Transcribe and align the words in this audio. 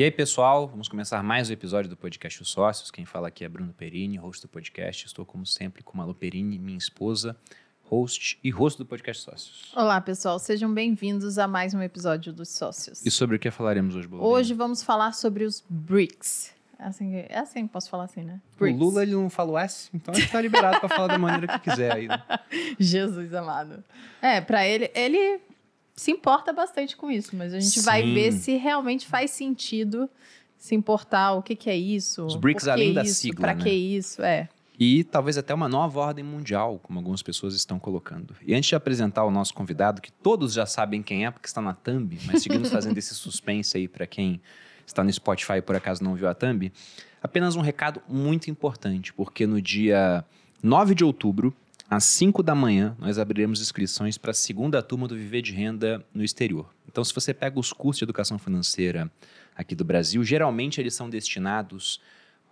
E 0.00 0.02
aí, 0.02 0.10
pessoal, 0.10 0.66
vamos 0.66 0.88
começar 0.88 1.22
mais 1.22 1.50
um 1.50 1.52
episódio 1.52 1.90
do 1.90 1.94
podcast 1.94 2.40
Os 2.40 2.48
Sócios. 2.48 2.90
Quem 2.90 3.04
fala 3.04 3.28
aqui 3.28 3.44
é 3.44 3.48
Bruno 3.50 3.74
Perini, 3.74 4.16
host 4.16 4.40
do 4.40 4.48
podcast. 4.48 5.04
Estou, 5.04 5.26
como 5.26 5.44
sempre, 5.44 5.82
com 5.82 5.94
Malu 5.94 6.14
Perini, 6.14 6.58
minha 6.58 6.78
esposa, 6.78 7.36
host 7.82 8.38
e 8.42 8.48
host 8.48 8.78
do 8.78 8.86
podcast 8.86 9.22
Sócios. 9.22 9.70
Olá, 9.76 10.00
pessoal. 10.00 10.38
Sejam 10.38 10.72
bem-vindos 10.72 11.36
a 11.38 11.46
mais 11.46 11.74
um 11.74 11.82
episódio 11.82 12.32
dos 12.32 12.48
Sócios. 12.48 13.04
E 13.04 13.10
sobre 13.10 13.36
o 13.36 13.38
que 13.38 13.50
falaremos 13.50 13.94
hoje, 13.94 14.08
Bolinha? 14.08 14.26
Hoje 14.26 14.54
vamos 14.54 14.82
falar 14.82 15.12
sobre 15.12 15.44
os 15.44 15.62
BRICS. 15.68 16.54
É 16.78 16.84
assim, 16.84 17.16
é 17.16 17.38
assim 17.38 17.66
que 17.66 17.72
posso 17.74 17.90
falar 17.90 18.04
assim, 18.04 18.22
né? 18.22 18.40
O 18.58 18.64
Lula 18.64 19.02
ele 19.02 19.12
não 19.12 19.28
falou 19.28 19.58
S, 19.58 19.90
então 19.92 20.14
ele 20.14 20.24
está 20.24 20.40
liberado 20.40 20.80
para 20.80 20.88
falar 20.88 21.08
da 21.08 21.18
maneira 21.18 21.46
que 21.46 21.70
quiser. 21.70 21.92
Aí, 21.92 22.08
né? 22.08 22.22
Jesus 22.80 23.34
amado. 23.34 23.84
É, 24.22 24.40
para 24.40 24.66
ele, 24.66 24.90
ele 24.94 25.42
se 26.00 26.10
importa 26.10 26.50
bastante 26.50 26.96
com 26.96 27.10
isso, 27.10 27.36
mas 27.36 27.52
a 27.52 27.60
gente 27.60 27.80
Sim. 27.80 27.82
vai 27.82 28.02
ver 28.02 28.32
se 28.32 28.56
realmente 28.56 29.06
faz 29.06 29.32
sentido 29.32 30.08
se 30.56 30.74
importar 30.74 31.34
o 31.34 31.42
que, 31.42 31.54
que 31.54 31.68
é 31.68 31.76
isso. 31.76 32.24
Os 32.24 32.36
BRICS 32.36 32.68
além 32.68 32.86
isso, 32.86 32.94
da 32.94 33.04
sigla, 33.04 33.40
Para 33.42 33.54
né? 33.54 33.62
que 33.62 33.68
isso, 33.68 34.22
é. 34.22 34.48
E 34.78 35.04
talvez 35.04 35.36
até 35.36 35.52
uma 35.52 35.68
nova 35.68 36.00
ordem 36.00 36.24
mundial, 36.24 36.80
como 36.82 36.98
algumas 36.98 37.22
pessoas 37.22 37.54
estão 37.54 37.78
colocando. 37.78 38.34
E 38.46 38.54
antes 38.54 38.70
de 38.70 38.74
apresentar 38.74 39.24
o 39.26 39.30
nosso 39.30 39.52
convidado, 39.52 40.00
que 40.00 40.10
todos 40.10 40.54
já 40.54 40.64
sabem 40.64 41.02
quem 41.02 41.26
é, 41.26 41.30
porque 41.30 41.46
está 41.46 41.60
na 41.60 41.74
thumb, 41.74 42.18
mas 42.24 42.42
seguimos 42.42 42.70
fazendo 42.72 42.96
esse 42.96 43.14
suspense 43.14 43.76
aí 43.76 43.86
para 43.86 44.06
quem 44.06 44.40
está 44.86 45.04
no 45.04 45.12
Spotify 45.12 45.56
e 45.58 45.62
por 45.62 45.76
acaso 45.76 46.02
não 46.02 46.14
viu 46.14 46.30
a 46.30 46.34
thumb, 46.34 46.72
apenas 47.22 47.56
um 47.56 47.60
recado 47.60 48.00
muito 48.08 48.50
importante, 48.50 49.12
porque 49.12 49.46
no 49.46 49.60
dia 49.60 50.24
9 50.62 50.94
de 50.94 51.04
outubro 51.04 51.54
às 51.90 52.04
5 52.04 52.40
da 52.40 52.54
manhã, 52.54 52.96
nós 53.00 53.18
abriremos 53.18 53.60
inscrições 53.60 54.16
para 54.16 54.30
a 54.30 54.34
segunda 54.34 54.80
turma 54.80 55.08
do 55.08 55.16
Viver 55.16 55.42
de 55.42 55.50
Renda 55.50 56.06
no 56.14 56.22
exterior. 56.22 56.72
Então, 56.88 57.02
se 57.02 57.12
você 57.12 57.34
pega 57.34 57.58
os 57.58 57.72
cursos 57.72 57.98
de 57.98 58.04
educação 58.04 58.38
financeira 58.38 59.10
aqui 59.56 59.74
do 59.74 59.84
Brasil, 59.84 60.22
geralmente 60.22 60.80
eles 60.80 60.94
são 60.94 61.10
destinados 61.10 62.00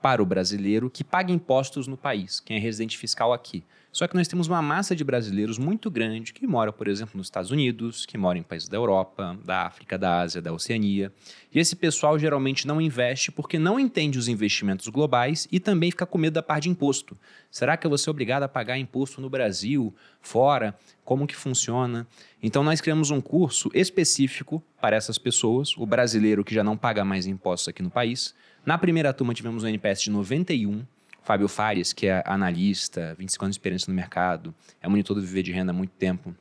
para 0.03 0.21
o 0.21 0.27
brasileiro 0.27 0.91
que 0.91 1.05
paga 1.05 1.31
impostos 1.31 1.87
no 1.87 1.97
país, 1.97 2.41
quem 2.41 2.57
é 2.57 2.61
residente 2.61 2.99
fiscal 2.99 3.33
aqui. 3.33 3.63
Só 3.91 4.07
que 4.07 4.15
nós 4.15 4.29
temos 4.29 4.47
uma 4.47 4.61
massa 4.61 4.95
de 4.95 5.03
brasileiros 5.03 5.59
muito 5.59 5.91
grande 5.91 6.33
que 6.33 6.47
mora, 6.47 6.73
por 6.73 6.87
exemplo, 6.89 7.17
nos 7.17 7.27
Estados 7.27 7.51
Unidos, 7.51 8.05
que 8.05 8.19
mora 8.19 8.39
em 8.39 8.43
países 8.43 8.69
da 8.69 8.77
Europa, 8.77 9.37
da 9.45 9.63
África, 9.63 9.97
da 9.97 10.21
Ásia, 10.21 10.43
da 10.43 10.53
Oceania. 10.53 11.11
E 11.53 11.59
esse 11.59 11.75
pessoal 11.75 12.19
geralmente 12.19 12.67
não 12.67 12.81
investe 12.81 13.33
porque 13.33 13.59
não 13.59 13.81
entende 13.81 14.19
os 14.19 14.29
investimentos 14.29 14.87
globais 14.89 15.49
e 15.51 15.59
também 15.59 15.91
fica 15.91 16.05
com 16.05 16.19
medo 16.19 16.35
da 16.35 16.43
parte 16.43 16.65
de 16.65 16.71
imposto. 16.71 17.17
Será 17.51 17.77
que 17.77 17.87
eu 17.87 17.91
vou 17.91 17.99
ser 17.99 18.11
obrigado 18.11 18.43
a 18.43 18.49
pagar 18.49 18.79
imposto 18.79 19.21
no 19.21 19.31
Brasil, 19.31 19.95
fora? 20.21 20.77
Como 21.03 21.27
que 21.27 21.35
funciona? 21.35 22.07
Então 22.43 22.63
nós 22.63 22.83
criamos 22.83 23.11
um 23.11 23.21
curso 23.21 23.71
específico 23.73 24.63
para 24.81 24.97
essas 24.97 25.17
pessoas, 25.17 25.75
o 25.77 25.87
brasileiro 25.87 26.45
que 26.45 26.55
já 26.55 26.63
não 26.63 26.77
paga 26.77 27.05
mais 27.05 27.27
impostos 27.27 27.69
aqui 27.69 27.83
no 27.83 27.91
país. 27.91 28.35
Na 28.67 28.77
primeira 28.77 29.15
turma 29.15 29.33
tivemos 29.33 29.65
um 29.65 29.69
NPS 29.69 30.03
de 30.03 30.11
91, 30.11 30.85
Fábio 31.29 31.47
Fares, 31.47 31.93
que 31.93 32.07
é 32.07 32.23
analista, 32.25 33.15
25 33.19 33.45
anos 33.45 33.55
de 33.55 33.61
experiência 33.61 33.91
no 33.91 33.95
mercado, 33.95 34.55
é 34.81 34.89
monitor 34.89 35.15
do 35.15 35.21
Viver 35.21 35.43
de 35.43 35.53
Renda 35.53 35.73
há 35.73 35.75
muito 35.75 35.91
tempo, 35.91 36.35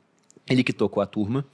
ele 0.48 0.64
que 0.64 0.72
tocou 0.72 1.02
a 1.02 1.06
turma. 1.06 1.44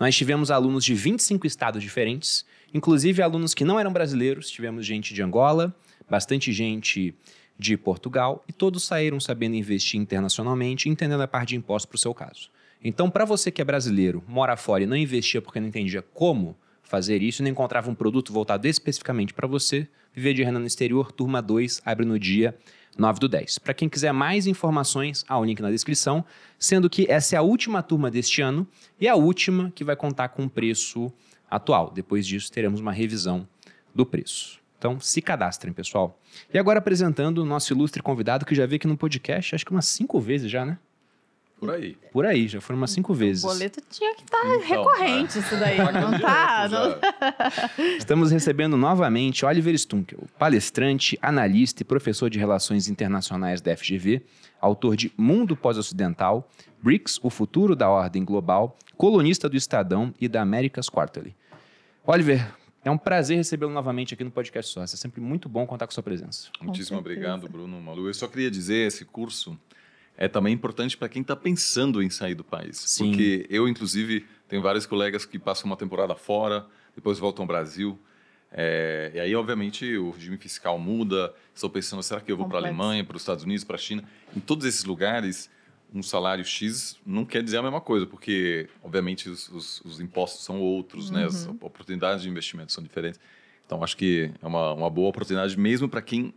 Nós 0.00 0.16
tivemos 0.16 0.50
alunos 0.50 0.86
de 0.86 0.94
25 0.94 1.46
estados 1.46 1.82
diferentes, 1.82 2.46
inclusive 2.72 3.20
alunos 3.20 3.52
que 3.52 3.62
não 3.62 3.78
eram 3.78 3.92
brasileiros, 3.92 4.48
tivemos 4.48 4.86
gente 4.86 5.12
de 5.12 5.22
Angola, 5.22 5.76
bastante 6.08 6.50
gente 6.50 7.14
de 7.58 7.76
Portugal, 7.76 8.42
e 8.48 8.54
todos 8.54 8.84
saíram 8.84 9.20
sabendo 9.20 9.54
investir 9.54 10.00
internacionalmente, 10.00 10.88
entendendo 10.88 11.20
a 11.20 11.28
parte 11.28 11.50
de 11.50 11.56
impostos 11.56 11.84
para 11.84 11.96
o 11.96 11.98
seu 11.98 12.14
caso. 12.14 12.48
Então, 12.82 13.10
para 13.10 13.26
você 13.26 13.50
que 13.50 13.60
é 13.60 13.64
brasileiro, 13.66 14.24
mora 14.26 14.56
fora 14.56 14.84
e 14.84 14.86
não 14.86 14.96
investia 14.96 15.42
porque 15.42 15.60
não 15.60 15.68
entendia 15.68 16.00
como 16.00 16.56
fazer 16.82 17.22
isso, 17.22 17.42
não 17.42 17.50
encontrava 17.50 17.90
um 17.90 17.94
produto 17.94 18.32
voltado 18.32 18.66
especificamente 18.66 19.34
para 19.34 19.46
você, 19.46 19.86
Viver 20.14 20.32
de 20.32 20.42
Renda 20.42 20.58
no 20.58 20.66
Exterior, 20.66 21.12
turma 21.12 21.42
2, 21.42 21.82
abre 21.84 22.06
no 22.06 22.18
dia 22.18 22.54
9 22.98 23.20
do 23.20 23.28
10. 23.28 23.58
Para 23.60 23.72
quem 23.72 23.88
quiser 23.88 24.12
mais 24.12 24.46
informações, 24.46 25.24
há 25.28 25.38
o 25.38 25.42
um 25.42 25.44
link 25.44 25.60
na 25.60 25.70
descrição, 25.70 26.24
sendo 26.58 26.90
que 26.90 27.06
essa 27.08 27.36
é 27.36 27.38
a 27.38 27.42
última 27.42 27.82
turma 27.82 28.10
deste 28.10 28.42
ano 28.42 28.66
e 29.00 29.06
a 29.06 29.14
última 29.14 29.70
que 29.74 29.84
vai 29.84 29.94
contar 29.94 30.30
com 30.30 30.44
o 30.44 30.50
preço 30.50 31.12
atual. 31.48 31.92
Depois 31.94 32.26
disso, 32.26 32.50
teremos 32.50 32.80
uma 32.80 32.92
revisão 32.92 33.48
do 33.94 34.04
preço. 34.04 34.58
Então, 34.76 35.00
se 35.00 35.22
cadastrem, 35.22 35.72
pessoal. 35.72 36.20
E 36.52 36.58
agora 36.58 36.78
apresentando 36.78 37.38
o 37.38 37.44
nosso 37.44 37.72
ilustre 37.72 38.02
convidado, 38.02 38.44
que 38.44 38.54
já 38.54 38.66
veio 38.66 38.76
aqui 38.76 38.86
no 38.86 38.96
podcast, 38.96 39.54
acho 39.54 39.64
que 39.64 39.72
umas 39.72 39.86
cinco 39.86 40.20
vezes 40.20 40.50
já, 40.50 40.64
né? 40.64 40.78
Por 41.58 41.70
aí. 41.70 41.96
Por 42.12 42.24
aí, 42.24 42.46
já 42.46 42.60
foram 42.60 42.78
umas 42.78 42.92
cinco 42.92 43.12
vezes. 43.12 43.42
O 43.42 43.48
boleto 43.48 43.80
tinha 43.90 44.14
que 44.14 44.22
estar 44.22 44.40
tá 44.40 44.54
então, 44.54 44.60
recorrente, 44.60 45.38
é. 45.38 45.40
isso 45.40 45.56
daí, 45.56 45.76
tá 45.78 45.92
não 45.92 46.20
tá? 46.20 46.68
Não... 46.68 47.96
Estamos 47.98 48.30
recebendo 48.30 48.76
novamente 48.76 49.44
Oliver 49.44 49.74
Stunkel, 49.76 50.20
palestrante, 50.38 51.18
analista 51.20 51.82
e 51.82 51.84
professor 51.84 52.30
de 52.30 52.38
Relações 52.38 52.88
Internacionais 52.88 53.60
da 53.60 53.76
FGV, 53.76 54.22
autor 54.60 54.96
de 54.96 55.12
Mundo 55.16 55.56
Pós-Ocidental, 55.56 56.48
BRICS, 56.80 57.18
o 57.22 57.30
futuro 57.30 57.74
da 57.74 57.88
ordem 57.88 58.24
global, 58.24 58.76
colunista 58.96 59.48
do 59.48 59.56
Estadão 59.56 60.14
e 60.20 60.28
da 60.28 60.40
America's 60.40 60.88
Quarterly. 60.88 61.34
Oliver, 62.06 62.54
é 62.84 62.90
um 62.90 62.96
prazer 62.96 63.36
recebê-lo 63.36 63.72
novamente 63.72 64.14
aqui 64.14 64.22
no 64.22 64.30
Podcast 64.30 64.72
Sócio. 64.72 64.94
É 64.94 64.96
sempre 64.96 65.20
muito 65.20 65.48
bom 65.48 65.66
contar 65.66 65.86
com 65.86 65.92
sua 65.92 66.02
presença. 66.02 66.48
Muitíssimo 66.60 66.98
obrigado, 66.98 67.48
Bruno 67.48 67.80
Malu. 67.80 68.06
Eu 68.06 68.14
só 68.14 68.28
queria 68.28 68.50
dizer, 68.50 68.86
esse 68.86 69.04
curso 69.04 69.58
é 70.18 70.26
também 70.26 70.52
importante 70.52 70.96
para 70.96 71.08
quem 71.08 71.22
está 71.22 71.36
pensando 71.36 72.02
em 72.02 72.10
sair 72.10 72.34
do 72.34 72.42
país. 72.42 72.76
Sim. 72.76 73.10
Porque 73.10 73.46
eu, 73.48 73.68
inclusive, 73.68 74.26
tenho 74.48 74.60
vários 74.60 74.84
colegas 74.84 75.24
que 75.24 75.38
passam 75.38 75.66
uma 75.66 75.76
temporada 75.76 76.16
fora, 76.16 76.66
depois 76.94 77.20
voltam 77.20 77.44
ao 77.44 77.46
Brasil. 77.46 77.96
É, 78.50 79.12
e 79.14 79.20
aí, 79.20 79.36
obviamente, 79.36 79.96
o 79.96 80.10
regime 80.10 80.36
fiscal 80.36 80.76
muda. 80.76 81.32
Estou 81.54 81.70
pensando, 81.70 82.02
será 82.02 82.20
que 82.20 82.32
eu 82.32 82.36
vou 82.36 82.48
para 82.48 82.58
a 82.58 82.60
Alemanha, 82.60 83.04
para 83.04 83.16
os 83.16 83.22
Estados 83.22 83.44
Unidos, 83.44 83.62
para 83.62 83.76
a 83.76 83.78
China? 83.78 84.02
Em 84.36 84.40
todos 84.40 84.66
esses 84.66 84.84
lugares, 84.84 85.48
um 85.94 86.02
salário 86.02 86.44
X 86.44 86.98
não 87.06 87.24
quer 87.24 87.42
dizer 87.42 87.58
a 87.58 87.62
mesma 87.62 87.80
coisa, 87.80 88.04
porque, 88.04 88.68
obviamente, 88.82 89.28
os, 89.28 89.48
os, 89.50 89.80
os 89.82 90.00
impostos 90.00 90.44
são 90.44 90.60
outros, 90.60 91.10
uhum. 91.10 91.16
né? 91.16 91.24
as 91.26 91.46
uhum. 91.46 91.58
oportunidades 91.60 92.22
de 92.24 92.28
investimento 92.28 92.72
são 92.72 92.82
diferentes. 92.82 93.20
Então, 93.64 93.84
acho 93.84 93.96
que 93.96 94.32
é 94.42 94.46
uma, 94.46 94.72
uma 94.72 94.90
boa 94.90 95.10
oportunidade 95.10 95.56
mesmo 95.56 95.88
para 95.88 96.02
quem 96.02 96.34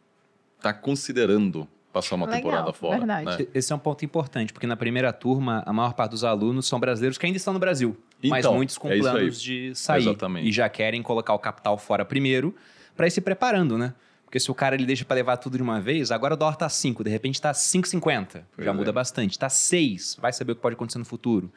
está 0.57 0.71
considerando 0.71 1.67
passar 1.91 2.15
uma 2.15 2.25
Legal, 2.25 2.41
temporada 2.41 2.73
fora. 2.73 2.97
Verdade. 2.97 3.43
Né? 3.43 3.47
Esse 3.53 3.71
é 3.71 3.75
um 3.75 3.79
ponto 3.79 4.03
importante, 4.05 4.53
porque 4.53 4.67
na 4.67 4.75
primeira 4.75 5.11
turma, 5.11 5.63
a 5.65 5.73
maior 5.73 5.93
parte 5.93 6.11
dos 6.11 6.23
alunos 6.23 6.67
são 6.67 6.79
brasileiros 6.79 7.17
que 7.17 7.25
ainda 7.25 7.37
estão 7.37 7.53
no 7.53 7.59
Brasil, 7.59 7.97
então, 8.19 8.29
mas 8.29 8.45
muitos 8.45 8.77
com 8.77 8.89
é 8.89 8.97
planos 8.97 9.41
de 9.41 9.73
sair. 9.75 10.01
Exatamente. 10.01 10.47
E 10.47 10.51
já 10.51 10.69
querem 10.69 11.01
colocar 11.01 11.33
o 11.33 11.39
capital 11.39 11.77
fora 11.77 12.05
primeiro, 12.05 12.55
para 12.95 13.07
ir 13.07 13.11
se 13.11 13.21
preparando, 13.21 13.77
né? 13.77 13.93
Porque 14.25 14.39
se 14.39 14.49
o 14.49 14.55
cara 14.55 14.75
ele 14.75 14.85
deixa 14.85 15.03
para 15.03 15.15
levar 15.15 15.35
tudo 15.35 15.57
de 15.57 15.63
uma 15.63 15.81
vez, 15.81 16.09
agora 16.09 16.35
o 16.35 16.37
dólar 16.37 16.55
tá 16.55 16.69
5, 16.69 17.03
de 17.03 17.09
repente 17.09 17.41
tá 17.41 17.51
5,50. 17.51 18.43
Já 18.59 18.73
muda 18.73 18.89
é. 18.89 18.93
bastante. 18.93 19.37
Tá 19.37 19.49
6, 19.49 20.17
vai 20.21 20.31
saber 20.31 20.53
o 20.53 20.55
que 20.55 20.61
pode 20.61 20.75
acontecer 20.75 20.99
no 20.99 21.03
futuro. 21.03 21.51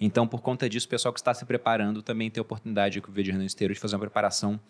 Então, 0.00 0.28
por 0.28 0.40
conta 0.40 0.68
disso, 0.68 0.86
o 0.86 0.88
pessoal 0.88 1.12
que 1.12 1.18
está 1.18 1.34
se 1.34 1.44
preparando 1.44 2.02
também 2.02 2.30
tem 2.30 2.40
a 2.40 2.42
oportunidade 2.42 3.00
com 3.00 3.10
o 3.10 3.12
Verde 3.12 3.32
Esteiro 3.44 3.74
de 3.74 3.80
fazer 3.80 3.96
uma 3.96 4.00
preparação 4.00 4.60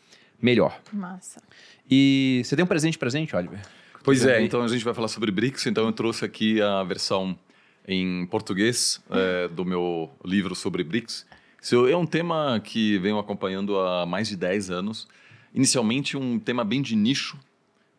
melhor. 0.40 0.80
Massa. 0.90 1.42
E 1.88 2.40
você 2.44 2.56
tem 2.56 2.64
um 2.64 2.68
presente 2.68 2.98
presente, 2.98 3.36
Oliver? 3.36 3.60
Pois 4.02 4.24
é, 4.24 4.42
então 4.42 4.62
a 4.62 4.68
gente 4.68 4.84
vai 4.84 4.94
falar 4.94 5.08
sobre 5.08 5.30
BRICS, 5.30 5.66
então 5.66 5.86
eu 5.86 5.92
trouxe 5.92 6.24
aqui 6.24 6.60
a 6.60 6.82
versão 6.82 7.38
em 7.86 8.26
português 8.26 9.02
é, 9.10 9.48
do 9.48 9.64
meu 9.64 10.10
livro 10.24 10.54
sobre 10.54 10.82
BRICS. 10.82 11.26
Isso 11.60 11.86
é 11.86 11.96
um 11.96 12.06
tema 12.06 12.60
que 12.64 12.98
venho 12.98 13.18
acompanhando 13.18 13.78
há 13.78 14.06
mais 14.06 14.28
de 14.28 14.36
10 14.36 14.70
anos. 14.70 15.06
Inicialmente 15.54 16.16
um 16.16 16.38
tema 16.38 16.64
bem 16.64 16.80
de 16.80 16.96
nicho, 16.96 17.38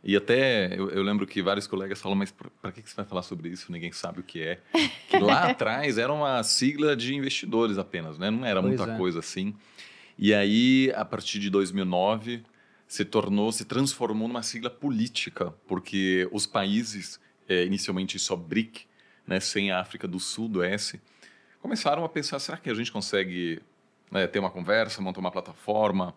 e 0.04 0.16
até 0.16 0.74
eu, 0.78 0.90
eu 0.90 1.04
lembro 1.04 1.28
que 1.28 1.42
vários 1.42 1.68
colegas 1.68 2.02
falam, 2.02 2.18
mas 2.18 2.34
para 2.62 2.72
que 2.72 2.82
você 2.82 2.96
vai 2.96 3.06
falar 3.06 3.22
sobre 3.22 3.50
isso? 3.50 3.72
Ninguém 3.72 3.92
sabe 3.92 4.20
o 4.20 4.24
que 4.24 4.42
é. 4.42 4.60
Que 5.08 5.20
lá 5.20 5.46
atrás 5.52 5.98
era 5.98 6.12
uma 6.12 6.42
sigla 6.44 6.96
de 6.96 7.14
investidores 7.14 7.78
apenas, 7.78 8.18
né? 8.18 8.32
não 8.32 8.44
era 8.44 8.62
pois 8.62 8.76
muita 8.76 8.92
é. 8.94 8.98
coisa 8.98 9.20
assim. 9.20 9.54
E 10.18 10.34
aí, 10.34 10.92
a 10.96 11.06
partir 11.06 11.40
de 11.40 11.50
2009, 11.50 12.44
se 12.92 13.06
tornou, 13.06 13.54
se 13.54 13.64
transformou 13.64 14.28
numa 14.28 14.44
sigla 14.44 14.70
política, 14.70 15.54
porque 15.66 16.28
os 16.30 16.46
países, 16.46 17.22
é, 17.48 17.64
inicialmente 17.64 18.20
só 18.20 18.36
BRIC, 18.36 18.86
né, 19.26 19.40
sem 19.40 19.72
a 19.72 19.80
África 19.80 20.06
do 20.06 20.20
Sul, 20.20 20.50
do 20.50 20.62
S, 20.62 21.00
começaram 21.62 22.04
a 22.04 22.10
pensar, 22.10 22.38
será 22.40 22.58
que 22.58 22.70
a 22.70 22.74
gente 22.74 22.92
consegue 22.92 23.62
né, 24.12 24.28
ter 24.28 24.40
uma 24.40 24.52
conversa, 24.52 25.02
montar 25.02 25.22
uma 25.22 25.32
plataforma? 25.32 26.14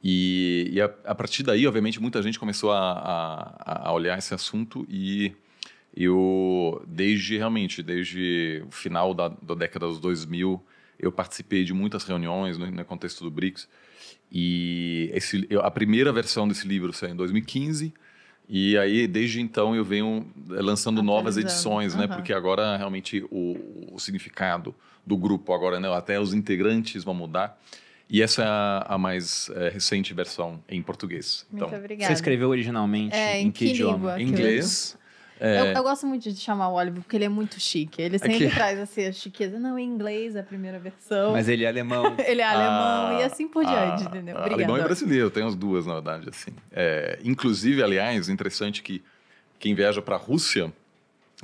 E, 0.00 0.70
e 0.74 0.80
a, 0.80 0.84
a, 1.06 1.12
partir 1.12 1.42
daí, 1.42 1.66
obviamente, 1.66 2.00
muita 2.00 2.22
gente 2.22 2.38
começou 2.38 2.70
a, 2.70 2.92
a, 3.58 3.88
a 3.88 3.92
olhar 3.92 4.16
esse 4.16 4.32
assunto 4.32 4.86
e 4.88 5.34
eu, 5.92 6.84
desde 6.86 7.36
realmente, 7.36 7.82
desde 7.82 8.62
o 8.64 8.70
final 8.70 9.12
da, 9.12 9.26
da 9.26 9.56
década 9.56 9.88
dos 9.88 9.98
2000, 9.98 10.64
eu 11.00 11.10
participei 11.10 11.64
de 11.64 11.74
muitas 11.74 12.04
reuniões 12.04 12.56
no, 12.56 12.70
no 12.70 12.84
contexto 12.84 13.24
do 13.24 13.30
BRICS, 13.30 13.68
e 14.30 15.10
esse, 15.14 15.48
a 15.62 15.70
primeira 15.70 16.12
versão 16.12 16.46
desse 16.46 16.66
livro 16.66 16.92
saiu 16.92 17.12
em 17.12 17.16
2015. 17.16 17.92
E 18.48 18.78
aí, 18.78 19.06
desde 19.08 19.40
então, 19.40 19.74
eu 19.74 19.84
venho 19.84 20.26
eh, 20.50 20.62
lançando 20.62 21.02
novas 21.02 21.36
edições, 21.36 21.94
uhum. 21.94 22.00
né? 22.00 22.06
Porque 22.06 22.32
agora, 22.32 22.76
realmente, 22.76 23.24
o, 23.30 23.90
o, 23.92 23.98
significado 23.98 24.74
do 25.04 25.16
grupo, 25.16 25.52
agora, 25.52 25.80
né? 25.80 25.92
Até 25.92 26.20
os 26.20 26.32
integrantes 26.32 27.02
vão 27.02 27.14
mudar. 27.14 27.58
E 28.08 28.22
essa 28.22 28.42
é 28.42 28.46
a, 28.46 28.86
a 28.90 28.98
mais 28.98 29.50
é, 29.50 29.68
recente 29.68 30.14
versão 30.14 30.62
em 30.68 30.80
português. 30.80 31.44
Muito 31.50 31.66
Então, 31.66 31.78
obrigada. 31.78 32.06
Você 32.06 32.12
escreveu 32.12 32.48
originalmente 32.48 33.16
É, 33.16 33.40
em 33.40 33.48
em 33.48 33.50
que, 33.50 33.66
que 33.66 33.70
idioma? 33.72 34.16
língua? 34.16 34.22
em 34.22 34.28
inglês. 34.28 34.96
É, 35.40 35.60
Eu, 35.60 35.66
eu 35.76 35.82
gosto 35.82 36.06
muito 36.06 36.30
de 36.32 36.38
chamar 36.40 36.68
o 36.68 36.74
Oliver 36.74 37.02
porque 37.02 37.16
ele 37.16 37.24
é 37.24 37.28
muito 37.28 37.58
chique. 37.60 38.00
Ele 38.02 38.18
sempre 38.18 38.48
que- 38.48 38.54
traz 38.54 38.78
assim, 38.78 39.06
a 39.06 39.12
chiqueza. 39.12 39.58
Não, 39.58 39.78
em 39.78 39.84
inglês 39.86 40.34
a 40.36 40.42
primeira 40.42 40.78
versão. 40.78 41.32
Mas 41.32 41.48
ele 41.48 41.64
é 41.64 41.68
alemão. 41.68 42.16
Ele 42.26 42.40
é 42.40 42.44
alemão 42.44 43.06
Ah, 43.08 43.18
e 43.20 43.22
assim 43.24 43.46
por 43.48 43.64
diante, 43.64 44.02
ah, 44.04 44.06
entendeu? 44.08 44.36
ah, 44.36 44.40
Obrigada. 44.40 44.54
Alemão 44.64 44.78
e 44.78 44.82
brasileiro, 44.82 45.30
tem 45.30 45.44
as 45.46 45.54
duas, 45.54 45.84
na 45.86 45.94
verdade, 45.94 46.28
assim. 46.28 46.50
É, 46.72 47.18
inclusive, 47.24 47.82
aliás, 47.82 48.28
interessante 48.28 48.82
que 48.82 49.02
quem 49.58 49.74
viaja 49.74 50.00
para 50.02 50.16
a 50.16 50.18
Rússia, 50.18 50.72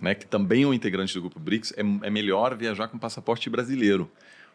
né, 0.00 0.14
que 0.14 0.26
também 0.26 0.62
é 0.62 0.66
um 0.66 0.72
integrante 0.74 1.12
do 1.14 1.20
grupo 1.20 1.38
BRICS, 1.38 1.72
é, 1.76 1.80
é 2.06 2.10
melhor 2.10 2.56
viajar 2.56 2.88
com 2.88 2.98
passaporte 2.98 3.48
brasileiro, 3.50 4.10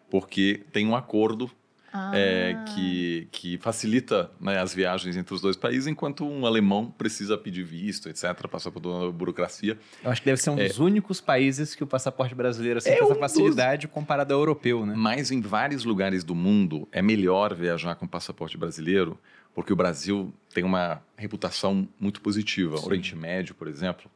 porque 0.09 0.61
tem 0.71 0.85
um 0.87 0.95
acordo 0.95 1.49
Ah. 1.97 2.11
é, 2.13 2.55
que, 2.75 3.27
que 3.31 3.57
facilita 3.57 4.29
né, 4.39 4.59
as 4.59 4.73
viagens 4.73 5.17
entre 5.17 5.33
os 5.33 5.41
dois 5.41 5.55
países, 5.55 5.87
enquanto 5.87 6.25
um 6.27 6.45
alemão 6.45 6.91
precisa 6.91 7.37
pedir 7.37 7.63
visto, 7.63 8.07
etc., 8.07 8.47
passar 8.47 8.69
por 8.71 8.79
toda 8.81 9.07
a 9.07 9.11
burocracia. 9.11 9.77
Eu 10.03 10.11
acho 10.11 10.21
que 10.21 10.25
deve 10.25 10.39
ser 10.41 10.51
um 10.51 10.55
dos 10.55 10.77
únicos 10.79 11.19
países 11.19 11.73
que 11.73 11.83
o 11.83 11.87
passaporte 11.87 12.35
brasileiro 12.35 12.77
assim, 12.77 12.89
É 12.91 12.95
tem 12.95 13.03
um 13.03 13.11
essa 13.11 13.19
facilidade 13.19 13.87
comparado 13.87 14.33
ao 14.33 14.39
europeu, 14.39 14.85
né? 14.85 14.93
Mas 14.95 15.31
em 15.31 15.41
vários 15.41 15.83
lugares 15.83 16.23
do 16.23 16.35
mundo 16.35 16.87
é 16.91 17.01
melhor 17.01 17.55
viajar 17.55 17.95
com 17.95 18.07
passaporte 18.07 18.57
brasileiro, 18.57 19.17
porque 19.55 19.73
o 19.73 19.75
Brasil 19.75 20.31
tem 20.53 20.63
uma 20.63 21.01
reputação 21.17 21.87
muito 21.99 22.21
positiva. 22.21 22.79
Oriente 22.85 23.15
Médio, 23.15 23.55
por 23.55 23.67
exemplo. 23.67 24.09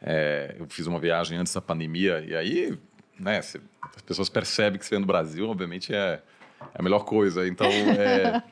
É, 0.00 0.54
eu 0.58 0.66
fiz 0.68 0.86
uma 0.86 0.98
viagem 1.00 1.38
antes 1.38 1.52
da 1.54 1.60
pandemia 1.60 2.22
e 2.28 2.36
aí 2.36 2.78
né, 3.18 3.40
cê- 3.40 3.60
as 3.96 4.02
pessoas 4.02 4.28
percebem 4.28 4.78
que 4.78 4.84
você 4.84 4.90
vem 4.94 5.00
do 5.00 5.06
Brasil, 5.06 5.48
obviamente 5.48 5.94
é, 5.94 6.20
é 6.74 6.80
a 6.80 6.82
melhor 6.82 7.04
coisa. 7.04 7.46
Então, 7.46 7.66
é, 7.66 8.42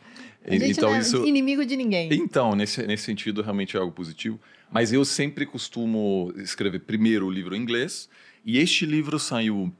então 0.47 0.91
não 0.91 0.97
é 0.97 1.00
isso. 1.00 1.25
inimigo 1.26 1.64
de 1.64 1.76
ninguém. 1.76 2.12
Então, 2.12 2.55
nesse, 2.55 2.87
nesse 2.87 3.05
sentido, 3.05 3.43
realmente 3.43 3.76
é 3.76 3.81
algo 3.81 3.93
positivo. 3.93 4.41
Mas 4.70 4.93
eu 4.93 5.05
sempre 5.05 5.44
costumo 5.44 6.32
escrever 6.37 6.81
primeiro 6.81 7.26
o 7.26 7.31
livro 7.31 7.55
em 7.55 7.61
inglês, 7.61 8.09
e 8.44 8.59
este 8.59 8.87
livro 8.87 9.19
saiu 9.19 9.73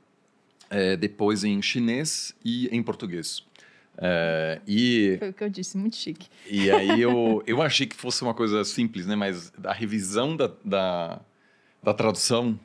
é, 0.71 0.97
depois 0.97 1.45
em 1.45 1.61
chinês 1.63 2.35
e 2.45 2.69
em 2.69 2.83
português. 2.83 3.43
É, 3.99 4.61
e, 4.67 5.17
Foi 5.19 5.29
o 5.31 5.33
que 5.33 5.45
eu 5.45 5.51
disse, 5.51 5.77
muito 5.77 5.97
chique. 5.97 6.27
e 6.51 6.71
aí 6.71 7.01
eu, 7.01 7.43
eu 7.47 7.61
achei 7.61 7.87
que 7.87 7.97
fosse 7.97 8.23
uma 8.23 8.35
coisa 8.35 8.65
simples, 8.65 9.07
né? 9.07 9.15
Mas 9.15 9.53
a 9.65 9.73
revisão 9.73 10.37
da, 10.37 10.51
da, 10.65 11.21
da 11.83 11.95
tradução 11.95 12.59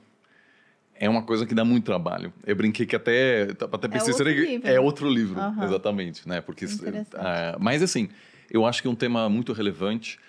é 1.00 1.10
uma 1.10 1.24
coisa 1.24 1.46
que 1.46 1.54
dá 1.54 1.64
muito 1.64 1.86
trabalho. 1.86 2.34
Eu 2.46 2.56
brinquei 2.56 2.86
que 2.86 2.96
até, 2.96 3.44
até 3.44 3.88
pensei, 3.88 4.14
outro 4.14 4.26
será 4.26 4.34
que 4.34 4.40
livro, 4.42 4.68
é 4.68 4.74
né? 4.74 4.80
outro 4.80 5.10
livro, 5.10 5.40
Aham. 5.40 5.66
exatamente, 5.66 6.28
né? 6.28 6.42
Porque, 6.42 6.66
ah, 7.16 7.58
mas 7.60 7.82
assim, 7.82 8.10
eu 8.50 8.66
acho 8.66 8.82
que 8.82 8.88
é 8.88 8.92
um 8.92 8.96
tema 8.96 9.30
muito 9.30 9.54
relevante 9.54 10.20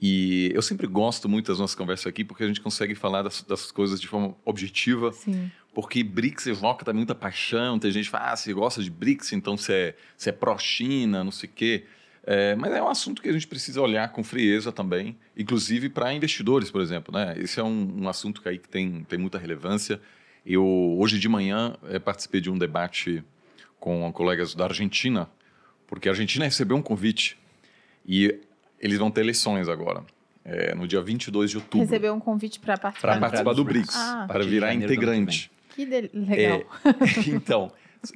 e 0.00 0.50
eu 0.54 0.60
sempre 0.60 0.86
gosto 0.86 1.28
muito 1.28 1.46
das 1.46 1.58
nossas 1.58 1.74
conversas 1.74 2.06
aqui 2.06 2.24
porque 2.24 2.44
a 2.44 2.46
gente 2.46 2.60
consegue 2.60 2.94
falar 2.94 3.22
das, 3.22 3.42
das 3.42 3.70
coisas 3.70 4.00
de 4.00 4.06
forma 4.06 4.34
objetiva, 4.44 5.12
Sim. 5.12 5.50
porque 5.74 6.02
BRICS 6.02 6.48
evoca 6.48 6.84
também 6.84 6.98
muita 6.98 7.14
paixão. 7.14 7.78
Tem 7.78 7.90
gente 7.90 8.06
que 8.06 8.10
fala, 8.10 8.32
ah, 8.32 8.36
você 8.36 8.52
gosta 8.52 8.82
de 8.82 8.90
BRICS, 8.90 9.32
então 9.32 9.56
você 9.56 9.72
é, 9.72 9.94
você 10.16 10.30
é 10.30 10.32
pró-China, 10.32 11.24
não 11.24 11.32
sei 11.32 11.48
o 11.48 11.52
quê. 11.52 11.84
É, 12.28 12.56
mas 12.56 12.72
é 12.72 12.82
um 12.82 12.88
assunto 12.88 13.22
que 13.22 13.28
a 13.28 13.32
gente 13.32 13.46
precisa 13.46 13.80
olhar 13.80 14.10
com 14.10 14.24
frieza 14.24 14.72
também, 14.72 15.16
inclusive 15.36 15.88
para 15.88 16.12
investidores, 16.12 16.72
por 16.72 16.80
exemplo. 16.80 17.14
Né? 17.14 17.34
Esse 17.38 17.60
é 17.60 17.62
um, 17.62 18.02
um 18.02 18.08
assunto 18.08 18.42
que 18.42 18.48
aí 18.48 18.58
que 18.58 18.68
tem, 18.68 19.04
tem 19.08 19.16
muita 19.16 19.38
relevância. 19.38 20.00
Eu, 20.46 20.64
hoje 20.98 21.18
de 21.18 21.28
manhã, 21.28 21.74
eh, 21.88 21.98
participei 21.98 22.40
de 22.40 22.48
um 22.50 22.56
debate 22.56 23.22
com 23.80 24.10
colegas 24.12 24.54
da 24.54 24.64
Argentina, 24.64 25.28
porque 25.86 26.08
a 26.08 26.12
Argentina 26.12 26.44
recebeu 26.44 26.76
um 26.76 26.82
convite 26.82 27.36
e 28.06 28.38
eles 28.80 28.98
vão 28.98 29.10
ter 29.10 29.22
eleições 29.22 29.68
agora, 29.68 30.04
eh, 30.44 30.74
no 30.74 30.86
dia 30.86 31.00
22 31.02 31.50
de 31.50 31.56
outubro 31.56 31.80
Recebeu 31.86 32.14
um 32.14 32.20
convite 32.20 32.60
para 32.60 32.76
participar. 32.78 33.18
participar 33.18 33.52
do 33.54 33.64
BRICS. 33.64 33.86
BRICS, 33.88 33.96
Ah. 33.96 34.24
A 34.24 34.26
para 34.28 34.44
virar 34.44 34.72
integrante. 34.74 35.50
Que 35.74 35.84
de- 35.84 36.10
legal. 36.14 36.60
É, 36.60 36.64
então, 37.28 37.72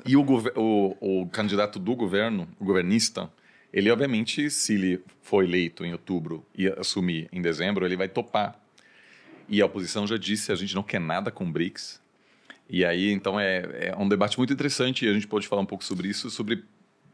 e 0.07 0.17
o, 0.17 0.23
o- 0.57 1.23
o 1.23 1.27
candidato 1.31 1.79
do 1.81 1.95
governo, 1.97 2.47
o 2.61 2.65
governista, 2.65 3.29
ele 3.73 3.91
obviamente, 3.91 4.49
se 4.51 4.75
ele 4.75 5.03
for 5.21 5.43
eleito 5.45 5.85
em 5.85 5.93
outubro 5.93 6.47
e 6.57 6.69
assumir 6.69 7.29
em 7.33 7.43
dezembro, 7.43 7.85
ele 7.85 7.97
vai 7.97 8.09
topar. 8.09 8.57
E 9.49 9.61
a 9.61 9.67
oposição 9.67 10.07
já 10.07 10.17
disse, 10.17 10.53
a 10.53 10.55
gente 10.55 10.75
não 10.77 10.83
quer 10.83 11.01
nada 11.01 11.31
com 11.33 11.45
o 11.45 11.51
BRICS. 11.51 12.01
E 12.71 12.85
aí, 12.85 13.11
então, 13.11 13.39
é, 13.39 13.89
é 13.89 13.97
um 13.99 14.09
debate 14.09 14.39
muito 14.39 14.53
interessante 14.53 15.05
e 15.05 15.09
a 15.09 15.13
gente 15.13 15.27
pode 15.27 15.49
falar 15.49 15.63
um 15.63 15.67
pouco 15.67 15.85
sobre 15.85 16.09
isso, 16.09 16.31
sobre 16.31 16.65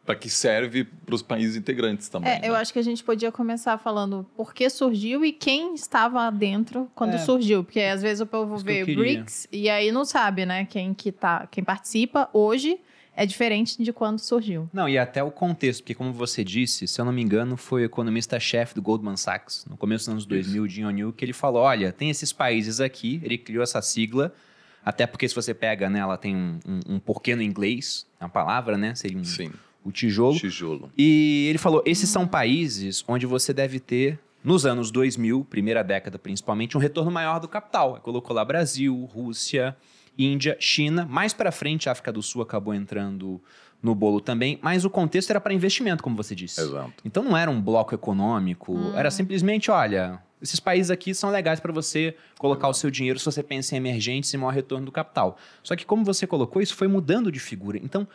para 0.04 0.14
que 0.14 0.30
serve 0.30 0.84
para 0.84 1.14
os 1.16 1.22
países 1.22 1.56
integrantes 1.56 2.08
também. 2.08 2.30
É, 2.30 2.38
eu 2.46 2.52
né? 2.52 2.60
acho 2.60 2.72
que 2.72 2.78
a 2.78 2.82
gente 2.82 3.02
podia 3.02 3.32
começar 3.32 3.76
falando 3.76 4.24
por 4.36 4.54
que 4.54 4.70
surgiu 4.70 5.24
e 5.24 5.32
quem 5.32 5.74
estava 5.74 6.30
dentro 6.30 6.88
quando 6.94 7.14
É. 7.14 7.18
surgiu. 7.18 7.64
Porque 7.64 7.80
às 7.80 8.02
vezes 8.02 8.20
o 8.20 8.26
povo 8.26 8.54
Isso 8.54 8.64
que 8.64 8.70
eu 8.70 8.86
vê. 8.86 8.94
BRICS 8.94 9.48
e 9.50 9.68
aí 9.68 9.90
não 9.90 10.04
sabe, 10.04 10.46
né? 10.46 10.64
Quem, 10.64 10.94
que 10.94 11.10
tá, 11.10 11.48
quem 11.50 11.64
participa 11.64 12.30
hoje 12.32 12.78
é 13.16 13.26
diferente 13.26 13.82
de 13.82 13.92
quando 13.92 14.20
surgiu. 14.20 14.68
Não, 14.72 14.88
e 14.88 14.96
até 14.96 15.24
o 15.24 15.30
contexto, 15.30 15.80
porque 15.82 15.94
como 15.94 16.12
você 16.12 16.44
disse, 16.44 16.86
se 16.86 17.00
eu 17.00 17.04
não 17.04 17.12
me 17.12 17.22
engano, 17.22 17.56
foi 17.56 17.82
o 17.82 17.84
economista-chefe 17.86 18.74
do 18.74 18.82
Goldman 18.82 19.16
Sachs, 19.16 19.64
no 19.68 19.76
começo 19.76 20.04
dos 20.04 20.08
anos 20.12 20.26
2000, 20.26 20.68
Jim 20.68 20.84
O'Neill, 20.84 21.12
que 21.12 21.24
ele 21.24 21.32
falou, 21.32 21.62
olha, 21.62 21.90
tem 21.90 22.10
esses 22.10 22.32
países 22.32 22.78
aqui, 22.78 23.20
ele 23.24 23.38
criou 23.38 23.62
essa 23.64 23.80
sigla, 23.80 24.32
até 24.86 25.04
porque 25.04 25.28
se 25.28 25.34
você 25.34 25.52
pega, 25.52 25.90
né, 25.90 25.98
ela 25.98 26.16
tem 26.16 26.36
um, 26.36 26.60
um, 26.64 26.94
um 26.94 26.98
porquê 27.00 27.34
no 27.34 27.42
inglês, 27.42 28.06
a 28.20 28.28
palavra, 28.28 28.78
né, 28.78 28.94
seria 28.94 29.18
um, 29.18 29.24
Sim, 29.24 29.50
o 29.84 29.90
tijolo. 29.90 30.38
tijolo. 30.38 30.92
E 30.96 31.48
ele 31.50 31.58
falou: 31.58 31.82
esses 31.84 32.08
são 32.08 32.24
países 32.24 33.04
onde 33.08 33.26
você 33.26 33.52
deve 33.52 33.80
ter, 33.80 34.16
nos 34.44 34.64
anos 34.64 34.92
2000, 34.92 35.44
primeira 35.50 35.82
década 35.82 36.20
principalmente, 36.20 36.76
um 36.76 36.80
retorno 36.80 37.10
maior 37.10 37.40
do 37.40 37.48
capital. 37.48 37.96
Aí 37.96 38.00
colocou 38.00 38.34
lá 38.34 38.44
Brasil, 38.44 38.94
Rússia, 39.12 39.76
Índia, 40.16 40.56
China. 40.60 41.04
Mais 41.04 41.34
para 41.34 41.50
frente, 41.50 41.88
a 41.88 41.92
África 41.92 42.12
do 42.12 42.22
Sul 42.22 42.40
acabou 42.42 42.72
entrando 42.72 43.42
no 43.82 43.92
bolo 43.92 44.20
também, 44.20 44.56
mas 44.62 44.84
o 44.84 44.90
contexto 44.90 45.30
era 45.30 45.40
para 45.40 45.52
investimento, 45.52 46.00
como 46.00 46.16
você 46.16 46.34
disse. 46.34 46.60
Exato. 46.60 46.92
Então 47.04 47.24
não 47.24 47.36
era 47.36 47.50
um 47.50 47.60
bloco 47.60 47.92
econômico, 47.92 48.92
era 48.94 49.10
simplesmente, 49.10 49.68
olha, 49.68 50.20
esses 50.40 50.60
países 50.60 50.90
aqui 50.90 51.14
são 51.14 51.30
legais 51.30 51.60
para 51.60 51.72
você 51.72 52.14
colocar 52.38 52.68
o 52.68 52.74
seu 52.74 52.90
dinheiro 52.90 53.18
se 53.18 53.24
você 53.24 53.42
pensa 53.42 53.74
em 53.74 53.78
emergentes 53.78 54.32
e 54.32 54.36
maior 54.36 54.52
retorno 54.52 54.86
do 54.86 54.92
capital. 54.92 55.38
Só 55.62 55.74
que 55.74 55.84
como 55.84 56.04
você 56.04 56.26
colocou, 56.26 56.60
isso 56.60 56.74
foi 56.74 56.88
mudando 56.88 57.32
de 57.32 57.40
figura. 57.40 57.78
Então, 57.78 58.06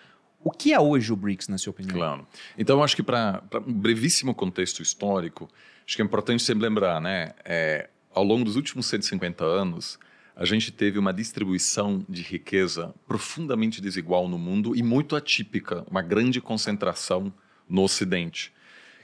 o 0.43 0.51
que 0.51 0.73
é 0.73 0.79
hoje 0.79 1.11
o 1.11 1.15
BRICS, 1.15 1.47
na 1.47 1.57
sua 1.57 1.71
opinião? 1.71 1.97
Claro. 1.97 2.27
Então, 2.57 2.83
acho 2.83 2.95
que 2.95 3.03
para 3.03 3.43
um 3.65 3.73
brevíssimo 3.73 4.33
contexto 4.33 4.81
histórico, 4.81 5.49
acho 5.85 5.95
que 5.95 6.01
é 6.01 6.05
importante 6.05 6.41
sempre 6.43 6.63
lembrar, 6.63 6.99
né? 6.99 7.31
É, 7.45 7.89
ao 8.13 8.23
longo 8.23 8.43
dos 8.43 8.55
últimos 8.55 8.85
150 8.87 9.43
anos, 9.43 9.99
a 10.35 10.45
gente 10.45 10.71
teve 10.71 10.97
uma 10.97 11.13
distribuição 11.13 12.03
de 12.09 12.21
riqueza 12.21 12.93
profundamente 13.07 13.81
desigual 13.81 14.27
no 14.27 14.39
mundo 14.39 14.75
e 14.75 14.81
muito 14.81 15.15
atípica, 15.15 15.85
uma 15.89 16.01
grande 16.01 16.41
concentração 16.41 17.31
no 17.69 17.83
Ocidente, 17.83 18.51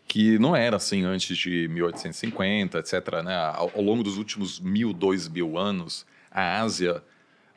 que 0.08 0.40
não 0.40 0.56
era 0.56 0.78
assim 0.78 1.04
antes 1.04 1.38
de 1.38 1.68
1850, 1.68 2.80
etc. 2.80 3.24
Né? 3.24 3.36
Ao, 3.36 3.72
ao 3.76 3.82
longo 3.82 4.04
dos 4.04 4.18
últimos 4.18 4.60
mil, 4.60 4.94
dois 4.94 5.28
mil 5.28 5.58
anos, 5.58 6.06
a 6.32 6.62
Ásia 6.62 7.04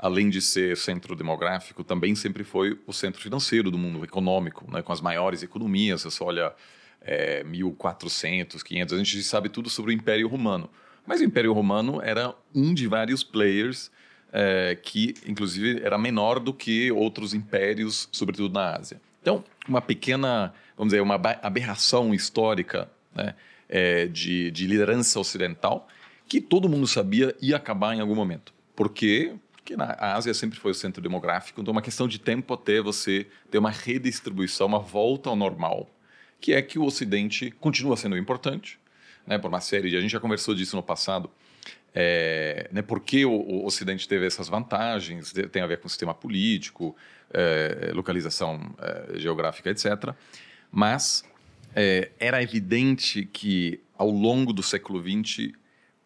além 0.00 0.30
de 0.30 0.40
ser 0.40 0.78
centro 0.78 1.14
demográfico, 1.14 1.84
também 1.84 2.14
sempre 2.14 2.42
foi 2.42 2.78
o 2.86 2.92
centro 2.92 3.20
financeiro 3.20 3.70
do 3.70 3.76
mundo 3.76 4.02
econômico, 4.02 4.64
né, 4.72 4.80
com 4.80 4.92
as 4.94 5.00
maiores 5.00 5.42
economias. 5.42 6.04
Você 6.04 6.24
olha 6.24 6.54
é, 7.02 7.44
1400, 7.44 8.62
500, 8.62 8.94
a 8.94 8.96
gente 8.96 9.22
sabe 9.22 9.50
tudo 9.50 9.68
sobre 9.68 9.92
o 9.92 9.94
Império 9.94 10.26
Romano. 10.26 10.70
Mas 11.06 11.20
o 11.20 11.24
Império 11.24 11.52
Romano 11.52 12.00
era 12.02 12.34
um 12.54 12.72
de 12.72 12.86
vários 12.86 13.22
players 13.22 13.90
é, 14.32 14.74
que, 14.82 15.14
inclusive, 15.26 15.82
era 15.82 15.98
menor 15.98 16.40
do 16.40 16.54
que 16.54 16.90
outros 16.90 17.34
impérios, 17.34 18.08
sobretudo 18.10 18.54
na 18.54 18.76
Ásia. 18.76 19.00
Então, 19.20 19.44
uma 19.68 19.80
pequena, 19.80 20.52
vamos 20.76 20.92
dizer, 20.92 21.02
uma 21.02 21.14
aberração 21.42 22.14
histórica 22.14 22.90
né, 23.14 23.34
é, 23.68 24.06
de, 24.06 24.50
de 24.50 24.66
liderança 24.66 25.18
ocidental 25.20 25.88
que 26.26 26.40
todo 26.40 26.68
mundo 26.68 26.86
sabia 26.86 27.34
ia 27.40 27.56
acabar 27.56 27.94
em 27.94 28.00
algum 28.00 28.14
momento. 28.14 28.54
Porque 28.74 29.34
na 29.76 29.96
a 29.98 30.16
Ásia 30.16 30.34
sempre 30.34 30.58
foi 30.58 30.72
o 30.72 30.74
centro 30.74 31.02
demográfico, 31.02 31.60
então 31.60 31.72
é 31.72 31.74
uma 31.76 31.82
questão 31.82 32.08
de 32.08 32.18
tempo 32.18 32.54
até 32.54 32.80
você 32.80 33.26
ter 33.50 33.58
uma 33.58 33.70
redistribuição, 33.70 34.66
uma 34.66 34.78
volta 34.78 35.28
ao 35.28 35.36
normal, 35.36 35.88
que 36.40 36.52
é 36.52 36.62
que 36.62 36.78
o 36.78 36.84
Ocidente 36.84 37.50
continua 37.52 37.96
sendo 37.96 38.16
importante, 38.16 38.78
né, 39.26 39.38
por 39.38 39.48
uma 39.48 39.60
série 39.60 39.90
de... 39.90 39.96
A 39.96 40.00
gente 40.00 40.10
já 40.10 40.20
conversou 40.20 40.54
disso 40.54 40.76
no 40.76 40.82
passado, 40.82 41.30
é, 41.94 42.68
né, 42.72 42.82
porque 42.82 43.24
o, 43.24 43.32
o, 43.32 43.66
Ocidente 43.66 44.08
teve 44.08 44.26
essas 44.26 44.48
vantagens, 44.48 45.32
tem 45.52 45.62
a 45.62 45.66
ver 45.66 45.78
com 45.78 45.86
o 45.86 45.90
sistema 45.90 46.14
político, 46.14 46.96
é, 47.32 47.90
localização 47.94 48.60
é, 48.78 49.18
geográfica, 49.18 49.70
etc. 49.70 50.14
Mas 50.70 51.24
é, 51.74 52.10
era 52.18 52.42
evidente 52.42 53.24
que, 53.24 53.80
ao 53.96 54.10
longo 54.10 54.52
do 54.52 54.62
século 54.62 55.02
XX, 55.02 55.52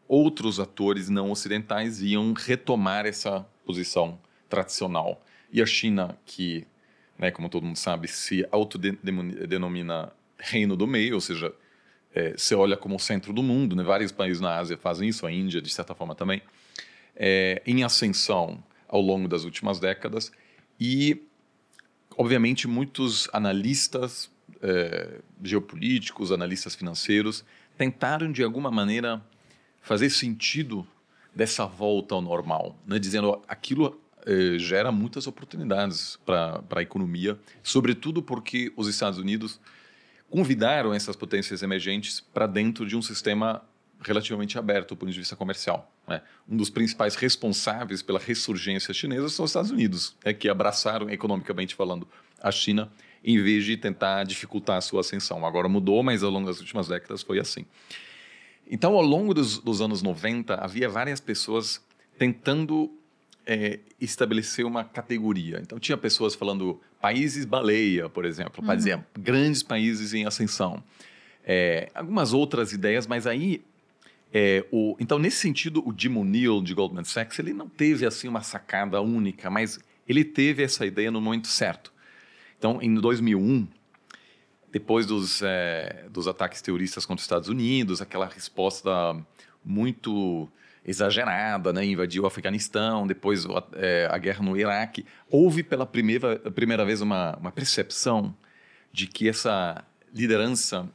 outros 0.06 0.60
atores 0.60 1.08
não 1.08 1.30
ocidentais 1.30 2.02
iam 2.02 2.32
retomar 2.32 3.06
essa 3.06 3.46
posição 3.64 4.18
tradicional. 4.48 5.24
E 5.52 5.62
a 5.62 5.66
China, 5.66 6.18
que 6.26 6.66
né, 7.18 7.30
como 7.30 7.48
todo 7.48 7.64
mundo 7.64 7.76
sabe, 7.76 8.08
se 8.08 8.46
autodenomina 8.50 10.12
reino 10.38 10.76
do 10.76 10.86
meio, 10.86 11.14
ou 11.14 11.20
seja, 11.20 11.52
é, 12.14 12.34
se 12.36 12.54
olha 12.54 12.76
como 12.76 12.96
o 12.96 12.98
centro 12.98 13.32
do 13.32 13.42
mundo, 13.42 13.74
né? 13.74 13.82
vários 13.82 14.12
países 14.12 14.40
na 14.40 14.56
Ásia 14.56 14.76
fazem 14.76 15.08
isso, 15.08 15.26
a 15.26 15.32
Índia, 15.32 15.60
de 15.60 15.70
certa 15.70 15.94
forma, 15.94 16.14
também, 16.14 16.42
é, 17.16 17.62
em 17.66 17.82
ascensão 17.82 18.62
ao 18.88 19.00
longo 19.00 19.28
das 19.28 19.44
últimas 19.44 19.80
décadas. 19.80 20.30
E, 20.78 21.22
obviamente, 22.16 22.66
muitos 22.66 23.28
analistas 23.32 24.30
é, 24.62 25.20
geopolíticos, 25.42 26.32
analistas 26.32 26.74
financeiros, 26.74 27.44
tentaram, 27.76 28.30
de 28.30 28.42
alguma 28.42 28.70
maneira, 28.70 29.22
fazer 29.82 30.10
sentido 30.10 30.86
dessa 31.34 31.66
volta 31.66 32.14
ao 32.14 32.22
normal, 32.22 32.78
né? 32.86 32.98
dizendo 32.98 33.42
aquilo 33.46 34.00
é, 34.24 34.58
gera 34.58 34.90
muitas 34.90 35.26
oportunidades 35.26 36.18
para 36.24 36.62
a 36.70 36.82
economia, 36.82 37.38
sobretudo 37.62 38.22
porque 38.22 38.72
os 38.76 38.88
Estados 38.88 39.18
Unidos 39.18 39.60
convidaram 40.30 40.94
essas 40.94 41.14
potências 41.14 41.62
emergentes 41.62 42.20
para 42.20 42.46
dentro 42.46 42.86
de 42.86 42.96
um 42.96 43.02
sistema 43.02 43.62
relativamente 44.00 44.58
aberto 44.58 44.90
do 44.90 44.96
ponto 44.96 45.12
de 45.12 45.18
vista 45.18 45.36
comercial. 45.36 45.93
Né? 46.06 46.20
Um 46.48 46.56
dos 46.56 46.70
principais 46.70 47.14
responsáveis 47.14 48.02
pela 48.02 48.18
ressurgência 48.18 48.92
chinesa 48.92 49.28
são 49.28 49.44
os 49.44 49.50
Estados 49.50 49.70
Unidos, 49.70 50.14
né? 50.24 50.32
que 50.32 50.48
abraçaram, 50.48 51.08
economicamente 51.10 51.74
falando, 51.74 52.06
a 52.42 52.50
China 52.50 52.90
em 53.24 53.42
vez 53.42 53.64
de 53.64 53.76
tentar 53.76 54.24
dificultar 54.24 54.76
a 54.76 54.80
sua 54.82 55.00
ascensão. 55.00 55.46
Agora 55.46 55.66
mudou, 55.66 56.02
mas 56.02 56.22
ao 56.22 56.30
longo 56.30 56.46
das 56.46 56.60
últimas 56.60 56.88
décadas 56.88 57.22
foi 57.22 57.38
assim. 57.38 57.64
Então, 58.70 58.94
ao 58.94 59.02
longo 59.02 59.32
dos, 59.32 59.58
dos 59.58 59.80
anos 59.80 60.02
90, 60.02 60.54
havia 60.56 60.88
várias 60.88 61.20
pessoas 61.20 61.82
tentando 62.18 62.90
é, 63.46 63.80
estabelecer 63.98 64.64
uma 64.66 64.84
categoria. 64.84 65.58
Então, 65.62 65.78
tinha 65.78 65.96
pessoas 65.96 66.34
falando 66.34 66.80
países 67.00 67.46
baleia, 67.46 68.08
por 68.08 68.26
exemplo, 68.26 68.60
uhum. 68.60 68.66
para 68.66 68.76
dizer 68.76 69.02
grandes 69.18 69.62
países 69.62 70.12
em 70.12 70.26
ascensão. 70.26 70.82
É, 71.46 71.90
algumas 71.94 72.32
outras 72.32 72.72
ideias, 72.72 73.06
mas 73.06 73.26
aí 73.26 73.62
é, 74.36 74.66
o, 74.72 74.96
então, 74.98 75.16
nesse 75.16 75.36
sentido, 75.36 75.80
o 75.88 75.94
Jim 75.96 76.16
O'Neill, 76.16 76.60
de 76.60 76.74
Goldman 76.74 77.04
Sachs, 77.04 77.38
ele 77.38 77.54
não 77.54 77.68
teve 77.68 78.04
assim 78.04 78.26
uma 78.26 78.42
sacada 78.42 79.00
única, 79.00 79.48
mas 79.48 79.78
ele 80.08 80.24
teve 80.24 80.64
essa 80.64 80.84
ideia 80.84 81.08
no 81.08 81.20
momento 81.20 81.46
certo. 81.46 81.92
Então, 82.58 82.82
em 82.82 82.92
2001, 82.94 83.68
depois 84.72 85.06
dos, 85.06 85.40
é, 85.40 86.06
dos 86.10 86.26
ataques 86.26 86.60
terroristas 86.60 87.06
contra 87.06 87.20
os 87.20 87.24
Estados 87.24 87.48
Unidos, 87.48 88.02
aquela 88.02 88.26
resposta 88.26 89.16
muito 89.64 90.48
exagerada, 90.84 91.72
né? 91.72 91.84
invadiu 91.84 92.24
o 92.24 92.26
Afeganistão, 92.26 93.06
depois 93.06 93.46
é, 93.74 94.08
a 94.10 94.18
guerra 94.18 94.42
no 94.42 94.56
Iraque. 94.56 95.06
Houve 95.30 95.62
pela 95.62 95.86
primeira, 95.86 96.38
primeira 96.50 96.84
vez 96.84 97.00
uma, 97.00 97.36
uma 97.36 97.52
percepção 97.52 98.34
de 98.92 99.06
que 99.06 99.28
essa 99.28 99.84
liderança, 100.12 100.88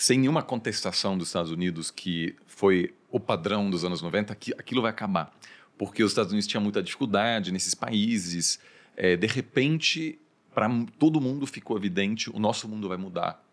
sem 0.00 0.18
nenhuma 0.18 0.42
contestação 0.42 1.18
dos 1.18 1.28
Estados 1.28 1.52
Unidos, 1.52 1.90
que 1.90 2.34
foi 2.46 2.94
o 3.10 3.20
padrão 3.20 3.68
dos 3.68 3.84
anos 3.84 4.00
90, 4.00 4.34
que 4.34 4.50
aquilo 4.54 4.80
vai 4.80 4.90
acabar. 4.90 5.30
Porque 5.76 6.02
os 6.02 6.12
Estados 6.12 6.32
Unidos 6.32 6.46
tinham 6.46 6.62
muita 6.62 6.82
dificuldade 6.82 7.52
nesses 7.52 7.74
países. 7.74 8.58
É, 8.96 9.14
de 9.14 9.26
repente, 9.26 10.18
para 10.54 10.70
todo 10.98 11.20
mundo 11.20 11.46
ficou 11.46 11.76
evidente, 11.76 12.30
o 12.30 12.38
nosso 12.38 12.66
mundo 12.66 12.88
vai 12.88 12.96
mudar. 12.96 13.44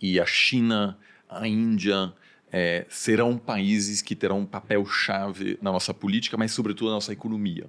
E 0.00 0.20
a 0.20 0.24
China, 0.24 0.96
a 1.28 1.48
Índia, 1.48 2.12
é, 2.52 2.86
serão 2.88 3.36
países 3.36 4.00
que 4.00 4.14
terão 4.14 4.38
um 4.38 4.46
papel-chave 4.46 5.58
na 5.60 5.72
nossa 5.72 5.92
política, 5.92 6.36
mas 6.36 6.52
sobretudo 6.52 6.90
na 6.90 6.94
nossa 6.94 7.12
economia. 7.12 7.68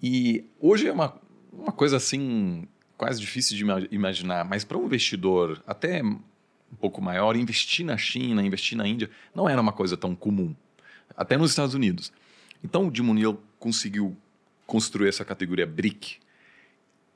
E 0.00 0.44
hoje 0.60 0.86
é 0.86 0.92
uma, 0.92 1.20
uma 1.52 1.72
coisa 1.72 1.96
assim, 1.96 2.68
quase 2.96 3.20
difícil 3.20 3.56
de 3.56 3.88
imaginar, 3.92 4.44
mas 4.44 4.62
para 4.62 4.78
um 4.78 4.84
investidor 4.84 5.60
até 5.66 6.00
um 6.72 6.76
pouco 6.76 7.00
maior, 7.00 7.36
investir 7.36 7.84
na 7.84 7.96
China, 7.96 8.42
investir 8.42 8.76
na 8.76 8.86
Índia, 8.86 9.10
não 9.34 9.48
era 9.48 9.60
uma 9.60 9.72
coisa 9.72 9.96
tão 9.96 10.14
comum, 10.14 10.54
até 11.16 11.36
nos 11.36 11.50
Estados 11.50 11.74
Unidos. 11.74 12.12
Então 12.62 12.86
o 12.86 12.90
Dimonil 12.90 13.40
conseguiu 13.58 14.16
construir 14.66 15.08
essa 15.08 15.24
categoria 15.24 15.66
BRIC 15.66 16.18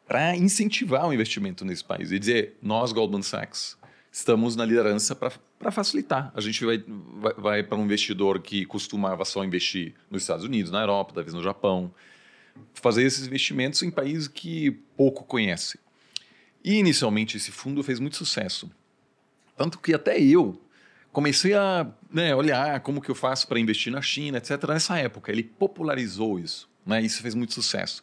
para 0.07 0.37
incentivar 0.37 1.07
o 1.07 1.13
investimento 1.13 1.65
nesse 1.65 1.85
país 1.85 2.13
e 2.13 2.19
dizer, 2.19 2.57
nós, 2.63 2.93
Goldman 2.93 3.23
Sachs, 3.23 3.77
estamos 4.11 4.57
na 4.57 4.65
liderança 4.65 5.15
para 5.15 5.71
facilitar. 5.71 6.33
A 6.35 6.41
gente 6.41 6.65
vai, 6.65 6.85
vai, 6.87 7.35
vai 7.35 7.63
para 7.63 7.79
um 7.79 7.85
investidor 7.85 8.41
que 8.41 8.67
costumava 8.67 9.25
só 9.25 9.45
investir 9.45 9.95
nos 10.11 10.23
Estados 10.23 10.45
Unidos, 10.45 10.71
na 10.71 10.81
Europa, 10.81 11.13
talvez 11.15 11.33
no 11.33 11.43
Japão, 11.43 11.93
fazer 12.75 13.05
esses 13.05 13.27
investimentos 13.27 13.83
em 13.83 13.91
países 13.91 14.29
que 14.29 14.71
pouco 14.97 15.25
conhece. 15.25 15.79
E 16.65 16.75
inicialmente 16.75 17.37
esse 17.37 17.51
fundo 17.51 17.83
fez 17.83 17.99
muito 17.99 18.17
sucesso. 18.17 18.71
Tanto 19.63 19.79
que 19.79 19.95
até 19.95 20.19
eu 20.21 20.61
comecei 21.13 21.55
a 21.55 21.87
né, 22.11 22.35
olhar 22.35 22.81
como 22.81 23.01
que 23.01 23.11
eu 23.11 23.15
faço 23.15 23.47
para 23.47 23.61
investir 23.61 23.93
na 23.93 24.03
China, 24.03 24.39
etc. 24.39 24.63
Nessa 24.69 24.99
época, 24.99 25.31
ele 25.31 25.43
popularizou 25.43 26.39
isso. 26.39 26.69
Né? 26.85 27.03
Isso 27.03 27.23
fez 27.23 27.35
muito 27.35 27.55
sucesso. 27.55 28.03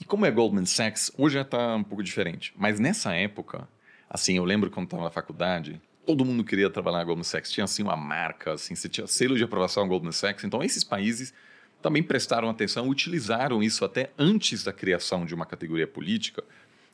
E 0.00 0.04
como 0.04 0.26
é 0.26 0.30
Goldman 0.30 0.66
Sachs, 0.66 1.10
hoje 1.16 1.34
já 1.36 1.42
está 1.42 1.76
um 1.76 1.84
pouco 1.84 2.02
diferente. 2.02 2.52
Mas 2.56 2.78
nessa 2.78 3.14
época, 3.14 3.66
Assim, 4.08 4.36
eu 4.36 4.44
lembro 4.44 4.70
quando 4.70 4.86
estava 4.86 5.04
na 5.04 5.10
faculdade, 5.10 5.80
todo 6.04 6.24
mundo 6.24 6.44
queria 6.44 6.70
trabalhar 6.70 6.98
na 6.98 7.04
Goldman 7.04 7.24
Sachs. 7.24 7.50
Tinha, 7.50 7.64
assim, 7.64 7.82
uma 7.82 7.96
marca, 7.96 8.52
assim, 8.52 8.74
você 8.74 8.88
tinha 8.88 9.06
selo 9.06 9.36
de 9.36 9.44
aprovação 9.44 9.86
Goldman 9.88 10.12
Sachs. 10.12 10.44
Então, 10.44 10.62
esses 10.62 10.84
países 10.84 11.34
também 11.82 12.02
prestaram 12.02 12.48
atenção, 12.48 12.88
utilizaram 12.88 13.62
isso 13.62 13.84
até 13.84 14.10
antes 14.16 14.62
da 14.64 14.72
criação 14.72 15.26
de 15.26 15.34
uma 15.34 15.44
categoria 15.44 15.86
política. 15.86 16.42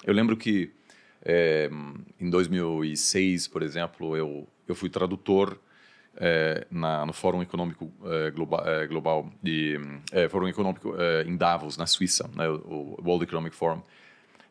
Eu 0.05 0.15
lembro 0.15 0.37
que 0.37 0.73
é, 1.25 1.71
em 2.21 2.31
2006, 2.31 3.49
por 3.49 3.63
exemplo, 3.63 4.17
eu, 4.17 4.49
eu 4.67 4.75
fui 4.75 4.89
tradutor 4.89 5.59
é, 6.17 6.67
na, 6.71 7.07
no 7.07 7.13
Fórum 7.13 7.43
Econômico 7.43 7.91
é, 8.05 8.31
Global, 8.31 8.65
Global 8.89 9.33
de, 9.43 9.79
Fórum 10.31 10.49
Econômico 10.49 10.95
em 11.27 11.37
Davos, 11.37 11.77
na 11.77 11.87
Suíça, 11.87 12.29
né, 12.35 12.49
o 12.49 12.99
World 13.03 13.25
Economic 13.25 13.55
Forum. 13.55 13.83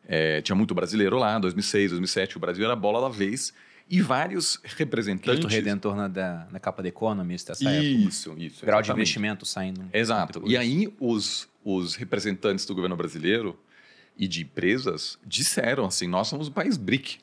É, 0.06 0.40
tinha 0.40 0.56
muito 0.56 0.74
brasileiro 0.74 1.16
lá, 1.18 1.38
2006, 1.38 1.90
2007, 1.90 2.36
o 2.36 2.40
Brasil 2.40 2.64
era 2.64 2.72
a 2.72 2.76
bola 2.76 3.00
da 3.00 3.08
vez. 3.08 3.52
E 3.88 4.00
vários 4.00 4.58
representantes. 4.64 5.44
Cristo 5.44 5.48
Redentor 5.48 5.94
na, 5.94 6.08
da, 6.08 6.46
na 6.50 6.58
capa 6.58 6.82
da 6.82 6.88
Economist, 6.88 7.50
essa 7.50 7.62
isso, 7.62 8.30
época. 8.30 8.44
Isso, 8.44 8.64
Grau 8.64 8.80
exatamente. 8.80 8.84
de 8.84 8.92
investimento 8.92 9.46
saindo. 9.46 9.84
Exato. 9.92 10.42
E 10.46 10.56
aí 10.56 10.92
os, 10.98 11.48
os 11.62 11.94
representantes 11.94 12.64
do 12.64 12.74
governo 12.74 12.96
brasileiro 12.96 13.58
e 14.16 14.28
de 14.28 14.42
empresas 14.42 15.18
disseram 15.24 15.86
assim: 15.86 16.06
nós 16.06 16.28
somos 16.28 16.48
um 16.48 16.52
país 16.52 16.76
BRIC. 16.76 17.18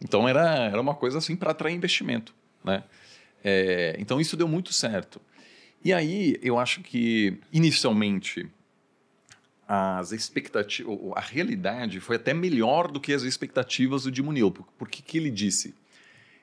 Então 0.00 0.28
era, 0.28 0.66
era 0.66 0.80
uma 0.80 0.94
coisa 0.94 1.18
assim 1.18 1.36
para 1.36 1.52
atrair 1.52 1.74
investimento. 1.74 2.34
Né? 2.64 2.82
É, 3.44 3.96
então 3.98 4.20
isso 4.20 4.36
deu 4.36 4.48
muito 4.48 4.72
certo. 4.72 5.20
E 5.84 5.92
aí 5.92 6.38
eu 6.42 6.58
acho 6.58 6.80
que 6.80 7.38
inicialmente 7.52 8.48
as 9.66 10.12
expectativas, 10.12 10.98
a 11.16 11.20
realidade 11.20 11.98
foi 12.00 12.16
até 12.16 12.34
melhor 12.34 12.90
do 12.90 13.00
que 13.00 13.12
as 13.12 13.22
expectativas 13.22 14.04
do 14.04 14.10
Dimunil. 14.10 14.50
Por 14.50 14.88
que, 14.88 15.02
que 15.02 15.16
ele 15.16 15.30
disse? 15.30 15.74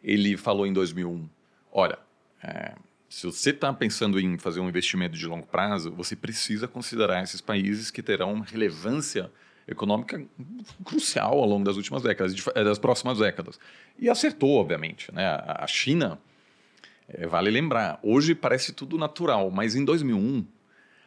Ele 0.04 0.36
falou 0.36 0.66
em 0.66 0.74
2001, 0.74 1.30
olha, 1.72 2.00
é, 2.42 2.74
se 3.10 3.26
você 3.26 3.50
está 3.50 3.74
pensando 3.74 4.20
em 4.20 4.38
fazer 4.38 4.60
um 4.60 4.70
investimento 4.70 5.18
de 5.18 5.26
longo 5.26 5.46
prazo, 5.46 5.92
você 5.92 6.16
precisa 6.16 6.68
considerar 6.68 7.24
esses 7.24 7.42
países 7.42 7.92
que 7.92 8.02
terão 8.02 8.40
relevância 8.40 9.32
econômica 9.70 10.22
crucial 10.84 11.38
ao 11.38 11.46
longo 11.46 11.64
das 11.64 11.78
últimas 11.78 12.02
décadas, 12.02 12.36
das 12.54 12.80
próximas 12.80 13.20
décadas. 13.20 13.60
E 13.98 14.10
acertou, 14.10 14.56
obviamente. 14.56 15.14
Né? 15.14 15.26
A 15.26 15.68
China, 15.68 16.20
é, 17.08 17.28
vale 17.28 17.52
lembrar, 17.52 18.00
hoje 18.02 18.34
parece 18.34 18.74
tudo 18.74 18.98
natural, 18.98 19.52
mas 19.52 19.76
em 19.76 19.86
2001 19.86 20.46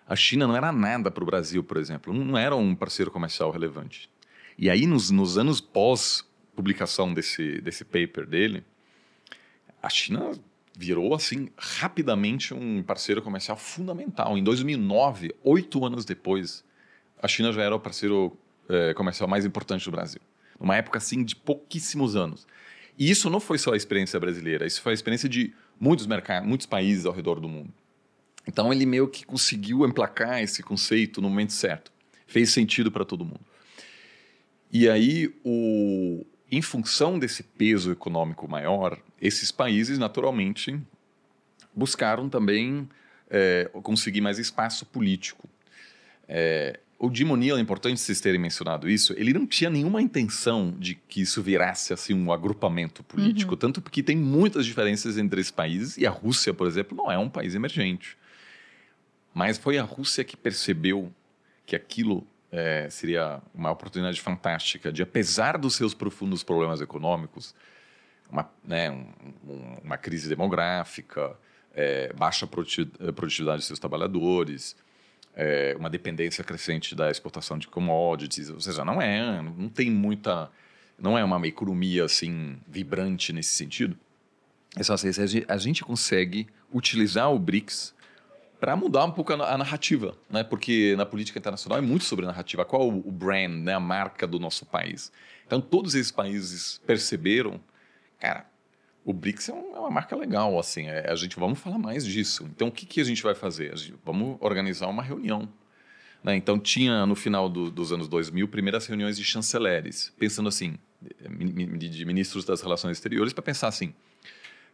a 0.06 0.16
China 0.16 0.46
não 0.46 0.56
era 0.56 0.72
nada 0.72 1.10
para 1.10 1.22
o 1.22 1.26
Brasil, 1.26 1.62
por 1.62 1.76
exemplo, 1.76 2.12
não 2.12 2.36
era 2.36 2.54
um 2.54 2.74
parceiro 2.74 3.10
comercial 3.10 3.50
relevante. 3.50 4.10
E 4.58 4.68
aí, 4.68 4.86
nos, 4.86 5.10
nos 5.10 5.38
anos 5.38 5.60
pós-publicação 5.60 7.14
desse, 7.14 7.60
desse 7.60 7.84
paper 7.84 8.26
dele, 8.26 8.64
a 9.82 9.88
China 9.88 10.32
virou, 10.76 11.14
assim, 11.14 11.48
rapidamente 11.56 12.52
um 12.52 12.82
parceiro 12.82 13.22
comercial 13.22 13.56
fundamental. 13.56 14.36
Em 14.36 14.42
2009, 14.42 15.34
oito 15.42 15.84
anos 15.84 16.04
depois, 16.04 16.64
a 17.20 17.28
China 17.28 17.52
já 17.52 17.62
era 17.62 17.74
o 17.74 17.80
parceiro 17.80 18.36
é, 18.68 18.94
comercial 18.94 19.28
mais 19.28 19.44
importante 19.44 19.84
do 19.84 19.90
Brasil. 19.90 20.20
Numa 20.58 20.76
época, 20.76 20.98
assim, 20.98 21.24
de 21.24 21.34
pouquíssimos 21.34 22.14
anos. 22.16 22.46
E 22.98 23.10
isso 23.10 23.30
não 23.30 23.40
foi 23.40 23.58
só 23.58 23.72
a 23.72 23.76
experiência 23.76 24.20
brasileira, 24.20 24.66
isso 24.66 24.82
foi 24.82 24.92
a 24.92 24.94
experiência 24.94 25.28
de 25.28 25.52
muitos 25.80 26.06
mercados, 26.06 26.48
muitos 26.48 26.66
países 26.66 27.06
ao 27.06 27.12
redor 27.12 27.40
do 27.40 27.48
mundo. 27.48 27.72
Então 28.46 28.72
ele 28.72 28.84
meio 28.84 29.08
que 29.08 29.24
conseguiu 29.24 29.86
emplacar 29.86 30.42
esse 30.42 30.62
conceito 30.62 31.20
no 31.20 31.28
momento 31.28 31.52
certo. 31.52 31.92
Fez 32.26 32.50
sentido 32.50 32.90
para 32.90 33.04
todo 33.04 33.24
mundo. 33.24 33.40
E 34.70 34.88
aí, 34.88 35.34
o, 35.44 36.24
em 36.50 36.62
função 36.62 37.18
desse 37.18 37.42
peso 37.42 37.92
econômico 37.92 38.48
maior, 38.48 38.98
esses 39.20 39.52
países 39.52 39.98
naturalmente 39.98 40.80
buscaram 41.74 42.28
também 42.28 42.88
é, 43.30 43.70
conseguir 43.82 44.20
mais 44.20 44.38
espaço 44.38 44.86
político. 44.86 45.48
É, 46.26 46.80
o 47.02 47.12
Jim 47.12 47.28
O'Neill, 47.30 47.56
é 47.56 47.60
importante 47.60 48.00
vocês 48.00 48.20
terem 48.20 48.40
mencionado 48.40 48.88
isso, 48.88 49.12
ele 49.14 49.32
não 49.32 49.44
tinha 49.44 49.68
nenhuma 49.68 50.00
intenção 50.00 50.72
de 50.78 50.94
que 50.94 51.20
isso 51.20 51.42
virasse 51.42 51.92
assim 51.92 52.14
um 52.14 52.32
agrupamento 52.32 53.02
político, 53.02 53.54
uhum. 53.54 53.58
tanto 53.58 53.82
porque 53.82 54.04
tem 54.04 54.16
muitas 54.16 54.64
diferenças 54.64 55.18
entre 55.18 55.40
esses 55.40 55.50
países 55.50 55.96
e 55.96 56.06
a 56.06 56.10
Rússia, 56.10 56.54
por 56.54 56.64
exemplo, 56.64 56.96
não 56.96 57.10
é 57.10 57.18
um 57.18 57.28
país 57.28 57.56
emergente. 57.56 58.16
Mas 59.34 59.58
foi 59.58 59.78
a 59.78 59.82
Rússia 59.82 60.22
que 60.22 60.36
percebeu 60.36 61.12
que 61.66 61.74
aquilo 61.74 62.24
é, 62.52 62.88
seria 62.88 63.42
uma 63.52 63.72
oportunidade 63.72 64.20
fantástica 64.20 64.92
de, 64.92 65.02
apesar 65.02 65.58
dos 65.58 65.74
seus 65.74 65.94
profundos 65.94 66.44
problemas 66.44 66.80
econômicos, 66.80 67.52
uma, 68.30 68.48
né, 68.62 68.92
um, 68.92 69.76
uma 69.82 69.96
crise 69.96 70.28
demográfica, 70.28 71.36
é, 71.74 72.12
baixa 72.12 72.46
produtividade 72.46 73.62
de 73.62 73.66
seus 73.66 73.80
trabalhadores, 73.80 74.76
é, 75.34 75.74
uma 75.78 75.88
dependência 75.88 76.44
crescente 76.44 76.94
da 76.94 77.10
exportação 77.10 77.58
de 77.58 77.66
commodities, 77.68 78.50
ou 78.50 78.60
seja, 78.60 78.84
não 78.84 79.00
é, 79.00 79.40
não 79.42 79.68
tem 79.68 79.90
muita, 79.90 80.50
não 80.98 81.16
é 81.16 81.24
uma 81.24 81.46
economia 81.46 82.04
assim 82.04 82.58
vibrante 82.66 83.32
nesse 83.32 83.54
sentido. 83.54 83.96
É 84.76 84.82
só 84.82 84.94
assim, 84.94 85.08
a 85.48 85.56
gente 85.58 85.84
consegue 85.84 86.46
utilizar 86.72 87.30
o 87.30 87.38
BRICS 87.38 87.94
para 88.58 88.76
mudar 88.76 89.04
um 89.04 89.10
pouco 89.10 89.32
a, 89.32 89.58
narrativa, 89.58 90.16
né? 90.30 90.44
Porque 90.44 90.94
na 90.96 91.04
política 91.04 91.38
internacional 91.38 91.78
é 91.78 91.82
muito 91.82 92.04
sobre 92.04 92.24
narrativa. 92.24 92.64
Qual 92.64 92.88
o 92.88 93.10
brand, 93.10 93.50
né? 93.50 93.74
A 93.74 93.80
marca 93.80 94.26
do 94.26 94.38
nosso 94.38 94.64
país. 94.64 95.12
Então 95.44 95.60
todos 95.60 95.94
esses 95.94 96.12
países 96.12 96.80
perceberam, 96.86 97.60
cara, 98.20 98.46
o 99.04 99.12
BRICS 99.12 99.48
é, 99.48 99.52
é 99.52 99.78
uma 99.78 99.90
marca 99.90 100.16
legal, 100.16 100.58
assim. 100.58 100.88
É, 100.88 101.10
a 101.10 101.14
gente 101.14 101.38
vamos 101.38 101.58
falar 101.58 101.78
mais 101.78 102.04
disso. 102.04 102.48
Então 102.54 102.68
o 102.68 102.72
que, 102.72 102.86
que 102.86 103.00
a 103.00 103.04
gente 103.04 103.22
vai 103.22 103.34
fazer? 103.34 103.76
Gente, 103.76 103.94
vamos 104.04 104.36
organizar 104.40 104.88
uma 104.88 105.02
reunião. 105.02 105.48
Né? 106.22 106.36
Então 106.36 106.58
tinha 106.58 107.04
no 107.04 107.14
final 107.14 107.48
do, 107.48 107.70
dos 107.70 107.92
anos 107.92 108.08
2000 108.08 108.46
primeiras 108.48 108.86
reuniões 108.86 109.16
de 109.16 109.24
chanceleres, 109.24 110.12
pensando 110.18 110.48
assim, 110.48 110.78
de 111.10 112.04
ministros 112.04 112.44
das 112.44 112.60
relações 112.60 112.96
exteriores, 112.96 113.32
para 113.32 113.42
pensar 113.42 113.68
assim 113.68 113.92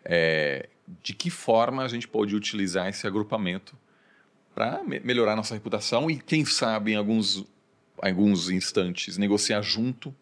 é, 0.05 0.69
de 1.03 1.13
que 1.13 1.31
forma 1.31 1.85
a 1.85 1.89
gente 1.89 2.09
pode 2.09 2.35
utilizar 2.35 2.89
esse 2.89 3.07
agrupamento 3.07 3.77
para 4.55 4.83
me 4.83 4.99
melhorar 5.01 5.37
nossa 5.37 5.55
reputação 5.55 6.11
e, 6.11 6.19
quem 6.19 6.45
sabe, 6.45 6.93
em 6.93 6.97
alguns, 6.97 7.45
alguns 8.01 8.51
instantes, 8.51 9.17
negociar 9.17 9.63
junto, 9.63 10.15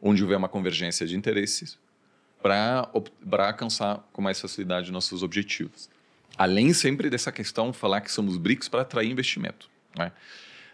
onde 0.00 0.22
houver 0.22 0.38
uma 0.38 0.48
convergência 0.48 1.06
de 1.06 1.16
interesses, 1.16 1.78
para 2.42 2.90
alcançar 3.48 4.08
com 4.12 4.22
mais 4.22 4.40
facilidade 4.40 4.92
nossos 4.92 5.22
objetivos. 5.22 5.90
Além 6.36 6.72
sempre 6.72 7.10
dessa 7.10 7.32
questão, 7.32 7.72
falar 7.72 8.00
que 8.00 8.12
somos 8.12 8.36
BRICS 8.36 8.68
para 8.68 8.82
atrair 8.82 9.10
investimento. 9.10 9.68
Né? 9.96 10.12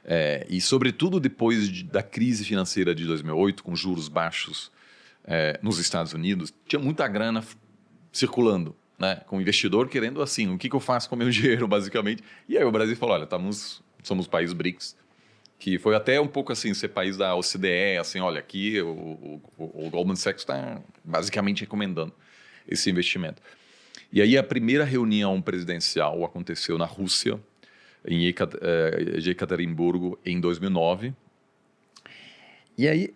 É, 0.05 0.47
e, 0.51 0.61
sobretudo, 0.61 1.19
depois 1.19 1.71
de, 1.71 1.85
da 1.85 2.03
crise 2.03 2.45
financeira 2.45 2.95
de 2.95 3.07
2008, 3.07 3.65
com 3.65 3.75
juros 3.75 4.09
baixos 4.09 4.71
é, 5.25 5.59
nos 5.63 5.79
Estados 5.79 6.13
Unidos, 6.13 6.53
tinha 6.67 6.81
muita 6.81 7.09
grana 7.09 7.43
circulando, 8.13 8.77
né? 8.99 9.17
Com 9.27 9.39
o 9.39 9.41
investidor 9.41 9.89
querendo 9.89 10.21
assim, 10.21 10.53
o 10.53 10.59
que, 10.59 10.69
que 10.69 10.77
eu 10.77 10.81
faço 10.81 11.09
com 11.09 11.15
o 11.15 11.19
meu 11.19 11.31
dinheiro, 11.33 11.67
basicamente. 11.67 12.23
E 12.47 12.59
aí 12.59 12.65
o 12.65 12.71
Brasil 12.71 12.95
falou, 12.97 13.15
olha, 13.15 13.25
estamos, 13.25 13.83
somos 14.03 14.27
país 14.27 14.53
BRICS, 14.53 14.95
que 15.65 15.79
foi 15.79 15.97
até 15.97 16.21
um 16.21 16.27
pouco 16.27 16.53
assim, 16.53 16.75
ser 16.75 16.89
país 16.89 17.17
da 17.17 17.35
OCDE, 17.35 17.97
assim, 17.99 18.21
olha, 18.21 18.39
aqui 18.39 18.83
o, 18.83 19.41
o, 19.57 19.87
o 19.87 19.89
Goldman 19.89 20.15
Sachs 20.15 20.43
está 20.43 20.79
basicamente 21.03 21.63
recomendando 21.63 22.13
esse 22.69 22.91
investimento. 22.91 23.41
E 24.13 24.21
aí 24.21 24.37
a 24.37 24.43
primeira 24.43 24.85
reunião 24.85 25.41
presidencial 25.41 26.23
aconteceu 26.23 26.77
na 26.77 26.85
Rússia, 26.85 27.41
em 28.07 28.27
Ekaterinburgo, 28.27 30.19
em 30.23 30.39
2009. 30.39 31.15
E 32.77 32.87
aí 32.87 33.15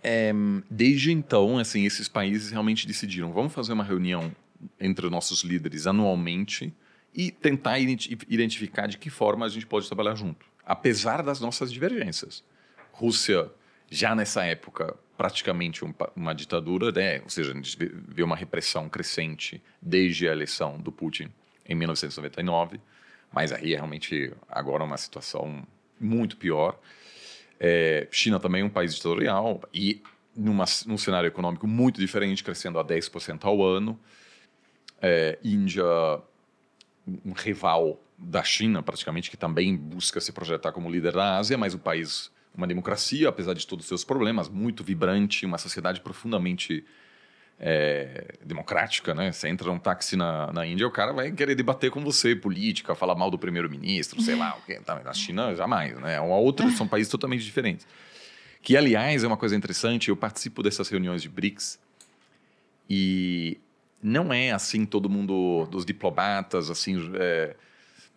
é, 0.00 0.32
desde 0.70 1.10
então, 1.10 1.58
assim, 1.58 1.84
esses 1.84 2.06
países 2.08 2.52
realmente 2.52 2.86
decidiram, 2.86 3.32
vamos 3.32 3.52
fazer 3.52 3.72
uma 3.72 3.82
reunião 3.82 4.30
entre 4.78 5.10
nossos 5.10 5.42
líderes 5.42 5.84
anualmente 5.84 6.72
e 7.12 7.32
tentar 7.32 7.80
identificar 7.80 8.86
de 8.86 8.98
que 8.98 9.10
forma 9.10 9.44
a 9.44 9.48
gente 9.48 9.66
pode 9.66 9.88
trabalhar 9.88 10.14
junto, 10.14 10.46
apesar 10.68 11.22
das 11.22 11.40
nossas 11.40 11.72
divergências. 11.72 12.44
Rússia, 12.92 13.50
já 13.90 14.14
nessa 14.14 14.44
época, 14.44 14.94
praticamente 15.16 15.82
um, 15.82 15.94
uma 16.14 16.34
ditadura, 16.34 16.92
né? 16.92 17.22
ou 17.22 17.30
seja, 17.30 17.52
a 17.52 17.54
gente 17.54 17.74
vê 17.80 18.22
uma 18.22 18.36
repressão 18.36 18.86
crescente 18.86 19.62
desde 19.80 20.28
a 20.28 20.32
eleição 20.32 20.78
do 20.78 20.92
Putin 20.92 21.32
em 21.66 21.74
1999, 21.74 22.78
mas 23.32 23.50
aí 23.50 23.72
é 23.72 23.76
realmente 23.76 24.30
agora 24.46 24.84
uma 24.84 24.98
situação 24.98 25.66
muito 25.98 26.36
pior. 26.36 26.78
É, 27.58 28.06
China 28.10 28.38
também 28.38 28.60
é 28.60 28.64
um 28.64 28.70
país 28.70 28.94
ditatorial 28.94 29.62
e 29.72 30.02
numa, 30.36 30.66
num 30.86 30.98
cenário 30.98 31.28
econômico 31.28 31.66
muito 31.66 31.98
diferente, 31.98 32.44
crescendo 32.44 32.78
a 32.78 32.84
10% 32.84 33.44
ao 33.44 33.64
ano. 33.64 33.98
É, 35.00 35.38
Índia, 35.42 35.84
um 37.24 37.32
rival 37.32 37.98
da 38.18 38.42
China, 38.42 38.82
praticamente, 38.82 39.30
que 39.30 39.36
também 39.36 39.76
busca 39.76 40.20
se 40.20 40.32
projetar 40.32 40.72
como 40.72 40.90
líder 40.90 41.12
da 41.12 41.36
Ásia, 41.38 41.56
mas 41.56 41.72
um 41.72 41.78
país, 41.78 42.32
uma 42.54 42.66
democracia, 42.66 43.28
apesar 43.28 43.54
de 43.54 43.66
todos 43.66 43.84
os 43.84 43.88
seus 43.88 44.04
problemas, 44.04 44.48
muito 44.48 44.82
vibrante, 44.82 45.46
uma 45.46 45.56
sociedade 45.56 46.00
profundamente 46.00 46.84
é, 47.60 48.34
democrática, 48.44 49.14
né? 49.14 49.30
Você 49.30 49.48
entra 49.48 49.68
num 49.68 49.78
táxi 49.78 50.16
na, 50.16 50.52
na 50.52 50.66
Índia, 50.66 50.86
o 50.86 50.90
cara 50.90 51.12
vai 51.12 51.30
querer 51.30 51.54
debater 51.54 51.90
com 51.90 52.00
você 52.00 52.34
política, 52.34 52.94
falar 52.94 53.14
mal 53.14 53.30
do 53.30 53.38
primeiro-ministro, 53.38 54.20
sei 54.20 54.34
lá 54.34 54.56
o. 54.56 54.82
Tá, 54.84 55.00
na 55.02 55.12
China, 55.12 55.54
jamais, 55.54 55.96
né? 56.00 56.20
Uma 56.20 56.36
outra, 56.36 56.68
são 56.70 56.88
países 56.88 57.10
totalmente 57.10 57.44
diferentes. 57.44 57.86
Que, 58.60 58.76
aliás, 58.76 59.22
é 59.22 59.26
uma 59.26 59.36
coisa 59.36 59.54
interessante, 59.54 60.08
eu 60.08 60.16
participo 60.16 60.62
dessas 60.62 60.88
reuniões 60.88 61.22
de 61.22 61.28
BRICS 61.28 61.78
e 62.90 63.60
não 64.02 64.32
é 64.32 64.50
assim 64.50 64.84
todo 64.84 65.08
mundo, 65.08 65.66
dos 65.70 65.84
diplomatas, 65.84 66.70
assim, 66.70 67.12
é, 67.14 67.56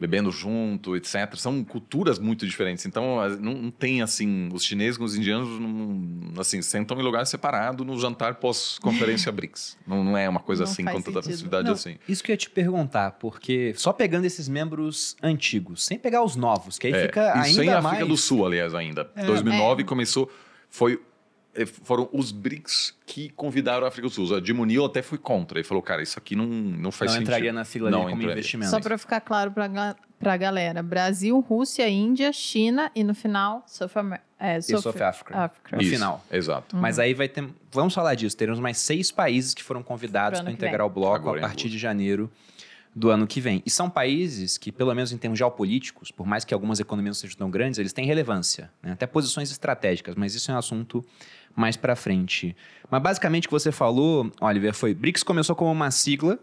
bebendo 0.01 0.31
junto, 0.31 0.95
etc. 0.95 1.35
São 1.35 1.63
culturas 1.63 2.17
muito 2.17 2.47
diferentes. 2.47 2.87
Então, 2.87 3.17
não, 3.39 3.69
tem 3.69 4.01
assim, 4.01 4.49
os 4.51 4.63
chineses 4.63 4.97
com 4.97 5.03
os 5.03 5.15
indianos 5.15 5.47
não, 5.59 6.41
assim, 6.41 6.59
sentam 6.63 6.99
em 6.99 7.03
lugar 7.03 7.27
separado 7.27 7.85
no 7.85 7.99
jantar 7.99 8.35
pós-conferência 8.35 9.29
BRICS. 9.31 9.77
Não, 9.85 10.03
não, 10.03 10.17
é 10.17 10.27
uma 10.27 10.39
coisa 10.39 10.63
não 10.63 10.71
assim 10.71 10.83
com 10.83 10.99
tanta 10.99 11.21
facilidade 11.21 11.69
assim. 11.69 11.97
Isso 12.09 12.23
que 12.23 12.31
eu 12.31 12.33
ia 12.33 12.37
te 12.37 12.49
perguntar, 12.49 13.11
porque 13.11 13.75
só 13.77 13.93
pegando 13.93 14.25
esses 14.25 14.49
membros 14.49 15.15
antigos, 15.21 15.85
sem 15.85 15.99
pegar 15.99 16.23
os 16.23 16.35
novos, 16.35 16.79
que 16.79 16.87
aí 16.87 16.93
é, 16.93 17.01
fica 17.03 17.21
ainda 17.21 17.37
mais... 17.37 17.51
Isso 17.51 17.61
em 17.61 17.69
África 17.69 18.05
do 18.07 18.17
Sul, 18.17 18.43
aliás, 18.47 18.73
ainda. 18.73 19.11
É, 19.15 19.23
2009 19.23 19.83
é. 19.83 19.85
começou, 19.85 20.31
foi 20.67 20.99
foram 21.83 22.09
os 22.13 22.31
BRICS 22.31 22.95
que 23.05 23.29
convidaram 23.29 23.85
a 23.85 23.89
África 23.89 24.07
do 24.07 24.13
Sul. 24.13 24.35
A 24.35 24.39
Dimonil 24.39 24.85
até 24.85 25.01
foi 25.01 25.17
contra. 25.17 25.59
Ele 25.59 25.67
falou, 25.67 25.83
cara, 25.83 26.01
isso 26.01 26.17
aqui 26.17 26.35
não, 26.35 26.45
não 26.45 26.91
faz 26.91 27.11
não 27.11 27.19
sentido. 27.19 27.29
Não 27.29 27.37
entraria 27.37 27.53
na 27.53 27.65
fila 27.65 27.91
não, 27.91 28.09
como 28.09 28.23
investimento. 28.23 28.71
Só 28.71 28.79
para 28.79 28.97
ficar 28.97 29.19
claro 29.19 29.51
para 29.51 30.33
a 30.33 30.37
galera. 30.37 30.81
Brasil, 30.81 31.37
Rússia, 31.39 31.87
Índia, 31.89 32.31
China 32.31 32.89
e 32.95 33.03
no 33.03 33.13
final, 33.13 33.63
South, 33.67 33.89
é, 34.39 34.61
South, 34.61 34.81
South 34.81 35.01
Africa. 35.01 35.37
Africa. 35.37 35.75
No 35.75 35.81
isso, 35.81 35.91
final. 35.91 36.25
Exato. 36.31 36.75
Uhum. 36.75 36.81
Mas 36.81 36.99
aí 36.99 37.13
vai 37.13 37.27
ter... 37.27 37.45
Vamos 37.71 37.93
falar 37.93 38.15
disso. 38.15 38.35
Teremos 38.37 38.59
mais 38.59 38.77
seis 38.77 39.11
países 39.11 39.53
que 39.53 39.63
foram 39.63 39.83
convidados 39.83 40.39
para 40.39 40.51
integrar 40.51 40.85
o 40.85 40.89
bloco 40.89 41.15
Agora 41.15 41.39
a 41.39 41.41
partir 41.41 41.69
de 41.69 41.77
janeiro 41.77 42.31
do 42.95 43.09
ano 43.09 43.25
que 43.25 43.39
vem. 43.39 43.63
E 43.65 43.69
são 43.69 43.89
países 43.89 44.57
que, 44.57 44.71
pelo 44.71 44.93
menos 44.93 45.11
em 45.11 45.17
termos 45.17 45.39
geopolíticos, 45.39 46.11
por 46.11 46.27
mais 46.27 46.43
que 46.43 46.53
algumas 46.53 46.79
economias 46.79 47.17
não 47.17 47.21
sejam 47.21 47.37
tão 47.37 47.49
grandes, 47.49 47.79
eles 47.79 47.93
têm 47.93 48.05
relevância, 48.05 48.69
né? 48.83 48.91
até 48.91 49.07
posições 49.07 49.49
estratégicas, 49.49 50.15
mas 50.15 50.35
isso 50.35 50.51
é 50.51 50.53
um 50.53 50.57
assunto 50.57 51.05
mais 51.55 51.75
para 51.77 51.95
frente. 51.95 52.55
Mas 52.89 53.01
basicamente 53.01 53.45
o 53.45 53.49
que 53.49 53.53
você 53.53 53.71
falou, 53.71 54.31
Oliver, 54.41 54.73
foi 54.73 54.93
BRICS 54.93 55.23
começou 55.23 55.55
como 55.55 55.71
uma 55.71 55.91
sigla, 55.91 56.39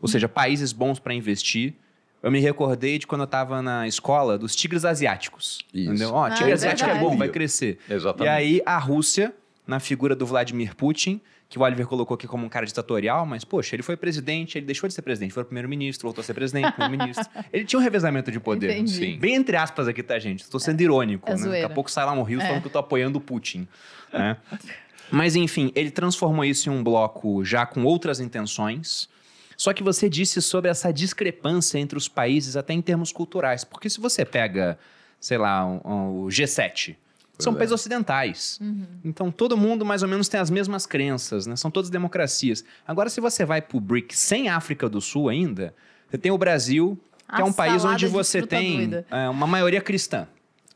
ou 0.00 0.08
seja, 0.08 0.28
países 0.28 0.72
bons 0.72 0.98
para 0.98 1.14
investir. 1.14 1.74
Eu 2.22 2.30
me 2.30 2.40
recordei 2.40 2.98
de 2.98 3.06
quando 3.06 3.22
eu 3.22 3.26
estava 3.26 3.62
na 3.62 3.86
escola 3.86 4.36
dos 4.36 4.54
tigres 4.54 4.84
asiáticos. 4.84 5.60
Isso. 5.72 5.90
Entendeu? 5.90 6.10
Ó, 6.12 6.24
ah, 6.24 6.30
tigre 6.30 6.50
é 6.50 6.54
asiático 6.54 6.90
é 6.90 6.98
bom, 6.98 7.16
vai 7.16 7.28
crescer. 7.28 7.78
Exatamente. 7.88 8.26
E 8.26 8.28
aí 8.28 8.62
a 8.66 8.78
Rússia, 8.78 9.34
na 9.66 9.78
figura 9.78 10.16
do 10.16 10.26
Vladimir 10.26 10.74
Putin, 10.74 11.20
que 11.48 11.58
o 11.58 11.62
Oliver 11.62 11.86
colocou 11.86 12.14
aqui 12.14 12.26
como 12.26 12.44
um 12.44 12.48
cara 12.48 12.66
ditatorial, 12.66 13.24
mas, 13.24 13.42
poxa, 13.42 13.74
ele 13.74 13.82
foi 13.82 13.96
presidente, 13.96 14.58
ele 14.58 14.66
deixou 14.66 14.86
de 14.86 14.92
ser 14.92 15.00
presidente, 15.00 15.32
foi 15.32 15.44
primeiro-ministro, 15.44 16.06
voltou 16.06 16.20
a 16.20 16.24
ser 16.24 16.34
presidente, 16.34 16.70
primeiro-ministro. 16.72 17.26
ele 17.50 17.64
tinha 17.64 17.80
um 17.80 17.82
revezamento 17.82 18.30
de 18.30 18.38
poder. 18.38 18.70
Entendi. 18.70 18.92
Sim. 18.92 19.18
Bem 19.18 19.34
entre 19.34 19.56
aspas 19.56 19.88
aqui, 19.88 20.02
tá, 20.02 20.18
gente? 20.18 20.40
Estou 20.40 20.60
sendo 20.60 20.80
irônico, 20.82 21.28
é 21.30 21.34
né? 21.34 21.48
Daqui 21.48 21.64
a 21.64 21.70
pouco 21.70 21.90
sai 21.90 22.04
lá 22.04 22.14
no 22.14 22.22
Rio 22.22 22.40
é. 22.40 22.44
falando 22.46 22.60
que 22.60 22.68
eu 22.68 22.72
tô 22.72 22.78
apoiando 22.78 23.16
o 23.18 23.20
Putin. 23.20 23.66
Né? 24.12 24.36
Mas, 25.10 25.36
enfim, 25.36 25.72
ele 25.74 25.90
transformou 25.90 26.44
isso 26.44 26.68
em 26.68 26.72
um 26.72 26.84
bloco 26.84 27.42
já 27.42 27.64
com 27.64 27.82
outras 27.82 28.20
intenções. 28.20 29.08
Só 29.56 29.72
que 29.72 29.82
você 29.82 30.06
disse 30.06 30.42
sobre 30.42 30.70
essa 30.70 30.92
discrepância 30.92 31.78
entre 31.78 31.96
os 31.96 32.08
países, 32.08 32.58
até 32.58 32.74
em 32.74 32.82
termos 32.82 33.10
culturais. 33.10 33.64
Porque 33.64 33.88
se 33.88 34.00
você 34.00 34.22
pega, 34.22 34.78
sei 35.18 35.38
lá, 35.38 35.64
o 35.64 35.80
um, 35.82 36.24
um 36.24 36.26
G7, 36.26 36.94
são 37.38 37.52
é. 37.54 37.56
países 37.56 37.72
ocidentais. 37.72 38.58
Uhum. 38.60 38.86
Então 39.04 39.30
todo 39.30 39.56
mundo 39.56 39.84
mais 39.84 40.02
ou 40.02 40.08
menos 40.08 40.28
tem 40.28 40.40
as 40.40 40.50
mesmas 40.50 40.86
crenças, 40.86 41.46
né? 41.46 41.56
São 41.56 41.70
todas 41.70 41.90
democracias. 41.90 42.64
Agora, 42.86 43.08
se 43.08 43.20
você 43.20 43.44
vai 43.44 43.62
para 43.62 43.76
o 43.76 43.80
BRIC 43.80 44.16
sem 44.16 44.48
África 44.48 44.88
do 44.88 45.00
Sul 45.00 45.28
ainda, 45.28 45.74
você 46.10 46.18
tem 46.18 46.32
o 46.32 46.38
Brasil, 46.38 46.98
que 47.28 47.40
a 47.40 47.40
é 47.40 47.44
um 47.44 47.52
país 47.52 47.84
onde 47.84 48.06
você 48.06 48.42
tem 48.42 48.90
é, 49.10 49.28
uma 49.28 49.46
maioria 49.46 49.80
cristã. 49.80 50.26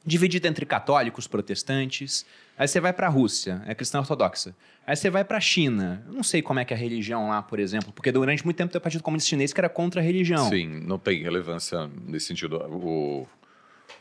dividida 0.05 0.49
entre 0.49 0.67
católicos, 0.67 1.27
protestantes. 1.27 2.27
Aí 2.59 2.69
você 2.69 2.81
vai 2.81 2.93
para 2.93 3.07
a 3.07 3.11
Rússia, 3.11 3.63
é 3.67 3.75
cristã 3.75 3.99
ortodoxa. 3.99 4.55
Aí 4.87 4.97
você 4.97 5.09
vai 5.09 5.25
para 5.25 5.39
a 5.39 5.41
China. 5.41 6.03
Eu 6.07 6.13
não 6.13 6.23
sei 6.23 6.43
como 6.43 6.59
é 6.59 6.65
que 6.65 6.75
é 6.75 6.77
a 6.77 6.79
religião 6.79 7.29
lá, 7.29 7.41
por 7.41 7.59
exemplo, 7.59 7.93
porque 7.93 8.11
durante 8.11 8.45
muito 8.45 8.57
tempo 8.57 8.71
tem 8.71 8.79
o 8.79 8.83
Partido 8.83 9.03
Comunista 9.03 9.31
Chinês 9.31 9.53
que 9.53 9.61
era 9.61 9.69
contra 9.69 10.01
a 10.01 10.05
religião. 10.05 10.49
Sim, 10.49 10.81
não 10.85 10.99
tem 10.99 11.23
relevância 11.23 11.89
nesse 12.07 12.27
sentido. 12.27 12.57
O, 12.57 13.27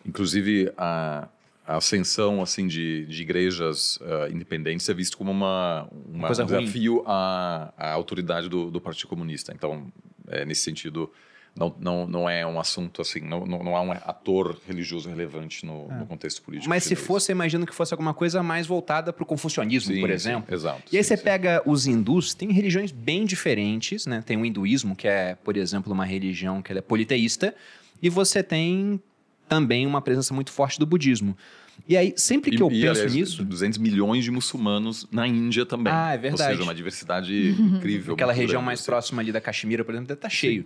inclusive, 0.05 0.71
a, 0.77 1.27
a 1.71 1.77
ascensão 1.77 2.41
assim 2.41 2.67
de, 2.67 3.05
de 3.05 3.21
igrejas 3.21 3.95
uh, 3.97 4.29
independentes 4.29 4.87
é 4.89 4.93
visto 4.93 5.17
como 5.17 5.31
uma, 5.31 5.87
uma, 6.05 6.27
coisa 6.27 6.43
um 6.43 6.45
desafio 6.45 7.01
à, 7.05 7.73
à 7.77 7.91
autoridade 7.93 8.49
do, 8.49 8.69
do 8.69 8.81
Partido 8.81 9.07
Comunista. 9.07 9.53
Então, 9.55 9.87
é, 10.27 10.43
nesse 10.43 10.61
sentido, 10.63 11.09
não, 11.55 11.73
não, 11.79 12.07
não 12.07 12.29
é 12.29 12.45
um 12.45 12.59
assunto 12.59 13.01
assim, 13.01 13.21
não, 13.21 13.45
não, 13.45 13.63
não 13.63 13.77
há 13.77 13.81
um 13.81 13.91
ator 13.91 14.59
religioso 14.67 15.07
relevante 15.07 15.65
no, 15.65 15.87
é. 15.89 15.99
no 15.99 16.05
contexto 16.05 16.41
político. 16.41 16.69
Mas 16.69 16.83
se 16.83 16.93
fosse, 16.93 17.31
imagino 17.31 17.65
que 17.65 17.73
fosse 17.73 17.93
alguma 17.93 18.13
coisa 18.13 18.43
mais 18.43 18.67
voltada 18.67 19.13
para 19.13 19.23
o 19.23 19.25
confucionismo, 19.25 19.93
sim, 19.93 20.01
por 20.01 20.09
exemplo. 20.09 20.49
Sim, 20.49 20.55
exato. 20.55 20.83
E 20.91 20.97
aí 20.97 21.03
sim, 21.03 21.15
você 21.15 21.23
pega 21.23 21.63
os 21.65 21.87
hindus, 21.87 22.33
tem 22.33 22.51
religiões 22.51 22.91
bem 22.91 23.23
diferentes, 23.23 24.05
né? 24.05 24.21
Tem 24.25 24.35
o 24.35 24.45
hinduísmo, 24.45 24.93
que 24.93 25.07
é, 25.07 25.35
por 25.35 25.55
exemplo, 25.55 25.93
uma 25.93 26.05
religião 26.05 26.61
que 26.61 26.73
é 26.73 26.81
politeísta, 26.81 27.55
e 28.01 28.09
você 28.09 28.43
tem 28.43 29.01
também 29.47 29.85
uma 29.85 30.01
presença 30.01 30.33
muito 30.33 30.51
forte 30.51 30.79
do 30.79 30.85
budismo. 30.85 31.37
E 31.87 31.97
aí, 31.97 32.13
sempre 32.15 32.51
que 32.51 32.57
e, 32.57 32.61
eu 32.61 32.67
e, 32.67 32.81
penso 32.81 32.91
aliás, 32.91 33.13
nisso. 33.13 33.43
200 33.43 33.77
milhões 33.79 34.23
de 34.23 34.31
muçulmanos 34.31 35.07
na 35.11 35.27
Índia 35.27 35.65
também. 35.65 35.91
Ah, 35.93 36.13
é 36.13 36.17
verdade. 36.17 36.43
Ou 36.43 36.57
seja, 36.57 36.63
uma 36.63 36.75
diversidade 36.75 37.49
incrível. 37.59 38.13
Aquela 38.13 38.33
região 38.33 38.61
mais 38.61 38.79
assim. 38.79 38.85
próxima 38.85 39.21
ali 39.21 39.31
da 39.31 39.41
Caxemira, 39.41 39.83
por 39.83 39.93
exemplo, 39.93 40.07
deve 40.07 40.17
estar 40.17 40.29
cheio. 40.29 40.65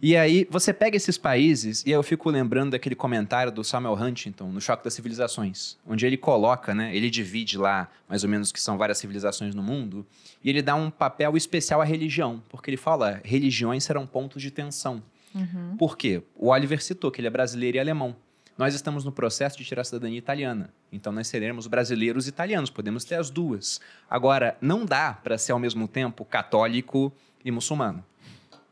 E 0.00 0.16
aí, 0.16 0.46
você 0.48 0.72
pega 0.72 0.96
esses 0.96 1.18
países, 1.18 1.82
e 1.84 1.88
aí 1.88 1.94
eu 1.94 2.04
fico 2.04 2.30
lembrando 2.30 2.70
daquele 2.70 2.94
comentário 2.94 3.50
do 3.50 3.64
Samuel 3.64 3.94
Huntington, 3.94 4.48
no 4.48 4.60
Choque 4.60 4.84
das 4.84 4.94
Civilizações, 4.94 5.76
onde 5.84 6.06
ele 6.06 6.16
coloca, 6.16 6.72
né, 6.72 6.94
ele 6.94 7.10
divide 7.10 7.58
lá, 7.58 7.90
mais 8.08 8.22
ou 8.22 8.30
menos, 8.30 8.52
que 8.52 8.60
são 8.60 8.78
várias 8.78 8.98
civilizações 8.98 9.56
no 9.56 9.62
mundo, 9.62 10.06
e 10.42 10.50
ele 10.50 10.62
dá 10.62 10.76
um 10.76 10.88
papel 10.88 11.36
especial 11.36 11.80
à 11.80 11.84
religião, 11.84 12.40
porque 12.48 12.70
ele 12.70 12.76
fala, 12.76 13.20
religiões 13.24 13.82
serão 13.82 14.06
pontos 14.06 14.40
de 14.40 14.52
tensão. 14.52 15.02
Uhum. 15.34 15.76
Por 15.76 15.96
quê? 15.96 16.22
O 16.36 16.50
Oliver 16.50 16.80
citou 16.80 17.10
que 17.10 17.20
ele 17.20 17.26
é 17.26 17.30
brasileiro 17.30 17.76
e 17.76 17.80
alemão. 17.80 18.14
Nós 18.58 18.74
estamos 18.74 19.04
no 19.04 19.12
processo 19.12 19.56
de 19.56 19.64
tirar 19.64 19.82
a 19.82 19.84
cidadania 19.84 20.18
italiana. 20.18 20.70
Então 20.90 21.12
nós 21.12 21.28
seremos 21.28 21.68
brasileiros 21.68 22.26
e 22.26 22.30
italianos, 22.30 22.70
podemos 22.70 23.04
ter 23.04 23.14
as 23.14 23.30
duas. 23.30 23.80
Agora, 24.10 24.56
não 24.60 24.84
dá 24.84 25.12
para 25.22 25.38
ser 25.38 25.52
ao 25.52 25.60
mesmo 25.60 25.86
tempo 25.86 26.24
católico 26.24 27.12
e 27.44 27.52
muçulmano. 27.52 28.04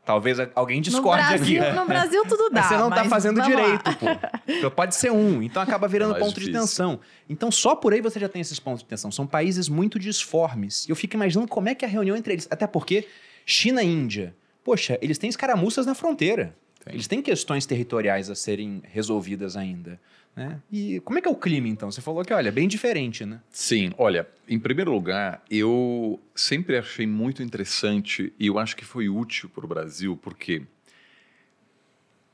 Talvez 0.03 0.37
alguém 0.55 0.81
discorde 0.81 1.21
no 1.23 1.29
Brasil, 1.29 1.63
aqui. 1.63 1.75
No 1.75 1.85
Brasil 1.87 2.23
tudo 2.27 2.49
dá. 2.49 2.61
Mas 2.61 2.69
você 2.69 2.77
não 2.77 2.89
tá 2.89 2.95
mas 2.97 3.09
fazendo 3.09 3.41
vamos 3.41 3.53
lá. 3.55 3.61
direito, 3.61 4.61
pô. 4.61 4.71
Pode 4.71 4.95
ser 4.95 5.11
um. 5.11 5.41
Então 5.41 5.61
acaba 5.61 5.87
virando 5.87 6.15
É 6.15 6.19
ponto 6.19 6.33
de 6.33 6.45
difícil. 6.45 6.61
tensão. 6.61 6.99
Então 7.29 7.49
só 7.51 7.75
por 7.75 7.93
aí 7.93 7.99
você 8.01 8.17
já 8.19 8.29
tem 8.29 8.41
esses 8.41 8.59
pontos 8.59 8.83
de 8.83 8.87
tensão. 8.89 9.11
São 9.11 9.25
países 9.27 9.67
muito 9.69 9.97
disformes. 9.99 10.85
E 10.85 10.91
eu 10.91 10.95
fico 10.95 11.15
imaginando 11.15 11.47
como 11.49 11.67
é 11.69 11.75
que 11.75 11.83
é 11.83 11.87
a 11.87 11.91
reunião 11.91 12.15
entre 12.15 12.33
eles. 12.33 12.47
Até 12.49 12.65
porque 12.67 13.07
China 13.45 13.83
e 13.83 13.87
Índia, 13.87 14.33
poxa, 14.63 14.97
eles 15.01 15.17
têm 15.17 15.29
escaramuças 15.29 15.85
na 15.85 15.93
fronteira. 15.95 16.55
Tem. 16.87 16.95
Eles 16.95 17.07
têm 17.07 17.21
questões 17.21 17.65
territoriais 17.65 18.29
a 18.29 18.35
serem 18.35 18.81
resolvidas 18.83 19.55
ainda. 19.55 19.99
Né? 20.35 20.61
E 20.71 20.99
como 20.99 21.17
é 21.17 21.21
que 21.21 21.27
é 21.27 21.31
o 21.31 21.35
clima, 21.35 21.67
então? 21.67 21.91
Você 21.91 21.99
falou 21.99 22.23
que, 22.23 22.31
olha, 22.31 22.51
bem 22.51 22.67
diferente, 22.67 23.25
né? 23.25 23.41
Sim, 23.49 23.91
olha, 23.97 24.27
em 24.47 24.59
primeiro 24.59 24.91
lugar, 24.91 25.43
eu 25.49 26.19
sempre 26.35 26.77
achei 26.77 27.07
muito 27.07 27.41
interessante 27.41 28.31
e 28.39 28.45
eu 28.45 28.59
acho 28.59 28.75
que 28.75 28.85
foi 28.85 29.09
útil 29.09 29.49
para 29.49 29.65
o 29.65 29.67
Brasil, 29.67 30.15
porque 30.15 30.61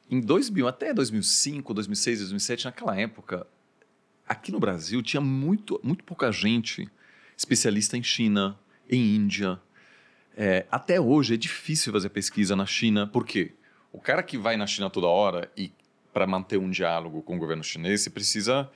em 0.10 0.20
2000, 0.20 0.68
até 0.68 0.94
2005, 0.94 1.74
2006, 1.74 2.20
2007, 2.20 2.66
naquela 2.66 3.00
época, 3.00 3.48
aqui 4.28 4.52
no 4.52 4.60
Brasil 4.60 5.02
tinha 5.02 5.22
muito, 5.22 5.80
muito 5.82 6.04
pouca 6.04 6.30
gente 6.32 6.89
especialista 7.38 7.98
em 7.98 8.04
China, 8.04 8.60
em 8.89 9.16
Índia. 9.16 9.60
É, 10.36 10.66
até 10.70 11.00
hoje 11.00 11.36
é 11.36 11.38
difícil 11.38 11.94
fazer 11.94 12.10
pesquisa 12.10 12.56
na 12.56 12.66
China, 12.66 13.08
por 13.08 13.26
quê? 13.26 13.54
O 13.93 13.99
cara 13.99 14.21
que 14.23 14.38
vai 14.38 14.58
na 14.58 14.67
China 14.67 14.89
toda 14.89 15.08
hora 15.08 15.49
e 15.56 15.71
para 16.12 16.27
manter 16.27 16.58
um 16.58 16.69
diálogo 16.69 17.21
com 17.21 17.36
o 17.36 17.39
governo 17.39 17.63
chinês, 17.63 18.01
você 18.01 18.10
precisa 18.10 18.69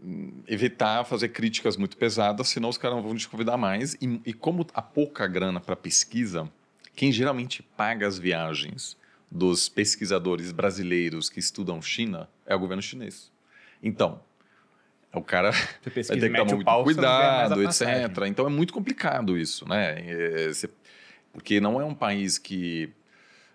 hum, 0.00 0.42
evitar 0.46 1.04
fazer 1.04 1.28
críticas 1.30 1.76
muito 1.76 1.96
pesadas, 1.96 2.48
senão 2.48 2.68
os 2.68 2.78
caras 2.78 2.96
não 2.96 3.02
vão 3.02 3.14
te 3.16 3.28
convidar 3.28 3.56
mais. 3.56 3.94
E, 3.94 4.20
e 4.24 4.32
como 4.32 4.66
há 4.72 4.80
pouca 4.80 5.26
grana 5.26 5.60
para 5.60 5.76
pesquisa, 5.76 6.48
quem 6.94 7.12
geralmente 7.12 7.62
paga 7.76 8.06
as 8.06 8.18
viagens 8.18 8.96
dos 9.30 9.68
pesquisadores 9.68 10.52
brasileiros 10.52 11.28
que 11.28 11.38
estudam 11.38 11.82
China 11.82 12.28
é 12.46 12.54
o 12.54 12.58
governo 12.58 12.82
chinês. 12.82 13.30
Então, 13.82 14.20
o 15.12 15.22
cara 15.22 15.50
Você 15.52 15.58
vai 15.84 15.92
pesquisa 15.92 16.20
ter 16.20 16.30
que 16.30 16.36
tomar 16.36 16.44
muito 16.54 16.64
pau, 16.64 16.84
cuidado, 16.84 17.62
etc. 17.62 18.26
Então 18.26 18.46
é 18.46 18.50
muito 18.50 18.72
complicado 18.72 19.36
isso, 19.36 19.68
né? 19.68 19.96
É, 19.98 20.48
você- 20.48 20.70
porque 21.32 21.60
não 21.60 21.80
é 21.80 21.84
um 21.84 21.94
país 21.94 22.38
que 22.38 22.90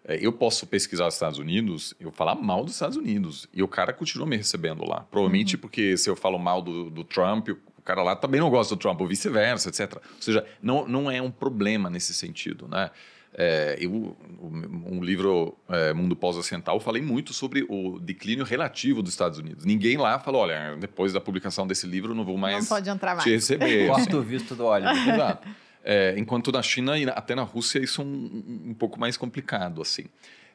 eu 0.06 0.34
posso 0.34 0.68
pesquisar 0.68 1.08
os 1.08 1.14
Estados 1.14 1.40
Unidos, 1.40 1.94
eu 2.00 2.12
falar 2.12 2.36
mal 2.36 2.64
dos 2.64 2.74
Estados 2.74 2.98
Unidos 2.98 3.48
e 3.54 3.64
o 3.64 3.68
cara 3.68 3.94
continua 3.94 4.28
me 4.28 4.36
recebendo 4.36 4.88
lá. 4.88 5.06
Provavelmente 5.10 5.58
porque 5.58 5.96
se 5.98 6.10
eu 6.10 6.16
falo 6.16 6.38
mal 6.38 6.62
do, 6.62 6.90
do 6.90 7.04
Trump, 7.04 7.50
o 7.50 7.82
cara 7.84 8.04
lá 8.04 8.16
também 8.16 8.40
não 8.40 8.50
gosta 8.50 8.76
do 8.76 8.80
Trump, 8.80 9.00
ou 9.02 9.08
vice-versa, 9.08 9.70
etc. 9.70 9.96
Ou 9.96 10.22
seja, 10.22 10.46
não, 10.62 10.88
não 10.88 11.10
é 11.12 11.22
um 11.22 11.32
problema 11.32 11.90
nesse 11.90 12.14
sentido, 12.14 12.68
né? 12.68 12.92
É, 13.36 13.78
eu, 13.80 14.16
um 14.40 15.04
livro, 15.04 15.58
é, 15.68 15.92
Mundo 15.92 16.16
Pós-Ocidental, 16.16 16.76
eu 16.76 16.80
falei 16.80 17.02
muito 17.02 17.34
sobre 17.34 17.66
o 17.68 18.00
declínio 18.00 18.46
relativo 18.46 19.02
dos 19.02 19.12
Estados 19.12 19.40
Unidos. 19.40 19.66
Ninguém 19.66 19.98
lá 19.98 20.20
falou, 20.20 20.42
olha, 20.42 20.76
depois 20.80 21.12
da 21.12 21.20
publicação 21.20 21.66
desse 21.66 21.88
livro 21.88 22.12
eu 22.12 22.16
não 22.16 22.24
vou 22.24 22.38
mais 22.38 22.60
Não 22.60 22.66
pode 22.66 22.90
entrar 22.90 23.16
mais. 23.16 23.24
te 23.24 23.32
receber. 23.32 23.90
assim. 23.90 24.02
Corta 24.02 24.18
o 24.18 24.22
visto 24.22 24.54
do 24.56 24.66
Oliver. 24.66 24.94
Exato. 25.16 25.48
É, 25.84 26.16
enquanto 26.18 26.52
na 26.52 26.62
China 26.62 26.98
e 26.98 27.04
até 27.10 27.36
na 27.36 27.44
Rússia 27.44 27.80
isso 27.80 28.02
é 28.02 28.06
um, 28.06 28.70
um 28.70 28.74
pouco 28.74 29.00
mais 29.00 29.18
complicado 29.18 29.82
assim. 29.82 30.06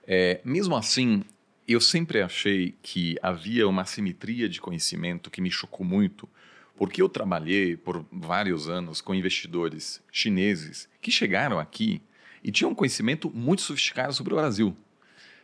É, 0.06 0.40
mesmo 0.42 0.74
assim, 0.74 1.22
eu 1.66 1.80
sempre 1.82 2.22
achei 2.22 2.74
que 2.82 3.16
havia 3.22 3.68
uma 3.68 3.84
simetria 3.84 4.48
de 4.48 4.58
conhecimento 4.58 5.30
que 5.30 5.42
me 5.42 5.50
chocou 5.50 5.84
muito, 5.84 6.26
porque 6.74 7.02
eu 7.02 7.08
trabalhei 7.10 7.76
por 7.76 8.06
vários 8.10 8.70
anos 8.70 9.02
com 9.02 9.14
investidores 9.14 10.02
chineses 10.10 10.88
que 11.02 11.10
chegaram 11.10 11.58
aqui 11.58 12.00
e 12.42 12.50
tinham 12.50 12.70
um 12.70 12.74
conhecimento 12.74 13.30
muito 13.30 13.60
sofisticado 13.60 14.14
sobre 14.14 14.32
o 14.32 14.36
Brasil. 14.36 14.74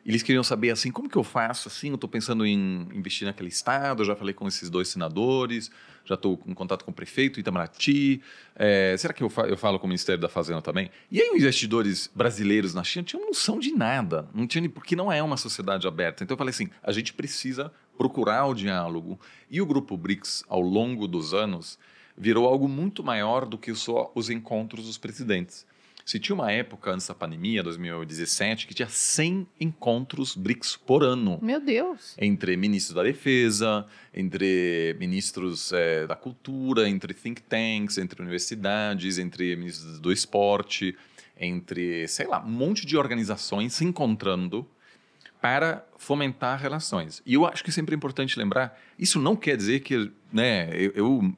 Eles 0.04 0.22
queriam 0.22 0.44
saber 0.44 0.70
assim, 0.70 0.90
como 0.90 1.08
que 1.08 1.16
eu 1.16 1.24
faço 1.24 1.66
assim? 1.68 1.88
Eu 1.88 1.94
estou 1.94 2.08
pensando 2.10 2.44
em 2.44 2.88
investir 2.92 3.26
naquele 3.26 3.48
estado, 3.48 4.04
já 4.04 4.14
falei 4.14 4.34
com 4.34 4.46
esses 4.46 4.68
dois 4.68 4.88
senadores, 4.88 5.70
já 6.04 6.14
estou 6.14 6.38
em 6.46 6.52
contato 6.52 6.84
com 6.84 6.90
o 6.90 6.94
prefeito 6.94 7.40
Itamaraty. 7.40 8.20
é, 8.54 8.94
será 8.98 9.14
que 9.14 9.22
eu, 9.22 9.30
fa- 9.30 9.46
eu 9.46 9.56
falo 9.56 9.78
com 9.78 9.86
o 9.86 9.88
Ministério 9.88 10.20
da 10.20 10.28
Fazenda 10.28 10.60
também? 10.60 10.90
E 11.10 11.22
aí 11.22 11.30
investidores 11.34 12.10
brasileiros 12.14 12.74
na 12.74 12.84
China 12.84 13.02
tinham 13.02 13.26
noção 13.26 13.58
de 13.58 13.72
nada, 13.72 14.28
não 14.34 14.46
tinha, 14.46 14.68
porque 14.68 14.94
não 14.94 15.10
é 15.10 15.22
uma 15.22 15.38
sociedade 15.38 15.86
aberta. 15.88 16.22
Então 16.22 16.34
eu 16.34 16.38
falei 16.38 16.50
assim, 16.50 16.68
a 16.82 16.92
gente 16.92 17.14
precisa 17.14 17.72
procurar 17.96 18.44
o 18.46 18.54
diálogo. 18.54 19.18
E 19.50 19.62
o 19.62 19.66
Grupo 19.66 19.96
BRICS, 19.96 20.44
ao 20.48 20.60
longo 20.60 21.08
dos 21.08 21.32
anos, 21.32 21.78
virou 22.16 22.46
algo 22.46 22.68
muito 22.68 23.02
maior 23.02 23.46
do 23.46 23.56
que 23.56 23.74
só 23.74 24.12
os 24.14 24.28
encontros 24.28 24.84
dos 24.84 24.98
presidentes. 24.98 25.64
Se 26.04 26.18
tinha 26.18 26.34
uma 26.34 26.52
época 26.52 26.90
antes 26.90 27.06
da 27.06 27.14
pandemia, 27.14 27.62
2017, 27.62 28.66
que 28.66 28.74
tinha 28.74 28.88
100 28.88 29.46
encontros 29.58 30.36
BRICS 30.36 30.76
por 30.76 31.02
ano 31.02 31.38
Meu 31.40 31.58
Deus. 31.58 32.14
entre 32.18 32.56
ministros 32.58 32.94
da 32.94 33.02
defesa, 33.02 33.86
entre 34.12 34.94
ministros 34.98 35.72
eh, 35.72 36.06
da 36.06 36.14
cultura, 36.14 36.86
entre 36.88 37.14
think 37.14 37.40
tanks, 37.40 37.96
entre 37.96 38.20
universidades, 38.20 39.16
entre 39.16 39.56
ministros 39.56 39.98
do 39.98 40.12
esporte, 40.12 40.94
entre, 41.40 42.06
sei 42.06 42.26
lá, 42.26 42.44
um 42.44 42.50
monte 42.50 42.84
de 42.84 42.98
organizações 42.98 43.72
se 43.72 43.84
encontrando 43.84 44.68
para 45.40 45.86
fomentar 45.96 46.60
relações. 46.60 47.22
E 47.24 47.34
eu 47.34 47.46
acho 47.46 47.64
que 47.64 47.72
sempre 47.72 47.94
é 47.94 47.96
importante 47.96 48.38
lembrar, 48.38 48.78
isso 48.98 49.18
não 49.18 49.34
quer 49.34 49.56
dizer 49.56 49.80
que, 49.80 50.10
né, 50.30 50.68
eu, 50.74 50.92
eu 50.94 51.34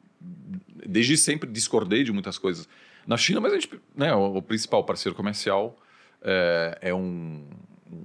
desde 0.87 1.17
sempre 1.17 1.51
discordei 1.51 2.03
de 2.03 2.13
muitas 2.13 2.37
coisas 2.37 2.69
na 3.07 3.17
China, 3.17 3.41
mas 3.41 3.53
a 3.53 3.57
gente, 3.57 3.71
né, 3.95 4.15
o, 4.15 4.37
o 4.37 4.43
principal 4.43 4.85
parceiro 4.85 5.15
comercial 5.15 5.79
é, 6.23 6.79
é 6.83 6.95
um, 6.95 7.47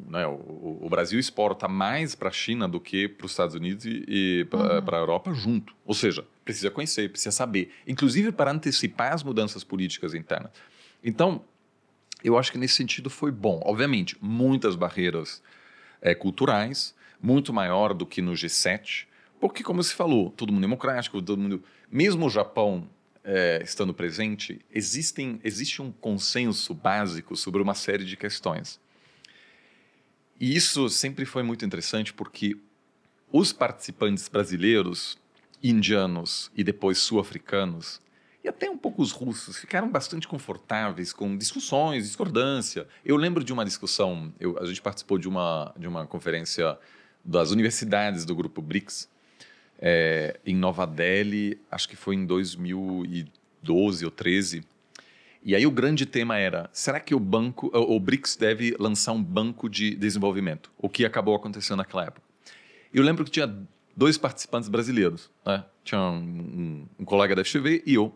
né, 0.07 0.27
o, 0.27 0.79
o 0.81 0.89
Brasil 0.89 1.19
exporta 1.19 1.67
mais 1.67 2.13
para 2.15 2.29
a 2.29 2.31
China 2.31 2.67
do 2.67 2.79
que 2.79 3.07
para 3.07 3.25
os 3.25 3.31
Estados 3.31 3.55
Unidos 3.55 3.85
e, 3.85 4.03
e 4.07 4.45
para 4.45 4.97
a 4.97 4.99
Europa 4.99 5.33
junto. 5.33 5.73
Ou 5.85 5.93
seja, 5.93 6.25
precisa 6.45 6.69
conhecer, 6.69 7.09
precisa 7.09 7.31
saber, 7.31 7.71
inclusive 7.87 8.31
para 8.31 8.51
antecipar 8.51 9.13
as 9.13 9.23
mudanças 9.23 9.63
políticas 9.63 10.13
internas. 10.13 10.51
Então, 11.03 11.43
eu 12.23 12.37
acho 12.37 12.51
que 12.51 12.57
nesse 12.57 12.75
sentido 12.75 13.09
foi 13.09 13.31
bom. 13.31 13.61
Obviamente, 13.65 14.15
muitas 14.21 14.75
barreiras 14.75 15.41
eh, 16.01 16.13
culturais, 16.13 16.95
muito 17.21 17.51
maior 17.51 17.93
do 17.93 18.05
que 18.05 18.21
no 18.21 18.33
G7, 18.33 19.07
porque, 19.39 19.63
como 19.63 19.81
se 19.81 19.95
falou, 19.95 20.29
todo 20.29 20.53
mundo 20.53 20.61
democrático, 20.61 21.19
todo 21.19 21.39
mundo. 21.39 21.63
Mesmo 21.89 22.27
o 22.27 22.29
Japão 22.29 22.87
eh, 23.23 23.61
estando 23.63 23.93
presente, 23.93 24.59
existem, 24.71 25.39
existe 25.43 25.81
um 25.81 25.91
consenso 25.91 26.73
básico 26.73 27.35
sobre 27.35 27.61
uma 27.61 27.75
série 27.75 28.05
de 28.05 28.17
questões. 28.17 28.79
E 30.39 30.55
isso 30.55 30.89
sempre 30.89 31.23
foi 31.25 31.43
muito 31.43 31.63
interessante 31.63 32.13
porque 32.13 32.57
os 33.31 33.53
participantes 33.53 34.27
brasileiros, 34.27 35.17
indianos 35.61 36.51
e 36.55 36.63
depois 36.63 36.97
sul-africanos, 36.97 38.01
e 38.43 38.47
até 38.47 38.67
um 38.69 38.77
pouco 38.77 39.03
os 39.03 39.11
russos, 39.11 39.57
ficaram 39.57 39.87
bastante 39.87 40.27
confortáveis 40.27 41.13
com 41.13 41.37
discussões, 41.37 42.05
discordância. 42.05 42.87
Eu 43.05 43.15
lembro 43.15 43.43
de 43.43 43.53
uma 43.53 43.63
discussão, 43.63 44.33
eu, 44.39 44.57
a 44.57 44.65
gente 44.65 44.81
participou 44.81 45.19
de 45.19 45.27
uma, 45.27 45.71
de 45.77 45.87
uma 45.87 46.07
conferência 46.07 46.75
das 47.23 47.51
universidades 47.51 48.25
do 48.25 48.35
grupo 48.35 48.63
BRICS, 48.63 49.07
é, 49.81 50.39
em 50.45 50.55
Nova 50.55 50.85
Delhi, 50.85 51.59
acho 51.71 51.89
que 51.89 51.95
foi 51.95 52.15
em 52.15 52.25
2012 52.25 54.05
ou 54.05 54.11
13. 54.11 54.63
E 55.43 55.55
aí 55.55 55.65
o 55.65 55.71
grande 55.71 56.05
tema 56.05 56.37
era: 56.37 56.69
será 56.71 56.99
que 56.99 57.15
o 57.15 57.19
banco, 57.19 57.71
o 57.73 57.99
BRICS 57.99 58.35
deve 58.35 58.75
lançar 58.79 59.11
um 59.11 59.23
banco 59.23 59.67
de 59.67 59.95
desenvolvimento? 59.95 60.71
O 60.77 60.87
que 60.87 61.03
acabou 61.03 61.35
acontecendo 61.35 61.77
naquela 61.77 62.05
época. 62.05 62.21
Eu 62.93 63.03
lembro 63.03 63.25
que 63.25 63.31
tinha 63.31 63.51
dois 63.95 64.17
participantes 64.17 64.69
brasileiros, 64.69 65.29
né? 65.45 65.65
Tinha 65.83 65.99
um, 65.99 66.15
um, 66.17 66.85
um 66.99 67.05
colega 67.05 67.35
da 67.35 67.43
FGV 67.43 67.83
e 67.85 67.95
eu. 67.95 68.13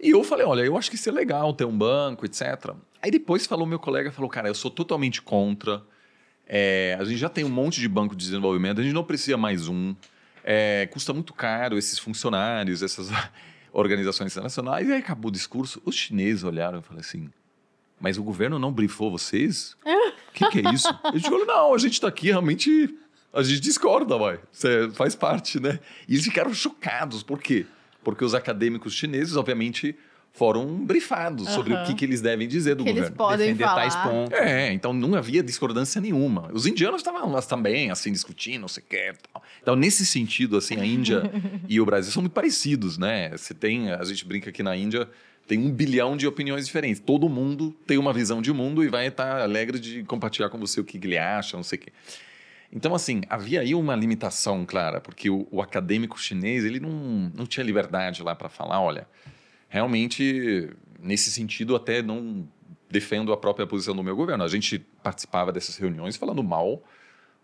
E 0.00 0.10
eu 0.10 0.22
falei, 0.22 0.46
olha, 0.46 0.62
eu 0.62 0.76
acho 0.76 0.90
que 0.90 0.96
isso 0.96 1.08
é 1.08 1.12
legal 1.12 1.52
ter 1.52 1.64
um 1.64 1.76
banco, 1.76 2.24
etc. 2.24 2.72
Aí 3.02 3.10
depois 3.10 3.46
falou 3.46 3.66
meu 3.66 3.78
colega, 3.78 4.12
falou, 4.12 4.30
cara, 4.30 4.48
eu 4.48 4.54
sou 4.54 4.70
totalmente 4.70 5.22
contra. 5.22 5.82
É, 6.46 6.96
a 7.00 7.04
gente 7.04 7.18
já 7.18 7.28
tem 7.28 7.44
um 7.44 7.48
monte 7.48 7.80
de 7.80 7.88
banco 7.88 8.14
de 8.14 8.24
desenvolvimento, 8.24 8.80
a 8.80 8.84
gente 8.84 8.92
não 8.92 9.04
precisa 9.04 9.36
mais 9.36 9.66
um. 9.66 9.94
É, 10.50 10.86
custa 10.86 11.12
muito 11.12 11.34
caro 11.34 11.76
esses 11.76 11.98
funcionários, 11.98 12.82
essas 12.82 13.10
organizações 13.70 14.32
internacionais. 14.32 14.88
E 14.88 14.92
aí 14.92 14.98
acabou 14.98 15.28
o 15.28 15.32
discurso. 15.32 15.82
Os 15.84 15.94
chineses 15.94 16.42
olharam 16.42 16.78
e 16.78 16.82
falaram 16.82 17.00
assim: 17.00 17.28
Mas 18.00 18.16
o 18.16 18.22
governo 18.22 18.58
não 18.58 18.72
brifou 18.72 19.10
vocês? 19.10 19.76
O 19.84 20.32
que, 20.32 20.48
que, 20.48 20.66
é 20.66 20.72
isso? 20.72 20.88
Eu 21.12 21.20
digo: 21.20 21.44
Não, 21.44 21.74
a 21.74 21.76
gente 21.76 21.92
está 21.92 22.08
aqui 22.08 22.28
realmente. 22.28 22.96
A 23.30 23.42
gente 23.42 23.60
discorda, 23.60 24.16
vai. 24.16 24.40
Você 24.50 24.90
faz 24.92 25.14
parte, 25.14 25.60
né? 25.60 25.80
E 26.08 26.14
eles 26.14 26.24
ficaram 26.24 26.54
chocados. 26.54 27.22
Por 27.22 27.42
quê? 27.42 27.66
Porque 28.02 28.24
os 28.24 28.34
acadêmicos 28.34 28.94
chineses, 28.94 29.36
obviamente, 29.36 29.94
foram 30.38 30.66
brifados 30.66 31.48
uhum. 31.48 31.54
sobre 31.54 31.74
o 31.74 31.84
que, 31.84 31.94
que, 31.94 32.04
eles 32.04 32.20
devem 32.20 32.46
dizer 32.46 32.76
do 32.76 32.84
que 32.84 32.90
governo. 32.90 33.08
Eles 33.08 33.16
podem 33.16 33.46
Defender 33.48 33.64
falar. 33.64 33.80
tais 33.80 33.96
pontos. 33.96 34.38
É, 34.38 34.72
então 34.72 34.92
não 34.92 35.14
havia 35.16 35.42
discordância 35.42 36.00
nenhuma. 36.00 36.48
Os 36.52 36.64
indianos 36.64 37.00
estavam 37.00 37.32
lá 37.32 37.42
também, 37.42 37.90
assim, 37.90 38.12
discutindo, 38.12 38.60
não 38.60 38.68
sei 38.68 38.84
o 38.84 38.86
que 38.86 39.12
tal. 39.32 39.42
Então, 39.60 39.74
nesse 39.74 40.06
sentido, 40.06 40.56
assim, 40.56 40.76
a 40.76 40.86
Índia 40.86 41.22
e 41.68 41.80
o 41.80 41.84
Brasil 41.84 42.12
são 42.12 42.22
muito 42.22 42.32
parecidos, 42.32 42.96
né? 42.96 43.30
Você 43.30 43.52
tem, 43.52 43.90
a 43.90 44.04
gente 44.04 44.24
brinca 44.24 44.50
aqui 44.50 44.62
na 44.62 44.76
Índia, 44.76 45.08
tem 45.48 45.58
um 45.58 45.70
bilhão 45.72 46.16
de 46.16 46.26
opiniões 46.26 46.66
diferentes. 46.66 47.02
Todo 47.04 47.28
mundo 47.28 47.74
tem 47.84 47.98
uma 47.98 48.12
visão 48.12 48.40
de 48.40 48.52
mundo 48.52 48.84
e 48.84 48.88
vai 48.88 49.08
estar 49.08 49.40
alegre 49.40 49.80
de 49.80 50.04
compartilhar 50.04 50.48
com 50.50 50.58
você 50.58 50.80
o 50.80 50.84
que 50.84 50.98
ele 50.98 51.18
acha, 51.18 51.56
não 51.56 51.64
sei 51.64 51.78
o 51.78 51.82
quê. 51.82 51.92
Então, 52.72 52.94
assim, 52.94 53.22
havia 53.28 53.62
aí 53.62 53.74
uma 53.74 53.96
limitação 53.96 54.64
clara, 54.64 55.00
porque 55.00 55.30
o, 55.30 55.48
o 55.50 55.60
acadêmico 55.60 56.20
chinês, 56.20 56.64
ele 56.64 56.78
não, 56.78 57.32
não 57.34 57.46
tinha 57.46 57.64
liberdade 57.64 58.22
lá 58.22 58.34
para 58.36 58.48
falar, 58.48 58.80
olha, 58.80 59.08
realmente, 59.68 60.70
nesse 60.98 61.30
sentido, 61.30 61.76
até 61.76 62.02
não 62.02 62.48
defendo 62.90 63.32
a 63.32 63.36
própria 63.36 63.66
posição 63.66 63.94
do 63.94 64.02
meu 64.02 64.16
governo. 64.16 64.44
A 64.44 64.48
gente 64.48 64.78
participava 65.02 65.52
dessas 65.52 65.76
reuniões 65.76 66.16
falando 66.16 66.42
mal 66.42 66.82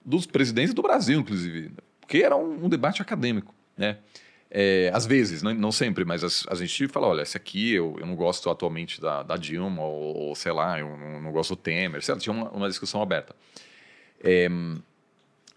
dos 0.05 0.27
presidentes 0.27 0.75
do 0.75 0.83
Brasil, 0.83 1.21
inclusive, 1.21 1.73
porque 2.01 2.19
era 2.19 2.37
um, 2.37 2.65
um 2.65 2.69
debate 2.69 3.01
acadêmico, 3.01 3.55
né? 3.77 3.99
É, 4.57 4.89
às 4.95 5.05
vezes, 5.05 5.43
não, 5.43 5.53
não 5.53 5.73
sempre, 5.73 6.05
mas 6.05 6.23
a, 6.23 6.53
a, 6.53 6.55
gente 6.55 6.87
fala, 6.87 7.09
olha, 7.09 7.23
esse 7.23 7.37
aqui 7.37 7.73
eu, 7.73 7.97
eu 7.99 8.07
não 8.07 8.15
gosto 8.15 8.49
atualmente 8.49 9.01
da, 9.01 9.25
da 9.25 9.37
Dilma, 9.37 9.83
ou, 9.83 10.17
ou, 10.17 10.35
sei 10.37 10.53
lá, 10.53 10.79
eu 10.79 10.97
não, 10.97 11.21
não 11.23 11.33
gosto 11.33 11.57
do 11.57 11.61
Temer, 11.61 12.01
certo? 12.05 12.21
Tinha 12.21 12.33
uma, 12.33 12.51
uma 12.51 12.69
discussão 12.69 13.03
aberta. 13.03 13.35
É, 14.23 14.49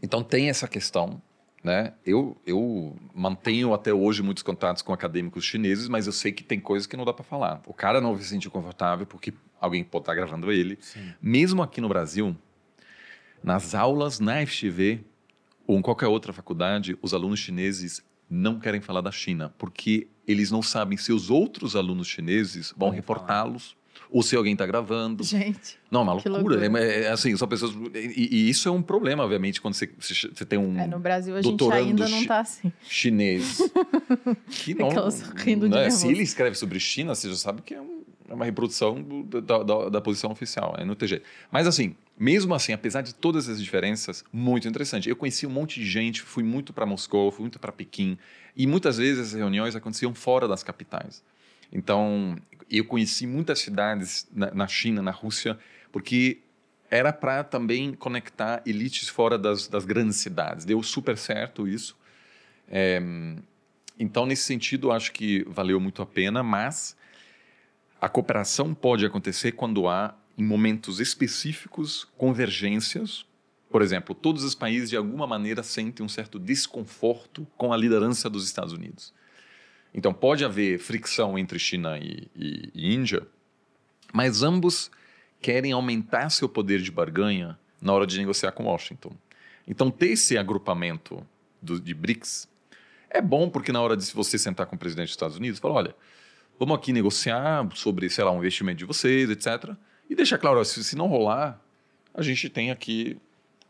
então 0.02 0.24
tem 0.24 0.50
essa 0.50 0.68
questão, 0.68 1.22
né? 1.68 1.92
Eu, 2.06 2.38
eu 2.46 2.96
mantenho 3.14 3.74
até 3.74 3.94
hoje 3.94 4.24
muitos 4.24 4.42
contatos 4.42 4.82
com 4.82 4.94
acadêmicos 4.94 5.44
chineses, 5.44 5.90
mas 5.90 6.08
eu 6.08 6.14
sei 6.14 6.32
que 6.32 6.42
tem 6.42 6.62
coisas 6.62 6.88
que 6.88 6.96
não 6.96 7.04
dá 7.04 7.12
para 7.12 7.26
falar. 7.26 7.62
O 7.68 7.74
cara 7.74 8.00
não 8.00 8.18
se 8.18 8.24
sentir 8.24 8.50
confortável 8.50 9.06
porque 9.06 9.34
alguém 9.60 9.84
pode 9.84 10.04
estar 10.04 10.16
gravando 10.16 10.50
ele. 10.50 10.78
Sim. 10.80 11.14
Mesmo 11.22 11.62
aqui 11.62 11.82
no 11.82 11.90
Brasil, 11.90 12.34
nas 13.44 13.76
aulas 13.76 14.22
na 14.22 14.46
FGV 14.46 15.04
ou 15.68 15.78
em 15.78 15.82
qualquer 15.82 16.08
outra 16.08 16.32
faculdade, 16.32 16.98
os 17.02 17.14
alunos 17.14 17.40
chineses 17.40 18.02
não 18.30 18.60
querem 18.60 18.80
falar 18.80 19.02
da 19.02 19.12
China, 19.12 19.54
porque 19.58 20.08
eles 20.26 20.50
não 20.50 20.62
sabem 20.62 20.98
se 20.98 21.12
os 21.12 21.30
outros 21.30 21.76
alulos 21.76 22.08
chineses 22.08 22.74
vão 22.78 22.92
reportá-los 22.92 23.76
ou 24.10 24.24
se 24.24 24.36
alguém 24.36 24.54
está 24.54 24.66
gravando. 24.66 25.24
Gente. 25.24 25.78
Não, 25.92 26.02
é 26.02 26.04
uma 26.04 26.14
loucura. 26.14 26.80
É, 26.80 27.04
é, 27.04 27.10
assim, 27.10 27.36
são 27.36 27.48
pessoas. 27.48 27.74
E, 27.94 28.30
e, 28.32 28.50
isso 28.50 28.68
é 28.68 28.72
um 28.72 28.82
problema, 28.82 29.24
obviamente, 29.24 29.62
quando 29.62 29.74
você, 29.74 29.90
você 30.00 30.46
tem 30.46 30.58
um. 30.58 30.78
É, 30.80 30.88
no 30.88 31.00
Brasil 31.00 31.36
a 31.36 31.42
gente 31.42 31.72
ainda 31.72 32.08
não 32.08 32.22
está 32.22 32.40
assim. 32.40 32.72
Chinês. 32.84 33.60
que 34.50 34.74
não. 34.74 34.90
rindo 35.36 35.68
né? 35.70 35.90
Se 35.90 36.08
ele 36.08 36.24
escreve 36.24 36.56
sobre 36.56 36.80
China, 36.80 37.16
você 37.16 37.30
já 37.30 37.36
sabe 37.36 37.62
que 37.62 37.74
é, 37.74 37.82
um, 37.82 38.04
é 38.30 38.34
uma 38.34 38.46
reprodução 38.46 39.02
do, 39.02 39.42
da, 39.42 39.64
da, 39.64 39.90
da, 39.90 40.02
posição 40.02 40.32
oficial, 40.32 40.76
é 40.78 40.86
no 40.86 40.96
TG. 40.96 41.22
Mas 41.52 41.68
assim, 41.68 41.96
mesmo 42.18 42.54
assim, 42.54 42.74
apesar 42.74 43.02
de 43.02 43.14
todas 43.14 43.48
as 43.50 43.62
diferenças, 43.62 44.24
muito 44.32 44.68
interessante. 44.68 45.10
Eu 45.10 45.16
conheci 45.16 45.46
um 45.46 45.52
monte 45.52 45.80
de 45.80 45.86
gente, 45.86 46.22
fui 46.22 46.44
muito 46.44 46.74
para 46.74 46.86
Moscou, 46.86 47.32
fui 47.32 47.42
muito 47.42 47.60
para 47.60 47.72
Pequim, 47.72 48.18
e 48.56 48.66
muitas 48.66 48.98
vezes 48.98 49.20
essas 49.20 49.34
reuniões 49.34 49.76
aconteciam 49.76 50.14
fora 50.14 50.48
das 50.48 50.64
capitais. 50.64 51.24
Então, 51.72 52.38
eu 52.70 52.86
conheci 52.86 53.26
muitas 53.26 53.60
cidades 53.60 54.28
na, 54.32 54.52
na 54.52 54.68
China, 54.68 55.02
na 55.02 55.12
Rússia, 55.12 55.58
porque 55.92 56.42
era 56.90 57.12
para 57.12 57.44
também 57.44 57.94
conectar 57.94 58.62
elites 58.66 59.10
fora 59.10 59.38
das, 59.38 59.68
das, 59.68 59.86
grandes 59.86 60.18
cidades. 60.18 60.66
Deu 60.66 60.82
super 60.82 61.18
certo 61.18 61.68
isso. 61.68 61.98
É, 62.70 63.02
então, 64.00 64.26
nesse 64.26 64.44
sentido, 64.44 64.92
acho 64.92 65.12
que 65.12 65.44
valeu 65.48 65.80
muito 65.80 66.02
a 66.02 66.06
pena, 66.06 66.44
mas 66.44 66.96
a 68.00 68.08
cooperação 68.08 68.74
pode 68.74 69.06
acontecer 69.06 69.54
quando 69.54 69.88
há, 69.88 70.16
em 70.38 70.44
momentos 70.44 71.00
específicos, 71.00 72.08
convergências. 72.18 73.26
Por 73.70 73.82
exemplo, 73.82 74.14
todos 74.14 74.44
os 74.44 74.56
países, 74.56 74.90
de 74.90 74.96
alguma 74.96 75.26
maneira, 75.26 75.64
sentem 75.64 76.06
um 76.06 76.10
certo 76.10 76.40
desconforto 76.40 77.46
com 77.58 77.74
a 77.74 77.78
liderança 77.78 78.30
dos 78.30 78.46
Estados 78.46 78.72
Unidos. 78.72 79.14
Então, 79.98 80.14
pode 80.14 80.46
haver 80.46 80.78
fricção 80.78 81.40
entre 81.40 81.58
China 81.58 81.98
e, 81.98 82.30
e, 82.36 82.70
e 82.76 82.94
Índia, 82.94 83.26
mas 84.14 84.44
ambos 84.44 84.92
querem 85.42 85.72
aumentar 85.72 86.30
seu 86.30 86.48
poder 86.48 86.84
de 86.84 86.92
barganha 86.92 87.58
na 87.82 87.94
hora 87.94 88.06
de 88.06 88.16
negociar 88.20 88.52
com 88.52 88.66
Washington. 88.66 89.12
Então, 89.68 89.90
ter 89.90 90.10
esse 90.10 90.38
agrupamento 90.38 91.26
do, 91.60 91.82
de 91.82 91.96
BRICS 91.96 92.48
é 93.10 93.20
bom 93.20 93.50
porque 93.50 93.72
na 93.72 93.82
hora 93.82 93.98
de 93.98 94.06
você 94.14 94.38
sentar 94.38 94.68
com 94.68 94.76
o 94.76 94.80
presidente 94.80 95.08
dos 95.08 95.14
Estados 95.14 95.36
Unidos, 95.36 95.60
falar, 95.60 95.74
olha, 95.74 95.96
vamos 96.60 96.78
aqui 96.78 96.94
negociar 96.94 97.68
sobre, 97.74 98.08
sei 98.08 98.24
lá, 98.24 98.32
um 98.32 98.38
investimento 98.38 98.78
de 98.78 98.86
vocês, 98.86 99.32
etc. 99.32 99.74
E 100.08 100.14
deixar 100.14 100.38
claro, 100.38 100.64
se, 100.64 100.84
se 100.84 100.96
não 100.96 101.08
rolar, 101.08 101.60
a 102.14 102.22
gente 102.22 102.50
tem 102.52 102.70
aqui 102.70 103.18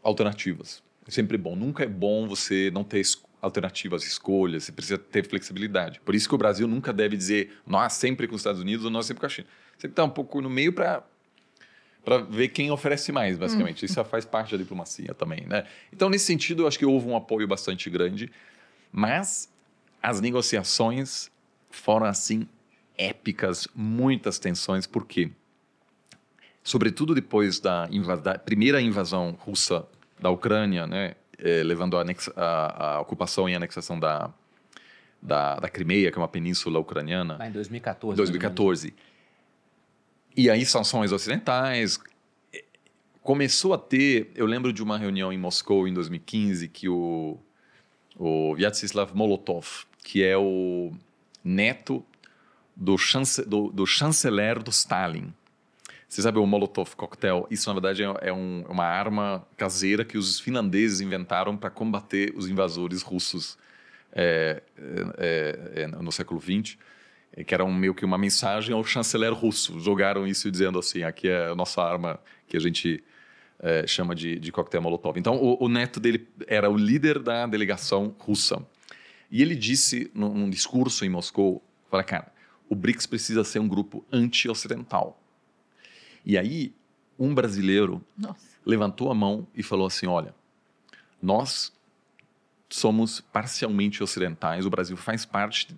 alternativas. 0.03 0.83
É 1.07 1.11
sempre 1.11 1.37
bom. 1.37 1.55
Nunca 1.55 1.85
é 1.85 1.87
bom 1.87 2.27
você 2.27 2.69
não 2.69 2.83
ter 2.83 2.99
alternativas, 3.41 4.03
escolhas, 4.03 4.63
você 4.63 4.71
precisa 4.71 4.97
ter 4.97 5.27
flexibilidade. 5.27 5.99
Por 6.01 6.15
isso 6.15 6.27
que 6.27 6.35
o 6.35 6.37
Brasil 6.37 6.67
nunca 6.67 6.91
deve 6.91 7.15
dizer 7.15 7.59
nós 7.65 7.93
sempre 7.93 8.27
com 8.27 8.35
os 8.35 8.41
Estados 8.41 8.61
Unidos 8.61 8.85
ou 8.85 8.91
nós 8.91 9.05
sempre 9.05 9.21
com 9.21 9.25
a 9.25 9.29
China. 9.29 9.47
Você 9.77 9.87
está 9.87 10.03
um 10.03 10.09
pouco 10.09 10.41
no 10.41 10.49
meio 10.49 10.73
para 10.73 11.03
para 12.03 12.19
ver 12.19 12.47
quem 12.47 12.71
oferece 12.71 13.11
mais, 13.11 13.37
basicamente. 13.37 13.83
Hum. 13.83 13.85
Isso 13.85 14.01
faz 14.05 14.23
parte 14.23 14.51
da 14.51 14.57
diplomacia 14.57 15.13
também, 15.13 15.45
né? 15.45 15.65
Então, 15.91 16.09
nesse 16.09 16.23
sentido, 16.23 16.63
eu 16.63 16.67
acho 16.67 16.79
que 16.79 16.85
houve 16.85 17.05
um 17.05 17.17
apoio 17.17 17.45
bastante 17.45 17.89
grande, 17.89 18.31
mas 18.93 19.51
as 20.01 20.21
negociações 20.21 21.29
foram, 21.69 22.05
assim, 22.05 22.47
épicas, 22.97 23.67
muitas 23.75 24.39
tensões, 24.39 24.87
por 24.87 25.05
quê? 25.05 25.31
Sobretudo 26.63 27.13
depois 27.13 27.59
da, 27.59 27.87
da 28.23 28.39
primeira 28.39 28.81
invasão 28.81 29.37
russa 29.37 29.85
da 30.17 30.29
Ucrânia, 30.29 30.87
né? 30.87 31.15
É, 31.37 31.63
levando 31.63 31.97
a, 31.97 32.03
a, 32.35 32.85
a, 32.95 33.01
ocupação 33.01 33.47
e 33.47 33.55
anexação 33.55 33.99
da, 33.99 34.31
da, 35.21 35.55
da 35.55 35.69
Crimeia, 35.69 36.11
que 36.11 36.17
é 36.17 36.21
uma 36.21 36.27
península 36.27 36.79
ucraniana. 36.79 37.37
Lá 37.37 37.47
em 37.47 37.51
2014. 37.51 38.17
2014. 38.17 38.93
E 40.35 40.49
aí 40.49 40.65
sanções 40.65 41.11
ocidentais. 41.11 41.99
Começou 43.21 43.73
a 43.73 43.77
ter, 43.77 44.31
eu 44.35 44.45
lembro 44.45 44.71
de 44.71 44.81
uma 44.81 44.97
reunião 44.97 45.33
em 45.33 45.37
Moscou 45.37 45.87
em 45.87 45.93
2015 45.93 46.69
que 46.69 46.87
o, 46.87 47.37
o 48.15 48.55
Vyacheslav 48.55 49.13
Molotov, 49.13 49.85
que 50.03 50.23
é 50.23 50.37
o 50.37 50.93
neto 51.43 52.05
do, 52.75 52.97
chance, 52.97 53.43
do, 53.43 53.69
do 53.69 53.85
chanceler 53.85 54.61
do 54.61 54.69
Stalin, 54.69 55.33
você 56.07 56.21
sabe 56.21 56.39
o 56.39 56.45
Molotov 56.45 56.95
cocktail? 56.95 57.45
Isso, 57.51 57.67
na 57.67 57.73
verdade, 57.73 58.01
é, 58.01 58.29
é 58.29 58.33
um, 58.33 58.63
é 58.67 58.71
uma 58.71 58.85
arma 58.85 59.45
caseira 59.57 60.05
que 60.05 60.17
os 60.17 60.39
finlandeses 60.39 61.01
inventaram 61.01 61.57
para 61.57 61.69
combater 61.69 62.33
os 62.35 62.47
invasores 62.47 63.01
russos 63.01 63.57
é, 64.13 64.63
é, 65.17 65.83
é, 65.83 65.87
no 65.87 66.11
século 66.11 66.39
XX, 66.39 66.77
que 67.45 67.53
era 67.53 67.65
um, 67.65 67.73
meio 67.73 67.93
que 67.93 68.05
uma 68.05 68.17
mensagem 68.17 68.73
ao 68.73 68.83
chanceler 68.85 69.33
russo. 69.33 69.81
Jogaram 69.81 70.25
isso 70.25 70.49
dizendo 70.49 70.79
assim, 70.79 71.03
aqui 71.03 71.27
é 71.27 71.47
a 71.47 71.55
nossa 71.55 71.83
arma 71.83 72.19
que 72.47 72.55
a 72.55 72.59
gente 72.59 73.03
chama 73.87 74.13
de, 74.13 74.39
de 74.39 74.51
coquetel 74.51 74.81
Molotov. 74.81 75.17
Então, 75.19 75.35
o, 75.35 75.65
o, 75.65 75.67
neto 75.67 75.99
dele 75.99 76.27
era 76.45 76.69
o 76.69 76.77
líder 76.77 77.17
da 77.19 77.45
delegação 77.47 78.15
russa. 78.19 78.63
E 79.31 79.41
ele 79.41 79.55
disse, 79.55 80.11
num, 80.13 80.31
num 80.31 80.49
discurso 80.49 81.03
em 81.03 81.09
Moscou, 81.09 81.61
fala, 81.89 82.03
cara, 82.03 82.31
o 82.69 82.75
BRICS 82.75 83.07
precisa 83.07 83.43
ser 83.43 83.57
um 83.57 83.67
grupo 83.67 84.05
anti-ocidental. 84.11 85.19
E 86.27 86.37
aí, 86.37 86.75
um 87.17 87.33
brasileiro 87.33 88.05
Nossa. 88.17 88.45
levantou 88.65 89.09
a 89.09 89.15
mão 89.15 89.47
e 89.55 89.63
falou 89.63 89.87
assim, 89.87 90.07
olha, 90.07 90.35
nós 91.21 91.71
somos 92.69 93.21
parcialmente 93.21 94.03
ocidentais, 94.03 94.65
o 94.65 94.69
Brasil 94.69 94.97
faz 94.97 95.25
parte 95.25 95.73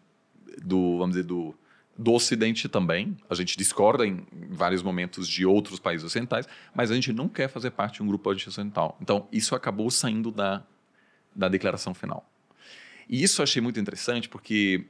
do, 0.59 0.97
vamos 0.97 1.15
dizer, 1.15 1.27
do, 1.27 1.53
do 1.95 2.13
Ocidente 2.13 2.67
também. 2.67 3.15
A 3.29 3.35
gente 3.35 3.55
discorda 3.55 4.07
em 4.07 4.25
vários 4.49 4.81
momentos 4.81 5.27
de 5.27 5.45
outros 5.45 5.79
países 5.79 6.03
ocidentais, 6.03 6.47
mas 6.73 6.89
a 6.89 6.95
gente 6.95 7.13
não 7.13 7.29
quer 7.29 7.47
fazer 7.47 7.69
parte 7.69 7.97
de 7.97 8.03
um 8.03 8.07
grupo 8.07 8.31
anti-ocidental. 8.31 8.97
Então, 8.99 9.27
isso 9.31 9.53
acabou 9.53 9.91
saindo 9.91 10.31
da, 10.31 10.63
da 11.35 11.47
declaração 11.47 11.93
final. 11.93 12.27
E 13.07 13.21
isso 13.21 13.39
eu 13.39 13.43
achei 13.43 13.61
muito 13.61 13.79
interessante 13.79 14.27
porque 14.27 14.83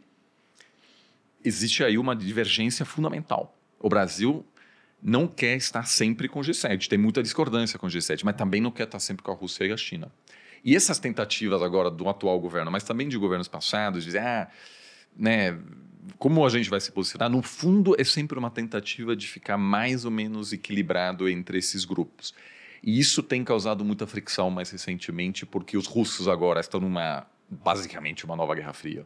existe 1.43 1.83
aí 1.83 1.97
uma 1.97 2.15
divergência 2.15 2.85
fundamental. 2.85 3.53
O 3.77 3.89
Brasil 3.89 4.45
não 5.01 5.27
quer 5.27 5.55
estar 5.55 5.85
sempre 5.85 6.27
com 6.27 6.39
o 6.39 6.43
G7, 6.43 6.87
tem 6.87 6.99
muita 6.99 7.23
discordância 7.23 7.79
com 7.79 7.87
o 7.87 7.89
G7, 7.89 8.21
mas 8.23 8.35
também 8.35 8.59
não 8.59 8.71
quer 8.71 8.83
estar 8.83 8.99
sempre 8.99 9.23
com 9.23 9.31
a 9.31 9.35
Rússia 9.35 9.65
e 9.65 9.71
a 9.71 9.77
China. 9.77 10.11
E 10.63 10.75
essas 10.75 10.99
tentativas 10.99 11.61
agora 11.61 11.89
do 11.89 12.07
atual 12.09 12.39
governo, 12.39 12.69
mas 12.69 12.83
também 12.83 13.07
de 13.07 13.17
governos 13.17 13.47
passados, 13.47 14.03
dizer, 14.03 14.19
ah, 14.19 14.49
né, 15.15 15.57
como 16.17 16.45
a 16.45 16.49
gente 16.49 16.69
vai 16.69 16.81
se 16.81 16.91
posicionar, 16.91 17.29
no 17.29 17.41
fundo 17.41 17.95
é 17.97 18.03
sempre 18.03 18.37
uma 18.37 18.49
tentativa 18.49 19.15
de 19.15 19.27
ficar 19.27 19.57
mais 19.57 20.05
ou 20.05 20.11
menos 20.11 20.51
equilibrado 20.51 21.29
entre 21.29 21.57
esses 21.57 21.85
grupos. 21.85 22.33
E 22.83 22.99
isso 22.99 23.21
tem 23.21 23.43
causado 23.43 23.83
muita 23.83 24.07
fricção 24.07 24.49
mais 24.49 24.69
recentemente, 24.69 25.45
porque 25.45 25.77
os 25.77 25.85
russos 25.85 26.27
agora 26.27 26.59
estão 26.59 26.79
numa, 26.79 27.25
basicamente, 27.49 28.25
uma 28.25 28.35
nova 28.35 28.55
Guerra 28.55 28.73
Fria 28.73 29.05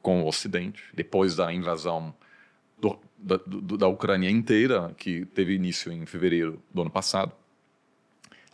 com 0.00 0.22
o 0.22 0.28
Ocidente, 0.28 0.82
depois 0.94 1.36
da 1.36 1.52
invasão 1.52 2.14
do, 2.78 2.98
da, 3.18 3.36
do, 3.36 3.76
da 3.76 3.88
Ucrânia 3.88 4.30
inteira, 4.30 4.94
que 4.96 5.26
teve 5.26 5.54
início 5.54 5.92
em 5.92 6.06
fevereiro 6.06 6.62
do 6.72 6.82
ano 6.82 6.90
passado. 6.90 7.32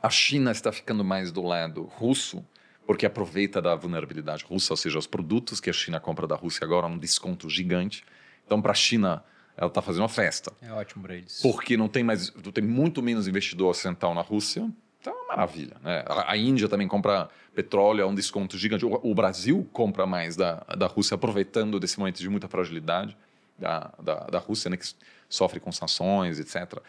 A 0.02 0.10
China 0.10 0.50
está 0.50 0.72
ficando 0.72 1.04
mais 1.04 1.30
do 1.30 1.42
lado 1.42 1.82
russo, 1.82 2.44
porque 2.86 3.06
aproveita 3.06 3.60
da 3.60 3.74
vulnerabilidade 3.74 4.44
russa, 4.44 4.72
ou 4.72 4.76
seja, 4.76 4.98
os 4.98 5.06
produtos 5.06 5.60
que 5.60 5.70
a 5.70 5.72
China 5.72 6.00
compra 6.00 6.26
da 6.26 6.34
Rússia 6.34 6.64
agora 6.64 6.86
um 6.86 6.98
desconto 6.98 7.48
gigante. 7.48 8.04
Então, 8.44 8.60
para 8.60 8.72
a 8.72 8.74
China, 8.74 9.24
ela 9.56 9.68
está 9.68 9.80
fazendo 9.80 10.02
uma 10.02 10.08
festa. 10.08 10.52
É 10.60 10.72
ótimo 10.72 11.02
para 11.02 11.14
eles. 11.14 11.40
Porque 11.40 11.76
não 11.76 11.88
tem 11.88 12.02
mais, 12.02 12.30
tem 12.52 12.64
muito 12.64 13.02
menos 13.02 13.26
investidor 13.26 13.70
ocidental 13.70 14.14
na 14.14 14.20
Rússia. 14.20 14.70
Então, 15.00 15.12
é 15.12 15.16
uma 15.16 15.28
maravilha. 15.28 15.76
Né? 15.82 16.04
A, 16.06 16.32
a, 16.32 16.36
Índia 16.36 16.68
também 16.68 16.88
compra 16.88 17.28
petróleo 17.54 18.04
a 18.04 18.06
um 18.06 18.14
desconto 18.14 18.58
gigante. 18.58 18.84
O, 18.84 19.00
o, 19.02 19.14
Brasil 19.14 19.66
compra 19.72 20.06
mais 20.06 20.36
da, 20.36 20.64
da 20.76 20.86
Rússia, 20.86 21.14
aproveitando 21.14 21.80
desse 21.80 21.98
momento 21.98 22.18
de 22.18 22.28
muita 22.28 22.48
fragilidade 22.48 23.16
da, 23.58 23.92
da, 24.02 24.14
da 24.26 24.38
Rússia, 24.38 24.70
né, 24.70 24.76
que 24.76 24.86
sofre 25.28 25.60
com 25.60 25.72
sanções, 25.72 26.38
etc. 26.38 26.80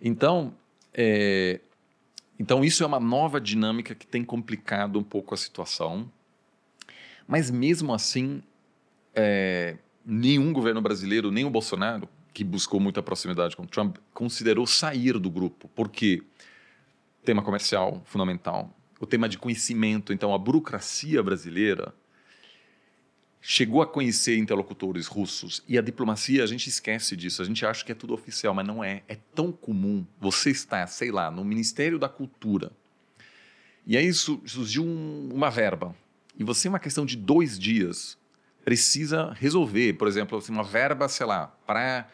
Então, 0.00 0.54
é, 0.92 1.60
então, 2.38 2.64
isso 2.64 2.82
é 2.82 2.86
uma 2.86 2.98
nova 2.98 3.40
dinâmica 3.40 3.94
que 3.94 4.06
tem 4.06 4.24
complicado 4.24 4.98
um 4.98 5.02
pouco 5.02 5.34
a 5.34 5.36
situação. 5.36 6.10
Mas, 7.26 7.50
mesmo 7.50 7.94
assim, 7.94 8.42
é, 9.14 9.76
nenhum 10.04 10.52
governo 10.52 10.80
brasileiro, 10.80 11.30
nem 11.30 11.44
o 11.44 11.50
Bolsonaro, 11.50 12.08
que 12.32 12.42
buscou 12.42 12.80
muita 12.80 13.02
proximidade 13.02 13.56
com 13.56 13.64
Trump, 13.64 13.96
considerou 14.12 14.66
sair 14.66 15.18
do 15.18 15.30
grupo. 15.30 15.68
Por 15.68 15.88
quê? 15.88 16.22
Tema 17.24 17.42
comercial, 17.42 18.02
fundamental. 18.04 18.70
O 18.98 19.06
tema 19.06 19.28
de 19.28 19.38
conhecimento. 19.38 20.12
Então, 20.12 20.34
a 20.34 20.38
burocracia 20.38 21.22
brasileira 21.22 21.94
chegou 23.46 23.82
a 23.82 23.86
conhecer 23.86 24.38
interlocutores 24.38 25.06
russos 25.06 25.62
e 25.68 25.76
a 25.76 25.82
diplomacia, 25.82 26.42
a 26.42 26.46
gente 26.46 26.68
esquece 26.68 27.14
disso, 27.14 27.42
a 27.42 27.44
gente 27.44 27.64
acha 27.66 27.84
que 27.84 27.92
é 27.92 27.94
tudo 27.94 28.14
oficial, 28.14 28.54
mas 28.54 28.66
não 28.66 28.82
é. 28.82 29.02
É 29.06 29.18
tão 29.34 29.52
comum 29.52 30.06
você 30.18 30.50
estar, 30.50 30.86
sei 30.86 31.10
lá, 31.10 31.30
no 31.30 31.44
Ministério 31.44 31.98
da 31.98 32.08
Cultura 32.08 32.72
e 33.86 33.96
aí 33.96 34.12
surgiu 34.12 34.82
um, 34.82 35.28
uma 35.32 35.50
verba 35.50 35.94
e 36.38 36.42
você, 36.42 36.68
uma 36.68 36.78
questão 36.78 37.04
de 37.04 37.16
dois 37.16 37.58
dias, 37.58 38.18
precisa 38.64 39.32
resolver, 39.34 39.92
por 39.92 40.08
exemplo, 40.08 40.38
assim, 40.38 40.52
uma 40.52 40.64
verba, 40.64 41.06
sei 41.08 41.26
lá, 41.26 41.48
para 41.66 42.08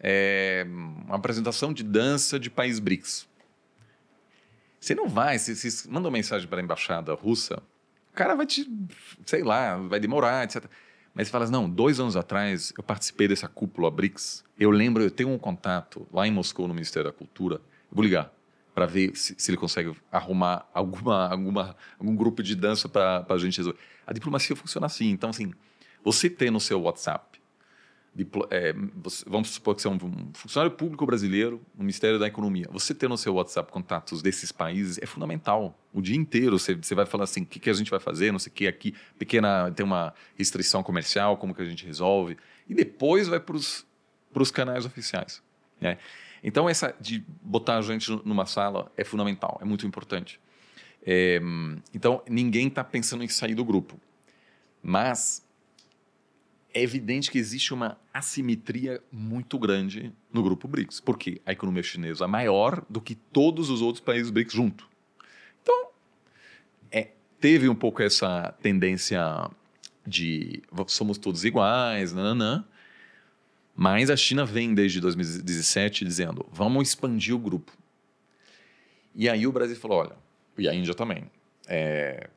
é, 0.00 0.66
uma 0.66 1.16
apresentação 1.16 1.72
de 1.72 1.84
dança 1.84 2.38
de 2.38 2.50
país 2.50 2.78
BRICS. 2.78 3.28
Você 4.80 4.94
não 4.94 5.08
vai, 5.08 5.38
você, 5.38 5.54
você 5.54 5.88
manda 5.88 6.08
uma 6.08 6.12
mensagem 6.12 6.48
para 6.48 6.58
a 6.58 6.64
embaixada 6.64 7.12
russa, 7.12 7.62
o 8.12 8.16
cara 8.16 8.34
vai 8.34 8.46
te, 8.46 8.70
sei 9.24 9.42
lá, 9.42 9.76
vai 9.76 10.00
demorar, 10.00 10.44
etc. 10.44 10.64
Mas 11.14 11.28
você 11.28 11.32
fala 11.32 11.44
assim, 11.44 11.52
não, 11.52 11.68
dois 11.68 12.00
anos 12.00 12.16
atrás 12.16 12.72
eu 12.76 12.82
participei 12.82 13.28
dessa 13.28 13.48
cúpula 13.48 13.90
BRICS. 13.90 14.44
Eu 14.58 14.70
lembro, 14.70 15.02
eu 15.02 15.10
tenho 15.10 15.30
um 15.30 15.38
contato 15.38 16.06
lá 16.12 16.26
em 16.26 16.30
Moscou, 16.30 16.68
no 16.68 16.74
Ministério 16.74 17.10
da 17.10 17.16
Cultura. 17.16 17.56
Eu 17.56 17.94
vou 17.94 18.04
ligar 18.04 18.32
para 18.74 18.86
ver 18.86 19.16
se, 19.16 19.34
se, 19.36 19.50
ele 19.50 19.58
consegue 19.58 19.94
arrumar 20.10 20.68
alguma, 20.72 21.28
alguma, 21.28 21.76
algum 21.98 22.14
grupo 22.14 22.42
de 22.42 22.54
dança 22.54 22.88
para 22.88 23.26
a 23.28 23.38
gente 23.38 23.58
resolver. 23.58 23.78
A 24.06 24.12
diplomacia 24.12 24.54
funciona 24.54 24.86
assim. 24.86 25.10
Então, 25.10 25.30
assim, 25.30 25.52
você 26.02 26.30
tem 26.30 26.50
no 26.50 26.60
seu 26.60 26.80
WhatsApp 26.80 27.29
é, 28.50 28.74
vamos 29.26 29.50
supor 29.50 29.74
que 29.74 29.82
você 29.82 29.88
é 29.88 29.90
um 29.90 29.98
funcionário 30.34 30.76
público 30.76 31.06
brasileiro 31.06 31.60
no 31.74 31.84
Ministério 31.84 32.18
da 32.18 32.26
Economia. 32.26 32.66
Você 32.70 32.92
ter 32.92 33.08
no 33.08 33.16
seu 33.16 33.34
WhatsApp 33.34 33.70
contatos 33.70 34.20
desses 34.20 34.50
países 34.50 34.98
é 35.00 35.06
fundamental. 35.06 35.78
O 35.92 36.02
dia 36.02 36.16
inteiro 36.16 36.58
você, 36.58 36.74
você 36.74 36.94
vai 36.94 37.06
falar 37.06 37.24
assim, 37.24 37.42
o 37.42 37.46
que, 37.46 37.60
que 37.60 37.70
a 37.70 37.72
gente 37.72 37.90
vai 37.90 38.00
fazer, 38.00 38.32
não 38.32 38.38
sei 38.38 38.50
o 38.50 38.54
que, 38.54 38.66
aqui, 38.66 38.94
pequena, 39.18 39.70
tem 39.70 39.86
uma 39.86 40.12
restrição 40.36 40.82
comercial, 40.82 41.36
como 41.36 41.54
que 41.54 41.62
a 41.62 41.64
gente 41.64 41.86
resolve. 41.86 42.36
E 42.68 42.74
depois 42.74 43.28
vai 43.28 43.38
para 43.38 43.56
os 43.56 44.50
canais 44.52 44.84
oficiais. 44.84 45.42
Né? 45.80 45.96
Então, 46.42 46.68
essa 46.68 46.94
de 47.00 47.24
botar 47.42 47.78
a 47.78 47.82
gente 47.82 48.10
numa 48.24 48.46
sala 48.46 48.90
é 48.96 49.04
fundamental, 49.04 49.58
é 49.62 49.64
muito 49.64 49.86
importante. 49.86 50.40
É, 51.06 51.40
então, 51.94 52.22
ninguém 52.28 52.66
está 52.66 52.82
pensando 52.82 53.22
em 53.22 53.28
sair 53.28 53.54
do 53.54 53.64
grupo. 53.64 53.98
Mas 54.82 55.42
é 56.72 56.82
evidente 56.82 57.30
que 57.30 57.38
existe 57.38 57.74
uma 57.74 57.98
assimetria 58.12 59.02
muito 59.10 59.58
grande 59.58 60.12
no 60.32 60.42
grupo 60.42 60.68
BRICS, 60.68 61.00
porque 61.00 61.40
a 61.44 61.52
economia 61.52 61.82
chinesa 61.82 62.24
é 62.24 62.28
maior 62.28 62.84
do 62.88 63.00
que 63.00 63.14
todos 63.14 63.70
os 63.70 63.82
outros 63.82 64.02
países 64.02 64.30
BRICS 64.30 64.52
juntos. 64.52 64.86
Então, 65.62 65.88
é, 66.90 67.10
teve 67.40 67.68
um 67.68 67.74
pouco 67.74 68.02
essa 68.02 68.54
tendência 68.62 69.20
de 70.06 70.62
somos 70.86 71.18
todos 71.18 71.44
iguais, 71.44 72.12
nananã, 72.12 72.64
mas 73.74 74.10
a 74.10 74.16
China 74.16 74.44
vem 74.44 74.74
desde 74.74 75.00
2017 75.00 76.04
dizendo 76.04 76.46
vamos 76.52 76.88
expandir 76.88 77.34
o 77.34 77.38
grupo. 77.38 77.72
E 79.14 79.28
aí 79.28 79.46
o 79.46 79.52
Brasil 79.52 79.76
falou, 79.76 79.98
olha, 79.98 80.16
e 80.56 80.68
a 80.68 80.74
Índia 80.74 80.94
também, 80.94 81.24
é, 81.66 82.28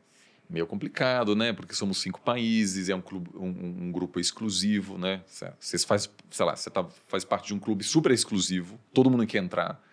meio 0.53 0.67
complicado, 0.67 1.35
né? 1.35 1.51
Porque 1.51 1.73
somos 1.73 1.99
cinco 1.99 2.21
países, 2.21 2.87
é 2.87 2.93
um, 2.95 3.01
clube, 3.01 3.27
um, 3.33 3.87
um 3.87 3.91
grupo 3.91 4.19
exclusivo, 4.19 4.99
né? 4.99 5.23
Você 5.59 5.79
faz, 5.79 6.07
sei 6.29 6.45
lá, 6.45 6.55
você 6.55 6.69
tá, 6.69 6.85
faz 7.07 7.25
parte 7.25 7.47
de 7.47 7.55
um 7.55 7.59
clube 7.59 7.83
super 7.83 8.11
exclusivo, 8.11 8.79
todo 8.93 9.09
mundo 9.09 9.25
quer 9.25 9.39
entrar. 9.39 9.83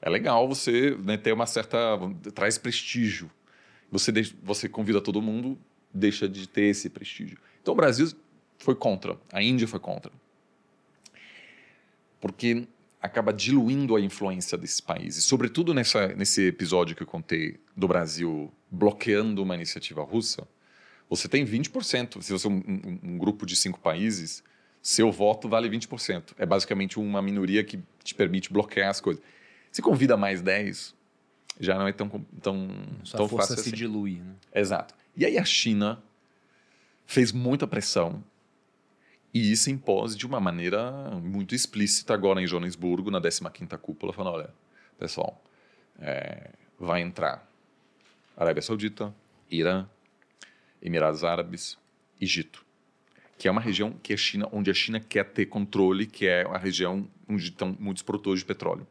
É 0.00 0.08
legal 0.08 0.48
você 0.48 0.96
né, 1.04 1.18
ter 1.18 1.32
uma 1.32 1.44
certa. 1.44 1.78
traz 2.34 2.56
prestígio. 2.56 3.30
Você, 3.90 4.10
você 4.42 4.66
convida 4.68 5.00
todo 5.00 5.20
mundo, 5.20 5.58
deixa 5.92 6.26
de 6.26 6.48
ter 6.48 6.70
esse 6.70 6.88
prestígio. 6.88 7.38
Então 7.60 7.74
o 7.74 7.76
Brasil 7.76 8.10
foi 8.58 8.74
contra, 8.74 9.18
a 9.30 9.42
Índia 9.42 9.68
foi 9.68 9.80
contra. 9.80 10.10
Porque 12.18 12.66
acaba 13.00 13.32
diluindo 13.32 13.94
a 13.94 14.00
influência 14.00 14.56
desses 14.56 14.80
países. 14.80 15.24
Sobretudo 15.24 15.74
nessa, 15.74 16.08
nesse 16.08 16.46
episódio 16.46 16.96
que 16.96 17.02
eu 17.02 17.06
contei 17.06 17.60
do 17.76 17.86
Brasil 17.86 18.50
bloqueando 18.70 19.42
uma 19.42 19.54
iniciativa 19.54 20.02
russa, 20.02 20.46
você 21.08 21.28
tem 21.28 21.44
20%. 21.44 22.20
Se 22.22 22.32
você 22.32 22.46
é 22.46 22.50
um, 22.50 22.62
um, 22.66 22.98
um 23.02 23.18
grupo 23.18 23.46
de 23.46 23.56
cinco 23.56 23.80
países, 23.80 24.42
seu 24.82 25.10
voto 25.10 25.48
vale 25.48 25.68
20%. 25.68 26.34
É 26.38 26.46
basicamente 26.46 26.98
uma 26.98 27.22
minoria 27.22 27.64
que 27.64 27.80
te 28.02 28.14
permite 28.14 28.52
bloquear 28.52 28.90
as 28.90 29.00
coisas. 29.00 29.22
Se 29.72 29.82
convida 29.82 30.16
mais 30.16 30.42
10, 30.42 30.94
já 31.60 31.78
não 31.78 31.86
é 31.86 31.92
tão, 31.92 32.08
tão, 32.42 32.68
Sua 33.04 33.18
tão 33.18 33.28
força 33.28 33.48
fácil 33.48 33.64
se 33.64 33.70
assim. 33.70 33.76
dilui. 33.76 34.20
Né? 34.20 34.34
Exato. 34.54 34.94
E 35.16 35.24
aí 35.24 35.38
a 35.38 35.44
China 35.44 36.02
fez 37.06 37.32
muita 37.32 37.66
pressão 37.66 38.22
e 39.32 39.56
se 39.56 39.70
impôs 39.70 40.16
de 40.16 40.26
uma 40.26 40.40
maneira 40.40 40.90
muito 41.22 41.54
explícita 41.54 42.14
agora 42.14 42.40
em 42.40 42.46
Joanesburgo, 42.46 43.10
na 43.10 43.20
15ª 43.20 43.76
cúpula, 43.78 44.12
falando, 44.12 44.34
olha, 44.34 44.50
pessoal, 44.98 45.42
é, 45.98 46.50
vai 46.78 47.00
entrar 47.02 47.47
Arábia 48.38 48.62
Saudita, 48.62 49.12
Irã, 49.50 49.84
Emirados 50.80 51.24
Árabes, 51.24 51.76
Egito, 52.20 52.64
que 53.36 53.48
é 53.48 53.50
uma 53.50 53.60
região 53.60 53.92
que 54.00 54.12
a 54.12 54.16
China, 54.16 54.48
onde 54.52 54.70
a 54.70 54.74
China 54.74 55.00
quer 55.00 55.24
ter 55.24 55.46
controle, 55.46 56.06
que 56.06 56.24
é 56.28 56.42
a 56.42 56.56
região 56.56 57.08
onde 57.28 57.44
estão 57.44 57.76
muitos 57.80 58.04
produtores 58.04 58.40
de 58.40 58.46
petróleo. 58.46 58.86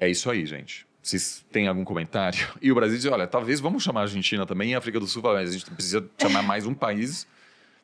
é 0.00 0.10
isso 0.10 0.28
aí, 0.28 0.44
gente. 0.44 0.84
Vocês 1.00 1.46
têm 1.52 1.68
algum 1.68 1.84
comentário? 1.84 2.44
E 2.60 2.72
o 2.72 2.74
Brasil 2.74 2.96
diz: 2.96 3.06
olha, 3.06 3.28
talvez 3.28 3.60
vamos 3.60 3.84
chamar 3.84 4.00
a 4.00 4.02
Argentina 4.02 4.44
também 4.44 4.74
a 4.74 4.78
África 4.78 4.98
do 4.98 5.06
Sul, 5.06 5.22
mas 5.22 5.50
a 5.50 5.52
gente 5.52 5.70
precisa 5.70 6.10
chamar 6.20 6.42
mais 6.42 6.66
um 6.66 6.74
país 6.74 7.28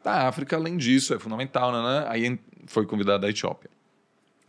da 0.03 0.26
África, 0.26 0.57
além 0.57 0.76
disso, 0.76 1.14
é 1.14 1.20
fundamental, 1.20 1.70
né? 1.70 2.05
Aí 2.09 2.39
foi 2.66 2.85
convidada 2.85 3.28
a 3.28 3.30
Etiópia. 3.30 3.70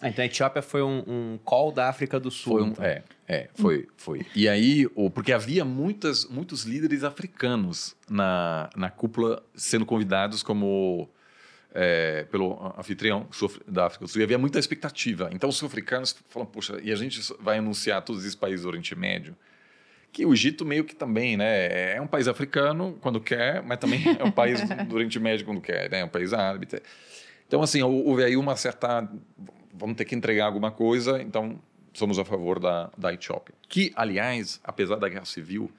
Ah, 0.03 0.09
então 0.09 0.21
a 0.21 0.25
Etiópia 0.25 0.61
foi 0.61 0.83
um, 0.83 1.01
um 1.07 1.39
call 1.45 1.71
da 1.71 1.87
África 1.87 2.19
do 2.19 2.29
Sul. 2.29 2.57
Foi 2.57 2.61
um, 2.61 2.67
então. 2.67 2.83
É, 2.83 3.03
é, 3.25 3.49
foi, 3.55 3.87
foi. 3.95 4.25
E 4.35 4.49
aí, 4.49 4.85
porque 5.15 5.31
havia 5.31 5.63
muitas, 5.63 6.25
muitos 6.25 6.65
líderes 6.65 7.05
africanos 7.05 7.95
na, 8.09 8.69
na 8.75 8.89
cúpula 8.89 9.41
sendo 9.55 9.85
convidados 9.85 10.43
como 10.43 11.09
é, 11.73 12.25
pelo 12.29 12.73
anfitrião 12.77 13.25
da 13.65 13.85
África 13.85 14.03
do 14.03 14.11
Sul. 14.11 14.19
E 14.19 14.25
havia 14.25 14.37
muita 14.37 14.59
expectativa. 14.59 15.29
Então 15.31 15.49
os 15.49 15.55
sul-africanos 15.55 16.13
falam, 16.27 16.45
poxa, 16.45 16.81
e 16.83 16.91
a 16.91 16.95
gente 16.97 17.21
vai 17.39 17.59
anunciar 17.59 18.01
todos 18.01 18.23
esses 18.23 18.35
países 18.35 18.63
do 18.63 18.67
Oriente 18.67 18.93
Médio? 18.97 19.33
Que 20.11 20.25
o 20.25 20.33
Egito 20.33 20.65
meio 20.65 20.83
que 20.83 20.93
também, 20.93 21.37
né? 21.37 21.95
É 21.95 22.01
um 22.01 22.07
país 22.07 22.27
africano 22.27 22.97
quando 22.99 23.21
quer, 23.21 23.63
mas 23.63 23.79
também 23.79 24.03
é 24.19 24.23
um 24.25 24.31
país 24.31 24.59
do 24.61 24.95
Oriente 24.95 25.17
Médio 25.17 25.45
quando 25.45 25.61
quer, 25.61 25.89
né? 25.89 26.01
É 26.01 26.03
um 26.05 26.09
país 26.09 26.33
árabe. 26.33 26.67
Então, 27.47 27.61
assim, 27.61 27.81
houve 27.81 28.21
aí 28.21 28.35
uma 28.35 28.57
certa 28.57 29.09
vamos 29.73 29.95
ter 29.95 30.05
que 30.05 30.15
entregar 30.15 30.45
alguma 30.45 30.71
coisa, 30.71 31.21
então 31.21 31.59
somos 31.93 32.17
a 32.19 32.25
favor 32.25 32.59
da, 32.59 32.91
da 32.97 33.13
Etiópia. 33.13 33.55
Que, 33.67 33.91
aliás, 33.95 34.59
apesar 34.63 34.97
da 34.97 35.09
guerra 35.09 35.25
civil, 35.25 35.71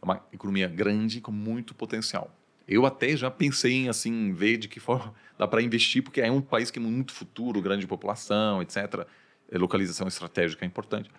é 0.00 0.04
uma 0.04 0.24
economia 0.32 0.68
grande 0.68 1.20
com 1.20 1.32
muito 1.32 1.74
potencial. 1.74 2.34
Eu 2.66 2.86
até 2.86 3.16
já 3.16 3.30
pensei 3.30 3.72
em 3.72 3.88
assim, 3.88 4.32
ver 4.32 4.56
de 4.56 4.68
que 4.68 4.80
forma 4.80 5.14
dá 5.38 5.46
para 5.46 5.62
investir, 5.62 6.02
porque 6.02 6.20
é 6.20 6.30
um 6.30 6.40
país 6.40 6.70
que 6.70 6.78
tem 6.78 6.88
muito 6.88 7.12
futuro, 7.12 7.60
grande 7.60 7.86
população, 7.86 8.62
etc. 8.62 9.06
É, 9.50 9.58
localização 9.58 10.08
estratégica 10.08 10.64
é 10.64 10.66
importante. 10.66 11.10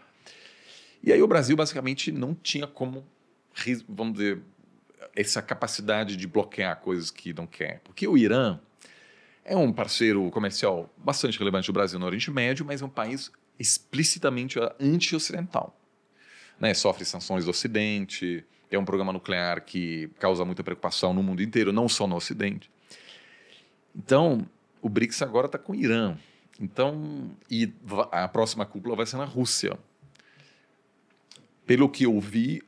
E 1.03 1.11
aí 1.11 1.21
o 1.21 1.27
Brasil 1.27 1.55
basicamente 1.55 2.11
não 2.11 2.34
tinha 2.34 2.65
como, 2.65 3.05
vamos 3.89 4.13
dizer, 4.13 4.41
essa 5.15 5.41
capacidade 5.41 6.15
de 6.15 6.25
bloquear 6.27 6.79
coisas 6.79 7.11
que 7.11 7.34
não 7.34 7.45
quer. 7.45 7.81
Porque 7.84 8.07
o 8.07 8.17
Irã, 8.17 8.59
é 9.45 9.55
um 9.55 9.71
parceiro 9.71 10.29
comercial 10.31 10.89
bastante 10.97 11.37
relevante 11.37 11.67
do 11.67 11.73
Brasil 11.73 11.99
no 11.99 12.05
Oriente 12.05 12.31
Médio, 12.31 12.65
mas 12.65 12.81
é 12.81 12.85
um 12.85 12.89
país 12.89 13.31
explicitamente 13.59 14.59
anti-ocidental. 14.79 15.77
Né? 16.59 16.73
Sofre 16.73 17.05
sanções 17.05 17.45
do 17.45 17.51
Ocidente, 17.51 18.43
tem 18.69 18.79
um 18.79 18.85
programa 18.85 19.13
nuclear 19.13 19.61
que 19.61 20.09
causa 20.19 20.45
muita 20.45 20.63
preocupação 20.63 21.13
no 21.13 21.21
mundo 21.21 21.43
inteiro, 21.43 21.71
não 21.71 21.89
só 21.89 22.07
no 22.07 22.15
Ocidente. 22.15 22.71
Então, 23.95 24.47
o 24.81 24.89
BRICS 24.89 25.21
agora 25.21 25.45
está 25.45 25.57
com 25.57 25.73
o 25.73 25.75
Irã. 25.75 26.17
Então, 26.59 27.31
e 27.49 27.71
a 28.11 28.27
próxima 28.27 28.65
cúpula 28.65 28.95
vai 28.95 29.05
ser 29.05 29.17
na 29.17 29.25
Rússia. 29.25 29.77
Pelo 31.65 31.89
que 31.89 32.05
eu 32.05 32.19
vi, 32.19 32.63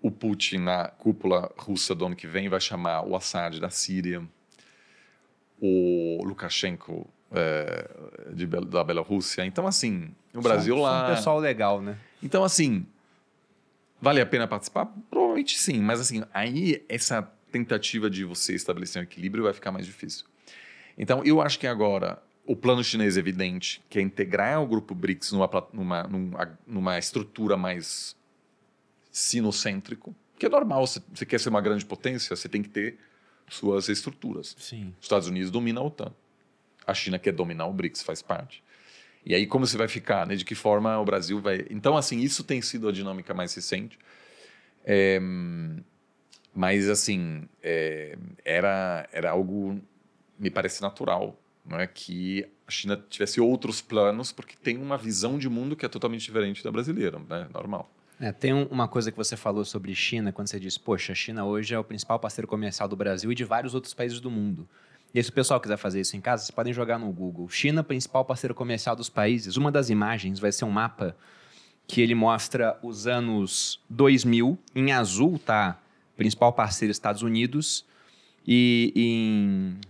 o 0.00 0.10
Putin 0.10 0.58
na 0.58 0.88
cúpula 0.88 1.52
russa 1.56 1.94
do 1.94 2.06
ano 2.06 2.16
que 2.16 2.26
vem 2.26 2.48
vai 2.48 2.60
chamar 2.60 3.06
o 3.06 3.14
Assad 3.14 3.60
da 3.60 3.70
Síria, 3.70 4.26
o 5.64 6.20
Lukashenko 6.24 7.08
é, 7.30 7.88
de, 8.34 8.46
da 8.46 8.82
Bielorrússia. 8.82 9.46
Então, 9.46 9.64
assim, 9.64 10.10
no 10.34 10.42
Brasil 10.42 10.74
são, 10.74 10.82
lá. 10.82 10.98
São 10.98 11.12
um 11.12 11.16
pessoal 11.16 11.38
legal, 11.38 11.80
né? 11.80 11.96
Então, 12.20 12.42
assim, 12.42 12.84
vale 14.00 14.20
a 14.20 14.26
pena 14.26 14.48
participar? 14.48 14.86
Provavelmente 15.08 15.56
sim, 15.56 15.80
mas 15.80 16.00
assim, 16.00 16.24
aí 16.34 16.84
essa 16.88 17.22
tentativa 17.52 18.10
de 18.10 18.24
você 18.24 18.54
estabelecer 18.54 19.00
um 19.00 19.04
equilíbrio 19.04 19.44
vai 19.44 19.52
ficar 19.52 19.70
mais 19.70 19.86
difícil. 19.86 20.26
Então, 20.98 21.22
eu 21.24 21.40
acho 21.40 21.58
que 21.60 21.66
agora 21.66 22.20
o 22.44 22.56
plano 22.56 22.82
chinês 22.82 23.16
é 23.16 23.20
evidente, 23.20 23.80
que 23.88 24.00
é 24.00 24.02
integrar 24.02 24.60
o 24.60 24.66
grupo 24.66 24.94
BRICS 24.94 25.30
numa, 25.30 25.48
numa, 25.72 26.02
numa, 26.02 26.58
numa 26.66 26.98
estrutura 26.98 27.56
mais 27.56 28.16
sinocêntrico, 29.12 30.14
que 30.38 30.46
é 30.46 30.48
normal, 30.48 30.86
você, 30.86 31.00
você 31.14 31.24
quer 31.24 31.38
ser 31.38 31.50
uma 31.50 31.60
grande 31.60 31.84
potência, 31.84 32.34
você 32.34 32.48
tem 32.48 32.62
que 32.62 32.68
ter 32.68 32.98
suas 33.48 33.88
estruturas. 33.88 34.54
Sim. 34.58 34.94
Os 34.98 35.04
Estados 35.04 35.28
Unidos 35.28 35.50
dominam 35.50 35.82
a 35.82 35.86
OTAN. 35.86 36.12
A 36.86 36.94
China 36.94 37.18
quer 37.18 37.32
dominar 37.32 37.66
o 37.66 37.72
BRICS, 37.72 38.02
faz 38.02 38.22
parte. 38.22 38.62
E 39.24 39.34
aí 39.34 39.46
como 39.46 39.66
você 39.66 39.76
vai 39.76 39.88
ficar, 39.88 40.26
né? 40.26 40.34
De 40.34 40.44
que 40.44 40.54
forma 40.54 40.98
o 40.98 41.04
Brasil 41.04 41.40
vai... 41.40 41.66
Então, 41.70 41.96
assim, 41.96 42.18
isso 42.18 42.42
tem 42.42 42.60
sido 42.60 42.88
a 42.88 42.92
dinâmica 42.92 43.32
mais 43.32 43.54
recente. 43.54 43.98
É... 44.84 45.20
Mas, 46.54 46.88
assim, 46.88 47.48
é... 47.62 48.18
era, 48.44 49.08
era 49.12 49.30
algo, 49.30 49.80
me 50.38 50.50
parece 50.50 50.82
natural, 50.82 51.40
não 51.64 51.78
é? 51.78 51.86
Que 51.86 52.46
a 52.66 52.70
China 52.70 52.96
tivesse 53.08 53.40
outros 53.40 53.80
planos, 53.80 54.32
porque 54.32 54.56
tem 54.56 54.76
uma 54.76 54.98
visão 54.98 55.38
de 55.38 55.48
mundo 55.48 55.76
que 55.76 55.86
é 55.86 55.88
totalmente 55.88 56.22
diferente 56.22 56.62
da 56.64 56.70
brasileira, 56.70 57.18
né? 57.28 57.48
Normal. 57.54 57.90
É, 58.22 58.30
tem 58.30 58.54
um, 58.54 58.66
uma 58.66 58.86
coisa 58.86 59.10
que 59.10 59.18
você 59.18 59.36
falou 59.36 59.64
sobre 59.64 59.92
China, 59.96 60.30
quando 60.30 60.46
você 60.46 60.60
disse, 60.60 60.78
poxa, 60.78 61.10
a 61.10 61.14
China 61.14 61.44
hoje 61.44 61.74
é 61.74 61.78
o 61.78 61.82
principal 61.82 62.20
parceiro 62.20 62.46
comercial 62.46 62.88
do 62.88 62.94
Brasil 62.94 63.32
e 63.32 63.34
de 63.34 63.42
vários 63.42 63.74
outros 63.74 63.92
países 63.92 64.20
do 64.20 64.30
mundo. 64.30 64.68
E 65.12 65.18
aí, 65.18 65.24
se 65.24 65.30
o 65.30 65.32
pessoal 65.32 65.60
quiser 65.60 65.76
fazer 65.76 66.00
isso 66.00 66.16
em 66.16 66.20
casa, 66.20 66.44
vocês 66.44 66.52
podem 66.52 66.72
jogar 66.72 67.00
no 67.00 67.10
Google. 67.10 67.48
China, 67.48 67.82
principal 67.82 68.24
parceiro 68.24 68.54
comercial 68.54 68.94
dos 68.94 69.08
países. 69.08 69.56
Uma 69.56 69.72
das 69.72 69.90
imagens 69.90 70.38
vai 70.38 70.52
ser 70.52 70.64
um 70.64 70.70
mapa 70.70 71.16
que 71.84 72.00
ele 72.00 72.14
mostra 72.14 72.78
os 72.80 73.08
anos 73.08 73.80
2000. 73.90 74.56
Em 74.72 74.92
azul 74.92 75.36
tá 75.36 75.80
principal 76.16 76.52
parceiro 76.52 76.92
Estados 76.92 77.22
Unidos 77.22 77.84
e 78.46 78.92
em 78.94 79.80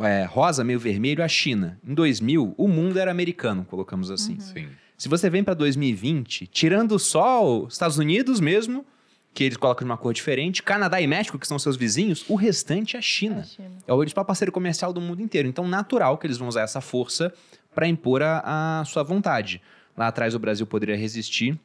é, 0.00 0.24
rosa, 0.24 0.64
meio 0.64 0.80
vermelho, 0.80 1.22
a 1.22 1.28
China. 1.28 1.78
Em 1.86 1.94
2000, 1.94 2.52
o 2.58 2.66
mundo 2.66 2.98
era 2.98 3.12
americano, 3.12 3.64
colocamos 3.64 4.10
assim. 4.10 4.34
Uhum. 4.34 4.40
Sim. 4.40 4.68
Se 4.96 5.08
você 5.08 5.28
vem 5.28 5.42
para 5.42 5.54
2020, 5.54 6.46
tirando 6.46 6.98
só 6.98 7.62
os 7.62 7.74
Estados 7.74 7.98
Unidos 7.98 8.40
mesmo, 8.40 8.86
que 9.34 9.42
eles 9.42 9.56
colocam 9.56 9.84
de 9.84 9.90
uma 9.90 9.98
cor 9.98 10.14
diferente, 10.14 10.62
Canadá 10.62 11.00
e 11.00 11.06
México, 11.06 11.38
que 11.38 11.46
são 11.46 11.58
seus 11.58 11.76
vizinhos, 11.76 12.24
o 12.28 12.36
restante 12.36 12.94
é 12.94 13.00
a 13.00 13.02
China. 13.02 13.38
É, 13.38 13.40
a 13.40 13.44
China. 13.44 13.78
é 13.88 13.92
o 13.92 13.98
principal 13.98 14.24
parceiro 14.24 14.52
comercial 14.52 14.92
do 14.92 15.00
mundo 15.00 15.20
inteiro. 15.20 15.48
Então, 15.48 15.66
natural 15.66 16.16
que 16.16 16.26
eles 16.26 16.38
vão 16.38 16.46
usar 16.46 16.62
essa 16.62 16.80
força 16.80 17.32
para 17.74 17.88
impor 17.88 18.22
a, 18.22 18.80
a 18.80 18.84
sua 18.84 19.02
vontade. 19.02 19.60
Lá 19.96 20.06
atrás 20.06 20.34
o 20.34 20.38
Brasil 20.38 20.66
poderia 20.66 20.96
resistir. 20.96 21.58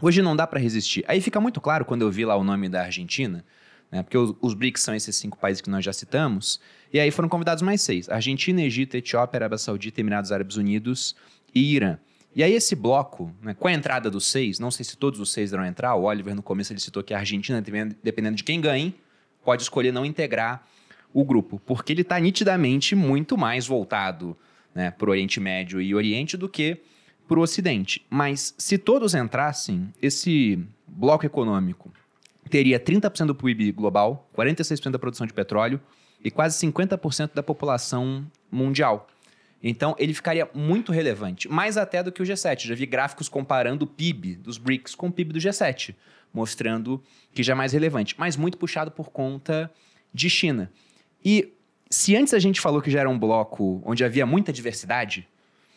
Hoje 0.00 0.20
não 0.20 0.36
dá 0.36 0.46
para 0.46 0.60
resistir. 0.60 1.04
Aí 1.08 1.22
fica 1.22 1.40
muito 1.40 1.58
claro 1.58 1.86
quando 1.86 2.02
eu 2.02 2.10
vi 2.10 2.26
lá 2.26 2.36
o 2.36 2.44
nome 2.44 2.68
da 2.68 2.82
Argentina, 2.82 3.42
né? 3.90 4.02
porque 4.02 4.18
os, 4.18 4.34
os, 4.42 4.52
BRICS 4.52 4.82
são 4.82 4.94
esses 4.94 5.16
cinco 5.16 5.38
países 5.38 5.62
que 5.62 5.70
nós 5.70 5.82
já 5.82 5.92
citamos, 5.92 6.60
e 6.92 7.00
aí 7.00 7.10
foram 7.10 7.30
convidados 7.30 7.62
mais 7.62 7.80
seis: 7.80 8.10
Argentina, 8.10 8.60
Egito, 8.60 8.94
Etiópia, 8.94 9.38
Arábia 9.38 9.56
Saudita, 9.56 10.00
Emirados 10.00 10.32
Árabes 10.32 10.56
Unidos 10.56 11.16
e 11.54 11.74
Irã. 11.74 11.98
E 12.36 12.42
aí 12.42 12.52
esse 12.52 12.76
bloco, 12.76 13.34
né, 13.40 13.54
com 13.54 13.66
a 13.66 13.72
entrada 13.72 14.10
dos 14.10 14.26
seis, 14.26 14.58
não 14.58 14.70
sei 14.70 14.84
se 14.84 14.94
todos 14.98 15.18
os 15.18 15.32
seis 15.32 15.52
irão 15.52 15.64
entrar, 15.64 15.94
o 15.94 16.02
Oliver 16.02 16.34
no 16.34 16.42
começo 16.42 16.70
ele 16.70 16.80
citou 16.80 17.02
que 17.02 17.14
a 17.14 17.18
Argentina, 17.18 17.62
dependendo 18.02 18.36
de 18.36 18.44
quem 18.44 18.60
ganhe, 18.60 18.94
pode 19.42 19.62
escolher 19.62 19.90
não 19.90 20.04
integrar 20.04 20.62
o 21.14 21.24
grupo, 21.24 21.58
porque 21.64 21.94
ele 21.94 22.02
está 22.02 22.20
nitidamente 22.20 22.94
muito 22.94 23.38
mais 23.38 23.66
voltado 23.66 24.36
né, 24.74 24.90
para 24.90 25.08
o 25.08 25.12
Oriente 25.12 25.40
Médio 25.40 25.80
e 25.80 25.94
Oriente 25.94 26.36
do 26.36 26.46
que 26.46 26.76
para 27.26 27.38
o 27.38 27.42
Ocidente. 27.42 28.04
Mas 28.10 28.54
se 28.58 28.76
todos 28.76 29.14
entrassem, 29.14 29.90
esse 30.02 30.62
bloco 30.86 31.24
econômico 31.24 31.90
teria 32.50 32.78
30% 32.78 33.28
do 33.28 33.34
PIB 33.34 33.72
global, 33.72 34.28
46% 34.36 34.90
da 34.90 34.98
produção 34.98 35.26
de 35.26 35.32
petróleo 35.32 35.80
e 36.22 36.30
quase 36.30 36.58
50% 36.66 37.30
da 37.32 37.42
população 37.42 38.26
mundial. 38.52 39.08
Então, 39.62 39.96
ele 39.98 40.12
ficaria 40.14 40.48
muito 40.54 40.92
relevante, 40.92 41.48
mais 41.48 41.76
até 41.76 42.02
do 42.02 42.12
que 42.12 42.22
o 42.22 42.24
G7. 42.24 42.66
Já 42.66 42.74
vi 42.74 42.86
gráficos 42.86 43.28
comparando 43.28 43.84
o 43.84 43.88
PIB 43.88 44.36
dos 44.36 44.58
BRICS 44.58 44.94
com 44.94 45.08
o 45.08 45.12
PIB 45.12 45.32
do 45.32 45.38
G7, 45.38 45.94
mostrando 46.32 47.02
que 47.32 47.42
já 47.42 47.52
é 47.52 47.56
mais 47.56 47.72
relevante, 47.72 48.14
mas 48.18 48.36
muito 48.36 48.58
puxado 48.58 48.90
por 48.90 49.10
conta 49.10 49.70
de 50.12 50.28
China. 50.28 50.70
E 51.24 51.52
se 51.90 52.14
antes 52.16 52.34
a 52.34 52.38
gente 52.38 52.60
falou 52.60 52.82
que 52.82 52.90
já 52.90 53.00
era 53.00 53.10
um 53.10 53.18
bloco 53.18 53.82
onde 53.84 54.04
havia 54.04 54.26
muita 54.26 54.52
diversidade, 54.52 55.26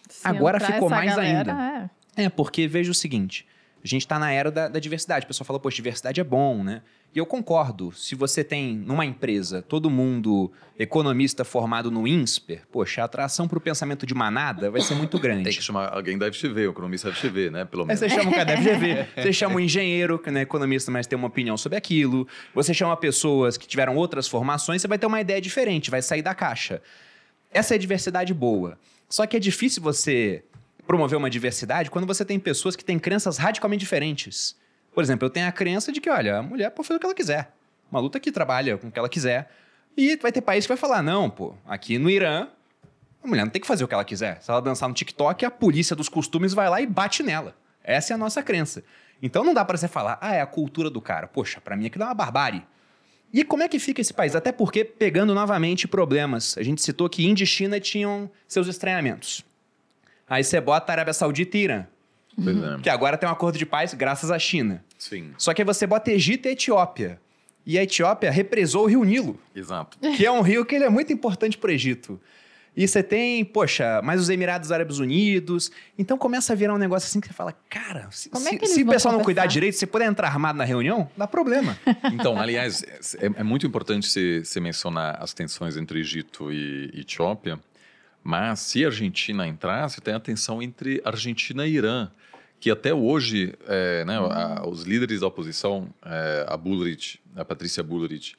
se 0.10 0.28
agora 0.28 0.60
ficou 0.60 0.90
mais 0.90 1.16
galera, 1.16 1.54
ainda. 1.54 1.90
É. 2.18 2.26
é, 2.26 2.30
porque 2.30 2.68
veja 2.68 2.92
o 2.92 2.96
seguinte: 2.96 3.48
a 3.84 3.88
gente 3.88 4.02
está 4.02 4.20
na 4.20 4.32
era 4.32 4.52
da, 4.52 4.68
da, 4.68 4.80
diversidade. 4.80 5.26
O 5.26 5.28
pessoal 5.28 5.46
fala, 5.46 5.60
poxa, 5.60 5.76
diversidade 5.78 6.20
é 6.20 6.24
bom, 6.24 6.64
né? 6.64 6.82
E 7.14 7.18
eu 7.18 7.26
concordo. 7.26 7.92
Se 7.92 8.14
você 8.14 8.44
tem 8.44 8.76
numa 8.76 9.06
empresa 9.06 9.62
todo 9.62 9.90
mundo 9.90 10.52
economista 10.78 11.44
formado 11.44 11.90
no 11.90 12.08
INSPER, 12.08 12.64
poxa, 12.72 13.02
a 13.02 13.06
atração 13.06 13.48
para 13.48 13.58
o 13.58 13.62
pensamento 13.62 14.06
de 14.06 14.14
manada 14.14 14.70
vai 14.70 14.82
ser 14.82 14.96
muito 14.96 15.18
grande. 15.18 15.46
Tem 15.46 15.54
que 15.54 15.62
chamar 15.62 15.94
alguém 15.94 16.18
da 16.18 16.32
FGV, 16.32 16.68
o 16.68 16.72
economista 16.72 17.10
da 17.10 17.16
FGV, 17.16 17.50
né? 17.50 17.66
Pelo 17.66 17.86
menos. 17.86 18.04
Aí 18.04 18.10
você 18.10 18.16
chama 18.16 18.30
o 18.30 18.34
cara 18.34 18.46
da 18.46 18.58
FGV, 18.62 19.08
você 19.16 19.34
chama 19.34 19.56
um 19.56 19.60
engenheiro, 19.60 20.20
que 20.20 20.30
não 20.30 20.40
é 20.40 20.44
economista, 20.44 20.92
mas 20.92 21.08
tem 21.08 21.18
uma 21.18 21.28
opinião 21.28 21.58
sobre 21.58 21.78
aquilo. 21.78 22.28
Você 22.54 22.74
chama 22.74 22.96
pessoas 22.98 23.58
que 23.58 23.68
tiveram 23.68 23.96
outras 23.96 24.28
formações, 24.28 24.82
você 24.82 24.88
vai 24.88 25.00
ter 25.00 25.08
uma 25.08 25.22
ideia 25.22 25.42
diferente, 25.42 25.90
vai 25.90 26.02
sair 26.02 26.22
da 26.22 26.36
caixa. 26.36 26.82
Essa 27.52 27.74
é 27.74 27.76
a 27.76 27.80
diversidade 27.80 28.34
boa. 28.34 28.78
Só 29.08 29.26
que 29.26 29.36
é 29.36 29.40
difícil 29.40 29.82
você 29.82 30.44
promover 30.90 31.20
uma 31.20 31.30
diversidade 31.30 31.92
quando 31.92 32.08
você 32.08 32.26
tem 32.26 32.40
pessoas 32.40 32.76
que 32.76 32.84
têm 32.84 32.98
crenças 32.98 33.38
radicalmente 33.38 33.82
diferentes. 33.82 34.56
Por 34.92 35.04
exemplo, 35.04 35.28
eu 35.28 35.30
tenho 35.30 35.48
a 35.48 35.52
crença 35.52 35.92
de 35.92 36.02
que, 36.02 36.10
olha, 36.10 36.38
a 36.38 36.42
mulher 36.42 36.72
pode 36.72 36.88
fazer 36.88 36.98
o 36.98 37.00
que 37.00 37.06
ela 37.06 37.14
quiser. 37.14 37.54
Uma 37.92 38.00
luta 38.02 38.20
que 38.20 38.32
trabalha 38.32 38.76
com 38.76 38.88
o 38.88 38.92
que 38.92 38.98
ela 38.98 39.08
quiser. 39.08 39.52
E 39.96 40.18
vai 40.18 40.32
ter 40.32 40.42
país 40.42 40.66
que 40.66 40.70
vai 40.70 40.78
falar, 40.78 41.04
não, 41.04 41.30
pô, 41.30 41.54
aqui 41.68 42.00
no 42.00 42.10
Irã, 42.10 42.48
a 43.24 43.28
mulher 43.28 43.44
não 43.44 43.52
tem 43.52 43.62
que 43.62 43.68
fazer 43.68 43.84
o 43.84 43.88
que 43.88 43.94
ela 43.94 44.04
quiser. 44.04 44.42
Se 44.42 44.50
ela 44.50 44.60
dançar 44.64 44.90
no 44.90 44.96
TikTok, 44.96 45.46
a 45.46 45.52
polícia 45.52 45.96
dos 45.96 46.10
costumes 46.10 46.56
vai 46.56 46.68
lá 46.68 46.82
e 46.82 46.88
bate 46.88 47.22
nela. 47.22 47.56
Essa 47.84 48.14
é 48.14 48.16
a 48.16 48.18
nossa 48.18 48.42
crença. 48.42 48.84
Então 49.22 49.44
não 49.44 49.54
dá 49.54 49.64
para 49.64 49.78
você 49.78 49.88
falar, 49.88 50.18
ah, 50.20 50.34
é 50.34 50.42
a 50.42 50.48
cultura 50.48 50.90
do 50.90 51.00
cara. 51.00 51.28
Poxa, 51.28 51.62
para 51.62 51.76
mim 51.76 51.86
aquilo 51.86 52.04
é 52.04 52.08
uma 52.08 52.16
barbárie. 52.16 52.66
E 53.32 53.44
como 53.44 53.62
é 53.62 53.68
que 53.68 53.78
fica 53.78 54.02
esse 54.02 54.12
país? 54.12 54.36
Até 54.36 54.52
porque, 54.52 54.84
pegando 54.84 55.36
novamente 55.36 55.88
problemas, 55.88 56.58
a 56.58 56.64
gente 56.64 56.82
citou 56.82 57.08
que 57.08 57.28
Índia 57.28 57.44
e 57.44 57.48
China 57.48 57.80
tinham 57.80 58.28
seus 58.48 58.68
estranhamentos. 58.68 59.48
Aí 60.30 60.44
você 60.44 60.62
bota 60.62 60.92
a 60.92 60.94
Arábia 60.94 61.14
Saudita 61.14 61.58
e 61.58 61.62
Irã. 61.64 61.86
É. 62.38 62.82
Que 62.82 62.90
agora 62.90 63.18
tem 63.18 63.28
um 63.28 63.32
acordo 63.32 63.58
de 63.58 63.66
paz 63.66 63.94
graças 63.94 64.32
à 64.32 64.40
China. 64.40 64.84
Sim, 64.98 65.32
Só 65.38 65.54
que 65.54 65.62
aí 65.62 65.66
você 65.66 65.86
bota 65.88 66.12
Egito 66.12 66.48
e 66.48 66.52
Etiópia. 66.52 67.20
E 67.66 67.78
a 67.78 67.84
Etiópia 67.84 68.32
represou 68.32 68.84
o 68.84 68.88
Rio 68.88 69.04
Nilo, 69.04 69.38
exato. 69.56 69.98
que 70.16 70.26
é 70.26 70.32
um 70.32 70.42
rio 70.42 70.66
que 70.66 70.76
ele 70.76 70.86
é 70.86 70.90
muito 70.90 71.12
importante 71.12 71.58
para 71.58 71.70
o 71.70 71.72
Egito. 71.72 72.20
E 72.78 72.88
você 72.88 73.04
tem, 73.04 73.44
poxa, 73.44 74.02
mais 74.02 74.22
os 74.22 74.30
Emirados 74.30 74.72
Árabes 74.72 75.00
Unidos. 75.00 75.70
Então 75.98 76.18
começa 76.18 76.54
a 76.54 76.56
virar 76.56 76.74
um 76.74 76.78
negócio 76.78 77.08
assim 77.08 77.20
que 77.20 77.28
você 77.28 77.34
fala, 77.34 77.54
cara, 77.70 78.08
se, 78.12 78.30
Como 78.30 78.48
é 78.48 78.52
se- 78.52 78.58
que 78.58 78.68
se 78.68 78.84
o 78.84 78.88
pessoal 78.88 79.14
não 79.14 79.24
cuidar 79.24 79.46
direito, 79.48 79.76
se 79.76 79.86
puder 79.86 80.06
entrar 80.08 80.28
armado 80.30 80.58
na 80.58 80.64
reunião, 80.64 81.10
dá 81.18 81.28
problema. 81.28 81.78
Então, 82.14 82.40
aliás, 82.40 82.84
é, 83.18 83.26
é 83.36 83.44
muito 83.44 83.68
importante 83.68 84.08
você 84.08 84.44
você 84.46 84.60
mencionar 84.62 85.18
as 85.22 85.34
tensões 85.34 85.76
entre 85.76 86.00
Egito 86.00 86.54
e 86.54 86.90
Etiópia, 87.02 87.60
mas 88.24 88.60
se 88.60 88.84
a 88.84 88.88
Argentina 88.88 89.48
entrar, 89.48 89.90
você 89.90 90.02
tem 90.02 90.14
a 90.14 90.20
tensão 90.20 90.62
entre 90.62 91.02
Argentina 91.06 91.66
e 91.66 91.74
Irã, 91.74 92.10
que 92.60 92.70
até 92.70 92.94
hoje, 92.94 93.54
é, 93.68 94.04
né, 94.06 94.18
a- 94.18 94.68
os 94.68 94.84
líderes 94.84 95.22
da 95.22 95.28
oposição, 95.28 95.90
é, 96.06 96.46
a 96.48 96.58
Bullrich, 96.58 97.20
a 97.36 97.46
Patrícia 97.46 97.82
Bullrich 97.82 98.36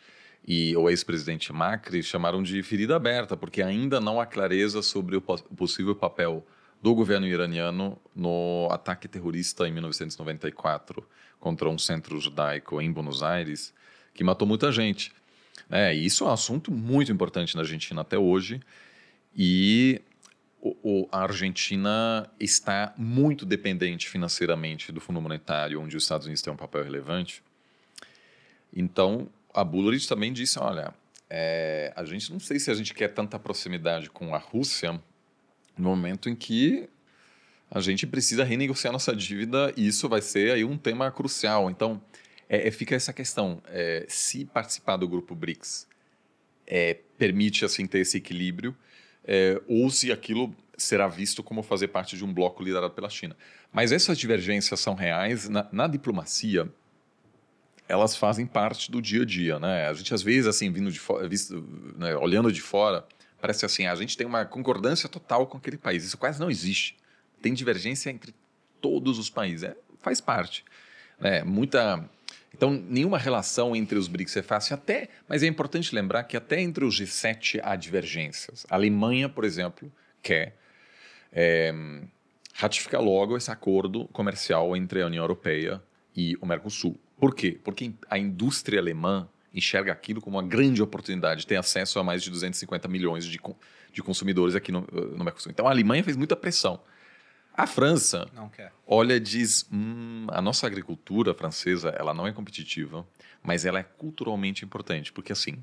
e 0.47 0.77
o 0.77 0.89
ex-presidente 0.91 1.53
Macri 1.53 2.03
chamaram 2.03 2.43
de 2.43 2.63
ferida 2.63 2.97
aberta, 2.97 3.37
porque 3.37 3.63
ainda 3.63 4.01
não 4.01 4.21
há 4.21 4.27
clareza 4.27 4.83
sobre 4.83 5.17
o 5.17 5.23
o 5.27 5.55
possível 5.57 5.95
papel 5.95 6.47
do 6.83 6.95
governo 6.95 7.27
iraniano 7.27 7.99
no 8.15 8.69
ataque 8.71 9.07
terrorista 9.09 9.67
em 9.69 9.73
1994 9.73 11.07
contra 11.39 11.69
um 11.69 11.79
centro 11.79 12.19
judaico 12.21 12.81
em 12.81 12.91
Buenos 12.93 13.23
Aires, 13.23 13.73
que 14.15 14.25
matou 14.25 14.47
muita 14.47 14.71
gente. 14.73 15.13
É, 15.71 15.95
isso 15.95 16.25
é 16.25 16.27
um 16.29 16.33
assunto 16.33 16.71
muito 16.73 17.13
importante 17.13 17.55
na 17.55 17.63
Argentina 17.63 18.01
até 18.01 18.19
hoje. 18.19 18.61
E 19.37 20.01
o- 20.61 20.77
o- 20.83 21.09
a 21.11 21.23
Argentina 21.23 22.31
está 22.39 22.93
muito 22.97 23.47
dependente 23.47 24.09
financeiramente 24.09 24.93
do 24.93 25.01
Fundo 25.01 25.21
Monetário, 25.21 25.81
onde 25.81 25.97
os 25.97 26.03
Estados 26.03 26.27
Unidos 26.27 26.43
têm 26.43 26.53
um 26.53 26.57
papel 26.57 26.83
relevante. 26.85 27.43
Então, 28.75 29.29
a 29.55 29.65
Bullrich 29.65 30.07
também 30.09 30.33
disse, 30.33 30.59
olha, 30.59 30.95
é, 31.29 31.93
a 31.97 32.05
gente 32.05 32.33
não 32.33 32.41
sei 32.41 32.59
se 32.59 32.71
a 32.71 32.75
gente 32.75 32.93
quer 32.95 33.09
tanta 33.09 33.39
proximidade 33.39 34.11
com 34.11 34.35
a 34.35 34.39
Rússia 34.39 35.01
no 35.79 35.89
momento 35.89 36.29
em 36.29 36.35
que 36.37 36.89
a 37.71 37.81
gente 37.81 38.07
precisa 38.07 38.45
renegociar 38.45 38.93
nossa 38.93 39.15
dívida 39.15 39.73
e 39.77 39.87
isso 39.87 40.09
vai 40.09 40.21
ser 40.21 40.53
aí 40.53 40.65
um 40.65 40.77
tema 40.77 41.11
crucial. 41.11 41.71
Então, 41.71 42.03
é, 42.49 42.67
é, 42.67 42.71
fica 42.71 42.95
essa 42.97 43.13
questão, 43.13 43.63
é, 43.67 44.05
se 44.09 44.45
participar 44.45 44.97
do 44.97 45.09
grupo 45.09 45.35
BRICS 45.35 45.89
é, 46.67 46.99
permite 47.17 47.65
assim 47.65 47.87
ter 47.87 48.01
esse 48.01 48.17
equilíbrio, 48.17 48.77
é, 49.25 49.61
ou 49.69 49.91
se 49.91 50.11
aquilo 50.11 50.55
será 50.77 51.07
visto 51.07 51.43
como 51.43 51.63
fazer 51.63 51.89
parte 51.89 52.17
de 52.17 52.25
um 52.25 52.33
bloco 52.33 52.63
liderado 52.63 52.93
pela 52.93 53.11
China. 53.11 53.37
Mas 53.73 53.93
essas 53.93 54.19
divergências 54.19 54.81
são 54.81 54.95
reais 54.95 55.49
na, 55.49 55.67
na 55.71 55.87
diplomacia. 55.87 56.69
Elas 57.87 58.17
fazem 58.17 58.47
parte 58.47 58.91
do 58.91 59.03
dia 59.03 59.23
a 59.23 59.27
dia, 59.27 59.59
né? 59.59 59.89
A 59.89 59.93
gente 59.93 60.15
às 60.15 60.23
vezes 60.23 60.47
assim 60.47 60.73
vindo 60.73 60.91
de 60.91 61.01
visto, 61.29 61.63
né, 61.97 62.17
olhando 62.17 62.51
de 62.51 62.61
fora, 62.61 63.05
parece 63.41 63.65
assim, 63.67 63.87
a 63.87 63.95
gente 63.95 64.17
tem 64.17 64.27
uma 64.27 64.45
concordância 64.45 65.09
total 65.09 65.47
com 65.47 65.59
aquele 65.59 65.77
país. 65.77 66.05
Isso 66.05 66.17
quase 66.17 66.41
não 66.41 66.51
existe. 66.51 66.97
Tem 67.43 67.53
divergência 67.53 68.11
entre 68.11 68.35
todos 68.81 69.19
os 69.19 69.29
países. 69.29 69.65
É, 69.65 69.77
faz 70.01 70.21
parte. 70.21 70.65
Né? 71.19 71.43
Muita 71.43 72.09
então, 72.61 72.73
nenhuma 72.73 73.17
relação 73.17 73.75
entre 73.75 73.99
os 73.99 74.07
BRICS 74.07 74.37
é 74.37 74.43
fácil, 74.43 74.75
até, 74.75 75.09
mas 75.27 75.43
é 75.43 75.47
importante 75.47 75.95
lembrar 75.95 76.25
que 76.25 76.37
até 76.37 76.61
entre 76.61 76.85
os 76.85 77.01
G7 77.01 77.59
há 77.63 77.75
divergências. 77.75 78.67
A 78.69 78.75
Alemanha, 78.75 79.31
por 79.31 79.47
exemplo, 79.47 79.91
quer 80.23 80.59
é, 81.33 81.73
ratificar 82.53 83.01
logo 83.01 83.35
esse 83.35 83.51
acordo 83.51 84.05
comercial 84.09 84.77
entre 84.77 85.01
a 85.01 85.07
União 85.07 85.25
Europeia 85.25 85.83
e 86.15 86.37
o 86.39 86.45
Mercosul. 86.45 87.01
Por 87.19 87.35
quê? 87.35 87.59
Porque 87.65 87.95
a 88.11 88.19
indústria 88.19 88.79
alemã 88.79 89.27
enxerga 89.55 89.91
aquilo 89.91 90.21
como 90.21 90.37
uma 90.37 90.47
grande 90.47 90.83
oportunidade 90.83 91.41
de 91.41 91.47
ter 91.47 91.57
acesso 91.57 91.99
a 91.99 92.05
mais 92.05 92.23
de 92.23 92.29
250 92.29 92.87
milhões 92.89 93.25
de, 93.25 93.41
de 93.91 94.03
consumidores 94.03 94.55
aqui 94.55 94.71
no, 94.71 94.83
no 95.17 95.25
Mercosul. 95.25 95.51
Então, 95.51 95.67
a 95.67 95.71
Alemanha 95.71 96.05
fez 96.05 96.15
muita 96.15 96.37
pressão. 96.37 96.79
A 97.61 97.67
França 97.67 98.27
olha 98.87 99.17
e 99.17 99.21
diz: 99.21 99.67
hum, 99.71 100.27
a 100.29 100.41
nossa 100.41 100.67
agricultura 100.67 101.35
francesa 101.35 101.91
ela 101.91 102.15
não 102.15 102.27
é 102.27 102.33
competitiva, 102.33 103.07
mas 103.43 103.67
ela 103.67 103.79
é 103.79 103.83
culturalmente 103.83 104.65
importante, 104.65 105.13
porque 105.13 105.31
assim, 105.31 105.63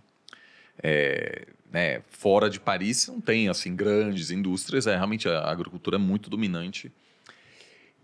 é, 0.83 1.47
né, 1.71 2.03
fora 2.07 2.51
de 2.51 2.59
Paris 2.59 3.07
não 3.07 3.19
tem 3.19 3.49
assim 3.49 3.75
grandes 3.75 4.29
indústrias, 4.29 4.85
é 4.85 4.95
realmente 4.95 5.27
a 5.27 5.49
agricultura 5.49 5.95
é 5.95 5.99
muito 5.99 6.29
dominante. 6.29 6.91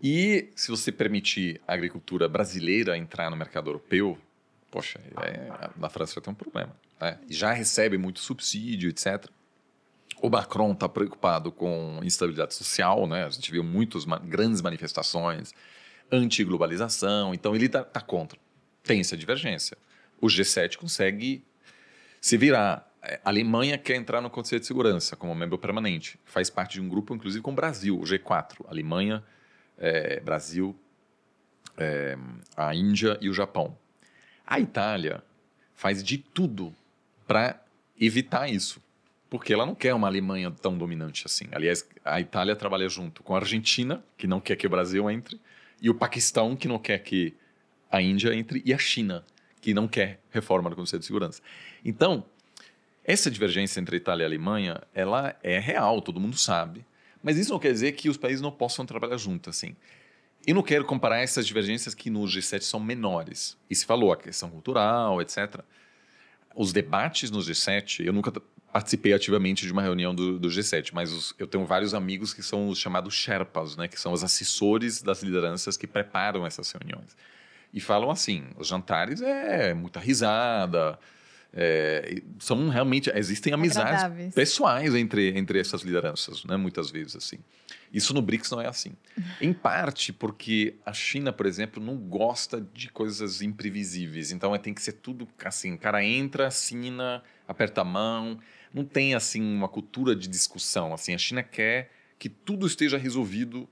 E 0.02 0.50
se 0.56 0.72
você 0.72 0.90
permitir 0.90 1.60
a 1.66 1.74
agricultura 1.74 2.28
brasileira 2.28 2.98
entrar 2.98 3.30
no 3.30 3.36
mercado 3.36 3.70
europeu, 3.70 4.18
poxa, 4.72 5.00
é, 5.22 5.70
na 5.76 5.88
França 5.88 6.14
vai 6.16 6.24
ter 6.24 6.30
um 6.30 6.34
problema. 6.34 6.76
Né? 7.00 7.16
Já 7.30 7.52
recebe 7.52 7.96
muito 7.96 8.18
subsídio, 8.18 8.90
etc. 8.90 9.30
O 10.24 10.30
Macron 10.30 10.72
está 10.72 10.88
preocupado 10.88 11.52
com 11.52 12.00
instabilidade 12.02 12.54
social, 12.54 13.06
né? 13.06 13.26
A 13.26 13.28
gente 13.28 13.52
viu 13.52 13.62
muitas 13.62 14.06
grandes 14.06 14.62
manifestações 14.62 15.52
anti-globalização, 16.10 17.34
então 17.34 17.54
ele 17.54 17.66
está 17.66 18.00
contra. 18.00 18.38
Tem 18.82 19.00
essa 19.00 19.18
divergência. 19.18 19.76
O 20.18 20.28
G7 20.28 20.78
consegue 20.78 21.44
se 22.22 22.38
virar. 22.38 22.90
É, 23.02 23.20
A 23.22 23.28
Alemanha 23.28 23.76
quer 23.76 23.96
entrar 23.96 24.22
no 24.22 24.30
Conselho 24.30 24.60
de 24.60 24.66
Segurança 24.66 25.14
como 25.14 25.34
membro 25.34 25.58
permanente. 25.58 26.18
Faz 26.24 26.48
parte 26.48 26.72
de 26.72 26.80
um 26.80 26.88
grupo, 26.88 27.14
inclusive, 27.14 27.42
com 27.42 27.52
o 27.52 27.54
Brasil, 27.54 28.00
o 28.00 28.02
G4. 28.02 28.64
Alemanha, 28.66 29.22
é, 29.76 30.20
Brasil, 30.20 30.74
é, 31.76 32.16
a 32.56 32.74
Índia 32.74 33.18
e 33.20 33.28
o 33.28 33.34
Japão. 33.34 33.76
A 34.46 34.58
Itália 34.58 35.22
faz 35.74 36.02
de 36.02 36.16
tudo 36.16 36.74
para 37.26 37.62
evitar 38.00 38.48
isso 38.48 38.82
porque 39.28 39.52
ela 39.52 39.66
não 39.66 39.74
quer 39.74 39.94
uma 39.94 40.06
Alemanha 40.06 40.50
tão 40.50 40.76
dominante 40.76 41.24
assim. 41.26 41.46
Aliás, 41.52 41.88
a 42.04 42.20
Itália 42.20 42.54
trabalha 42.54 42.88
junto 42.88 43.22
com 43.22 43.34
a 43.34 43.38
Argentina, 43.38 44.04
que 44.16 44.26
não 44.26 44.40
quer 44.40 44.56
que 44.56 44.66
o 44.66 44.70
Brasil 44.70 45.10
entre, 45.10 45.40
e 45.80 45.90
o 45.90 45.94
Paquistão, 45.94 46.54
que 46.54 46.68
não 46.68 46.78
quer 46.78 46.98
que 46.98 47.34
a 47.90 48.00
Índia 48.00 48.34
entre, 48.34 48.62
e 48.64 48.72
a 48.72 48.78
China, 48.78 49.24
que 49.60 49.74
não 49.74 49.88
quer 49.88 50.20
reforma 50.30 50.70
do 50.70 50.76
Conselho 50.76 51.00
de 51.00 51.06
Segurança. 51.06 51.42
Então, 51.84 52.24
essa 53.04 53.30
divergência 53.30 53.80
entre 53.80 53.96
Itália 53.96 54.24
e 54.24 54.26
Alemanha, 54.26 54.80
ela 54.94 55.36
é 55.42 55.58
real, 55.58 56.00
todo 56.00 56.20
mundo 56.20 56.36
sabe. 56.38 56.84
Mas 57.22 57.36
isso 57.36 57.52
não 57.52 57.58
quer 57.58 57.72
dizer 57.72 57.92
que 57.92 58.08
os 58.08 58.16
países 58.16 58.40
não 58.40 58.52
possam 58.52 58.86
trabalhar 58.86 59.16
juntos, 59.16 59.56
assim. 59.56 59.74
E 60.46 60.52
não 60.52 60.62
quero 60.62 60.84
comparar 60.84 61.20
essas 61.20 61.46
divergências 61.46 61.94
que 61.94 62.10
no 62.10 62.22
G7 62.24 62.60
são 62.62 62.78
menores. 62.78 63.56
E 63.68 63.74
se 63.74 63.86
falou 63.86 64.12
a 64.12 64.16
questão 64.16 64.50
cultural, 64.50 65.20
etc. 65.22 65.60
Os 66.54 66.72
debates 66.72 67.30
no 67.30 67.38
G7, 67.38 68.04
eu 68.04 68.12
nunca 68.12 68.30
participei 68.74 69.12
ativamente 69.14 69.64
de 69.64 69.72
uma 69.72 69.80
reunião 69.82 70.12
do, 70.12 70.36
do 70.36 70.48
G7, 70.48 70.90
mas 70.92 71.12
os- 71.12 71.32
eu 71.38 71.46
tenho 71.46 71.64
vários 71.64 71.94
amigos 71.94 72.34
que 72.34 72.42
são 72.42 72.68
os 72.68 72.76
chamados 72.78 73.14
Sherpas, 73.14 73.76
né, 73.76 73.86
que 73.86 73.98
são 74.00 74.12
os 74.12 74.24
assessores 74.24 75.00
das 75.00 75.22
lideranças 75.22 75.76
que 75.76 75.86
preparam 75.86 76.44
essas 76.44 76.72
reuniões. 76.72 77.16
E 77.72 77.80
falam 77.80 78.10
assim: 78.10 78.44
os 78.58 78.66
jantares 78.66 79.22
é 79.22 79.72
muita 79.74 80.00
risada, 80.00 80.98
é, 81.56 82.20
são 82.40 82.68
realmente 82.68 83.10
existem 83.14 83.52
amizades 83.52 84.02
Agradáveis. 84.02 84.34
pessoais 84.34 84.92
entre 84.96 85.38
entre 85.38 85.60
essas 85.60 85.82
lideranças, 85.82 86.44
né, 86.44 86.56
muitas 86.56 86.90
vezes 86.90 87.14
assim. 87.14 87.38
Isso 87.92 88.12
no 88.12 88.20
BRICS 88.20 88.50
não 88.50 88.60
é 88.60 88.66
assim. 88.66 88.92
Em 89.40 89.52
parte 89.52 90.12
porque 90.12 90.74
a 90.84 90.92
China, 90.92 91.32
por 91.32 91.46
exemplo, 91.46 91.80
não 91.80 91.96
gosta 91.96 92.60
de 92.74 92.88
coisas 92.90 93.40
imprevisíveis. 93.40 94.32
Então 94.32 94.52
é, 94.52 94.58
tem 94.58 94.74
que 94.74 94.82
ser 94.82 94.94
tudo 94.94 95.28
assim, 95.44 95.74
o 95.74 95.78
cara 95.78 96.04
entra, 96.04 96.48
assina, 96.48 97.22
aperta 97.46 97.82
a 97.82 97.84
mão, 97.84 98.38
não 98.74 98.84
tem 98.84 99.14
assim 99.14 99.40
uma 99.40 99.68
cultura 99.68 100.16
de 100.16 100.26
discussão, 100.26 100.92
assim. 100.92 101.14
A 101.14 101.18
China 101.18 101.42
quer 101.42 101.92
que 102.18 102.28
tudo 102.28 102.66
esteja 102.66 102.98
resolvido 102.98 103.68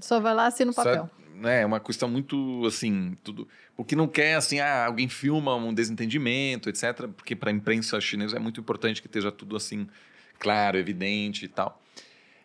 Só 0.00 0.18
vai 0.18 0.34
lá, 0.34 0.46
assina 0.46 0.70
o 0.70 0.74
papel. 0.74 1.08
Sabe? 1.08 1.48
É 1.48 1.64
uma 1.64 1.80
questão 1.80 2.08
muito 2.08 2.64
assim, 2.66 3.16
tudo. 3.22 3.46
Porque 3.76 3.94
não 3.94 4.08
quer 4.08 4.34
assim, 4.34 4.60
ah, 4.60 4.86
alguém 4.86 5.08
filma 5.08 5.54
um 5.54 5.72
desentendimento, 5.72 6.68
etc. 6.68 7.08
Porque 7.16 7.36
para 7.36 7.50
a 7.50 7.52
imprensa 7.52 8.00
chinesa 8.00 8.36
é 8.36 8.38
muito 8.40 8.60
importante 8.60 9.00
que 9.00 9.06
esteja 9.06 9.30
tudo 9.30 9.56
assim 9.56 9.86
claro, 10.38 10.78
evidente 10.78 11.44
e 11.44 11.48
tal. 11.48 11.80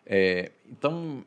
É, 0.06 0.52
então 0.70 1.24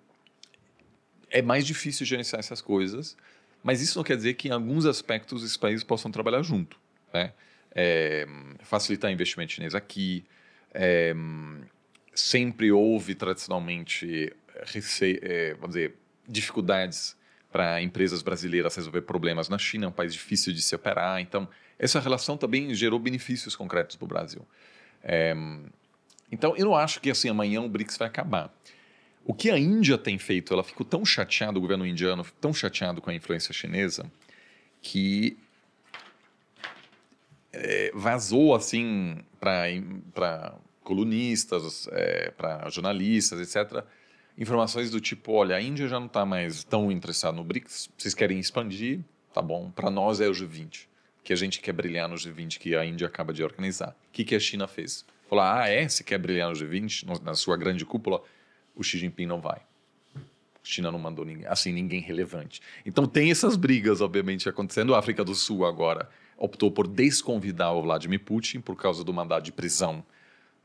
é 1.30 1.42
mais 1.42 1.66
difícil 1.66 2.06
gerenciar 2.06 2.40
essas 2.40 2.62
coisas, 2.62 3.18
mas 3.62 3.82
isso 3.82 3.98
não 3.98 4.04
quer 4.04 4.16
dizer 4.16 4.36
que 4.36 4.48
em 4.48 4.52
alguns 4.52 4.86
aspectos 4.86 5.44
esses 5.44 5.58
países 5.58 5.84
possam 5.84 6.10
trabalhar 6.10 6.42
junto, 6.42 6.80
né? 7.14 7.34
É, 7.76 8.28
facilitar 8.64 9.12
investimento 9.12 9.52
chinês 9.52 9.76
aqui. 9.76 10.24
É, 10.74 11.14
sempre 12.14 12.72
houve 12.72 13.16
tradicionalmente 13.16 14.34
é, 15.22 15.54
vamos 15.54 15.76
dizer 15.76 15.96
dificuldades 16.28 17.18
para 17.52 17.82
empresas 17.82 18.22
brasileiras 18.22 18.76
resolver 18.76 19.02
problemas 19.02 19.50
na 19.50 19.58
China, 19.58 19.86
é 19.86 19.88
um 19.90 19.92
país 19.92 20.14
difícil 20.14 20.54
de 20.54 20.62
se 20.62 20.76
operar. 20.76 21.20
Então, 21.20 21.48
essa 21.80 22.00
relação 22.00 22.38
também 22.38 22.74
gerou 22.76 23.00
benefícios 23.00 23.56
concretos 23.56 23.96
para 23.96 24.06
o 24.06 24.08
Brasil. 24.08 24.46
É, 25.04 25.36
então, 26.32 26.56
eu 26.56 26.66
não 26.66 26.76
acho 26.76 27.02
que 27.02 27.10
assim 27.10 27.30
amanhã 27.30 27.62
o 27.62 27.70
BRICS 27.70 27.98
vai 27.98 28.08
acabar. 28.08 28.54
O 29.26 29.34
que 29.34 29.50
a 29.50 29.58
Índia 29.58 29.98
tem 29.98 30.18
feito, 30.18 30.54
ela 30.54 30.64
ficou 30.64 30.86
tão 30.86 31.04
chateada, 31.04 31.58
o 31.58 31.62
governo 31.62 31.86
indiano 31.86 32.26
tão 32.40 32.54
chateado 32.54 33.02
com 33.02 33.10
a 33.10 33.14
influência 33.14 33.54
chinesa, 33.54 34.12
que 34.82 35.38
é, 37.52 37.92
vazou 37.94 38.56
assim 38.56 39.18
para 39.40 40.56
colunistas, 40.84 41.88
é, 41.92 42.32
para 42.32 42.70
jornalistas, 42.70 43.40
etc., 43.40 43.84
informações 44.38 44.90
do 44.90 45.00
tipo: 45.00 45.34
olha, 45.34 45.56
a 45.56 45.62
Índia 45.62 45.88
já 45.88 46.00
não 46.00 46.08
está 46.08 46.26
mais 46.26 46.64
tão 46.64 46.92
interessada 46.92 47.36
no 47.36 47.44
BRICS, 47.44 47.90
vocês 47.98 48.14
querem 48.14 48.40
expandir? 48.40 49.00
Tá 49.34 49.42
bom, 49.42 49.72
para 49.72 49.90
nós 49.90 50.20
é 50.20 50.28
o 50.28 50.32
G20, 50.32 50.88
que 51.24 51.32
a 51.32 51.36
gente 51.36 51.62
quer 51.62 51.74
brilhar 51.74 52.10
no 52.10 52.16
G20 52.16 52.58
que 52.58 52.76
a 52.76 52.84
Índia 52.84 53.08
acaba 53.08 53.32
de 53.32 53.44
organizar. 53.44 53.90
O 53.90 54.12
que, 54.12 54.24
que 54.24 54.36
a 54.36 54.40
China 54.40 54.68
fez? 54.68 55.06
Falou: 55.30 55.44
ah, 55.44 55.68
é? 55.68 55.88
Você 55.88 56.04
quer 56.04 56.18
brilhar 56.18 56.50
no 56.50 56.56
G20, 56.56 57.22
na 57.22 57.36
sua 57.36 57.56
grande 57.56 57.86
cúpula? 57.86 58.22
O 58.76 58.84
Xi 58.84 58.98
Jinping 58.98 59.26
não 59.26 59.40
vai. 59.40 59.62
China 60.64 60.92
não 60.92 61.00
mandou 61.00 61.26
ninguém, 61.26 61.48
assim, 61.48 61.72
ninguém 61.72 62.02
relevante. 62.02 62.62
Então 62.86 63.06
tem 63.06 63.32
essas 63.32 63.56
brigas, 63.56 64.02
obviamente, 64.02 64.48
acontecendo. 64.48 64.94
A 64.94 65.00
África 65.00 65.24
do 65.24 65.34
Sul 65.34 65.66
agora 65.66 66.10
optou 66.40 66.72
por 66.72 66.88
desconvidar 66.88 67.74
o 67.74 67.82
Vladimir 67.82 68.22
Putin 68.22 68.62
por 68.62 68.76
causa 68.76 69.04
do 69.04 69.14
mandado 69.14 69.44
de 69.44 69.52
prisão 69.52 70.04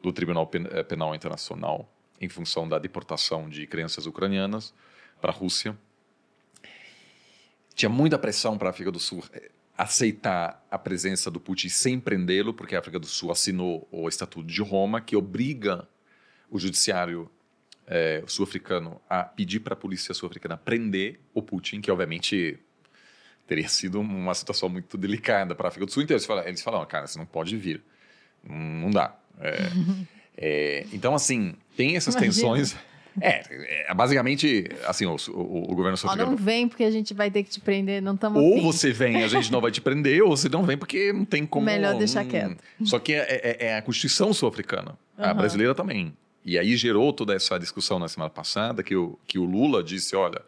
do 0.00 0.12
Tribunal 0.12 0.48
eh, 0.52 0.82
Penal 0.84 1.14
Internacional 1.14 1.90
em 2.20 2.28
função 2.28 2.68
da 2.68 2.78
deportação 2.78 3.48
de 3.48 3.66
crianças 3.66 4.06
ucranianas 4.06 4.72
para 5.20 5.32
a 5.32 5.34
Rússia. 5.34 5.76
Tinha 7.74 7.88
muita 7.88 8.18
pressão 8.18 8.56
para 8.56 8.68
a 8.68 8.70
África 8.70 8.92
do 8.92 9.00
Sul 9.00 9.24
eh, 9.32 9.50
aceitar 9.76 10.64
a 10.70 10.78
presença 10.78 11.28
do 11.30 11.40
Putin 11.40 11.68
sem 11.68 11.98
prendê-lo, 11.98 12.54
porque 12.54 12.76
a 12.76 12.78
África 12.78 13.00
do 13.00 13.06
Sul 13.06 13.32
assinou 13.32 13.88
o 13.90 14.08
Estatuto 14.08 14.46
de 14.46 14.62
Roma, 14.62 15.00
que 15.00 15.16
obriga 15.16 15.88
o 16.48 16.58
judiciário 16.58 17.28
é, 17.86 18.22
sul-africano 18.26 19.00
a 19.10 19.24
pedir 19.24 19.60
para 19.60 19.74
a 19.74 19.76
polícia 19.76 20.14
sul-africana 20.14 20.56
prender 20.56 21.20
o 21.34 21.42
Putin, 21.42 21.80
que 21.80 21.90
obviamente 21.90 22.58
teria 23.46 23.68
sido 23.68 24.00
uma 24.00 24.34
situação 24.34 24.68
muito 24.68 24.96
delicada 24.96 25.54
para 25.54 25.66
a 25.66 25.68
África 25.68 25.86
do 25.86 25.92
Sul. 25.92 26.02
Então 26.02 26.14
eles 26.14 26.26
falaram, 26.26 26.48
eles 26.48 26.62
falaram 26.62 26.86
cara, 26.86 27.06
você 27.06 27.18
não 27.18 27.26
pode 27.26 27.56
vir, 27.56 27.82
não 28.48 28.90
dá. 28.90 29.16
É, 29.40 29.70
é, 30.36 30.86
então, 30.92 31.14
assim, 31.14 31.54
tem 31.76 31.96
essas 31.96 32.14
Imagina. 32.14 32.34
tensões. 32.34 32.76
É, 33.20 33.86
é, 33.88 33.94
basicamente, 33.94 34.68
assim, 34.86 35.06
o, 35.06 35.16
o, 35.28 35.70
o 35.70 35.74
governo 35.74 35.96
sul-africano... 35.96 36.32
não 36.32 36.36
vem 36.36 36.66
porque 36.66 36.82
a 36.82 36.90
gente 36.90 37.14
vai 37.14 37.30
ter 37.30 37.44
que 37.44 37.50
te 37.50 37.60
prender, 37.60 38.02
não 38.02 38.14
estamos 38.14 38.42
Ou 38.42 38.60
você 38.60 38.90
vem 38.90 39.22
a 39.22 39.28
gente 39.28 39.52
não 39.52 39.60
vai 39.60 39.70
te 39.70 39.80
prender, 39.80 40.20
ou 40.22 40.36
você 40.36 40.48
não 40.48 40.64
vem 40.64 40.76
porque 40.76 41.12
não 41.12 41.24
tem 41.24 41.46
como... 41.46 41.64
Melhor 41.64 41.96
deixar 41.96 42.24
quieto. 42.24 42.56
Só 42.82 42.98
que 42.98 43.14
é, 43.14 43.20
é, 43.20 43.66
é 43.66 43.76
a 43.76 43.82
Constituição 43.82 44.32
sul-africana, 44.32 44.98
uhum. 45.16 45.24
a 45.24 45.32
brasileira 45.32 45.76
também. 45.76 46.12
E 46.44 46.58
aí 46.58 46.76
gerou 46.76 47.12
toda 47.12 47.34
essa 47.34 47.56
discussão 47.56 48.00
na 48.00 48.08
semana 48.08 48.30
passada, 48.30 48.82
que 48.82 48.96
o, 48.96 49.16
que 49.28 49.38
o 49.38 49.44
Lula 49.44 49.82
disse, 49.82 50.16
olha, 50.16 50.42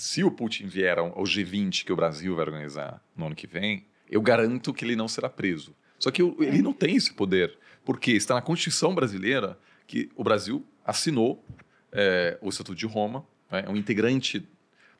se 0.00 0.24
o 0.24 0.30
Putin 0.30 0.66
vier 0.66 0.98
ao 0.98 1.22
G20 1.24 1.84
que 1.84 1.92
o 1.92 1.96
Brasil 1.96 2.34
vai 2.34 2.46
organizar 2.46 3.04
no 3.14 3.26
ano 3.26 3.34
que 3.34 3.46
vem, 3.46 3.84
eu 4.10 4.22
garanto 4.22 4.72
que 4.72 4.82
ele 4.82 4.96
não 4.96 5.06
será 5.06 5.28
preso. 5.28 5.76
Só 5.98 6.10
que 6.10 6.22
ele 6.22 6.62
não 6.62 6.72
tem 6.72 6.96
esse 6.96 7.12
poder, 7.12 7.56
porque 7.84 8.12
está 8.12 8.34
na 8.34 8.40
Constituição 8.40 8.94
brasileira 8.94 9.58
que 9.86 10.10
o 10.16 10.24
Brasil 10.24 10.66
assinou 10.84 11.44
é, 11.92 12.38
o 12.40 12.48
Estatuto 12.48 12.78
de 12.78 12.86
Roma, 12.86 13.26
né? 13.50 13.66
um 13.68 13.76
integrante 13.76 14.48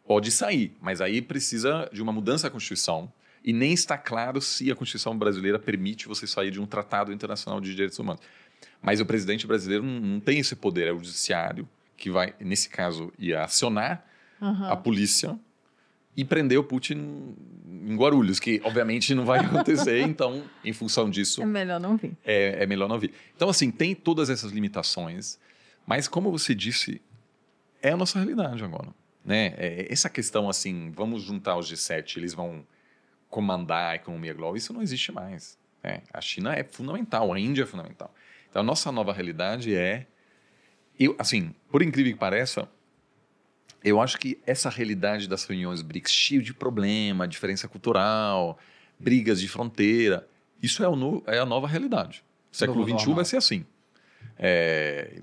pode 0.07 0.31
sair, 0.31 0.77
mas 0.83 1.01
aí 1.01 1.23
precisa 1.23 1.89
de 1.91 2.03
uma 2.03 2.13
mudança 2.13 2.49
da 2.49 2.51
Constituição 2.51 3.11
e 3.43 3.55
nem 3.55 3.73
está 3.73 3.97
claro 3.97 4.43
se 4.43 4.71
a 4.71 4.75
Constituição 4.75 5.17
brasileira 5.17 5.59
permite 5.59 6.09
você 6.09 6.27
sair 6.27 6.51
de 6.51 6.61
um 6.61 6.67
tratado 6.67 7.11
internacional 7.11 7.59
de 7.59 7.71
direitos 7.71 7.99
humanos. 7.99 8.21
Mas 8.83 9.01
o 9.01 9.07
presidente 9.07 9.47
brasileiro 9.47 9.83
não, 9.83 9.99
não 9.99 10.21
tem 10.21 10.39
esse 10.41 10.55
poder, 10.55 10.89
é 10.89 10.93
o 10.93 10.99
judiciário 10.99 11.67
que 11.97 12.11
vai, 12.11 12.35
nesse 12.39 12.69
caso, 12.69 13.11
ia 13.19 13.45
acionar 13.45 14.10
uhum. 14.41 14.67
a 14.67 14.77
polícia 14.77 15.39
e 16.17 16.25
prender 16.25 16.59
o 16.59 16.65
Putin 16.65 17.35
em 17.67 17.97
Guarulhos, 17.97 18.39
que 18.39 18.61
obviamente 18.65 19.15
não 19.15 19.25
vai 19.25 19.41
acontecer, 19.45 20.01
então, 20.03 20.43
em 20.65 20.73
função 20.73 21.09
disso. 21.09 21.43
É 21.43 21.47
melhor 21.47 21.81
não 21.81 21.97
vir. 21.97 22.17
É, 22.25 22.63
é 22.63 22.67
melhor 22.67 22.89
não 22.89 22.99
vir. 22.99 23.13
Então, 23.35 23.49
assim, 23.49 23.71
tem 23.71 23.95
todas 23.95 24.29
essas 24.29 24.53
limitações, 24.53 25.39
mas 25.87 26.07
como 26.07 26.31
você 26.31 26.55
disse, 26.55 27.01
é 27.83 27.93
a 27.93 27.97
nossa 27.97 28.19
realidade 28.19 28.63
agora. 28.63 28.89
Né? 29.25 29.55
É, 29.57 29.87
essa 29.91 30.09
questão, 30.09 30.49
assim, 30.49 30.91
vamos 30.91 31.23
juntar 31.23 31.57
os 31.57 31.71
G7, 31.71 32.17
eles 32.17 32.35
vão 32.35 32.65
comandar 33.29 33.93
a 33.93 33.95
economia 33.97 34.35
global, 34.35 34.57
isso 34.57 34.73
não 34.73 34.83
existe 34.83 35.13
mais. 35.13 35.59
Né? 35.83 36.03
A 36.13 36.21
China 36.21 36.55
é 36.55 36.65
fundamental, 36.65 37.33
a 37.33 37.39
Índia 37.39 37.63
é 37.63 37.67
fundamental. 37.67 38.13
Então, 38.51 38.61
a 38.61 38.65
nossa 38.65 38.91
nova 38.91 39.13
realidade 39.13 39.75
é. 39.75 40.07
Eu, 40.99 41.17
assim, 41.19 41.55
por 41.71 41.83
incrível 41.83 42.13
que 42.13 42.19
pareça, 42.19 42.69
eu 43.83 44.01
acho 44.01 44.19
que 44.19 44.39
essa 44.47 44.69
realidade 44.69 45.29
das 45.29 45.45
reuniões 45.45 45.83
BRICS, 45.83 46.13
cheio 46.13 46.43
de 46.43 46.53
problema, 46.53 47.27
diferença 47.27 47.67
cultural, 47.67 48.59
brigas 48.99 49.41
de 49.41 49.49
fronteira, 49.49 50.29
isso 50.63 50.85
é, 50.85 50.89
no, 50.97 51.23
é 51.27 51.39
a 51.39 51.47
nova 51.47 51.67
realidade. 51.67 52.23
O 52.53 52.57
século 52.57 52.87
XXI 52.87 53.15
vai 53.15 53.25
ser 53.25 53.37
assim. 53.37 53.65
É, 54.39 55.21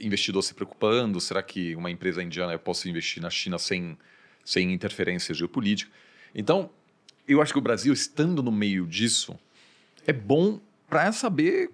investidor 0.00 0.42
se 0.42 0.54
preocupando, 0.54 1.20
será 1.20 1.42
que 1.42 1.74
uma 1.76 1.90
empresa 1.90 2.22
indiana 2.22 2.58
possa 2.58 2.88
investir 2.88 3.22
na 3.22 3.30
China 3.30 3.58
sem, 3.58 3.96
sem 4.44 4.72
interferência 4.72 5.34
geopolítica? 5.34 5.90
Então, 6.34 6.70
eu 7.26 7.40
acho 7.40 7.52
que 7.52 7.58
o 7.58 7.62
Brasil, 7.62 7.92
estando 7.92 8.42
no 8.42 8.52
meio 8.52 8.86
disso, 8.86 9.38
é 10.06 10.12
bom 10.12 10.60
para 10.88 11.10
saber, 11.12 11.70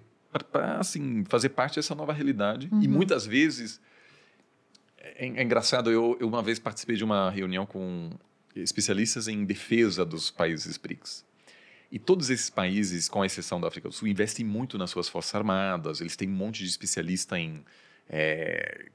para 0.51 0.77
assim, 0.77 1.25
fazer 1.25 1.49
parte 1.49 1.75
dessa 1.75 1.93
nova 1.93 2.13
realidade. 2.13 2.69
Uhum. 2.71 2.81
E 2.81 2.87
muitas 2.87 3.25
vezes 3.25 3.81
é, 5.15 5.25
é, 5.25 5.43
engraçado, 5.43 5.91
eu, 5.91 6.17
eu 6.19 6.27
uma 6.27 6.41
vez 6.41 6.59
participei 6.59 6.95
de 6.95 7.03
uma 7.03 7.29
reunião 7.29 7.65
com 7.65 8.11
especialistas 8.55 9.27
em 9.27 9.45
defesa 9.45 10.05
dos 10.05 10.29
países 10.29 10.77
BRICS. 10.77 11.25
E 11.91 11.99
todos 11.99 12.29
esses 12.29 12.49
países, 12.49 13.09
com 13.09 13.23
exceção 13.23 13.59
da 13.59 13.67
África 13.67 13.89
do 13.89 13.93
Sul, 13.93 14.07
investem 14.07 14.45
muito 14.45 14.77
nas 14.77 14.89
suas 14.89 15.09
forças 15.09 15.35
armadas, 15.35 15.99
eles 15.99 16.15
têm 16.15 16.29
um 16.29 16.33
monte 16.33 16.63
de 16.63 16.69
especialista 16.69 17.37
em 17.37 17.65
é, 18.09 18.85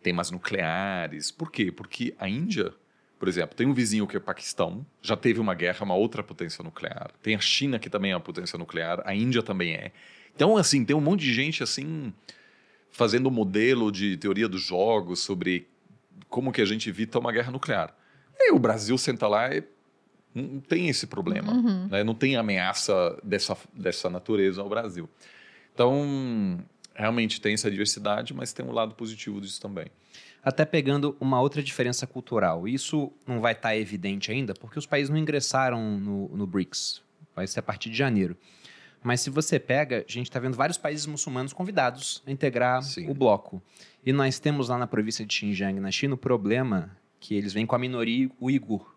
temas 0.00 0.30
nucleares. 0.30 1.30
Por 1.30 1.50
quê? 1.50 1.72
Porque 1.72 2.14
a 2.18 2.28
Índia, 2.28 2.72
por 3.18 3.28
exemplo, 3.28 3.56
tem 3.56 3.66
um 3.66 3.74
vizinho 3.74 4.06
que 4.06 4.16
é 4.16 4.18
o 4.18 4.22
Paquistão, 4.22 4.86
já 5.02 5.16
teve 5.16 5.40
uma 5.40 5.54
guerra, 5.54 5.84
uma 5.84 5.94
outra 5.94 6.22
potência 6.22 6.62
nuclear. 6.62 7.10
Tem 7.20 7.34
a 7.34 7.40
China, 7.40 7.80
que 7.80 7.90
também 7.90 8.12
é 8.12 8.14
uma 8.14 8.20
potência 8.20 8.56
nuclear, 8.56 9.02
a 9.04 9.12
Índia 9.12 9.42
também 9.42 9.74
é. 9.74 9.92
Então, 10.34 10.56
assim, 10.56 10.84
tem 10.84 10.94
um 10.94 11.00
monte 11.00 11.22
de 11.22 11.34
gente, 11.34 11.64
assim, 11.64 12.12
fazendo 12.90 13.28
um 13.28 13.32
modelo 13.32 13.90
de 13.90 14.16
teoria 14.16 14.48
dos 14.48 14.62
jogos 14.62 15.20
sobre 15.20 15.68
como 16.28 16.52
que 16.52 16.60
a 16.60 16.64
gente 16.64 16.88
evita 16.88 17.18
uma 17.18 17.32
guerra 17.32 17.50
nuclear. 17.50 17.94
E 18.38 18.52
o 18.52 18.58
Brasil 18.58 18.96
senta 18.96 19.26
lá 19.26 19.54
e 19.54 19.62
não 20.34 20.60
tem 20.60 20.88
esse 20.88 21.06
problema, 21.06 21.52
uhum. 21.52 21.88
né? 21.88 22.04
não 22.04 22.14
tem 22.14 22.36
ameaça 22.36 23.18
dessa, 23.22 23.56
dessa 23.74 24.08
natureza 24.08 24.62
ao 24.62 24.68
Brasil. 24.68 25.08
Então, 25.74 26.62
realmente 26.94 27.40
tem 27.40 27.54
essa 27.54 27.70
diversidade, 27.70 28.32
mas 28.32 28.52
tem 28.52 28.64
um 28.64 28.72
lado 28.72 28.94
positivo 28.94 29.40
disso 29.40 29.60
também. 29.60 29.86
Até 30.42 30.64
pegando 30.64 31.16
uma 31.20 31.40
outra 31.40 31.62
diferença 31.62 32.06
cultural. 32.06 32.66
Isso 32.66 33.12
não 33.26 33.40
vai 33.40 33.52
estar 33.52 33.70
tá 33.70 33.76
evidente 33.76 34.30
ainda, 34.30 34.54
porque 34.54 34.78
os 34.78 34.86
países 34.86 35.10
não 35.10 35.18
ingressaram 35.18 35.98
no, 35.98 36.28
no 36.28 36.46
BRICS. 36.46 37.02
Vai 37.34 37.46
ser 37.46 37.60
a 37.60 37.62
partir 37.62 37.90
de 37.90 37.96
janeiro. 37.96 38.36
Mas 39.02 39.20
se 39.20 39.30
você 39.30 39.58
pega, 39.58 40.04
a 40.06 40.12
gente 40.12 40.28
está 40.28 40.38
vendo 40.38 40.56
vários 40.56 40.76
países 40.76 41.06
muçulmanos 41.06 41.52
convidados 41.52 42.22
a 42.26 42.30
integrar 42.30 42.82
Sim. 42.82 43.08
o 43.08 43.14
bloco. 43.14 43.62
E 44.04 44.12
nós 44.12 44.38
temos 44.38 44.68
lá 44.68 44.76
na 44.76 44.86
província 44.86 45.24
de 45.24 45.32
Xinjiang, 45.32 45.80
na 45.80 45.90
China, 45.90 46.14
o 46.14 46.18
problema 46.18 46.96
que 47.18 47.34
eles 47.34 47.52
vêm 47.52 47.66
com 47.66 47.74
a 47.74 47.78
minoria 47.78 48.30
uigur, 48.40 48.94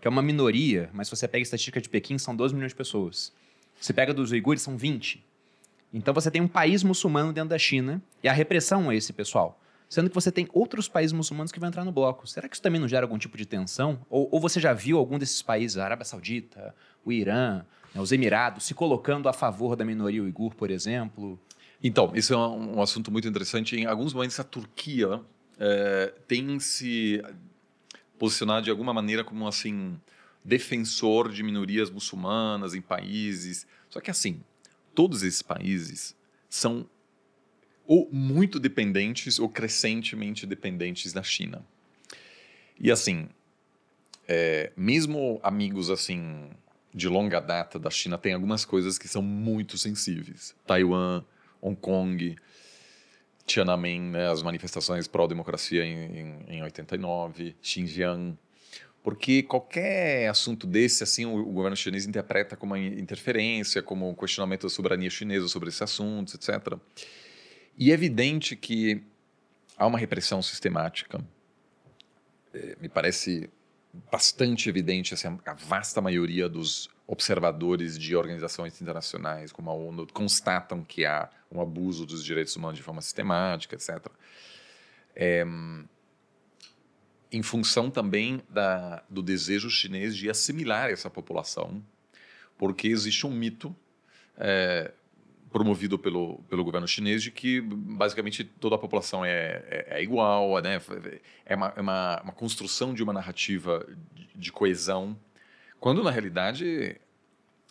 que 0.00 0.08
é 0.08 0.10
uma 0.10 0.22
minoria, 0.22 0.90
mas 0.92 1.08
se 1.08 1.16
você 1.16 1.28
pega 1.28 1.42
a 1.42 1.44
estatística 1.44 1.80
de 1.80 1.88
Pequim, 1.88 2.18
são 2.18 2.34
12 2.34 2.54
milhões 2.54 2.72
de 2.72 2.76
pessoas. 2.76 3.32
Você 3.80 3.92
pega 3.92 4.12
dos 4.14 4.30
uigures, 4.30 4.62
são 4.62 4.76
20. 4.76 5.24
Então 5.92 6.14
você 6.14 6.30
tem 6.30 6.40
um 6.40 6.48
país 6.48 6.82
muçulmano 6.82 7.32
dentro 7.32 7.50
da 7.50 7.58
China 7.58 8.02
e 8.22 8.28
a 8.28 8.32
repressão 8.32 8.88
a 8.88 8.94
esse 8.94 9.12
pessoal. 9.12 9.58
Sendo 9.88 10.08
que 10.08 10.14
você 10.14 10.32
tem 10.32 10.48
outros 10.54 10.88
países 10.88 11.12
muçulmanos 11.12 11.52
que 11.52 11.60
vão 11.60 11.68
entrar 11.68 11.84
no 11.84 11.92
bloco. 11.92 12.26
Será 12.26 12.48
que 12.48 12.54
isso 12.54 12.62
também 12.62 12.80
não 12.80 12.88
gera 12.88 13.04
algum 13.04 13.18
tipo 13.18 13.36
de 13.36 13.44
tensão? 13.44 14.00
Ou, 14.08 14.26
ou 14.32 14.40
você 14.40 14.58
já 14.58 14.72
viu 14.72 14.96
algum 14.96 15.18
desses 15.18 15.42
países, 15.42 15.76
a 15.76 15.84
Arábia 15.84 16.06
Saudita, 16.06 16.74
o 17.04 17.12
Irã, 17.12 17.62
né, 17.94 18.00
os 18.00 18.12
Emirados, 18.12 18.64
se 18.64 18.74
colocando 18.74 19.28
a 19.28 19.32
favor 19.32 19.76
da 19.76 19.84
minoria 19.84 20.22
uigur, 20.22 20.54
por 20.54 20.70
exemplo? 20.70 21.38
Então, 21.82 22.12
isso 22.14 22.32
é 22.32 22.36
um, 22.36 22.76
um 22.76 22.82
assunto 22.82 23.10
muito 23.10 23.26
interessante. 23.26 23.76
Em 23.76 23.86
alguns 23.86 24.12
momentos, 24.12 24.38
a 24.38 24.44
Turquia 24.44 25.20
é, 25.58 26.14
tem 26.26 26.58
se 26.60 27.22
posicionado 28.18 28.64
de 28.64 28.70
alguma 28.70 28.94
maneira 28.94 29.24
como 29.24 29.48
assim 29.48 29.98
defensor 30.44 31.30
de 31.30 31.42
minorias 31.42 31.90
muçulmanas 31.90 32.74
em 32.74 32.80
países. 32.80 33.66
Só 33.88 34.00
que 34.00 34.10
assim, 34.10 34.40
todos 34.94 35.22
esses 35.22 35.42
países 35.42 36.16
são 36.48 36.88
ou 37.84 38.08
muito 38.12 38.60
dependentes 38.60 39.38
ou 39.38 39.48
crescentemente 39.48 40.46
dependentes 40.46 41.12
da 41.12 41.22
China. 41.22 41.64
E 42.78 42.90
assim, 42.90 43.28
é, 44.28 44.72
mesmo 44.76 45.40
amigos 45.42 45.90
assim 45.90 46.50
de 46.94 47.08
longa 47.08 47.40
data 47.40 47.78
da 47.78 47.90
China 47.90 48.18
tem 48.18 48.34
algumas 48.34 48.64
coisas 48.64 48.98
que 48.98 49.08
são 49.08 49.22
muito 49.22 49.78
sensíveis. 49.78 50.54
Taiwan, 50.66 51.24
Hong 51.60 51.76
Kong, 51.76 52.36
Tiananmen, 53.46 54.00
né, 54.00 54.30
as 54.30 54.42
manifestações 54.42 55.08
pró-democracia 55.08 55.84
em, 55.84 56.18
em, 56.18 56.56
em 56.56 56.62
89, 56.62 57.56
Xinjiang, 57.62 58.36
porque 59.02 59.42
qualquer 59.42 60.28
assunto 60.28 60.66
desse, 60.66 61.02
assim, 61.02 61.24
o, 61.24 61.34
o, 61.34 61.52
governo 61.52 61.76
chinês 61.76 62.06
interpreta 62.06 62.56
como 62.56 62.76
interferência, 62.76 63.82
como 63.82 64.08
um 64.08 64.14
questionamento 64.14 64.62
da 64.62 64.68
soberania 64.68 65.10
chinesa 65.10 65.48
sobre 65.48 65.68
esses 65.70 65.82
assuntos, 65.82 66.34
etc. 66.34 66.78
E 67.76 67.90
é 67.90 67.94
evidente 67.94 68.54
que 68.54 69.02
há 69.76 69.86
uma 69.86 69.98
repressão 69.98 70.40
sistemática. 70.40 71.20
É, 72.54 72.76
me 72.80 72.88
parece 72.88 73.50
bastante 74.10 74.68
evidente, 74.68 75.12
assim, 75.12 75.28
a 75.44 75.54
vasta 75.54 76.00
maioria 76.00 76.48
dos 76.48 76.88
observadores 77.06 77.98
de 77.98 78.16
organizações 78.16 78.80
internacionais, 78.80 79.52
como 79.52 79.70
a 79.70 79.74
ONU, 79.74 80.06
constatam 80.12 80.82
que 80.82 81.04
há 81.04 81.28
um 81.50 81.60
abuso 81.60 82.06
dos 82.06 82.24
direitos 82.24 82.56
humanos 82.56 82.78
de 82.78 82.82
forma 82.82 83.02
sistemática, 83.02 83.74
etc. 83.74 84.06
É, 85.14 85.44
em 87.30 87.42
função 87.42 87.90
também 87.90 88.42
da, 88.48 89.02
do 89.10 89.22
desejo 89.22 89.68
chinês 89.68 90.16
de 90.16 90.30
assimilar 90.30 90.90
essa 90.90 91.10
população, 91.10 91.82
porque 92.56 92.88
existe 92.88 93.26
um 93.26 93.30
mito 93.30 93.74
é, 94.36 94.92
promovido 95.52 95.98
pelo, 95.98 96.38
pelo 96.48 96.64
governo 96.64 96.88
chinês 96.88 97.22
de 97.22 97.30
que 97.30 97.60
basicamente 97.60 98.42
toda 98.42 98.74
a 98.74 98.78
população 98.78 99.24
é, 99.24 99.62
é, 99.68 99.86
é 99.90 100.02
igual, 100.02 100.60
né? 100.60 100.80
é, 101.44 101.54
uma, 101.54 101.72
é 101.76 101.80
uma, 101.80 102.20
uma, 102.22 102.32
construção 102.32 102.94
de 102.94 103.02
uma 103.02 103.12
narrativa 103.12 103.86
de, 104.14 104.28
de, 104.34 104.52
coesão, 104.52 105.16
quando 105.78 106.02
na 106.02 106.10
realidade 106.10 106.96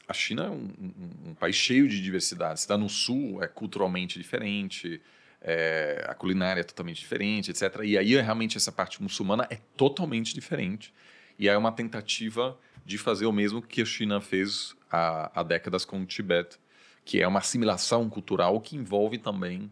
a 0.07 0.13
China 0.13 0.45
é 0.45 0.49
um, 0.49 0.69
um, 0.79 1.29
um 1.29 1.33
país 1.33 1.55
cheio 1.55 1.87
de 1.87 2.01
diversidade. 2.01 2.59
Se 2.59 2.65
está 2.65 2.77
no 2.77 2.87
sul, 2.87 3.41
é 3.41 3.47
culturalmente 3.47 4.19
diferente, 4.19 5.01
é, 5.41 6.05
a 6.07 6.13
culinária 6.13 6.61
é 6.61 6.63
totalmente 6.63 6.99
diferente, 6.99 7.49
etc. 7.49 7.79
E 7.83 7.97
aí 7.97 8.15
realmente 8.21 8.57
essa 8.57 8.71
parte 8.71 9.01
muçulmana 9.01 9.47
é 9.49 9.57
totalmente 9.75 10.33
diferente. 10.33 10.93
E 11.39 11.49
é 11.49 11.57
uma 11.57 11.71
tentativa 11.71 12.57
de 12.85 12.97
fazer 12.97 13.25
o 13.25 13.31
mesmo 13.31 13.61
que 13.61 13.81
a 13.81 13.85
China 13.85 14.21
fez 14.21 14.75
há, 14.91 15.31
há 15.39 15.43
décadas 15.43 15.85
com 15.85 16.01
o 16.01 16.05
Tibete, 16.05 16.59
que 17.03 17.21
é 17.21 17.27
uma 17.27 17.39
assimilação 17.39 18.09
cultural 18.09 18.59
que 18.61 18.75
envolve 18.75 19.17
também 19.17 19.71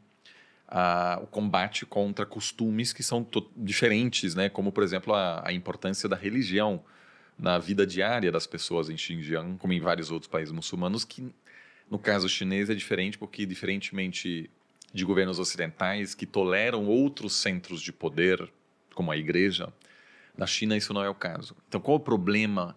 o 1.21 1.27
combate 1.27 1.85
contra 1.85 2.25
costumes 2.25 2.93
que 2.93 3.01
são 3.01 3.25
diferentes, 3.57 4.35
né? 4.35 4.49
como, 4.49 4.71
por 4.71 4.83
exemplo, 4.83 5.13
a, 5.13 5.41
a, 5.47 5.51
importância 5.51 6.07
da 6.07 6.15
religião 6.15 6.83
na 7.37 7.57
vida 7.57 7.87
diária 7.87 8.31
das 8.31 8.45
pessoas 8.45 8.89
em 8.89 8.97
Xinjiang, 8.97 9.57
como 9.57 9.73
em 9.73 9.79
vários 9.79 10.11
outros 10.11 10.29
países 10.29 10.51
muçulmanos, 10.51 11.03
que 11.03 11.33
no 11.89 11.97
caso 11.97 12.29
chinês 12.29 12.69
é 12.69 12.75
diferente 12.75 13.17
porque, 13.17 13.45
diferentemente 13.45 14.49
de 14.93 15.05
governos 15.05 15.39
ocidentais 15.39 16.13
que 16.13 16.25
toleram 16.25 16.85
outros 16.85 17.33
centros 17.33 17.81
de 17.81 17.91
poder, 17.91 18.51
como 18.93 19.11
a 19.11 19.17
igreja, 19.17 19.73
na 20.37 20.45
China 20.45 20.77
isso 20.77 20.93
não 20.93 21.03
é 21.03 21.09
o 21.09 21.15
caso. 21.15 21.55
Então, 21.67 21.81
qual 21.81 21.97
o 21.97 21.99
problema 21.99 22.75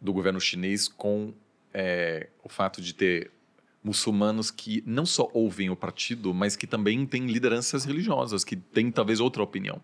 do 0.00 0.12
governo 0.12 0.40
chinês 0.40 0.88
com 0.88 1.34
é, 1.72 2.28
o 2.42 2.48
fato 2.48 2.80
de 2.80 2.94
ter 2.94 3.30
muçulmanos 3.88 4.50
que 4.50 4.82
não 4.86 5.06
só 5.06 5.30
ouvem 5.32 5.70
o 5.70 5.76
partido, 5.76 6.34
mas 6.34 6.54
que 6.56 6.66
também 6.66 7.06
têm 7.06 7.26
lideranças 7.26 7.86
religiosas, 7.86 8.44
que 8.44 8.54
têm 8.54 8.90
talvez 8.90 9.18
outra 9.18 9.42
opinião? 9.42 9.80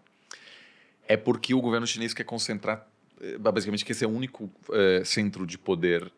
É 1.09 1.17
porque 1.17 1.55
o 1.55 1.61
governo 1.61 1.87
chinês 1.87 2.13
quer 2.13 2.25
concentrar, 2.25 2.87
é, 3.21 3.39
basicamente, 3.39 3.85
que 3.85 3.93
esse 3.93 4.05
é 4.05 4.07
o 4.07 4.11
único 4.11 4.51
é, 4.73 5.03
centro 5.05 5.47
de 5.47 5.57
poder 5.57 6.13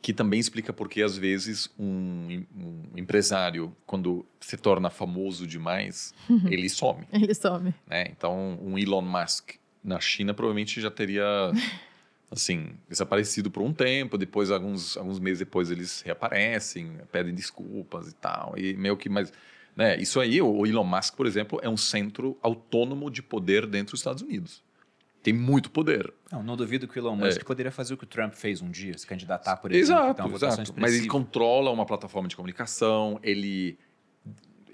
que 0.00 0.12
também 0.12 0.38
explica 0.38 0.72
por 0.72 0.88
que 0.88 1.02
às 1.02 1.16
vezes 1.16 1.68
um, 1.76 2.44
um, 2.54 2.82
empresário 2.96 3.74
quando 3.84 4.24
se 4.38 4.56
torna 4.56 4.90
famoso 4.90 5.46
demais 5.46 6.14
ele 6.44 6.68
some 6.68 7.04
ele 7.10 7.34
some 7.34 7.74
né? 7.88 8.04
então 8.10 8.58
um 8.62 8.78
Elon 8.78 9.00
Musk 9.00 9.54
na 9.82 9.98
China 9.98 10.34
provavelmente 10.34 10.80
já 10.82 10.90
teria 10.90 11.24
assim 12.36 12.70
desaparecido 12.88 13.50
por 13.50 13.62
um 13.62 13.72
tempo 13.72 14.16
depois 14.16 14.50
alguns 14.50 14.96
alguns 14.96 15.18
meses 15.18 15.40
depois 15.40 15.70
eles 15.70 16.02
reaparecem 16.02 16.92
pedem 17.10 17.34
desculpas 17.34 18.08
e 18.08 18.14
tal 18.14 18.54
e 18.56 18.76
meio 18.76 18.96
que 18.96 19.08
mais 19.08 19.32
né 19.74 19.96
isso 19.96 20.20
aí 20.20 20.40
o 20.40 20.66
Elon 20.66 20.84
Musk 20.84 21.14
por 21.16 21.26
exemplo 21.26 21.58
é 21.62 21.68
um 21.68 21.76
centro 21.76 22.38
autônomo 22.42 23.10
de 23.10 23.22
poder 23.22 23.66
dentro 23.66 23.92
dos 23.92 24.00
Estados 24.00 24.22
Unidos 24.22 24.62
tem 25.26 25.34
muito 25.34 25.72
poder. 25.72 26.14
Não, 26.30 26.40
não 26.40 26.56
duvido 26.56 26.86
que 26.86 26.96
o 26.96 27.00
Elon 27.00 27.16
Musk 27.16 27.40
é. 27.40 27.44
poderia 27.44 27.72
fazer 27.72 27.94
o 27.94 27.96
que 27.96 28.04
o 28.04 28.06
Trump 28.06 28.32
fez 28.34 28.62
um 28.62 28.70
dia, 28.70 28.96
se 28.96 29.04
candidatar, 29.04 29.56
por 29.56 29.72
exemplo. 29.72 30.00
Exato, 30.00 30.22
então, 30.22 30.36
exato. 30.36 30.74
Mas 30.76 30.94
ele 30.94 31.08
controla 31.08 31.72
uma 31.72 31.84
plataforma 31.84 32.28
de 32.28 32.36
comunicação, 32.36 33.18
ele... 33.24 33.76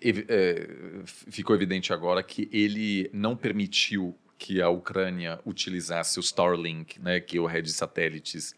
É, 0.05 0.69
ficou 1.07 1.57
evidente 1.57 1.91
agora 1.91 2.23
que 2.23 2.51
ele 2.53 3.09
não 3.15 3.35
permitiu 3.35 4.15
que 4.43 4.61
a 4.61 4.69
Ucrânia 4.69 5.39
utilizasse 5.47 6.19
o 6.19 6.21
Starlink, 6.21 7.01
né, 7.01 7.21
que 7.21 7.39
é 7.39 7.41
o 7.41 7.47
rede 7.47 7.69
de 7.69 7.75
satélites, 7.75 8.57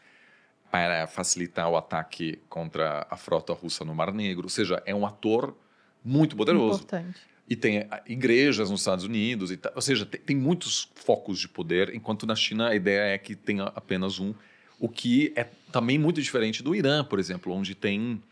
para 0.70 1.06
facilitar 1.06 1.68
o 1.68 1.76
ataque 1.76 2.38
contra 2.48 3.06
a 3.10 3.16
frota 3.18 3.52
russa 3.52 3.84
no 3.84 3.94
Mar 3.94 4.10
Negro. 4.10 4.44
Ou 4.44 4.48
seja, 4.48 4.82
é 4.86 4.94
um 4.94 5.04
ator 5.04 5.54
muito 6.02 6.36
poderoso. 6.36 6.78
Importante. 6.78 7.20
E 7.46 7.54
tem 7.54 7.80
eh, 7.80 8.02
igrejas 8.06 8.70
nos 8.70 8.80
Estados 8.80 9.04
Unidos, 9.04 9.52
e 9.52 9.60
ou 9.74 9.82
seja, 9.82 10.06
tem, 10.06 10.18
tem, 10.22 10.34
muitos 10.34 10.90
focos 10.94 11.38
de 11.38 11.48
poder, 11.48 11.94
enquanto 11.94 12.26
na 12.26 12.34
China 12.34 12.68
a 12.68 12.74
ideia 12.74 13.14
é 13.14 13.18
que 13.18 13.36
tem 13.36 13.60
apenas 13.60 14.18
um, 14.18 14.32
o 14.80 14.88
que 14.88 15.34
é 15.36 15.44
também 15.70 15.98
muito 15.98 16.22
diferente 16.22 16.62
do 16.62 16.74
Irã, 16.74 17.04
por 17.04 17.18
exemplo, 17.18 17.52
onde 17.52 17.74
tem 17.74 18.22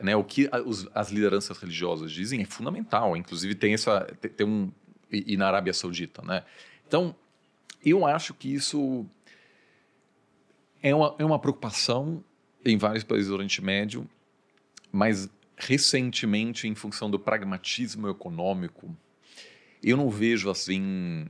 né, 0.00 0.16
o 0.16 0.24
que 0.24 0.50
as 0.92 1.10
lideranças 1.12 1.56
religiosas 1.58 2.10
dizem 2.10 2.42
é 2.42 2.44
fundamental. 2.44 3.16
Inclusive 3.16 3.54
tem 3.54 3.72
essa 3.72 4.00
tem, 4.36 4.44
um 4.44 4.72
e, 5.10 5.36
na 5.36 5.46
Arábia 5.46 5.72
Saudita, 5.72 6.22
né? 6.22 6.44
Então 6.88 7.14
eu 7.84 8.06
acho 8.06 8.34
que 8.34 8.52
isso 8.52 9.06
é 10.82 10.94
uma, 10.94 11.14
é 11.18 11.24
uma 11.24 11.38
preocupação 11.38 12.24
em 12.64 12.76
vários 12.76 13.04
países 13.04 13.28
do 13.28 13.34
Oriente 13.34 13.62
Médio, 13.62 14.08
mas 14.90 15.28
recentemente, 15.56 16.66
em 16.66 16.74
função 16.74 17.10
do 17.10 17.18
pragmatismo 17.18 18.08
econômico, 18.08 18.96
eu 19.82 19.96
não 19.96 20.08
vejo 20.08 20.50
assim. 20.50 21.26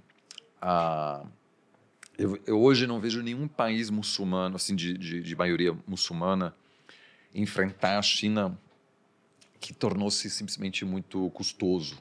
A, 0.61 1.25
eu, 2.17 2.39
eu 2.47 2.61
hoje 2.61 2.87
não 2.87 3.01
vejo 3.01 3.23
nenhum 3.23 3.49
país 3.49 3.91
muçulmano, 3.91 4.57
assim, 4.57 4.75
de, 4.75 4.97
de, 4.97 5.23
de 5.23 5.37
maioria 5.37 5.77
muçulmana, 5.87 6.55
enfrentar 7.35 7.99
a 7.99 8.03
China 8.03 8.59
que 9.61 9.73
tornou-se 9.73 10.29
simplesmente 10.31 10.85
muito 10.85 11.31
custoso. 11.31 12.01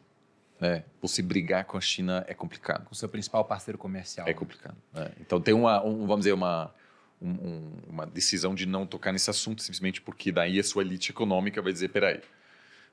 Né? 0.60 0.84
Você 1.02 1.22
brigar 1.22 1.66
com 1.66 1.78
a 1.78 1.82
China 1.82 2.26
é 2.28 2.34
complicado. 2.34 2.86
Com 2.86 2.94
o 2.94 2.96
seu 2.96 3.08
principal 3.08 3.46
parceiro 3.46 3.78
comercial. 3.78 4.28
É 4.28 4.34
complicado. 4.34 4.76
Né? 4.94 5.12
Então 5.20 5.40
tem 5.40 5.54
uma, 5.54 5.84
um, 5.84 6.08
vamos 6.08 6.20
dizer, 6.20 6.34
uma, 6.34 6.74
um, 7.22 7.30
um, 7.30 7.72
uma 7.90 8.06
decisão 8.06 8.56
de 8.56 8.66
não 8.66 8.86
tocar 8.86 9.12
nesse 9.12 9.30
assunto, 9.30 9.62
simplesmente 9.62 10.02
porque 10.02 10.32
daí 10.32 10.60
a 10.60 10.64
sua 10.64 10.82
elite 10.82 11.12
econômica 11.12 11.62
vai 11.62 11.72
dizer: 11.72 11.90
peraí. 11.90 12.22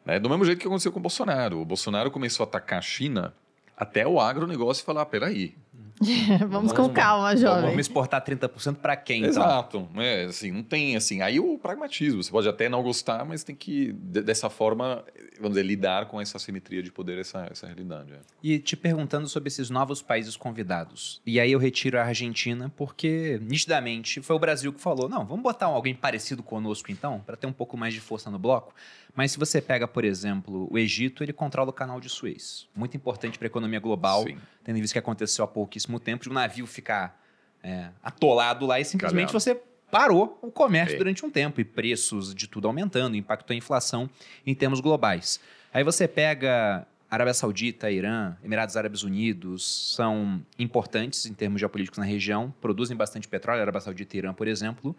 Né? 0.05 0.19
Do 0.19 0.29
mesmo 0.29 0.45
jeito 0.45 0.61
que 0.61 0.67
aconteceu 0.67 0.93
com 0.93 0.99
o 0.99 1.03
Bolsonaro. 1.03 1.61
O 1.61 1.65
Bolsonaro 1.65 2.11
começou 2.11 2.45
a 2.45 2.47
atacar 2.47 2.79
a 2.79 2.83
China 2.83 3.35
até 3.77 4.07
o 4.07 4.21
agronegócio 4.21 4.85
falar: 4.85 5.07
peraí, 5.07 5.57
vamos, 6.49 6.73
com 6.73 6.89
calma, 6.89 7.37
jovem. 7.37 7.71
Vamos 7.71 7.81
exportar 7.81 8.25
30% 8.25 8.77
para 8.77 8.97
quem, 8.97 9.19
então? 9.19 9.31
Exato. 9.31 9.89
É, 9.97 10.25
assim, 10.25 10.51
não 10.51 10.63
tem, 10.63 10.97
assim... 10.97 11.21
Aí 11.21 11.39
o 11.39 11.59
pragmatismo. 11.59 12.23
Você 12.23 12.31
pode 12.31 12.49
até 12.49 12.69
não 12.69 12.83
gostar, 12.83 13.25
mas 13.25 13.45
tem 13.45 13.55
que, 13.55 13.93
dessa 13.93 14.51
forma, 14.51 15.05
vamos 15.37 15.57
dizer, 15.57 15.63
lidar 15.63 16.07
com 16.07 16.21
essa 16.21 16.39
simetria 16.39 16.83
de 16.83 16.91
poder, 16.91 17.19
essa, 17.19 17.47
essa 17.51 17.67
realidade. 17.67 18.13
É. 18.13 18.19
E 18.43 18.59
te 18.59 18.77
perguntando 18.77 19.29
sobre 19.29 19.49
esses 19.49 19.71
novos 19.71 20.03
países 20.03 20.37
convidados. 20.37 21.21
E 21.25 21.39
aí 21.39 21.53
eu 21.53 21.59
retiro 21.59 21.99
a 21.99 22.05
Argentina, 22.05 22.73
porque, 22.77 23.41
nitidamente, 23.43 24.21
foi 24.21 24.35
o 24.37 24.39
Brasil 24.39 24.73
que 24.73 24.81
falou, 24.81 25.09
não, 25.09 25.25
vamos 25.25 25.43
botar 25.43 25.67
alguém 25.67 25.95
parecido 25.95 26.43
conosco, 26.43 26.91
então, 26.91 27.21
para 27.25 27.37
ter 27.37 27.47
um 27.47 27.53
pouco 27.53 27.77
mais 27.77 27.95
de 27.95 28.01
força 28.01 28.31
no 28.31 28.39
bloco. 28.39 28.75
Mas 29.15 29.31
se 29.31 29.39
você 29.39 29.61
pega, 29.61 29.87
por 29.87 30.05
exemplo, 30.05 30.67
o 30.71 30.77
Egito, 30.77 31.23
ele 31.23 31.33
controla 31.33 31.71
o 31.71 31.73
canal 31.73 32.01
de 32.01 32.09
Suez. 32.09 32.67
Muito 32.75 32.97
importante 32.97 33.39
para 33.39 33.47
a 33.47 33.49
economia 33.49 33.79
global, 33.79 34.25
Sim. 34.25 34.37
tendo 34.65 34.81
visto 34.81 34.93
que 34.93 34.99
aconteceu 34.99 35.45
há 35.45 35.49
pouquíssimo 35.49 35.84
tempo, 35.99 36.25
de 36.25 36.31
um 36.31 36.33
navio 36.33 36.67
ficar 36.67 37.21
é, 37.63 37.89
atolado 38.03 38.67
lá 38.67 38.79
e 38.79 38.85
simplesmente 38.85 39.29
Calhado. 39.29 39.41
você 39.41 39.61
parou 39.91 40.39
o 40.43 40.51
comércio 40.51 40.97
é. 40.97 40.99
durante 40.99 41.25
um 41.25 41.31
tempo 41.31 41.61
e 41.61 41.65
preços 41.65 42.35
de 42.35 42.49
tudo 42.49 42.67
aumentando, 42.67 43.17
impactou 43.17 43.55
a 43.55 43.57
inflação 43.57 44.11
em 44.47 44.55
termos 44.55 44.81
globais. 44.81 45.41
Aí 45.73 45.85
você 45.85 46.07
pega 46.09 46.87
Arábia 47.11 47.33
Saudita, 47.33 47.91
Irã, 47.91 48.37
Emirados 48.43 48.77
Árabes 48.77 49.03
Unidos 49.03 49.95
são 49.95 50.45
importantes 50.59 51.27
em 51.27 51.33
termos 51.33 51.61
geopolíticos 51.61 51.99
na 51.99 52.05
região, 52.05 52.53
produzem 52.61 52.97
bastante 52.97 53.29
petróleo, 53.29 53.63
Arábia 53.63 53.81
Saudita 53.81 54.17
e 54.17 54.19
Irã, 54.19 54.35
por 54.35 54.49
exemplo. 54.49 54.97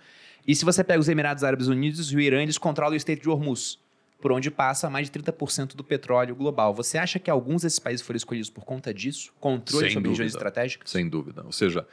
E 0.47 0.55
se 0.55 0.63
você 0.63 0.83
pega 0.83 0.99
os 0.99 1.09
Emirados 1.09 1.43
Árabes 1.43 1.67
Unidos 1.67 2.11
e 2.11 2.15
o 2.15 2.19
Irã, 2.19 2.41
eles 2.41 2.57
controlam 2.57 2.93
o 2.93 2.95
Estreito 2.95 3.23
de 3.23 3.29
Hormuz 3.29 3.79
por 4.19 4.31
onde 4.31 4.49
passa 4.49 4.89
mais 4.89 5.09
de 5.09 5.19
30% 5.19 5.75
do 5.75 5.83
petróleo 5.83 6.35
global. 6.35 6.73
Você 6.73 6.97
acha 6.97 7.19
que 7.19 7.29
alguns 7.29 7.61
desses 7.61 7.79
países 7.79 8.05
foram 8.05 8.17
escolhidos 8.17 8.49
por 8.49 8.65
conta 8.65 8.93
disso? 8.93 9.33
Controle 9.39 9.85
Sem 9.85 9.93
sobre 9.93 10.09
dúvida. 10.09 10.23
regiões 10.23 10.33
estratégicas? 10.33 10.89
Sem 10.89 11.07
dúvida. 11.07 11.43
Ou 11.45 11.51
seja, 11.51 11.87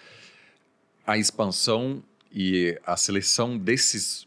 a 1.07 1.18
expansão 1.18 2.03
e 2.31 2.79
a 2.87 2.97
seleção 2.97 3.59
desses 3.59 4.27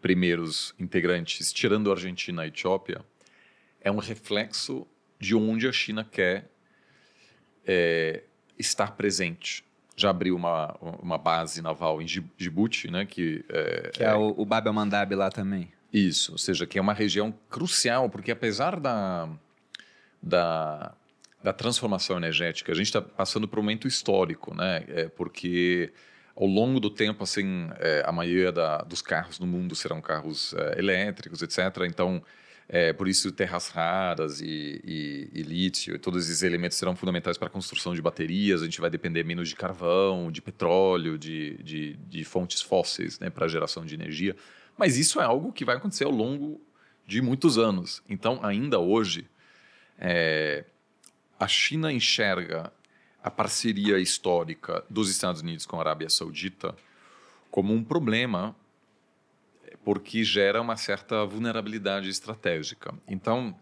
primeiros 0.00 0.74
integrantes, 0.78 1.52
tirando 1.52 1.90
a 1.90 1.94
Argentina 1.94 2.42
e 2.42 2.44
a 2.44 2.48
Etiópia, 2.48 3.00
é 3.80 3.90
um 3.90 3.98
reflexo 3.98 4.86
de 5.18 5.34
onde 5.34 5.68
a 5.68 5.72
China 5.72 6.04
quer 6.04 6.50
é, 7.64 8.24
estar 8.58 8.92
presente. 8.96 9.64
Já 9.96 10.10
abriu 10.10 10.34
uma, 10.34 10.76
uma 10.80 11.18
base 11.18 11.62
naval 11.62 12.02
em 12.02 12.06
Djibouti, 12.06 12.90
né, 12.90 13.06
que 13.06 13.44
é, 13.48 13.90
que 13.90 14.02
é, 14.02 14.08
é 14.08 14.14
o, 14.14 14.34
o 14.36 14.44
Bab 14.44 14.66
el-Mandab 14.66 15.14
lá 15.14 15.30
também. 15.30 15.70
Isso, 15.92 16.32
ou 16.32 16.38
seja, 16.38 16.66
que 16.66 16.78
é 16.78 16.80
uma 16.80 16.94
região 16.94 17.34
crucial, 17.50 18.08
porque 18.08 18.30
apesar 18.30 18.80
da, 18.80 19.28
da, 20.22 20.94
da 21.42 21.52
transformação 21.52 22.16
energética, 22.16 22.72
a 22.72 22.74
gente 22.74 22.86
está 22.86 23.02
passando 23.02 23.46
por 23.46 23.58
um 23.58 23.62
momento 23.62 23.86
histórico, 23.86 24.54
né? 24.54 24.84
É 24.88 25.08
porque 25.08 25.92
ao 26.34 26.46
longo 26.46 26.80
do 26.80 26.88
tempo, 26.88 27.22
assim, 27.22 27.68
é, 27.78 28.02
a 28.06 28.12
maioria 28.12 28.50
da, 28.50 28.78
dos 28.78 29.02
carros 29.02 29.38
no 29.38 29.46
mundo 29.46 29.74
serão 29.74 30.00
carros 30.00 30.54
é, 30.54 30.78
elétricos, 30.78 31.42
etc. 31.42 31.58
Então, 31.86 32.22
é, 32.68 32.90
por 32.92 33.06
isso, 33.06 33.30
terras 33.30 33.68
raras 33.68 34.40
e, 34.40 34.80
e, 34.82 35.28
e, 35.34 35.42
lítio, 35.42 35.98
todos 35.98 36.24
esses 36.24 36.42
elementos 36.42 36.78
serão 36.78 36.96
fundamentais 36.96 37.36
para 37.36 37.48
a 37.48 37.50
construção 37.50 37.94
de 37.94 38.00
baterias. 38.00 38.62
A 38.62 38.64
gente 38.64 38.80
vai 38.80 38.88
depender 38.88 39.24
menos 39.24 39.50
de 39.50 39.56
carvão, 39.56 40.32
de 40.32 40.40
petróleo, 40.40 41.18
de, 41.18 41.58
de, 41.62 41.96
de 42.08 42.24
fontes 42.24 42.62
fósseis 42.62 43.18
né, 43.18 43.28
para 43.28 43.44
a 43.44 43.48
geração 43.48 43.84
de 43.84 43.94
energia. 43.94 44.34
Mas 44.76 44.96
isso 44.96 45.20
é 45.20 45.24
algo 45.24 45.52
que 45.52 45.64
vai 45.64 45.76
acontecer 45.76 46.04
ao 46.04 46.10
longo 46.10 46.60
de 47.06 47.20
muitos 47.20 47.58
anos. 47.58 48.02
Então, 48.08 48.40
ainda 48.42 48.78
hoje, 48.78 49.28
é, 49.98 50.64
a 51.38 51.46
China 51.46 51.92
enxerga 51.92 52.72
a 53.22 53.30
parceria 53.30 53.98
histórica 53.98 54.84
dos 54.90 55.08
Estados 55.08 55.42
Unidos 55.42 55.66
com 55.66 55.76
a 55.76 55.80
Arábia 55.80 56.08
Saudita 56.08 56.74
como 57.50 57.72
um 57.72 57.84
problema 57.84 58.56
porque 59.84 60.22
gera 60.22 60.60
uma 60.60 60.76
certa 60.76 61.24
vulnerabilidade 61.24 62.08
estratégica. 62.08 62.94
Então, 63.06 63.58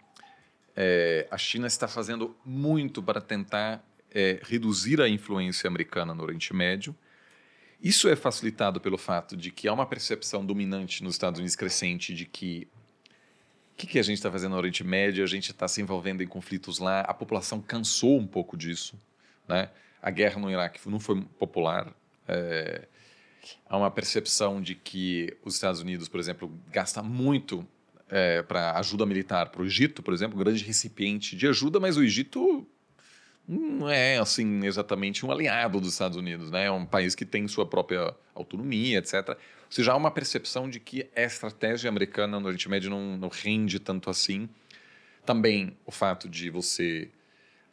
é, 0.76 1.26
a 1.30 1.38
China 1.38 1.66
está 1.66 1.88
fazendo 1.88 2.36
muito 2.44 3.02
para 3.02 3.20
tentar 3.20 3.82
é, 4.10 4.40
reduzir 4.42 5.00
a 5.00 5.08
influência 5.08 5.68
americana 5.68 6.14
no 6.14 6.22
Oriente 6.22 6.54
Médio 6.54 6.94
isso 7.82 8.08
é 8.08 8.16
facilitado 8.16 8.80
pelo 8.80 8.98
fato 8.98 9.36
de 9.36 9.50
que 9.50 9.66
há 9.66 9.72
uma 9.72 9.86
percepção 9.86 10.44
dominante 10.44 11.02
nos 11.02 11.14
Estados 11.14 11.38
Unidos 11.38 11.56
crescente 11.56 12.14
de 12.14 12.26
que 12.26 12.68
o 13.72 13.76
que, 13.80 13.86
que, 13.86 13.98
a 13.98 14.02
gente 14.02 14.16
está 14.16 14.30
fazendo 14.30 14.52
no 14.52 14.58
Oriente 14.58 14.84
Médio, 14.84 15.24
a 15.24 15.26
gente 15.26 15.52
está 15.52 15.66
se 15.66 15.80
envolvendo 15.80 16.22
em 16.22 16.26
conflitos 16.26 16.78
lá, 16.78 17.00
a 17.00 17.14
população 17.14 17.62
cansou 17.62 18.18
um 18.18 18.26
pouco 18.26 18.54
disso. 18.54 18.94
Né? 19.48 19.70
A 20.02 20.10
guerra 20.10 20.38
no 20.38 20.50
Iraque 20.50 20.86
não 20.86 21.00
foi 21.00 21.22
popular. 21.38 21.90
É, 22.28 22.86
há 23.66 23.78
uma 23.78 23.90
percepção 23.90 24.60
de 24.60 24.74
que 24.74 25.34
os 25.42 25.54
Estados 25.54 25.80
Unidos, 25.80 26.08
por 26.08 26.20
exemplo, 26.20 26.52
gasta 26.70 27.02
muito 27.02 27.66
é, 28.10 28.42
para 28.42 28.78
ajuda 28.78 29.06
militar 29.06 29.48
para 29.48 29.62
o 29.62 29.64
Egito, 29.64 30.02
por 30.02 30.12
exemplo, 30.12 30.36
um 30.36 30.44
grande 30.44 30.62
recipiente 30.62 31.34
de 31.34 31.46
ajuda, 31.46 31.80
mas 31.80 31.96
o 31.96 32.02
Egito 32.02 32.66
não 33.50 33.88
é 33.88 34.16
assim 34.18 34.64
exatamente 34.64 35.26
um 35.26 35.32
aliado 35.32 35.80
dos 35.80 35.92
Estados 35.92 36.16
Unidos, 36.16 36.52
né? 36.52 36.66
É 36.66 36.70
um 36.70 36.86
país 36.86 37.16
que 37.16 37.24
tem 37.24 37.48
sua 37.48 37.66
própria 37.66 38.14
autonomia, 38.32 38.98
etc. 38.98 39.30
Ou 39.30 39.36
seja, 39.68 39.92
há 39.92 39.96
uma 39.96 40.10
percepção 40.10 40.70
de 40.70 40.78
que 40.78 41.08
a 41.16 41.22
estratégia 41.22 41.88
americana 41.88 42.38
no 42.38 42.46
Oriente 42.46 42.68
Médio 42.68 42.90
não, 42.90 43.16
não 43.16 43.28
rende 43.28 43.80
tanto 43.80 44.08
assim. 44.08 44.48
Também 45.26 45.76
o 45.84 45.90
fato 45.90 46.28
de 46.28 46.48
você 46.48 47.10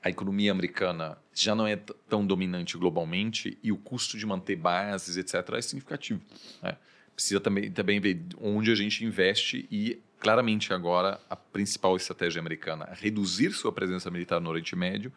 a 0.02 0.10
economia 0.10 0.52
americana 0.52 1.18
já 1.34 1.54
não 1.54 1.68
é 1.68 1.76
tão 2.10 2.26
dominante 2.26 2.78
globalmente 2.78 3.58
e 3.62 3.72
o 3.72 3.78
custo 3.78 4.18
de 4.18 4.26
manter 4.26 4.56
bases, 4.56 5.16
etc., 5.18 5.54
é 5.56 5.62
significativo. 5.62 6.22
Né? 6.64 6.76
Precisa 7.14 7.40
também, 7.40 7.70
também 7.70 8.00
ver 8.00 8.20
onde 8.42 8.72
a 8.72 8.76
gente 8.76 9.04
investe 9.06 9.68
e, 9.70 10.00
claramente, 10.20 10.74
agora, 10.74 11.20
a 11.30 11.36
principal 11.36 11.96
estratégia 11.96 12.40
americana 12.40 12.88
é 12.92 12.96
reduzir 12.96 13.52
sua 13.52 13.72
presença 13.72 14.10
militar 14.10 14.40
no 14.40 14.50
Oriente 14.50 14.76
Médio 14.76 15.12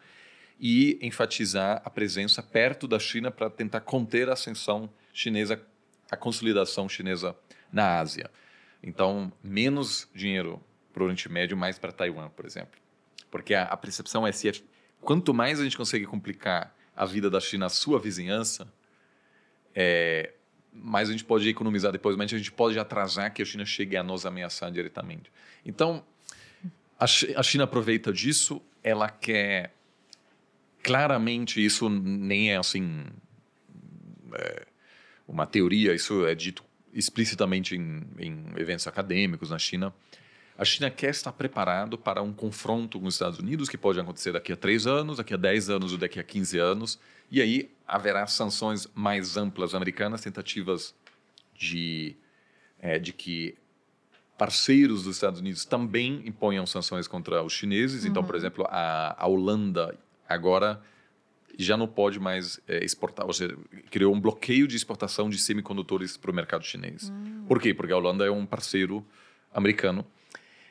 e 0.61 0.99
enfatizar 1.01 1.81
a 1.83 1.89
presença 1.89 2.43
perto 2.43 2.87
da 2.87 2.99
China 2.99 3.31
para 3.31 3.49
tentar 3.49 3.81
conter 3.81 4.29
a 4.29 4.33
ascensão 4.33 4.87
chinesa, 5.11 5.59
a 6.11 6.15
consolidação 6.15 6.87
chinesa 6.87 7.35
na 7.73 7.99
Ásia. 7.99 8.29
Então, 8.83 9.33
menos 9.43 10.07
dinheiro 10.13 10.63
para 10.93 11.01
o 11.01 11.05
Oriente 11.05 11.27
Médio, 11.27 11.57
mais 11.57 11.79
para 11.79 11.91
Taiwan, 11.91 12.29
por 12.29 12.45
exemplo. 12.45 12.79
Porque 13.31 13.55
a, 13.55 13.63
a 13.63 13.75
percepção 13.75 14.27
é 14.27 14.31
se 14.31 14.63
quanto 14.99 15.33
mais 15.33 15.59
a 15.59 15.63
gente 15.63 15.75
consegue 15.75 16.05
complicar 16.05 16.75
a 16.95 17.05
vida 17.05 17.27
da 17.27 17.39
China, 17.39 17.65
a 17.65 17.69
sua 17.69 17.99
vizinhança, 17.99 18.71
é, 19.73 20.31
mais 20.71 21.09
a 21.09 21.11
gente 21.11 21.25
pode 21.25 21.49
economizar 21.49 21.91
depois, 21.91 22.15
mas 22.15 22.31
a 22.31 22.37
gente 22.37 22.51
pode 22.51 22.77
atrasar 22.77 23.33
que 23.33 23.41
a 23.41 23.45
China 23.45 23.65
chegue 23.65 23.97
a 23.97 24.03
nos 24.03 24.27
ameaçar 24.27 24.71
diretamente. 24.71 25.31
Então, 25.65 26.05
a 26.99 27.07
China 27.41 27.63
aproveita 27.63 28.13
disso, 28.13 28.61
ela 28.83 29.09
quer 29.09 29.73
claramente 30.83 31.63
isso 31.63 31.89
nem 31.89 32.51
é 32.51 32.57
assim 32.57 33.05
é, 34.33 34.65
uma 35.27 35.45
teoria, 35.45 35.93
isso 35.93 36.25
é 36.25 36.35
dito 36.35 36.63
explicitamente 36.93 37.75
em, 37.75 38.03
em, 38.19 38.45
eventos 38.57 38.87
acadêmicos 38.87 39.49
na 39.49 39.59
China. 39.59 39.93
A 40.57 40.65
China 40.65 40.91
quer 40.91 41.09
estar 41.09 41.31
preparado 41.31 41.97
para 41.97 42.21
um 42.21 42.33
confronto 42.33 42.99
com 42.99 43.07
os 43.07 43.15
Estados 43.15 43.39
Unidos 43.39 43.69
que 43.69 43.77
pode 43.77 43.99
acontecer 43.99 44.33
daqui 44.33 44.51
a 44.51 44.57
três 44.57 44.85
anos, 44.85 45.17
daqui 45.17 45.33
a 45.33 45.37
dez 45.37 45.69
anos 45.69 45.93
ou 45.93 45.97
daqui 45.97 46.19
a 46.19 46.23
quinze 46.23 46.59
anos, 46.59 46.99
e 47.31 47.41
aí 47.41 47.71
haverá 47.87 48.27
sanções 48.27 48.87
mais 48.93 49.37
amplas 49.37 49.73
americanas, 49.73 50.21
tentativas 50.21 50.93
de, 51.55 52.15
é, 52.79 52.99
de 52.99 53.13
que 53.13 53.55
parceiros 54.37 55.03
dos 55.03 55.15
Estados 55.15 55.39
Unidos 55.39 55.65
também 55.65 56.21
imponham 56.25 56.65
sanções 56.65 57.07
contra 57.07 57.41
os 57.43 57.53
chineses. 57.53 58.03
Uhum. 58.03 58.09
Então, 58.09 58.23
por 58.23 58.35
uhum. 58.35 58.41
exemplo, 58.41 58.67
a, 58.69 59.15
a 59.17 59.27
Holanda 59.27 59.97
agora 60.33 60.81
já 61.57 61.77
não 61.77 61.87
pode 61.87 62.19
mais 62.19 62.59
é, 62.67 62.83
exportar, 62.83 63.25
ou 63.25 63.33
seja, 63.33 63.57
criou 63.89 64.13
um 64.13 64.19
bloqueio 64.19 64.67
de 64.67 64.75
exportação 64.75 65.29
de 65.29 65.37
semicondutores 65.37 66.17
para 66.17 66.31
o 66.31 66.33
mercado 66.33 66.65
chinês. 66.65 67.09
Hum. 67.09 67.45
Por 67.47 67.61
quê? 67.61 67.73
Porque 67.73 67.91
a 67.93 67.97
Holanda 67.97 68.25
é 68.25 68.31
um 68.31 68.45
parceiro 68.45 69.05
americano. 69.53 70.05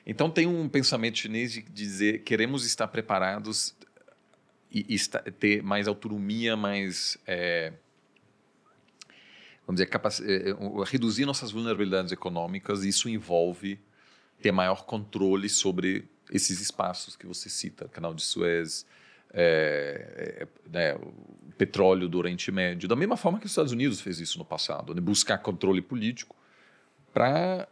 Então 0.06 0.30
tem 0.30 0.46
um 0.46 0.68
pensamento 0.68 1.18
chinês 1.18 1.52
de 1.52 1.62
dizer 1.62 2.22
queremos 2.22 2.64
estar 2.64 2.88
preparados 2.88 3.76
e, 4.72 4.86
e 4.88 4.94
estar, 4.94 5.22
ter 5.22 5.62
mais 5.62 5.86
autonomia, 5.86 6.56
mais 6.56 7.18
é, 7.26 7.72
vamos 9.66 9.80
dizer 9.80 9.86
capac, 9.86 10.20
é, 10.22 10.54
reduzir 10.86 11.26
nossas 11.26 11.50
vulnerabilidades 11.50 12.12
econômicas. 12.12 12.84
Isso 12.84 13.08
envolve 13.08 13.78
ter 14.40 14.52
maior 14.52 14.84
controle 14.84 15.48
sobre 15.48 16.08
esses 16.32 16.60
espaços 16.60 17.16
que 17.16 17.26
você 17.26 17.50
cita, 17.50 17.88
Canal 17.88 18.14
de 18.14 18.22
Suez, 18.22 18.86
é, 19.32 20.42
é, 20.42 20.48
né, 20.70 20.94
o 20.94 21.52
petróleo 21.56 22.08
do 22.08 22.18
Oriente 22.18 22.50
Médio, 22.50 22.88
da 22.88 22.96
mesma 22.96 23.16
forma 23.16 23.38
que 23.38 23.46
os 23.46 23.52
Estados 23.52 23.72
Unidos 23.72 24.00
fez 24.00 24.18
isso 24.18 24.38
no 24.38 24.44
passado, 24.44 24.94
né, 24.94 25.00
buscar 25.00 25.38
controle 25.38 25.80
político 25.80 26.36
para 27.12 27.68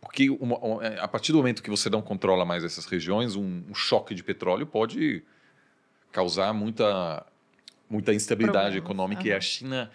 porque 0.00 0.30
uma, 0.30 0.56
uma, 0.58 0.86
a 0.94 1.06
partir 1.06 1.32
do 1.32 1.38
momento 1.38 1.62
que 1.62 1.68
você 1.68 1.90
não 1.90 2.00
controla 2.00 2.44
mais 2.44 2.64
essas 2.64 2.86
regiões, 2.86 3.36
um, 3.36 3.62
um 3.68 3.74
choque 3.74 4.14
de 4.14 4.22
petróleo 4.22 4.66
pode 4.66 5.22
causar 6.10 6.52
muita 6.54 7.26
muita 7.88 8.14
instabilidade 8.14 8.76
Problemas. 8.76 8.84
econômica 8.84 9.22
uhum. 9.22 9.28
e 9.28 9.32
a 9.32 9.40
China 9.40 9.90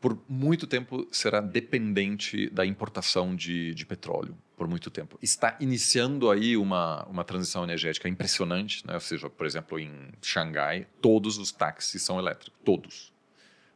por 0.00 0.18
muito 0.28 0.66
tempo 0.66 1.06
será 1.10 1.40
dependente 1.40 2.48
da 2.50 2.64
importação 2.64 3.34
de, 3.34 3.74
de 3.74 3.86
petróleo 3.86 4.36
por 4.56 4.66
muito 4.66 4.90
tempo. 4.90 5.18
Está 5.22 5.56
iniciando 5.60 6.30
aí 6.30 6.56
uma, 6.56 7.04
uma 7.06 7.22
transição 7.22 7.62
energética 7.62 8.08
impressionante, 8.08 8.84
né? 8.86 8.94
ou 8.94 9.00
seja, 9.00 9.30
por 9.30 9.46
exemplo, 9.46 9.78
em 9.78 10.10
Xangai, 10.20 10.86
todos 11.00 11.38
os 11.38 11.52
táxis 11.52 12.02
são 12.02 12.18
elétricos, 12.18 12.58
todos. 12.64 13.12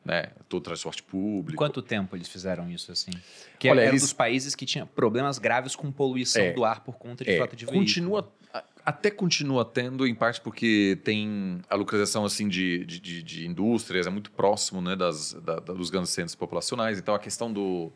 Né? 0.05 0.31
Todo 0.49 0.63
transporte 0.63 1.03
público. 1.03 1.57
Quanto 1.57 1.81
tempo 1.81 2.17
eles 2.17 2.29
fizeram 2.29 2.69
isso 2.69 2.91
assim? 2.91 3.13
Que 3.59 3.69
Olha, 3.69 3.81
era 3.81 3.91
eles... 3.91 4.03
um 4.03 4.07
dos 4.07 4.13
países 4.13 4.55
que 4.55 4.67
tinha 4.67 4.85
problemas 4.85 5.39
graves 5.39 5.77
com 5.77 5.93
poluição 5.93 6.43
é, 6.43 6.53
do 6.53 6.65
ar 6.65 6.81
por 6.81 6.97
conta 6.97 7.25
de 7.25 7.31
é, 7.31 7.37
frota 7.37 7.55
de 7.55 7.67
continua, 7.67 8.23
veículo. 8.23 8.43
Até 8.85 9.13
continua 9.13 9.65
tendo, 9.65 10.05
em 10.05 10.15
parte 10.15 10.41
porque 10.41 10.99
tem 11.05 11.61
a 11.71 11.77
localização 11.77 12.25
assim 12.25 12.49
de, 12.49 12.85
de, 12.85 13.23
de 13.23 13.47
indústrias, 13.47 14.09
é 14.09 14.11
muito 14.11 14.33
próximo 14.33 14.81
né, 14.83 14.97
das, 14.97 15.35
da, 15.35 15.61
dos 15.61 15.89
grandes 15.89 16.11
centros 16.11 16.35
populacionais, 16.35 16.99
então 16.99 17.15
a 17.15 17.19
questão 17.21 17.53
do, 17.53 17.93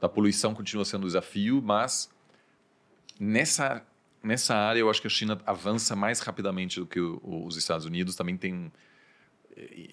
da 0.00 0.08
poluição 0.08 0.54
continua 0.54 0.84
sendo 0.84 1.02
um 1.02 1.06
desafio, 1.06 1.60
mas 1.60 2.08
Nessa, 3.20 3.86
nessa 4.22 4.56
área, 4.56 4.80
eu 4.80 4.88
acho 4.88 5.02
que 5.02 5.06
a 5.06 5.10
China 5.10 5.38
avança 5.44 5.94
mais 5.94 6.20
rapidamente 6.20 6.80
do 6.80 6.86
que 6.86 6.98
o, 6.98 7.20
os 7.22 7.54
Estados 7.54 7.84
Unidos. 7.84 8.16
Também 8.16 8.34
tem 8.34 8.72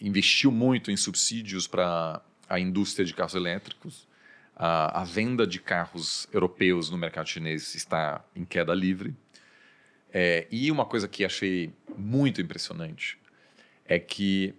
investiu 0.02 0.52
muito 0.52 0.92
em 0.92 0.98
subsídios 0.98 1.68
para 1.68 2.22
a 2.48 2.60
indústria 2.60 3.06
de 3.06 3.14
carros 3.14 3.36
elétricos. 3.36 4.08
A, 4.56 5.02
a, 5.02 5.04
venda 5.04 5.46
de 5.46 5.60
carros 5.60 6.28
europeus 6.32 6.90
no 6.90 6.98
mercado 6.98 7.28
chinês 7.28 7.76
está 7.76 8.24
em 8.36 8.44
queda 8.44 8.74
livre. 8.74 9.16
É, 10.12 10.48
e 10.50 10.72
uma 10.72 10.86
coisa 10.86 11.08
que 11.08 11.24
achei 11.24 11.72
muito 11.96 12.42
impressionante 12.42 13.20
é 13.86 14.00
que 14.00 14.56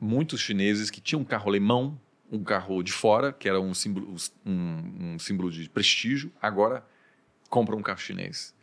muitos 0.00 0.40
chineses 0.40 0.90
que 0.90 1.00
tinham 1.00 1.20
um 1.20 1.24
carro 1.24 1.48
alemão, 1.48 2.00
um 2.30 2.42
carro 2.42 2.82
de 2.82 2.92
fora, 2.92 3.32
que 3.32 3.48
era 3.48 3.60
um 3.60 3.74
símbolo, 3.74 4.16
um, 4.44 5.14
um 5.14 5.18
símbolo 5.18 5.50
de 5.50 5.68
prestígio, 5.68 6.32
agora 6.40 6.84
compram 7.48 7.78
um 7.78 7.82
carro 7.82 8.00
chinês. 8.00 8.54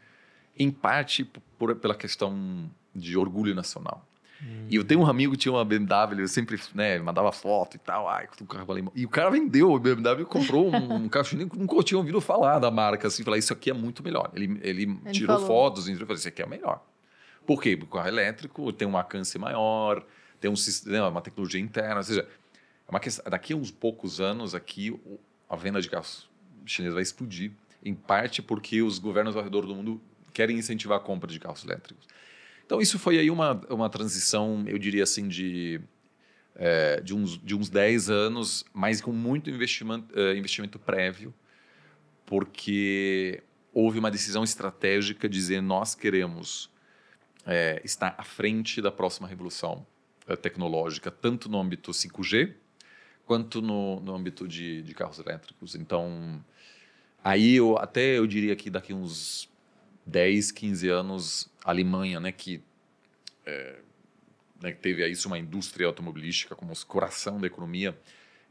Em 0.58 0.72
parte 0.72 1.24
por, 1.58 1.76
pela 1.76 1.96
questão 1.96 2.70
de 2.94 3.18
orgulho 3.18 3.56
nacional. 3.56 4.08
Hum. 4.42 4.66
E 4.70 4.76
eu 4.76 4.84
tenho 4.84 5.02
um 5.02 5.08
amigo 5.08 5.34
que 5.34 5.38
tinha 5.38 5.52
uma 5.52 5.64
BMW, 5.64 6.22
eu 6.22 6.28
sempre 6.28 6.60
né, 6.74 6.98
mandava 7.00 7.32
foto 7.32 7.76
e 7.76 7.80
tal, 7.80 8.08
ai, 8.08 8.28
um 8.42 8.46
carro 8.46 8.72
alemão. 8.72 8.92
E 8.96 9.06
o 9.06 9.10
cara 9.10 9.30
vendeu 9.30 9.72
o 9.72 9.80
BMW 9.80 10.22
e 10.22 10.26
comprou 10.26 10.70
um, 10.70 10.96
um 10.96 11.10
carro 11.10 11.26
chinês, 11.26 11.50
nunca 11.54 11.82
tinha 11.84 11.98
ouvido 11.98 12.20
falar 12.20 12.60
da 12.60 12.72
marca, 12.72 13.08
assim, 13.08 13.24
falar, 13.24 13.38
isso 13.38 13.54
aqui 13.54 13.70
é 13.70 13.74
muito 13.74 14.04
melhor. 14.04 14.32
Ele, 14.34 14.60
ele, 14.64 14.84
ele 14.84 15.12
tirou 15.12 15.40
falou. 15.40 15.48
fotos 15.48 15.88
e 15.88 15.96
falou, 15.96 16.16
isso 16.16 16.28
aqui 16.28 16.42
é 16.42 16.48
melhor. 16.48 16.84
Por 17.46 17.62
quê? 17.62 17.76
Porque 17.76 17.92
o 17.92 17.98
carro 17.98 18.08
elétrico 18.08 18.72
tem 18.74 18.88
um 18.88 18.98
alcance 18.98 19.38
maior, 19.38 20.04
tem 20.40 20.50
um 20.50 20.56
sistema, 20.56 21.10
uma 21.10 21.22
tecnologia 21.22 21.62
interna, 21.62 21.98
ou 21.98 22.04
seja, 22.04 22.28
é 22.88 22.90
uma 22.92 23.00
questão, 23.00 23.24
daqui 23.30 23.54
a 23.54 23.56
uns 23.56 23.72
poucos 23.72 24.20
anos 24.20 24.56
aqui 24.56 25.00
a 25.50 25.56
venda 25.56 25.82
de 25.82 25.90
carros 25.90 26.30
chineses 26.66 26.94
vai 26.94 27.04
explodir, 27.04 27.52
em 27.84 27.94
parte 27.94 28.42
porque 28.42 28.82
os 28.82 29.00
governos 29.00 29.36
ao 29.36 29.44
redor 29.44 29.66
do 29.66 29.76
mundo 29.76 30.02
querem 30.34 30.58
incentivar 30.58 30.98
a 30.98 31.02
compra 31.02 31.30
de 31.30 31.40
carros 31.40 31.64
elétricos. 31.64 32.08
Então 32.72 32.80
isso 32.80 32.98
foi 32.98 33.20
aí 33.20 33.30
uma, 33.30 33.60
uma 33.70 33.90
transição, 33.90 34.64
eu 34.66 34.78
diria 34.78 35.04
assim, 35.04 35.28
de, 35.28 35.82
é, 36.56 37.02
de, 37.02 37.14
uns, 37.14 37.38
de 37.38 37.54
uns 37.54 37.70
10 37.70 38.10
anos, 38.10 38.64
mas 38.74 39.02
com 39.02 39.12
muito 39.12 39.50
investimento, 39.50 40.18
uh, 40.18 40.34
investimento 40.38 40.80
prévio, 40.80 41.34
porque 42.26 43.44
houve 43.74 44.00
uma 44.00 44.10
decisão 44.10 44.42
estratégica 44.42 45.28
de 45.28 45.38
dizer 45.38 45.60
nós 45.60 45.94
queremos 45.94 46.70
é, 47.46 47.82
estar 47.84 48.16
à 48.18 48.24
frente 48.24 48.82
da 48.82 48.90
próxima 48.90 49.28
revolução 49.28 49.86
é, 50.26 50.38
tecnológica, 50.38 51.12
tanto 51.12 51.50
no 51.50 51.60
âmbito 51.60 51.92
5G 51.92 52.54
quanto 53.26 53.62
no, 53.62 54.00
no 54.00 54.16
âmbito 54.16 54.48
de, 54.48 54.82
de 54.82 54.94
carros 54.94 55.20
elétricos. 55.20 55.76
Então, 55.76 56.42
aí 57.22 57.54
eu 57.54 57.78
até 57.78 58.18
eu 58.18 58.26
diria 58.26 58.56
que 58.56 58.70
daqui 58.70 58.94
uns 58.94 59.51
10, 60.06 60.52
15 60.52 60.90
anos, 60.90 61.50
a 61.64 61.72
Alemanha, 61.72 62.20
né, 62.20 62.32
que 62.32 62.62
é, 63.46 63.80
né, 64.62 64.72
teve 64.72 65.04
aí 65.04 65.14
uma 65.26 65.38
indústria 65.38 65.88
automobilística 65.88 66.56
como 66.56 66.74
coração 66.86 67.40
da 67.40 67.48
economia, 67.48 67.98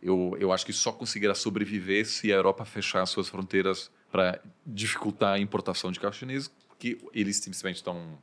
eu, 0.02 0.36
eu 0.40 0.52
acho 0.52 0.64
que 0.64 0.72
só 0.72 0.92
conseguirá 0.92 1.34
sobreviver 1.34 2.06
se 2.06 2.32
a 2.32 2.36
Europa 2.36 2.64
fechar 2.64 3.04
suas 3.06 3.28
fronteiras 3.28 3.90
para 4.10 4.40
dificultar 4.66 5.34
a 5.34 5.38
importação 5.38 5.92
de 5.92 6.00
carros 6.00 6.16
chineses, 6.16 6.48
porque 6.68 6.98
eles 7.12 7.36
simplesmente 7.36 7.76
estão 7.76 8.18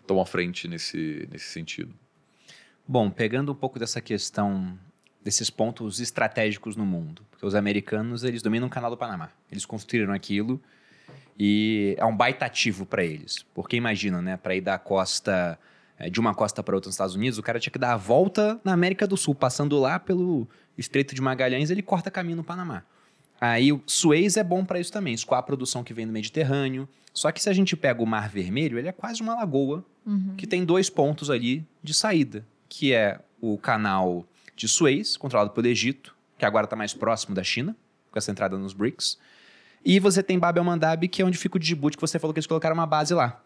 estão 0.00 0.20
à 0.20 0.26
frente 0.26 0.66
nesse, 0.66 1.28
nesse 1.30 1.52
sentido. 1.52 1.94
Bom, 2.86 3.10
pegando 3.10 3.52
um 3.52 3.54
pouco 3.54 3.78
dessa 3.78 4.00
questão 4.00 4.78
desses 5.22 5.50
pontos 5.50 6.00
estratégicos 6.00 6.74
no 6.74 6.86
mundo, 6.86 7.26
porque 7.30 7.44
os 7.44 7.54
americanos 7.54 8.24
eles 8.24 8.40
dominam 8.40 8.66
o 8.66 8.70
canal 8.70 8.90
do 8.90 8.96
Panamá, 8.96 9.30
eles 9.50 9.66
construíram 9.66 10.14
aquilo 10.14 10.62
e 11.38 11.94
é 11.98 12.04
um 12.04 12.16
baita 12.16 12.46
ativo 12.46 12.84
para 12.84 13.04
eles, 13.04 13.44
porque 13.54 13.76
imagina, 13.76 14.20
né, 14.20 14.36
para 14.36 14.54
ir 14.54 14.60
da 14.60 14.78
costa 14.78 15.58
é, 15.98 16.08
de 16.08 16.20
uma 16.20 16.34
costa 16.34 16.62
para 16.62 16.74
outra 16.74 16.88
nos 16.88 16.94
Estados 16.94 17.14
Unidos, 17.14 17.38
o 17.38 17.42
cara 17.42 17.58
tinha 17.58 17.72
que 17.72 17.78
dar 17.78 17.92
a 17.92 17.96
volta 17.96 18.60
na 18.64 18.72
América 18.72 19.06
do 19.06 19.16
Sul, 19.16 19.34
passando 19.34 19.78
lá 19.78 19.98
pelo 19.98 20.48
Estreito 20.76 21.14
de 21.14 21.20
Magalhães, 21.20 21.70
ele 21.70 21.82
corta 21.82 22.10
caminho 22.10 22.36
no 22.36 22.44
Panamá. 22.44 22.84
Aí 23.40 23.72
o 23.72 23.82
Suez 23.86 24.36
é 24.36 24.44
bom 24.44 24.64
para 24.64 24.80
isso 24.80 24.92
também, 24.92 25.14
escoar 25.14 25.40
a 25.40 25.42
produção 25.42 25.84
que 25.84 25.94
vem 25.94 26.06
do 26.06 26.12
Mediterrâneo. 26.12 26.88
Só 27.12 27.30
que 27.32 27.42
se 27.42 27.48
a 27.48 27.52
gente 27.52 27.76
pega 27.76 28.02
o 28.02 28.06
Mar 28.06 28.28
Vermelho, 28.28 28.78
ele 28.78 28.88
é 28.88 28.92
quase 28.92 29.22
uma 29.22 29.34
lagoa 29.34 29.84
uhum. 30.04 30.34
que 30.36 30.46
tem 30.46 30.64
dois 30.64 30.90
pontos 30.90 31.30
ali 31.30 31.66
de 31.82 31.94
saída, 31.94 32.44
que 32.68 32.92
é 32.92 33.20
o 33.40 33.56
canal 33.58 34.26
de 34.56 34.68
Suez, 34.68 35.16
controlado 35.16 35.50
pelo 35.50 35.66
Egito, 35.66 36.16
que 36.36 36.44
agora 36.44 36.64
está 36.64 36.76
mais 36.76 36.94
próximo 36.94 37.34
da 37.34 37.42
China, 37.42 37.76
com 38.10 38.18
essa 38.18 38.30
entrada 38.30 38.56
nos 38.58 38.72
BRICS. 38.72 39.18
E 39.84 39.98
você 40.00 40.22
tem 40.22 40.38
Bab 40.38 40.58
el-Mandab, 40.58 41.08
que 41.08 41.22
é 41.22 41.24
onde 41.24 41.38
fica 41.38 41.56
o 41.56 41.60
Djibouti, 41.60 41.96
que 41.96 42.00
você 42.00 42.18
falou 42.18 42.34
que 42.34 42.38
eles 42.38 42.46
colocaram 42.46 42.74
uma 42.74 42.86
base 42.86 43.14
lá. 43.14 43.42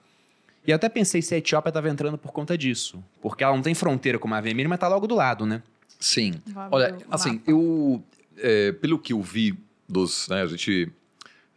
E 0.67 0.71
eu 0.71 0.77
até 0.77 0.89
pensei 0.89 1.21
se 1.21 1.35
a 1.35 1.39
Etiópia 1.39 1.71
estava 1.71 1.89
entrando 1.89 2.17
por 2.17 2.33
conta 2.33 2.57
disso. 2.57 3.03
Porque 3.21 3.43
ela 3.43 3.55
não 3.55 3.63
tem 3.63 3.75
fronteira 3.75 4.19
com 4.19 4.27
o 4.27 4.31
Mar 4.31 4.43
Vermelho, 4.43 4.69
mas 4.69 4.77
está 4.77 4.89
logo 4.89 5.07
do 5.07 5.15
lado, 5.15 5.45
né? 5.45 5.63
Sim. 5.99 6.35
Olha, 6.71 6.97
assim, 7.11 7.41
eu... 7.47 8.03
É, 8.39 8.73
pelo 8.73 8.99
que 8.99 9.13
eu 9.13 9.21
vi 9.21 9.59
dos... 9.89 10.29
Né, 10.29 10.43
a 10.43 10.47
gente, 10.47 10.91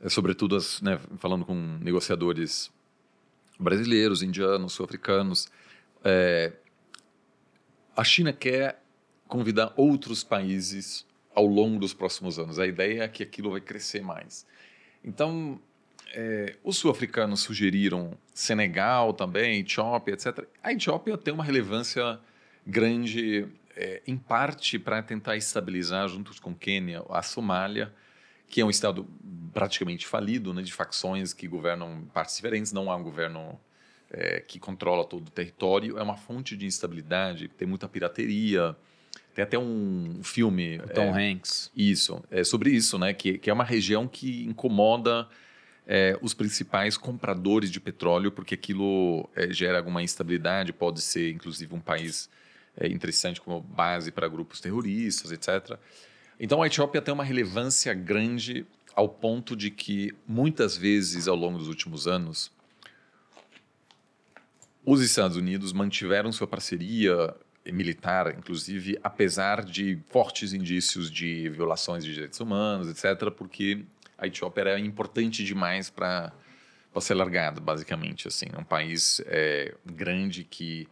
é, 0.01 0.09
sobretudo, 0.09 0.55
as, 0.55 0.81
né, 0.81 0.99
falando 1.17 1.45
com 1.45 1.53
negociadores 1.81 2.69
brasileiros, 3.59 4.21
indianos, 4.21 4.73
sul-africanos, 4.73 5.47
é, 6.03 6.51
a 7.95 8.03
China 8.03 8.33
quer 8.33 8.81
convidar 9.27 9.73
outros 9.77 10.23
países 10.23 11.05
ao 11.33 11.45
longo 11.45 11.79
dos 11.79 11.93
próximos 11.93 12.37
anos. 12.37 12.59
A 12.59 12.67
ideia 12.67 13.03
é 13.03 13.07
que 13.07 13.23
aquilo 13.23 13.51
vai 13.51 13.61
crescer 13.61 14.01
mais. 14.01 14.45
Então, 15.05 15.59
é, 16.13 16.55
os 16.63 16.77
sul-africanos 16.77 17.41
sugeriram 17.41 18.17
Senegal 18.33 19.13
também, 19.13 19.59
Etiópia, 19.59 20.13
etc. 20.13 20.45
A 20.63 20.73
Etiópia 20.73 21.15
tem 21.15 21.31
uma 21.31 21.43
relevância 21.43 22.19
grande, 22.65 23.47
é, 23.75 24.01
em 24.07 24.17
parte 24.17 24.79
para 24.79 25.03
tentar 25.03 25.37
estabilizar, 25.37 26.09
juntos 26.09 26.39
com 26.39 26.55
Quênia, 26.55 27.03
a 27.09 27.21
Somália, 27.21 27.93
que 28.47 28.61
é 28.61 28.65
um 28.65 28.69
estado 28.69 29.07
praticamente 29.53 30.07
falido, 30.07 30.53
né, 30.53 30.63
de 30.63 30.73
facções 30.73 31.33
que 31.33 31.47
governam 31.47 32.07
partes 32.11 32.35
diferentes, 32.35 32.73
não 32.73 32.91
há 32.91 32.95
um 32.95 33.03
governo 33.03 33.59
é, 34.09 34.39
que 34.39 34.59
controla 34.59 35.05
todo 35.05 35.27
o 35.27 35.31
território, 35.31 35.99
é 35.99 36.03
uma 36.03 36.17
fonte 36.17 36.57
de 36.57 36.65
instabilidade, 36.65 37.47
tem 37.47 37.67
muita 37.67 37.87
pirateria, 37.87 38.75
tem 39.35 39.43
até 39.43 39.59
um 39.59 40.21
filme. 40.23 40.79
O 40.79 40.87
Tom 40.87 41.15
é, 41.15 41.31
Hanks. 41.31 41.69
Isso, 41.75 42.23
é 42.31 42.43
sobre 42.45 42.71
isso, 42.71 42.97
né? 42.97 43.13
Que, 43.13 43.37
que 43.37 43.49
é 43.49 43.53
uma 43.53 43.65
região 43.65 44.07
que 44.07 44.45
incomoda 44.45 45.27
é, 45.85 46.17
os 46.21 46.33
principais 46.33 46.97
compradores 46.97 47.69
de 47.69 47.81
petróleo, 47.81 48.31
porque 48.31 48.55
aquilo 48.55 49.29
é, 49.35 49.51
gera 49.51 49.77
alguma 49.77 50.01
instabilidade, 50.01 50.71
pode 50.71 51.01
ser 51.01 51.31
inclusive 51.31 51.75
um 51.75 51.81
país 51.81 52.29
é, 52.77 52.87
interessante 52.87 53.41
como 53.41 53.59
base 53.59 54.09
para 54.09 54.29
grupos 54.29 54.61
terroristas, 54.61 55.33
etc. 55.33 55.77
Então 56.39 56.63
a 56.63 56.67
Etiópia 56.67 57.01
tem 57.01 57.13
uma 57.13 57.23
relevância 57.23 57.93
grande 57.93 58.65
ao 58.95 59.09
ponto 59.09 59.53
de 59.53 59.69
que 59.69 60.15
muitas 60.25 60.77
vezes 60.77 61.27
ao 61.27 61.35
longo 61.35 61.57
dos 61.57 61.67
últimos 61.67 62.07
anos 62.07 62.49
os 64.85 65.01
Estados 65.01 65.35
Unidos 65.35 65.73
mantiveram 65.73 66.31
sua 66.31 66.47
parceria 66.47 67.35
militar, 67.71 68.33
inclusive, 68.37 68.97
apesar 69.03 69.63
de 69.63 69.99
fortes 70.09 70.53
indícios 70.53 71.09
de 71.09 71.49
violações 71.49 72.03
de 72.03 72.13
direitos 72.13 72.39
humanos, 72.39 72.87
etc., 72.87 73.31
porque 73.31 73.83
a 74.17 74.27
Etiópia 74.27 74.61
era 74.61 74.79
importante 74.79 75.43
demais 75.43 75.89
para 75.89 76.31
ser 76.99 77.15
largada, 77.15 77.59
basicamente. 77.59 78.27
Assim, 78.27 78.45
é 78.53 78.59
um 78.59 78.63
país 78.63 79.21
é, 79.25 79.73
grande 79.85 80.43
que, 80.43 80.87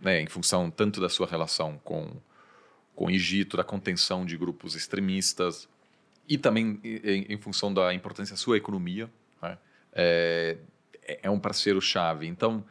né, 0.00 0.20
em 0.20 0.26
função 0.26 0.70
tanto 0.70 1.00
da 1.00 1.08
sua 1.08 1.26
relação 1.26 1.80
com, 1.84 2.10
com 2.94 3.06
o 3.06 3.10
Egito, 3.10 3.56
da 3.56 3.64
contenção 3.64 4.26
de 4.26 4.36
grupos 4.36 4.74
extremistas, 4.74 5.68
e 6.28 6.36
também 6.36 6.80
em, 6.82 7.32
em 7.32 7.38
função 7.38 7.72
da 7.72 7.94
importância 7.94 8.34
da 8.34 8.38
sua 8.38 8.56
economia, 8.56 9.08
né, 9.40 9.56
é, 9.92 10.56
é 11.22 11.30
um 11.30 11.38
parceiro-chave. 11.38 12.26
Então, 12.26 12.64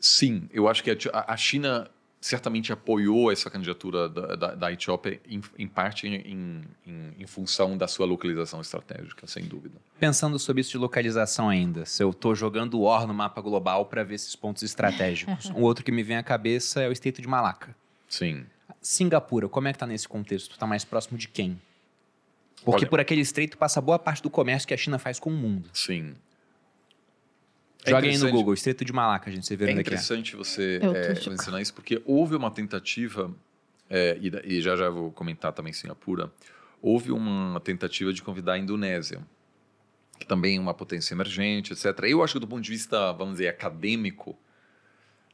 sim, 0.00 0.48
eu 0.52 0.68
acho 0.68 0.82
que 0.82 0.90
a, 0.90 1.32
a 1.32 1.36
China 1.36 1.88
certamente 2.20 2.70
apoiou 2.72 3.32
essa 3.32 3.48
candidatura 3.48 4.08
da, 4.08 4.36
da, 4.36 4.54
da 4.54 4.72
Etiópia, 4.72 5.20
em, 5.26 5.40
em 5.58 5.66
parte 5.66 6.06
em, 6.06 6.64
em, 6.86 7.14
em, 7.18 7.26
função 7.26 7.78
da 7.78 7.88
sua 7.88 8.04
localização 8.04 8.60
estratégica, 8.60 9.26
sem 9.26 9.44
dúvida. 9.44 9.80
Pensando 9.98 10.38
sobre 10.38 10.60
isso 10.60 10.72
de 10.72 10.78
localização 10.78 11.48
ainda, 11.48 11.86
se 11.86 12.02
eu 12.02 12.10
estou 12.10 12.34
jogando 12.34 12.74
o 12.74 12.82
OR 12.82 13.06
no 13.06 13.14
mapa 13.14 13.40
global 13.40 13.86
para 13.86 14.04
ver 14.04 14.16
esses 14.16 14.36
pontos 14.36 14.62
estratégicos, 14.62 15.46
um 15.56 15.62
outro 15.62 15.82
que 15.82 15.90
me 15.90 16.02
vem 16.02 16.18
à 16.18 16.22
cabeça 16.22 16.82
é 16.82 16.88
o 16.88 16.92
Estreito 16.92 17.22
de 17.22 17.28
Malaca. 17.28 17.74
Sim. 18.06 18.44
Singapura, 18.82 19.48
como 19.48 19.68
é 19.68 19.72
que 19.72 19.76
está 19.76 19.86
nesse 19.86 20.06
contexto? 20.06 20.52
Está 20.52 20.66
mais 20.66 20.84
próximo 20.84 21.16
de 21.16 21.26
quem? 21.26 21.58
Porque 22.64 22.84
Olha, 22.84 22.90
por 22.90 23.00
aquele 23.00 23.22
estreito 23.22 23.56
passa 23.56 23.80
boa 23.80 23.98
parte 23.98 24.22
do 24.22 24.28
comércio 24.28 24.68
que 24.68 24.74
a 24.74 24.76
China 24.76 24.98
faz 24.98 25.18
com 25.18 25.30
o 25.30 25.32
mundo. 25.32 25.70
Sim. 25.72 26.14
É 27.84 27.90
Joguem 27.90 28.10
aí 28.10 28.18
no 28.18 28.30
Google, 28.30 28.52
Estreito 28.52 28.84
de 28.84 28.92
Malaca, 28.92 29.30
gente, 29.30 29.46
você 29.46 29.56
vê 29.56 29.64
é 29.64 29.68
onde 29.68 29.78
é 29.78 29.80
interessante 29.80 30.36
você 30.36 30.80
é, 30.82 31.30
mencionar 31.30 31.62
isso, 31.62 31.72
porque 31.72 32.02
houve 32.04 32.36
uma 32.36 32.50
tentativa, 32.50 33.34
é, 33.88 34.18
e, 34.20 34.56
e, 34.56 34.60
já 34.60 34.76
já 34.76 34.90
vou 34.90 35.10
comentar 35.10 35.52
também 35.52 35.72
Singapura, 35.72 36.30
houve 36.82 37.10
uma 37.10 37.60
tentativa 37.60 38.12
de 38.12 38.22
convidar 38.22 38.54
a 38.54 38.58
Indonésia, 38.58 39.20
que 40.18 40.26
também 40.26 40.58
é 40.58 40.60
uma 40.60 40.74
potência 40.74 41.14
emergente, 41.14 41.72
etc. 41.72 41.86
Eu 42.04 42.22
acho 42.22 42.34
que 42.34 42.40
do 42.40 42.46
ponto 42.46 42.62
de 42.62 42.70
vista, 42.70 43.12
vamos 43.12 43.34
dizer, 43.34 43.48
acadêmico, 43.48 44.38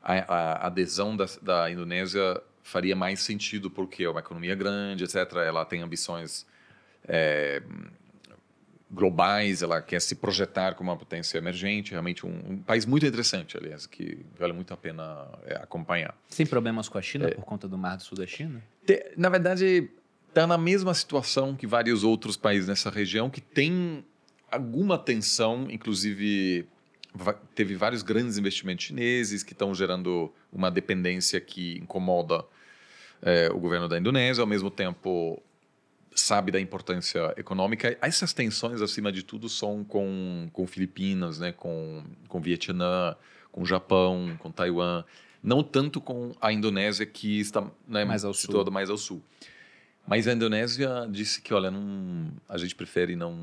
a, 0.00 0.14
a 0.14 0.66
adesão 0.68 1.16
da, 1.16 1.26
da 1.42 1.70
Indonésia 1.70 2.40
faria 2.62 2.94
mais 2.94 3.20
sentido, 3.20 3.70
porque 3.70 4.04
é 4.04 4.08
uma 4.08 4.20
economia 4.20 4.54
grande, 4.54 5.02
etc. 5.02 5.16
Ela 5.44 5.64
tem 5.64 5.82
ambições 5.82 6.46
é, 7.06 7.62
globais, 8.90 9.62
ela 9.62 9.82
quer 9.82 10.00
se 10.00 10.14
projetar 10.14 10.74
como 10.74 10.90
uma 10.90 10.96
potência 10.96 11.38
emergente, 11.38 11.90
realmente 11.90 12.24
um, 12.24 12.52
um 12.52 12.58
país 12.58 12.86
muito 12.86 13.04
interessante, 13.04 13.56
aliás, 13.56 13.86
que 13.86 14.24
vale 14.38 14.52
muito 14.52 14.72
a 14.72 14.76
pena 14.76 15.28
é, 15.44 15.56
acompanhar. 15.56 16.14
Tem 16.34 16.46
problemas 16.46 16.88
com 16.88 16.96
a 16.96 17.02
China 17.02 17.26
é, 17.26 17.32
por 17.32 17.44
conta 17.44 17.66
do 17.66 17.76
Mar 17.76 17.96
do 17.96 18.02
Sul 18.02 18.16
da 18.16 18.26
China? 18.26 18.62
Te, 18.84 19.12
na 19.16 19.28
verdade, 19.28 19.90
está 20.28 20.46
na 20.46 20.56
mesma 20.56 20.94
situação 20.94 21.56
que 21.56 21.66
vários 21.66 22.04
outros 22.04 22.36
países 22.36 22.68
nessa 22.68 22.90
região, 22.90 23.28
que 23.28 23.40
tem 23.40 24.04
alguma 24.50 24.96
tensão, 24.98 25.66
inclusive 25.70 26.66
teve 27.54 27.74
vários 27.74 28.02
grandes 28.02 28.36
investimentos 28.36 28.84
chineses 28.84 29.42
que 29.42 29.52
estão 29.52 29.74
gerando 29.74 30.30
uma 30.52 30.70
dependência 30.70 31.40
que 31.40 31.78
incomoda 31.78 32.44
é, 33.22 33.48
o 33.50 33.58
governo 33.58 33.88
da 33.88 33.98
Indonésia, 33.98 34.42
ao 34.42 34.46
mesmo 34.46 34.70
tempo 34.70 35.42
sabe 36.20 36.50
da 36.50 36.60
importância 36.60 37.34
econômica. 37.36 37.96
Essas 38.00 38.32
tensões, 38.32 38.80
acima 38.80 39.12
de 39.12 39.22
tudo, 39.22 39.48
são 39.48 39.84
com, 39.84 40.48
com 40.52 40.66
Filipinas, 40.66 41.38
né, 41.38 41.52
com, 41.52 42.02
com 42.28 42.40
Vietnã, 42.40 43.14
com 43.52 43.64
Japão, 43.64 44.36
com 44.38 44.50
Taiwan, 44.50 45.04
não 45.42 45.62
tanto 45.62 46.00
com 46.00 46.34
a 46.40 46.52
Indonésia, 46.52 47.06
que 47.06 47.38
está 47.38 47.70
né, 47.86 48.04
mais 48.04 48.24
ao 48.24 48.34
situada 48.34 48.64
sul. 48.64 48.72
mais 48.72 48.90
ao 48.90 48.96
sul. 48.96 49.22
Mas 50.06 50.28
a 50.28 50.32
Indonésia 50.32 51.06
disse 51.10 51.42
que, 51.42 51.52
olha, 51.52 51.70
não, 51.70 52.30
a 52.48 52.56
gente 52.56 52.74
prefere 52.74 53.16
não, 53.16 53.36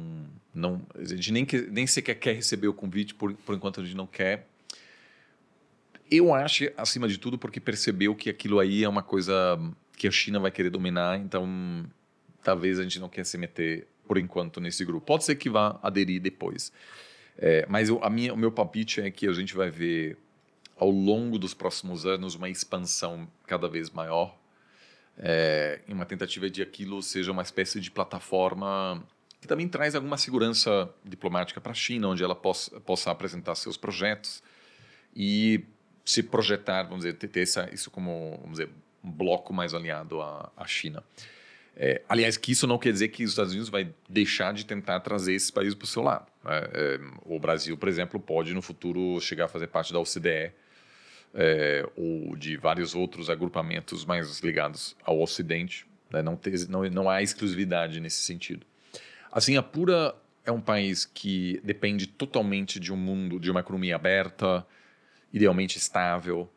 não, 0.54 0.82
a 0.96 1.04
gente 1.04 1.32
nem, 1.32 1.46
nem 1.70 1.86
sequer 1.86 2.16
quer 2.16 2.36
receber 2.36 2.68
o 2.68 2.74
convite, 2.74 3.14
por, 3.14 3.34
por 3.34 3.56
enquanto 3.56 3.82
a 3.82 3.84
gente 3.84 3.96
não 3.96 4.08
quer. 4.08 4.48
Eu 6.10 6.34
acho, 6.34 6.66
acima 6.78 7.08
de 7.08 7.18
tudo, 7.18 7.38
porque 7.38 7.60
percebeu 7.60 8.16
que 8.16 8.30
aquilo 8.30 8.60
aí 8.60 8.84
é 8.84 8.90
uma 8.90 9.04
coisa 9.04 9.34
que 9.98 10.08
a 10.08 10.12
China 10.12 10.40
vai 10.40 10.52
querer 10.52 10.70
dominar, 10.70 11.20
então 11.20 11.86
talvez 12.44 12.80
a 12.80 12.84
gente 12.84 13.00
não 13.00 13.10
quer 13.10 13.26
se 13.26 13.38
meter 13.38 13.88
por 14.08 14.18
enquanto 14.18 14.60
nesse 14.60 14.84
grupo. 14.84 15.06
Pode 15.06 15.24
ser 15.24 15.36
que 15.36 15.50
vá 15.50 15.80
aderir 15.82 16.22
depois. 16.22 16.72
É, 17.38 17.66
mas 17.68 17.90
eu, 17.90 18.04
a 18.04 18.10
minha, 18.10 18.34
o 18.34 18.38
meu 18.38 18.52
palpite 18.52 19.02
é 19.02 19.10
que 19.10 19.28
a 19.28 19.34
gente 19.34 19.56
vai 19.56 19.70
ver 19.70 20.18
ao 20.78 20.90
longo 20.90 21.40
dos 21.40 21.54
próximos 21.54 22.06
anos 22.06 22.36
uma 22.36 22.50
expansão 22.50 23.28
cada 23.48 23.68
vez 23.68 23.90
maior 23.90 24.38
é, 25.18 25.80
em 25.88 25.94
uma 25.94 26.06
tentativa 26.06 26.50
de 26.50 26.62
aquilo 26.62 27.02
seja 27.02 27.32
uma 27.32 27.42
espécie 27.42 27.80
de 27.80 27.92
plataforma 27.92 29.04
que 29.40 29.48
também 29.48 29.68
traz 29.68 29.94
alguma 29.94 30.18
segurança 30.18 30.90
diplomática 31.04 31.60
para 31.60 31.74
a 31.74 31.76
China, 31.76 32.08
onde 32.08 32.24
ela 32.24 32.36
possa, 32.36 32.80
possa 32.80 33.12
apresentar 33.12 33.56
seus 33.56 33.76
projetos 33.76 34.42
e 35.14 35.66
se 36.06 36.24
projetar, 36.24 36.84
vamos 36.84 37.04
dizer, 37.04 37.14
ter, 37.16 37.42
essa, 37.42 37.70
isso 37.74 37.92
como 37.92 38.38
vamos 38.42 38.58
dizer, 38.58 38.70
um 39.04 39.12
bloco 39.12 39.54
mais 39.54 39.74
alinhado 39.74 40.22
à, 40.22 40.50
à 40.56 40.66
China. 40.66 41.04
É, 41.76 42.02
aliás, 42.08 42.38
que 42.38 42.52
isso 42.52 42.68
não 42.68 42.78
quer 42.78 42.92
dizer 42.92 43.08
que 43.08 43.24
os 43.24 43.32
Estados 43.32 43.52
Unidos 43.52 43.70
vai 43.70 43.92
deixar 44.08 44.54
de 44.54 44.66
tentar 44.66 45.00
trazer 45.00 45.34
esses 45.34 45.50
países 45.50 45.74
para 45.74 45.86
o 45.86 45.88
seu 45.88 46.04
lado. 46.04 46.28
Né? 46.44 46.62
É, 46.74 47.00
o 47.26 47.40
Brasil, 47.40 47.76
por 47.78 47.90
exemplo, 47.90 48.20
pode 48.20 48.54
no 48.54 48.62
futuro 48.62 49.20
chegar 49.20 49.46
a 49.46 49.48
fazer 49.48 49.68
parte 49.68 49.92
da 49.92 50.00
OCDE 50.00 50.52
é, 51.34 51.90
ou 51.96 52.36
de 52.36 52.58
vários 52.58 52.94
outros 52.94 53.30
agrupamentos 53.30 54.06
mais 54.06 54.40
ligados 54.40 54.96
ao 55.04 55.20
Ocidente. 55.20 55.88
Né? 56.12 56.22
Não, 56.22 56.36
ter, 56.36 56.68
não, 56.70 56.84
não 56.84 57.10
há 57.10 57.24
exclusividade 57.24 58.00
nesse 58.00 58.22
sentido. 58.22 58.66
A 59.32 59.42
Singapura 59.42 60.16
é 60.46 60.52
um 60.52 60.62
país 60.62 61.06
que 61.06 61.60
depende 61.64 62.06
totalmente 62.06 62.80
de 62.80 62.94
um 62.94 62.98
mundo, 62.98 63.40
de 63.40 63.50
uma 63.50 63.62
economia 63.62 63.96
aberta, 63.96 64.66
idealmente 65.34 65.80
estável. 65.80 66.48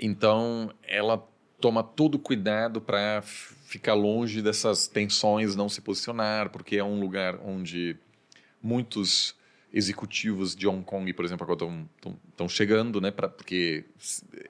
Então, 0.00 0.72
ela 0.82 1.28
toma 1.60 1.82
todo 1.82 2.18
cuidado 2.18 2.80
para 2.80 3.22
ficar 3.22 3.94
longe 3.94 4.42
dessas 4.42 4.86
tensões, 4.86 5.54
não 5.54 5.68
se 5.68 5.80
posicionar, 5.80 6.50
porque 6.50 6.76
é 6.76 6.84
um 6.84 6.98
lugar 6.98 7.38
onde 7.44 7.96
muitos 8.62 9.34
executivos 9.72 10.56
de 10.56 10.66
Hong 10.66 10.84
Kong, 10.84 11.12
por 11.12 11.24
exemplo, 11.24 11.44
agora 11.44 11.86
estão 12.28 12.48
chegando, 12.48 13.00
né, 13.00 13.10
pra, 13.10 13.28
porque 13.28 13.84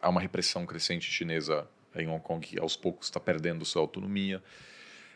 há 0.00 0.08
uma 0.08 0.20
repressão 0.20 0.64
crescente 0.64 1.10
chinesa 1.10 1.68
em 1.94 2.08
Hong 2.08 2.22
Kong 2.22 2.46
que 2.46 2.58
aos 2.58 2.76
poucos 2.76 3.06
está 3.06 3.20
perdendo 3.20 3.64
sua 3.64 3.82
autonomia. 3.82 4.42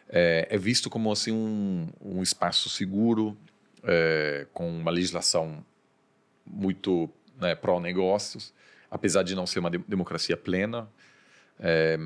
É, 0.08 0.48
é, 0.50 0.58
visto 0.58 0.90
como 0.90 1.10
assim 1.10 1.32
um, 1.32 1.88
um 2.00 2.22
espaço 2.22 2.68
seguro, 2.68 3.36
é, 3.82 4.46
com 4.52 4.68
uma 4.68 4.90
legislação 4.90 5.64
muito 6.44 7.08
né, 7.40 7.54
pró-negócios, 7.54 8.52
apesar 8.90 9.22
de 9.22 9.34
não 9.34 9.46
ser 9.46 9.60
uma 9.60 9.70
de 9.70 9.78
democracia 9.78 10.36
plena. 10.36 10.88
É, 11.58 11.98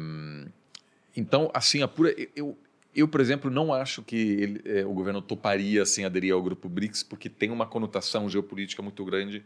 então, 1.16 1.50
assim, 1.52 1.82
a 1.82 1.88
pura, 1.88 2.14
eu, 2.36 2.56
eu, 2.94 3.08
por 3.08 3.20
exemplo, 3.20 3.50
não 3.50 3.72
acho 3.72 4.02
que 4.02 4.16
ele, 4.16 4.62
é, 4.64 4.84
o 4.84 4.92
governo 4.92 5.20
toparia 5.20 5.82
assim, 5.82 6.04
aderir 6.04 6.32
ao 6.32 6.42
grupo 6.42 6.68
BRICS, 6.68 7.02
porque 7.02 7.28
tem 7.28 7.50
uma 7.50 7.66
conotação 7.66 8.28
geopolítica 8.28 8.82
muito 8.82 9.04
grande. 9.04 9.44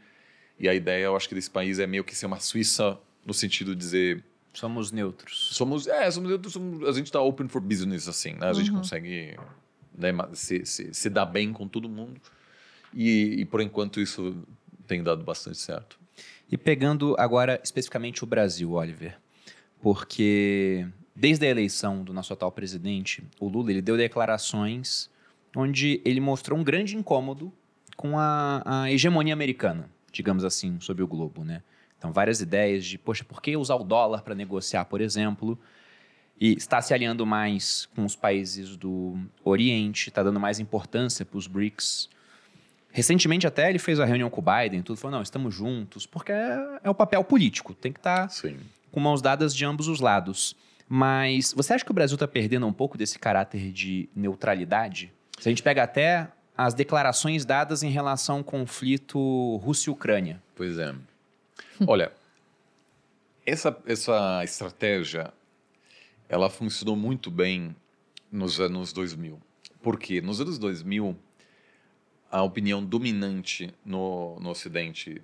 E 0.58 0.68
a 0.68 0.74
ideia, 0.74 1.04
eu 1.04 1.16
acho 1.16 1.28
que 1.28 1.34
desse 1.34 1.50
país 1.50 1.78
é 1.78 1.86
meio 1.86 2.04
que 2.04 2.14
ser 2.14 2.26
uma 2.26 2.40
Suíça, 2.40 2.98
no 3.24 3.32
sentido 3.32 3.74
de 3.74 3.80
dizer. 3.80 4.24
Somos 4.52 4.92
neutros. 4.92 5.48
Somos, 5.52 5.86
é, 5.86 6.10
somos 6.10 6.28
neutros. 6.28 6.52
Somos, 6.52 6.88
a 6.88 6.92
gente 6.92 7.06
está 7.06 7.20
open 7.20 7.48
for 7.48 7.60
business, 7.60 8.06
assim, 8.06 8.34
né? 8.34 8.48
A 8.48 8.52
gente 8.52 8.70
uhum. 8.70 8.78
consegue 8.78 9.36
né, 9.96 10.12
se, 10.34 10.64
se, 10.66 10.92
se 10.92 11.10
dar 11.10 11.26
bem 11.26 11.52
com 11.52 11.66
todo 11.66 11.88
mundo. 11.88 12.20
E, 12.94 13.40
e, 13.40 13.44
por 13.44 13.60
enquanto, 13.60 14.00
isso 14.00 14.36
tem 14.86 15.02
dado 15.02 15.24
bastante 15.24 15.58
certo. 15.58 15.98
E 16.50 16.58
pegando 16.58 17.16
agora 17.18 17.58
especificamente 17.64 18.22
o 18.22 18.26
Brasil, 18.26 18.72
Oliver, 18.72 19.18
porque 19.82 20.86
desde 21.14 21.44
a 21.44 21.50
eleição 21.50 22.04
do 22.04 22.12
nosso 22.12 22.32
atual 22.32 22.52
presidente, 22.52 23.22
o 23.38 23.48
Lula, 23.48 23.72
ele 23.72 23.82
deu 23.82 23.96
declarações 23.96 25.10
onde 25.54 26.00
ele 26.04 26.20
mostrou 26.20 26.58
um 26.58 26.62
grande 26.62 26.96
incômodo 26.96 27.52
com 27.96 28.18
a, 28.18 28.62
a 28.64 28.90
hegemonia 28.90 29.34
americana, 29.34 29.90
digamos 30.10 30.44
assim, 30.44 30.80
sobre 30.80 31.02
o 31.02 31.06
globo, 31.06 31.44
né? 31.44 31.62
Então, 31.98 32.12
várias 32.12 32.40
ideias 32.40 32.84
de, 32.84 32.96
poxa, 32.96 33.22
por 33.22 33.42
que 33.42 33.56
usar 33.56 33.74
o 33.74 33.84
dólar 33.84 34.22
para 34.22 34.34
negociar, 34.34 34.84
por 34.86 35.00
exemplo? 35.00 35.58
E 36.40 36.52
está 36.54 36.80
se 36.80 36.94
alinhando 36.94 37.26
mais 37.26 37.86
com 37.94 38.04
os 38.04 38.16
países 38.16 38.76
do 38.76 39.16
Oriente, 39.44 40.08
está 40.08 40.22
dando 40.22 40.40
mais 40.40 40.58
importância 40.58 41.24
para 41.24 41.38
os 41.38 41.46
BRICS. 41.46 42.08
Recentemente 42.90 43.46
até 43.46 43.68
ele 43.68 43.78
fez 43.78 44.00
a 44.00 44.04
reunião 44.04 44.30
com 44.30 44.40
o 44.40 44.44
Biden, 44.44 44.82
tudo 44.82 44.96
falou, 44.96 45.16
não, 45.16 45.22
estamos 45.22 45.54
juntos, 45.54 46.06
porque 46.06 46.32
é, 46.32 46.80
é 46.84 46.90
o 46.90 46.94
papel 46.94 47.22
político, 47.24 47.74
tem 47.74 47.92
que 47.92 48.00
estar 48.00 48.28
tá 48.28 48.28
com 48.92 49.00
mãos 49.00 49.20
dadas 49.20 49.52
de 49.54 49.64
ambos 49.64 49.88
os 49.88 49.98
lados. 49.98 50.54
Mas 50.88 51.52
você 51.52 51.72
acha 51.72 51.84
que 51.84 51.90
o 51.90 51.94
Brasil 51.94 52.14
está 52.14 52.28
perdendo 52.28 52.66
um 52.66 52.72
pouco 52.72 52.96
desse 52.96 53.18
caráter 53.18 53.72
de 53.72 54.08
neutralidade? 54.14 55.12
Se 55.40 55.48
a 55.48 55.50
gente 55.50 55.62
pega 55.62 55.82
até 55.82 56.28
as 56.56 56.74
declarações 56.74 57.44
dadas 57.44 57.82
em 57.82 57.90
relação 57.90 58.38
ao 58.38 58.44
conflito 58.44 59.56
Rússia 59.56 59.92
Ucrânia. 59.92 60.42
Pois 60.54 60.78
é. 60.78 60.94
Olha, 61.86 62.12
essa, 63.44 63.76
essa 63.86 64.44
estratégia 64.44 65.32
ela 66.28 66.48
funcionou 66.48 66.94
muito 66.94 67.30
bem 67.30 67.74
nos 68.30 68.60
anos 68.60 68.92
2000. 68.92 69.40
Por 69.82 69.98
quê? 69.98 70.20
Nos 70.20 70.40
anos 70.40 70.58
2000, 70.58 71.16
a 72.30 72.42
opinião 72.42 72.84
dominante 72.84 73.74
no, 73.84 74.38
no 74.40 74.50
Ocidente, 74.50 75.20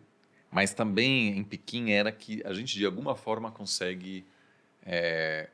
mas 0.50 0.72
também 0.72 1.36
em 1.36 1.44
Pequim, 1.44 1.90
era 1.90 2.10
que 2.10 2.42
a 2.44 2.52
gente 2.52 2.76
de 2.76 2.84
alguma 2.86 3.14
forma 3.14 3.50
consegue 3.50 4.24
é, 4.84 5.48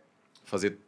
fazer 0.45 0.79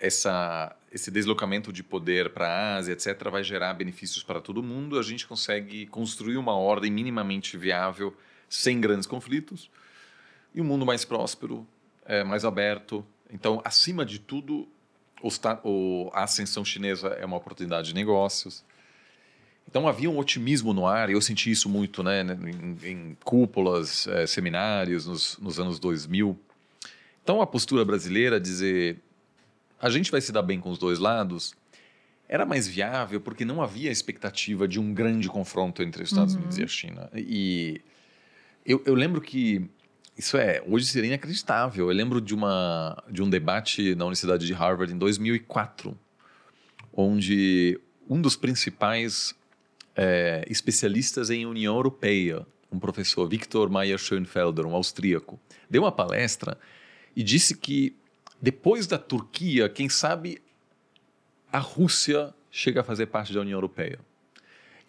essa, 0.00 0.76
esse 0.92 1.10
deslocamento 1.10 1.72
de 1.72 1.82
poder 1.82 2.30
para 2.30 2.46
a 2.46 2.76
Ásia, 2.76 2.92
etc., 2.92 3.30
vai 3.30 3.42
gerar 3.42 3.74
benefícios 3.74 4.22
para 4.22 4.40
todo 4.40 4.62
mundo. 4.62 4.98
A 4.98 5.02
gente 5.02 5.26
consegue 5.26 5.86
construir 5.86 6.36
uma 6.36 6.56
ordem 6.56 6.90
minimamente 6.90 7.56
viável, 7.56 8.14
sem 8.48 8.80
grandes 8.80 9.06
conflitos, 9.06 9.70
e 10.54 10.60
um 10.60 10.64
mundo 10.64 10.86
mais 10.86 11.04
próspero, 11.04 11.66
é, 12.04 12.24
mais 12.24 12.44
aberto. 12.44 13.04
Então, 13.30 13.60
acima 13.64 14.04
de 14.04 14.18
tudo, 14.18 14.68
o, 15.64 16.10
a 16.12 16.22
ascensão 16.24 16.64
chinesa 16.64 17.08
é 17.08 17.26
uma 17.26 17.36
oportunidade 17.36 17.88
de 17.88 17.94
negócios. 17.94 18.64
Então 19.68 19.86
havia 19.86 20.10
um 20.10 20.18
otimismo 20.18 20.72
no 20.72 20.86
ar, 20.86 21.10
e 21.10 21.12
eu 21.12 21.20
senti 21.20 21.50
isso 21.50 21.68
muito 21.68 22.02
né, 22.02 22.22
em, 22.22 22.90
em 22.90 23.16
cúpulas, 23.22 24.06
é, 24.08 24.26
seminários 24.26 25.06
nos, 25.06 25.38
nos 25.38 25.60
anos 25.60 25.78
2000 25.78 26.38
então 27.28 27.42
a 27.42 27.46
postura 27.46 27.84
brasileira 27.84 28.40
dizer 28.40 28.96
a 29.78 29.90
gente 29.90 30.10
vai 30.10 30.18
se 30.18 30.32
dar 30.32 30.40
bem 30.40 30.58
com 30.58 30.70
os 30.70 30.78
dois 30.78 30.98
lados 30.98 31.54
era 32.26 32.46
mais 32.46 32.66
viável 32.66 33.20
porque 33.20 33.44
não 33.44 33.60
havia 33.60 33.90
expectativa 33.90 34.66
de 34.66 34.80
um 34.80 34.94
grande 34.94 35.28
confronto 35.28 35.82
entre 35.82 36.02
os 36.02 36.10
Estados 36.10 36.32
uhum. 36.32 36.40
Unidos 36.40 36.56
e 36.56 36.62
a 36.62 36.66
China. 36.66 37.10
E 37.14 37.82
eu, 38.64 38.82
eu 38.86 38.94
lembro 38.94 39.20
que 39.20 39.68
isso 40.16 40.38
é 40.38 40.62
hoje 40.66 40.86
seria 40.86 41.08
inacreditável. 41.08 41.90
Eu 41.90 41.94
lembro 41.94 42.18
de 42.18 42.34
uma 42.34 42.96
de 43.10 43.22
um 43.22 43.28
debate 43.28 43.94
na 43.94 44.06
Universidade 44.06 44.46
de 44.46 44.54
Harvard 44.54 44.90
em 44.90 44.96
2004, 44.96 45.94
onde 46.94 47.78
um 48.08 48.22
dos 48.22 48.36
principais 48.36 49.34
é, 49.98 50.44
especialistas 50.48 51.28
em 51.28 51.44
União 51.44 51.74
Europeia, 51.74 52.46
um 52.70 52.78
professor 52.78 53.28
Victor 53.28 53.68
Meyer 53.68 53.98
Schönfelder, 53.98 54.64
um 54.64 54.76
austríaco, 54.76 55.40
deu 55.68 55.82
uma 55.82 55.90
palestra 55.90 56.56
e 57.16 57.22
disse 57.24 57.56
que 57.56 57.96
depois 58.40 58.86
da 58.86 58.96
Turquia, 58.96 59.68
quem 59.68 59.88
sabe 59.88 60.40
a 61.52 61.58
Rússia 61.58 62.32
chega 62.48 62.82
a 62.82 62.84
fazer 62.84 63.06
parte 63.06 63.34
da 63.34 63.40
União 63.40 63.56
Europeia. 63.56 63.98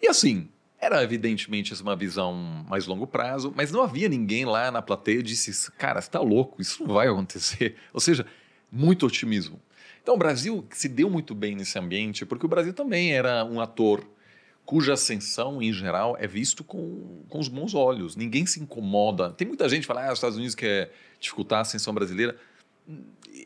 E 0.00 0.06
assim, 0.06 0.48
era 0.78 1.02
evidentemente 1.02 1.74
uma 1.82 1.96
visão 1.96 2.32
mais 2.68 2.86
longo 2.86 3.04
prazo, 3.04 3.52
mas 3.56 3.72
não 3.72 3.82
havia 3.82 4.08
ninguém 4.08 4.44
lá 4.44 4.70
na 4.70 4.80
plateia 4.80 5.16
que 5.16 5.24
disse: 5.24 5.72
cara, 5.72 5.98
está 5.98 6.20
louco, 6.20 6.62
isso 6.62 6.84
não 6.86 6.94
vai 6.94 7.08
acontecer. 7.08 7.74
Ou 7.92 8.00
seja, 8.00 8.24
muito 8.70 9.04
otimismo. 9.06 9.60
Então 10.00 10.14
o 10.14 10.18
Brasil 10.18 10.64
se 10.70 10.88
deu 10.88 11.10
muito 11.10 11.34
bem 11.34 11.56
nesse 11.56 11.76
ambiente, 11.76 12.24
porque 12.24 12.46
o 12.46 12.48
Brasil 12.48 12.72
também 12.72 13.12
era 13.12 13.44
um 13.44 13.60
ator 13.60 14.06
cuja 14.70 14.92
ascensão, 14.92 15.60
em 15.60 15.72
geral, 15.72 16.16
é 16.20 16.28
visto 16.28 16.62
com, 16.62 17.24
com 17.28 17.40
os 17.40 17.48
bons 17.48 17.74
olhos. 17.74 18.14
Ninguém 18.14 18.46
se 18.46 18.60
incomoda. 18.60 19.32
Tem 19.32 19.44
muita 19.44 19.68
gente 19.68 19.80
que 19.80 19.86
fala, 19.88 20.06
ah, 20.06 20.12
os 20.12 20.18
Estados 20.18 20.36
Unidos 20.36 20.54
quer 20.54 20.94
dificultar 21.18 21.58
a 21.58 21.62
ascensão 21.62 21.92
brasileira. 21.92 22.36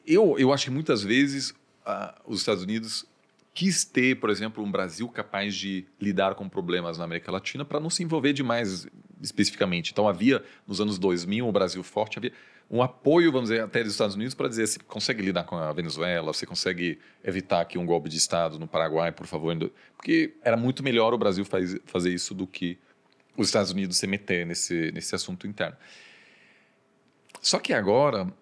Eu, 0.07 0.39
eu 0.39 0.53
acho 0.53 0.67
que 0.67 0.71
muitas 0.71 1.03
vezes 1.03 1.55
ah, 1.83 2.15
os 2.27 2.41
Estados 2.41 2.63
Unidos 2.63 3.07
quis 3.55 3.87
ter, 3.87 4.21
por 4.21 4.29
exemplo, 4.29 4.63
um 4.63 4.71
Brasil 4.71 5.09
capaz 5.09 5.57
de 5.57 5.87
lidar 5.99 6.35
com 6.35 6.47
problemas 6.47 6.99
na 6.99 7.05
América 7.05 7.33
Latina 7.33 7.65
para 7.65 7.81
não 7.81 7.89
se 7.89 8.03
envolver 8.03 8.35
demais 8.35 8.87
especificamente. 9.23 9.93
Então 9.93 10.07
havia, 10.07 10.45
nos 10.67 10.79
anos 10.79 10.99
2000, 10.99 11.49
o 11.49 11.53
Brasil 11.53 11.83
forte, 11.83 12.19
havia 12.19 12.33
um 12.71 12.83
apoio, 12.83 13.31
vamos 13.31 13.51
dizer, 13.51 13.63
até 13.63 13.83
dos 13.83 13.93
Estados 13.93 14.17
Unidos 14.17 14.35
para 14.35 14.49
dizer, 14.49 14.67
você 14.67 14.79
consegue 14.81 15.23
lidar 15.23 15.45
com 15.45 15.57
a 15.57 15.73
Venezuela, 15.73 16.33
você 16.33 16.47
consegue 16.47 16.99
evitar 17.23 17.61
aqui 17.61 17.79
um 17.79 17.87
golpe 17.87 18.09
de 18.09 18.17
Estado 18.17 18.59
no 18.59 18.67
Paraguai, 18.67 19.13
por 19.13 19.27
favor. 19.27 19.55
Porque 19.97 20.35
era 20.43 20.57
muito 20.57 20.83
melhor 20.83 21.13
o 21.15 21.19
Brasil 21.19 21.45
faz, 21.45 21.77
fazer 21.85 22.13
isso 22.13 22.35
do 22.35 22.47
que 22.47 22.79
os 23.37 23.49
Estados 23.49 23.71
Unidos 23.71 23.97
se 23.97 24.07
meter 24.07 24.47
nesse, 24.47 24.91
nesse 24.93 25.15
assunto 25.15 25.47
interno. 25.47 25.77
Só 27.41 27.59
que 27.59 27.73
agora 27.73 28.33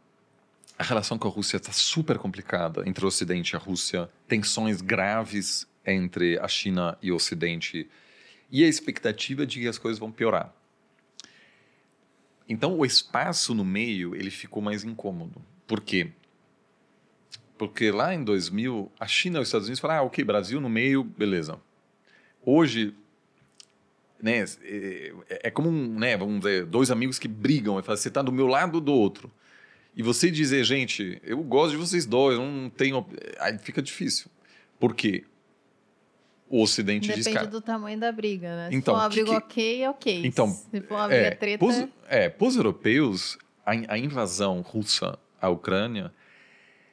a 0.78 0.85
relação 0.85 1.19
com 1.19 1.28
a 1.28 1.31
Rússia 1.31 1.57
está 1.57 1.73
super 1.73 2.19
complicada 2.19 2.82
entre 2.86 3.05
o 3.05 3.09
Ocidente 3.09 3.53
e 3.53 3.57
a 3.57 3.59
Rússia, 3.59 4.09
tensões 4.28 4.81
graves 4.81 5.66
entre 5.85 6.39
a 6.39 6.49
China 6.49 6.97
e 7.03 7.11
o 7.11 7.16
Ocidente 7.16 7.89
e 8.51 8.65
a 8.65 8.69
expectativa 8.69 9.44
de 9.44 9.61
que 9.61 9.69
as 9.69 9.78
coisas 9.78 9.99
vão 9.99 10.12
piorar. 10.12 10.55
Então 12.53 12.79
o 12.79 12.85
espaço 12.85 13.55
no 13.55 13.65
meio 13.65 14.15
ele 14.15 14.31
ficou 14.31 14.62
mais 14.62 14.85
incômodo. 14.85 15.41
Por 15.66 15.81
quê? 15.81 16.11
Porque 17.57 17.91
lá 17.91 18.15
em 18.15 18.23
2000 18.23 18.93
a 19.01 19.07
China 19.07 19.39
e 19.39 19.43
os 19.43 19.49
Estados 19.49 19.69
Unidos 19.69 19.81
falaram, 19.81 20.03
ah, 20.03 20.07
ok, 20.07 20.23
Brasil 20.23 20.61
no 20.61 20.69
meio, 20.69 21.03
beleza. 21.03 21.59
Hoje 22.45 22.95
né, 24.20 24.45
é, 24.65 25.12
é 25.45 25.51
como 25.51 25.70
um, 25.70 25.99
né, 25.99 26.15
vamos 26.15 26.41
dizer, 26.41 26.66
dois 26.66 26.91
amigos 26.91 27.19
que 27.19 27.27
brigam 27.27 27.79
e 27.79 27.83
falam, 27.83 27.97
você 27.97 28.09
está 28.09 28.20
do 28.20 28.31
meu 28.31 28.47
lado 28.47 28.74
ou 28.74 28.81
do 28.83 28.93
outro. 28.93 29.33
E 29.97 30.03
você 30.03 30.31
dizer, 30.31 30.62
gente, 30.62 31.23
eu 31.24 31.43
gosto 31.43 31.70
de 31.70 31.79
vocês 31.79 32.05
dois, 32.05 32.39
não 32.39 32.69
tenho. 32.69 33.07
Aí 33.41 33.59
fica 33.59 33.81
difícil. 33.81 34.31
Por 34.79 34.95
quê? 34.95 35.24
O 36.55 36.62
Ocidente 36.62 37.09
Depende 37.09 37.24
diz. 37.24 37.33
Depende 37.33 37.51
do 37.51 37.61
tamanho 37.62 37.99
da 37.99 38.12
briga, 38.12 38.49
né? 38.55 38.69
Então, 38.70 38.95
Se 38.95 39.01
for 39.01 39.03
uma 39.03 39.09
briga 39.09 39.41
que... 39.41 39.87
ok, 39.87 39.89
ok. 39.89 40.23
Então, 40.27 40.49
Se 40.51 40.81
for 40.83 40.97
uma 40.97 41.09
briga 41.09 41.23
é, 41.23 41.31
treta. 41.31 41.59
Pos, 41.59 41.87
é, 42.09 42.29
pros 42.29 42.57
europeus, 42.57 43.39
a, 43.65 43.70
a 43.95 43.97
invasão 43.99 44.61
russa 44.61 45.19
à 45.41 45.49
Ucrânia 45.49 46.12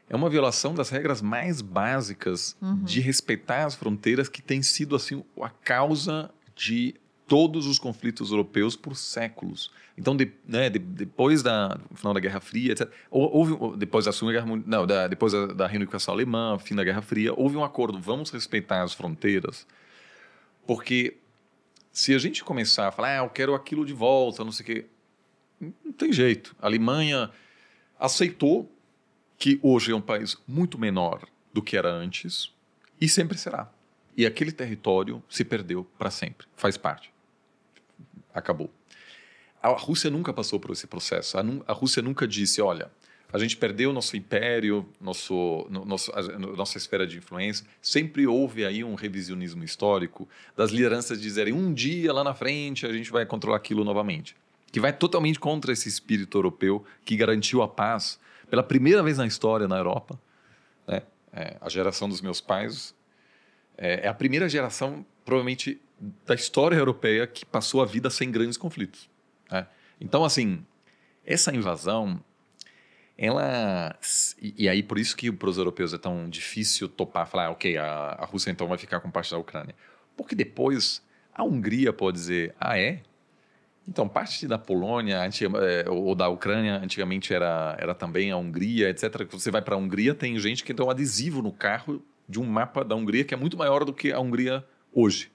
é 0.10 0.15
uma 0.15 0.30
violação 0.30 0.73
das 0.73 0.90
regras 0.90 1.22
mais 1.22 1.61
básicas 1.61 2.56
Uhum. 2.61 2.84
de 2.84 3.02
respeitar 3.02 3.65
as 3.65 3.76
fronteiras 3.76 4.30
que 4.30 4.41
tem 4.41 4.61
sido 4.64 4.95
assim 4.95 5.23
a 5.41 5.49
causa 5.49 6.31
de 6.56 6.95
todos 7.30 7.68
os 7.68 7.77
conflitos 7.77 8.31
europeus 8.31 8.76
por 8.76 8.95
séculos. 8.95 9.72
Então, 9.95 10.18
de, 10.18 10.31
né, 10.47 10.68
de, 10.68 10.80
depois 10.80 11.43
da 11.43 11.80
final 11.93 12.11
da 12.11 12.19
Guerra 12.19 12.39
Fria, 12.39 12.72
etc., 12.72 12.91
houve 13.11 13.77
depois 13.77 14.06
da 14.06 14.11
Segunda 14.11 14.34
Guerra 14.34 14.47
Mundial, 14.47 14.88
da, 14.88 15.07
depois 15.07 15.31
da, 15.31 15.45
da 15.45 15.68
reunificação 15.68 16.14
alemã, 16.14 16.57
fim 16.57 16.76
da 16.76 16.84
Guerra 16.84 17.03
Fria, 17.03 17.31
houve 17.38 17.56
um 17.56 17.64
acordo, 17.64 17.99
vamos 17.99 18.31
respeitar 18.31 18.81
as 18.81 18.93
fronteiras, 18.93 19.68
porque 20.65 21.18
se 21.91 22.15
a 22.15 22.18
gente 22.18 22.43
começar 22.43 22.88
a 22.88 22.91
falar, 22.91 23.19
ah, 23.19 23.23
eu 23.23 23.30
quero 23.30 23.53
aquilo 23.53 23.85
de 23.85 23.93
volta, 23.93 24.43
não 24.43 24.51
sei 24.51 24.64
o 24.64 24.65
quê, 24.65 24.85
não 25.85 25.91
tem 25.91 26.11
jeito. 26.11 26.56
A 26.60 26.65
Alemanha 26.65 27.30
aceitou 27.99 28.72
que 29.38 29.60
hoje 29.61 29.91
é 29.91 29.95
um 29.95 30.01
país 30.01 30.35
muito 30.47 30.80
menor 30.80 31.22
do 31.53 31.61
que 31.61 31.77
era 31.77 31.91
antes 31.91 32.51
e 32.99 33.07
sempre 33.07 33.38
será. 33.38 33.72
E 34.18 34.26
aquele 34.26 34.51
território 34.51 35.23
se 35.30 35.45
perdeu 35.45 35.85
para 35.97 36.10
sempre, 36.10 36.47
faz 36.56 36.76
parte. 36.76 37.11
Acabou. 38.34 38.69
A 39.61 39.69
Rússia 39.69 40.10
nunca 40.10 40.31
passou 40.31 40.60
por 40.60 40.72
esse 40.72 40.88
processo. 40.88 41.38
A, 41.38 41.43
a 41.68 41.73
Rússia 41.73 42.01
nunca 42.01 42.27
disse, 42.27 42.61
olha, 42.61 42.89
a 43.31 43.38
gente 43.38 43.57
perdeu 43.57 43.93
nosso 43.93 44.18
império, 44.18 44.88
nosso, 44.99 45.68
nosso, 45.69 46.11
nossa 46.56 46.77
esfera 46.77 47.06
de 47.06 47.18
influência. 47.18 47.65
Sempre 47.81 48.26
houve 48.26 48.65
aí 48.65 48.84
um 48.84 48.95
revisionismo 48.95 49.64
histórico 49.64 50.27
das 50.57 50.72
lideranças 50.72 51.22
dizerem 51.22 51.53
um 51.53 51.72
dia 51.72 52.11
lá 52.11 52.23
na 52.23 52.34
frente 52.34 52.88
a 52.88 52.93
gente 52.93 53.11
vai 53.11 53.26
controlar 53.26 53.57
aquilo 53.57 53.84
novamente, 53.84 54.35
que 54.72 54.80
vai 54.80 54.91
totalmente 54.91 55.39
contra 55.39 55.72
esse 55.72 55.88
espírito 55.88 56.38
europeu 56.38 56.84
que 57.06 57.15
garantiu 57.15 57.61
a 57.61 57.68
paz 57.68 58.19
pela 58.49 58.64
primeira 58.64 59.03
vez 59.03 59.18
na 59.19 59.27
história 59.27 59.68
na 59.68 59.77
Europa. 59.77 60.19
Né? 60.88 61.03
É, 61.31 61.57
a 61.61 61.69
geração 61.69 62.10
dos 62.10 62.22
meus 62.22 62.41
pais 62.41 62.95
é, 63.77 64.06
é 64.06 64.07
a 64.07 64.14
primeira 64.14 64.49
geração 64.49 65.06
provavelmente 65.23 65.80
da 66.26 66.34
história 66.34 66.76
europeia 66.76 67.27
que 67.27 67.45
passou 67.45 67.81
a 67.81 67.85
vida 67.85 68.09
sem 68.09 68.31
grandes 68.31 68.57
conflitos. 68.57 69.09
Né? 69.51 69.67
Então 69.99 70.23
assim 70.23 70.65
essa 71.26 71.53
invasão 71.53 72.19
ela 73.17 73.95
e, 74.41 74.63
e, 74.63 74.69
aí 74.69 74.81
por 74.81 74.97
isso 74.97 75.15
que 75.15 75.30
para 75.31 75.49
os 75.49 75.57
europeus 75.57 75.93
é 75.93 75.97
tão 75.97 76.30
difícil 76.30 76.88
topar 76.88 77.27
falar 77.27 77.47
ah, 77.47 77.51
ok 77.51 77.77
a, 77.77 77.85
a, 78.17 78.26
Rússia 78.26 78.49
então 78.49 78.67
vai 78.67 78.77
ficar 78.77 79.01
com 79.01 79.11
parte 79.11 79.31
da 79.31 79.38
Ucrânia 79.38 79.76
porque 80.15 80.34
depois 80.34 81.03
a 81.34 81.43
Hungria 81.43 81.91
pode 81.91 82.17
dizer 82.17 82.55
ah 82.57 82.80
é 82.80 83.01
então 83.85 84.07
parte 84.07 84.47
da 84.47 84.57
Polônia 84.57 85.17
é, 85.17 85.89
ou 85.89 86.15
da 86.15 86.30
Ucrânia 86.30 86.77
antigamente 86.77 87.34
era 87.34 87.76
era 87.77 87.93
também 87.93 88.31
a 88.31 88.38
Hungria 88.38 88.89
etc 88.89 89.27
você 89.30 89.51
vai 89.51 89.61
para 89.61 89.76
a 89.76 89.77
Hungria 89.77 90.15
tem 90.15 90.39
gente 90.39 90.63
que 90.63 90.73
tem 90.73 90.85
um 90.85 90.89
adesivo 90.89 91.41
no 91.41 91.51
carro 91.51 92.01
de 92.27 92.39
um 92.39 92.45
mapa 92.45 92.85
da 92.85 92.95
Hungria 92.95 93.26
que 93.26 93.34
é 93.34 93.38
muito 93.38 93.57
maior 93.57 93.84
do 93.84 93.93
que 93.93 94.13
a 94.13 94.19
Hungria 94.19 94.65
hoje 94.93 95.30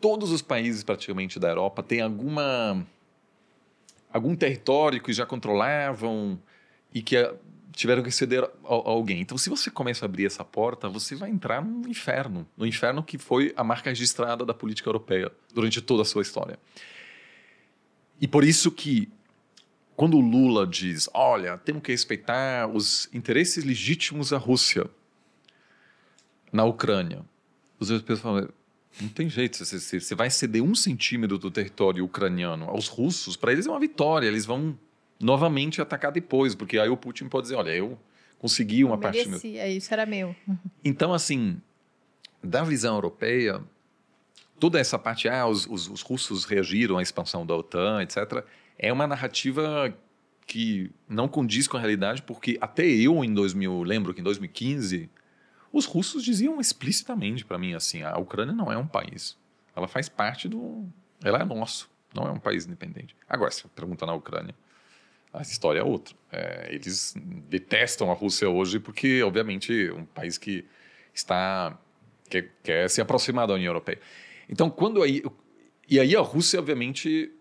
todos 0.00 0.30
os 0.30 0.42
países 0.42 0.82
praticamente 0.82 1.38
da 1.38 1.48
Europa 1.48 1.82
têm 1.82 2.00
alguma 2.00 2.86
algum 4.12 4.34
território 4.34 5.00
que 5.00 5.12
já 5.12 5.24
controlavam 5.24 6.40
e 6.92 7.00
que 7.00 7.16
eh, 7.16 7.32
tiveram 7.72 8.02
que 8.02 8.10
ceder 8.10 8.42
a, 8.42 8.50
alguém. 8.64 9.20
Então, 9.20 9.38
se 9.38 9.48
você 9.48 9.70
começa 9.70 10.04
a 10.04 10.06
abrir 10.06 10.26
essa 10.26 10.44
porta, 10.44 10.88
você 10.88 11.14
vai 11.14 11.30
entrar 11.30 11.64
no 11.64 11.88
inferno, 11.88 12.46
no 12.56 12.66
inferno 12.66 13.02
que 13.02 13.18
foi 13.18 13.52
a 13.56 13.62
marca 13.62 13.90
registrada 13.90 14.44
da 14.44 14.52
política 14.52 14.88
europeia 14.88 15.30
durante 15.54 15.80
toda 15.80 16.02
a 16.02 16.04
sua 16.04 16.22
história. 16.22 16.58
E 18.20 18.26
por 18.26 18.42
isso 18.42 18.70
que 18.72 19.08
quando 19.94 20.16
o 20.16 20.20
Lula 20.20 20.66
diz, 20.66 21.08
olha, 21.12 21.58
temos 21.58 21.82
que 21.82 21.92
respeitar 21.92 22.66
os 22.66 23.08
interesses 23.12 23.64
legítimos 23.64 24.30
da 24.30 24.38
Rússia 24.38 24.86
na 26.52 26.64
Ucrânia, 26.64 27.22
os 27.78 27.90
europeus 27.90 28.18
falam, 28.18 28.48
não 29.00 29.08
tem 29.08 29.28
jeito, 29.28 29.64
você, 29.64 30.00
você 30.00 30.14
vai 30.14 30.30
ceder 30.30 30.62
um 30.62 30.74
centímetro 30.74 31.38
do 31.38 31.50
território 31.50 32.04
ucraniano 32.04 32.64
aos 32.64 32.88
russos, 32.88 33.36
para 33.36 33.52
eles 33.52 33.66
é 33.66 33.70
uma 33.70 33.80
vitória, 33.80 34.26
eles 34.26 34.44
vão 34.44 34.78
novamente 35.20 35.80
atacar 35.80 36.10
depois, 36.10 36.54
porque 36.54 36.78
aí 36.78 36.88
o 36.88 36.96
Putin 36.96 37.28
pode 37.28 37.44
dizer, 37.44 37.56
olha, 37.56 37.70
eu 37.70 37.98
consegui 38.38 38.84
uma 38.84 38.96
parte 38.98 39.28
meu. 39.28 39.38
isso 39.68 39.92
era 39.92 40.06
meu. 40.06 40.34
Então, 40.84 41.12
assim, 41.12 41.60
da 42.42 42.64
visão 42.64 42.94
europeia, 42.94 43.62
toda 44.58 44.80
essa 44.80 44.98
parte, 44.98 45.28
ah, 45.28 45.46
os, 45.46 45.66
os, 45.66 45.88
os, 45.88 46.02
russos 46.02 46.44
reagiram 46.44 46.98
à 46.98 47.02
expansão 47.02 47.44
da 47.44 47.54
OTAN, 47.54 48.02
etc., 48.02 48.44
é 48.78 48.92
uma 48.92 49.06
narrativa 49.06 49.94
que 50.46 50.90
não 51.08 51.28
condiz 51.28 51.68
com 51.68 51.76
a 51.76 51.80
realidade, 51.80 52.22
porque 52.22 52.58
até 52.60 52.86
eu, 52.86 53.22
em 53.22 53.32
2000, 53.32 53.82
lembro 53.82 54.14
que 54.14 54.20
em 54.20 54.24
2015, 54.24 55.08
os 55.72 55.86
russos 55.86 56.24
diziam 56.24 56.60
explicitamente 56.60 57.44
para 57.44 57.58
mim 57.58 57.74
assim, 57.74 58.02
a 58.02 58.16
Ucrânia 58.18 58.54
não 58.54 58.72
é 58.72 58.76
um 58.76 58.86
país, 58.86 59.36
ela 59.74 59.86
faz 59.86 60.08
parte 60.08 60.48
do... 60.48 60.88
ela 61.22 61.40
é 61.40 61.44
nosso, 61.44 61.90
não 62.14 62.26
é 62.26 62.30
um 62.30 62.38
país 62.38 62.66
independente. 62.66 63.16
Agora, 63.28 63.50
se 63.50 63.66
pergunta 63.68 64.04
na 64.04 64.14
Ucrânia, 64.14 64.54
a 65.32 65.42
história 65.42 65.78
é 65.78 65.82
outra. 65.84 66.14
É, 66.32 66.74
eles 66.74 67.14
detestam 67.48 68.10
a 68.10 68.14
Rússia 68.14 68.48
hoje 68.48 68.80
porque, 68.80 69.22
obviamente, 69.22 69.88
é 69.88 69.92
um 69.92 70.04
país 70.04 70.36
que 70.36 70.64
está 71.14 71.78
quer, 72.28 72.50
quer 72.62 72.90
se 72.90 73.00
aproximar 73.00 73.46
da 73.46 73.54
União 73.54 73.70
Europeia. 73.70 74.00
Então, 74.48 74.68
quando 74.68 75.02
aí 75.02 75.22
e 75.88 75.98
aí 75.98 76.14
a 76.14 76.20
Rússia, 76.20 76.60
obviamente, 76.60 77.32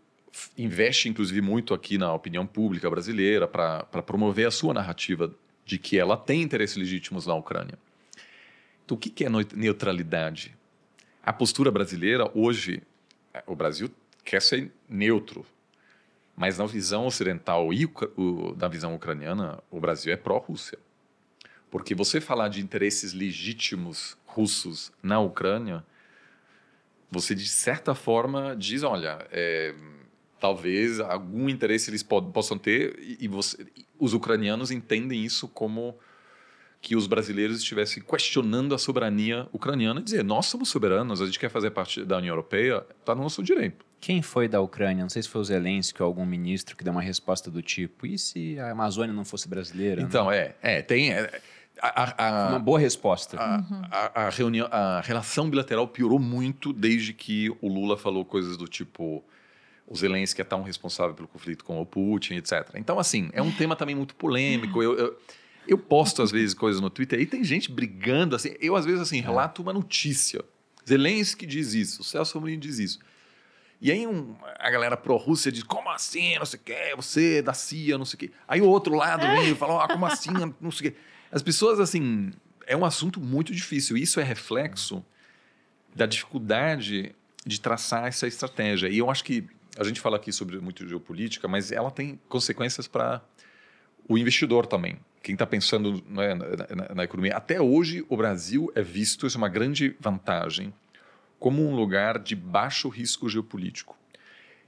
investe, 0.58 1.08
inclusive, 1.08 1.40
muito 1.40 1.74
aqui 1.74 2.00
na 2.00 2.12
opinião 2.12 2.48
pública 2.48 2.90
brasileira 2.90 3.48
para 3.48 3.84
promover 4.02 4.48
a 4.48 4.52
sua 4.52 4.74
narrativa 4.74 5.32
de 5.64 5.78
que 5.78 6.00
ela 6.00 6.18
tem 6.18 6.42
interesses 6.42 6.76
legítimos 6.76 7.28
na 7.28 7.36
Ucrânia. 7.36 7.78
Então, 8.90 8.98
o 8.98 9.00
que 9.00 9.24
é 9.24 9.30
neutralidade? 9.30 10.58
A 11.22 11.32
postura 11.32 11.70
brasileira 11.70 12.32
hoje, 12.34 12.82
o 13.46 13.56
Brasil 13.56 13.92
quer 14.26 14.42
ser 14.42 14.72
neutro 14.90 15.46
mas 16.36 16.58
na 16.58 16.66
visão 16.66 17.06
ocidental 17.06 17.74
e 17.74 17.86
na 18.58 18.70
visão 18.70 18.96
ucraniana, 18.96 19.62
o 19.70 19.78
Brasil 19.78 20.14
é 20.14 20.16
pró-Rússia. 20.16 20.80
Porque 21.70 21.94
você 21.94 22.22
falar 22.22 22.48
de 22.48 22.62
interesses 22.62 23.12
legítimos 23.12 24.18
russos 24.26 24.90
na 25.04 25.20
Ucrânia 25.20 25.84
você 27.12 27.36
de 27.36 27.46
certa 27.46 27.94
forma 27.94 28.56
diz, 28.56 28.84
olha, 28.84 29.28
é, 29.32 29.76
talvez 30.40 31.02
algum 31.02 31.50
interesse 31.50 31.90
eles 31.90 32.04
possam 32.04 32.58
ter 32.58 32.98
e 33.20 33.28
você, 33.28 33.68
os 34.00 34.14
ucranianos 34.14 34.72
entendem 34.72 35.26
isso 35.26 35.46
como 35.46 35.98
que 36.82 36.96
os 36.96 37.08
brasileiros 37.08 37.58
estivessem 37.58 38.02
questionando 38.02 38.74
a 38.74 38.78
soberania 38.78 39.48
ucraniana 39.52 40.00
e 40.00 40.04
dizer, 40.04 40.24
nós 40.24 40.46
somos 40.46 40.70
soberanos, 40.70 41.22
a 41.22 41.26
gente 41.26 41.38
quer 41.38 41.50
fazer 41.50 41.72
parte 41.72 42.06
da 42.06 42.18
União 42.18 42.32
Europeia, 42.32 42.86
está 43.00 43.14
no 43.14 43.24
nosso 43.24 43.44
direito. 43.44 43.86
Quem 44.00 44.22
foi 44.22 44.48
da 44.48 44.62
Ucrânia? 44.62 45.04
Não 45.04 45.10
sei 45.10 45.22
se 45.22 45.28
foi 45.28 45.42
o 45.42 45.44
Zelensky 45.44 46.02
ou 46.02 46.08
algum 46.08 46.26
ministro 46.26 46.78
que 46.78 46.84
deu 46.84 46.94
uma 46.94 47.02
resposta 47.02 47.52
do 47.52 47.62
tipo, 47.62 48.08
e 48.08 48.18
se 48.18 48.58
a 48.58 48.72
Amazônia 48.72 49.14
não 49.14 49.26
fosse 49.26 49.50
brasileira? 49.50 50.02
Então, 50.02 50.32
é, 50.32 50.56
é, 50.62 50.82
tem... 50.82 51.12
É, 51.12 51.42
a, 51.82 52.28
a, 52.28 52.50
uma 52.50 52.60
boa 52.60 52.80
resposta. 52.80 53.38
A, 53.38 53.58
uhum. 53.58 53.82
a, 53.92 54.30
reunião, 54.30 54.68
a 54.70 55.02
relação 55.02 55.50
bilateral 55.50 55.88
piorou 55.88 56.20
muito 56.20 56.74
desde 56.74 57.14
que 57.14 57.50
o 57.62 57.68
Lula 57.68 57.98
falou 57.98 58.26
coisas 58.26 58.58
do 58.58 58.68
tipo 58.68 59.24
o 59.90 59.96
Zelensky 59.96 60.42
é 60.42 60.44
tão 60.44 60.62
responsável 60.62 61.16
pelo 61.16 61.28
conflito 61.28 61.66
com 61.66 61.82
o 61.82 61.86
Putin, 61.86 62.36
etc. 62.36 62.76
Então, 62.76 63.00
assim, 63.00 63.30
é 63.34 63.42
um 63.42 63.52
tema 63.52 63.76
também 63.76 63.96
muito 63.96 64.14
polêmico. 64.14 64.84
Eu, 64.84 64.96
eu, 64.96 65.18
eu 65.72 65.78
posto, 65.78 66.22
às 66.22 66.32
vezes, 66.32 66.54
coisas 66.54 66.82
no 66.82 66.90
Twitter 66.90 67.20
e 67.20 67.26
tem 67.26 67.44
gente 67.44 67.72
brigando, 67.72 68.36
assim. 68.36 68.56
Eu, 68.60 68.76
às 68.76 68.86
vezes, 68.86 69.02
assim, 69.02 69.22
relato 69.22 69.62
uma 69.62 69.74
notícia. 69.74 70.44
Zelensky 70.88 71.46
diz 71.46 71.74
isso, 71.74 72.02
o 72.02 72.04
Celso 72.04 72.38
Amorim 72.38 72.58
diz 72.58 72.80
isso. 72.80 73.00
E 73.82 73.92
aí 73.92 74.06
um, 74.06 74.36
a 74.60 74.70
galera 74.70 74.98
pró-Rússia 74.98 75.52
diz, 75.52 75.64
como 75.64 75.90
assim, 75.90 76.38
não 76.38 76.46
sei 76.46 76.60
o 76.60 76.64
quê, 76.64 76.94
você 76.96 77.38
é 77.38 77.42
da 77.42 77.54
CIA, 77.54 77.98
não 77.98 78.04
sei 78.04 78.16
o 78.16 78.20
quê. 78.20 78.32
Aí 78.48 78.60
o 78.60 78.66
outro 78.66 78.94
lado 78.94 79.26
vem 79.26 79.52
e 79.52 79.56
fala, 79.56 79.86
ah, 79.86 79.88
como 79.88 80.06
assim, 80.06 80.32
não 80.60 80.72
sei 80.72 80.90
o 80.90 80.92
quê. 80.92 80.98
As 81.32 81.42
pessoas, 81.42 81.80
assim, 81.80 82.32
é 82.68 82.76
um 82.76 82.84
assunto 82.84 83.22
muito 83.22 83.54
difícil. 83.54 83.96
Isso 83.96 84.20
é 84.20 84.24
reflexo 84.24 85.04
da 85.96 86.06
dificuldade 86.06 87.16
de 87.46 87.62
traçar 87.62 88.08
essa 88.08 88.28
estratégia. 88.28 88.90
E 88.90 88.98
eu 88.98 89.10
acho 89.10 89.24
que 89.24 89.48
a 89.78 89.84
gente 89.84 90.02
fala 90.02 90.18
aqui 90.18 90.34
sobre 90.34 90.60
muito 90.60 90.88
geopolítica, 90.88 91.48
mas 91.48 91.72
ela 91.72 91.90
tem 91.90 92.20
consequências 92.28 92.88
para 92.88 93.22
o 94.10 94.18
investidor 94.18 94.66
também. 94.66 94.98
Quem 95.22 95.34
está 95.34 95.46
pensando 95.46 96.04
né, 96.08 96.34
na, 96.34 96.46
na, 96.76 96.96
na, 96.96 97.04
economia. 97.04 97.38
Até 97.38 97.62
hoje, 97.62 98.04
o 98.10 98.18
Brasil 98.18 98.72
é 98.74 98.82
visto, 98.82 99.28
isso 99.28 99.38
é 99.38 99.40
uma 99.40 99.48
grande 99.48 99.96
vantagem, 100.00 100.74
como 101.40 101.66
um 101.66 101.76
lugar 101.76 102.18
de 102.18 102.36
baixo 102.36 102.90
risco 102.90 103.30
geopolítico. 103.30 103.96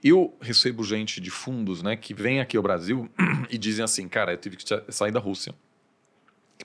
Eu 0.03 0.35
recebo 0.39 0.84
gente 0.84 1.19
de 1.19 1.31
fundos 1.31 1.81
né, 1.81 1.95
que 1.95 2.13
vem 2.13 2.39
aqui 2.39 2.55
ao 2.55 2.63
Brasil 2.63 3.09
e 3.49 3.57
dizem 3.57 3.84
assim: 3.84 4.07
cara, 4.07 4.34
eu 4.34 4.38
tive 4.38 4.57
que 4.57 4.63
sair 4.89 5.11
da 5.11 5.19
Rússia 5.19 5.55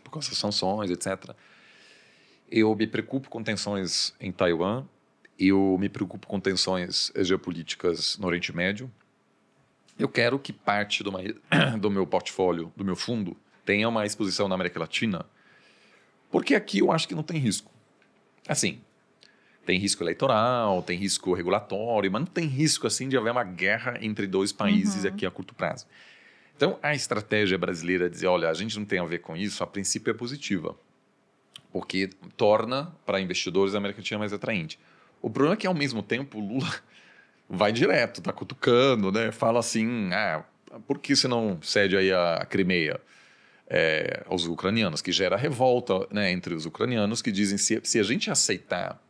por 0.04 0.10
causa 0.10 0.28
das 0.28 0.38
sanções, 0.38 0.90
etc. 0.90 1.34
Eu 2.50 2.74
me 2.76 2.86
preocupo 2.86 3.30
com 3.30 3.42
tensões 3.42 4.14
em 4.20 4.30
Taiwan, 4.30 4.84
eu 5.38 5.76
me 5.80 5.88
preocupo 5.88 6.26
com 6.26 6.38
tensões 6.38 7.10
geopolíticas 7.16 8.18
no 8.18 8.26
Oriente 8.26 8.54
Médio. 8.54 8.90
Eu 9.98 10.08
quero 10.08 10.38
que 10.38 10.52
parte 10.52 11.02
do, 11.02 11.10
do 11.80 11.90
meu 11.90 12.06
portfólio, 12.06 12.72
do 12.76 12.84
meu 12.84 12.96
fundo, 12.96 13.36
tenha 13.64 13.88
uma 13.88 14.04
exposição 14.04 14.48
na 14.48 14.54
América 14.54 14.78
Latina, 14.78 15.24
porque 16.30 16.54
aqui 16.54 16.78
eu 16.78 16.92
acho 16.92 17.08
que 17.08 17.14
não 17.14 17.22
tem 17.22 17.38
risco. 17.38 17.70
Assim, 18.46 18.80
tem 19.64 19.78
risco 19.78 20.02
eleitoral, 20.02 20.82
tem 20.82 20.96
risco 20.96 21.34
regulatório, 21.34 22.10
mas 22.10 22.20
não 22.20 22.26
tem 22.26 22.46
risco 22.46 22.86
assim 22.86 23.08
de 23.08 23.16
haver 23.16 23.32
uma 23.32 23.42
guerra 23.42 23.98
entre 24.00 24.26
dois 24.26 24.52
países 24.52 25.02
uhum. 25.02 25.10
aqui 25.10 25.26
a 25.26 25.30
curto 25.30 25.54
prazo. 25.54 25.86
Então, 26.56 26.78
a 26.82 26.94
estratégia 26.94 27.58
brasileira 27.58 28.06
é 28.06 28.08
dizer, 28.08 28.28
olha, 28.28 28.48
a 28.48 28.54
gente 28.54 28.78
não 28.78 28.86
tem 28.86 28.98
a 28.98 29.04
ver 29.04 29.18
com 29.18 29.36
isso, 29.36 29.62
a 29.62 29.66
princípio 29.66 30.10
é 30.10 30.14
positiva, 30.14 30.74
porque 31.70 32.08
torna 32.36 32.94
para 33.04 33.20
investidores 33.20 33.74
a 33.74 33.78
América 33.78 34.00
Latina 34.00 34.20
mais 34.20 34.32
atraente. 34.32 34.78
O 35.20 35.28
problema 35.28 35.54
é 35.54 35.56
que, 35.56 35.66
ao 35.66 35.74
mesmo 35.74 36.02
tempo, 36.02 36.38
o 36.38 36.40
Lula 36.40 36.72
vai 37.48 37.72
direto, 37.72 38.20
tá 38.20 38.32
cutucando, 38.32 39.12
né? 39.12 39.30
Fala 39.32 39.60
assim, 39.60 40.10
ah, 40.12 40.44
por 40.86 40.98
que 40.98 41.14
você 41.14 41.28
não 41.28 41.60
cede 41.62 41.96
aí 41.96 42.12
a, 42.12 42.36
a 42.36 42.46
Crimeia 42.46 43.00
é, 43.68 44.22
aos 44.26 44.46
ucranianos? 44.46 45.00
Que 45.00 45.12
gera 45.12 45.36
revolta 45.36 46.06
né, 46.10 46.30
entre 46.30 46.54
os 46.54 46.66
ucranianos 46.66 47.22
que 47.22 47.30
dizem, 47.30 47.58
se, 47.58 47.80
se 47.84 47.98
a 47.98 48.02
gente 48.02 48.30
aceitar 48.30 49.00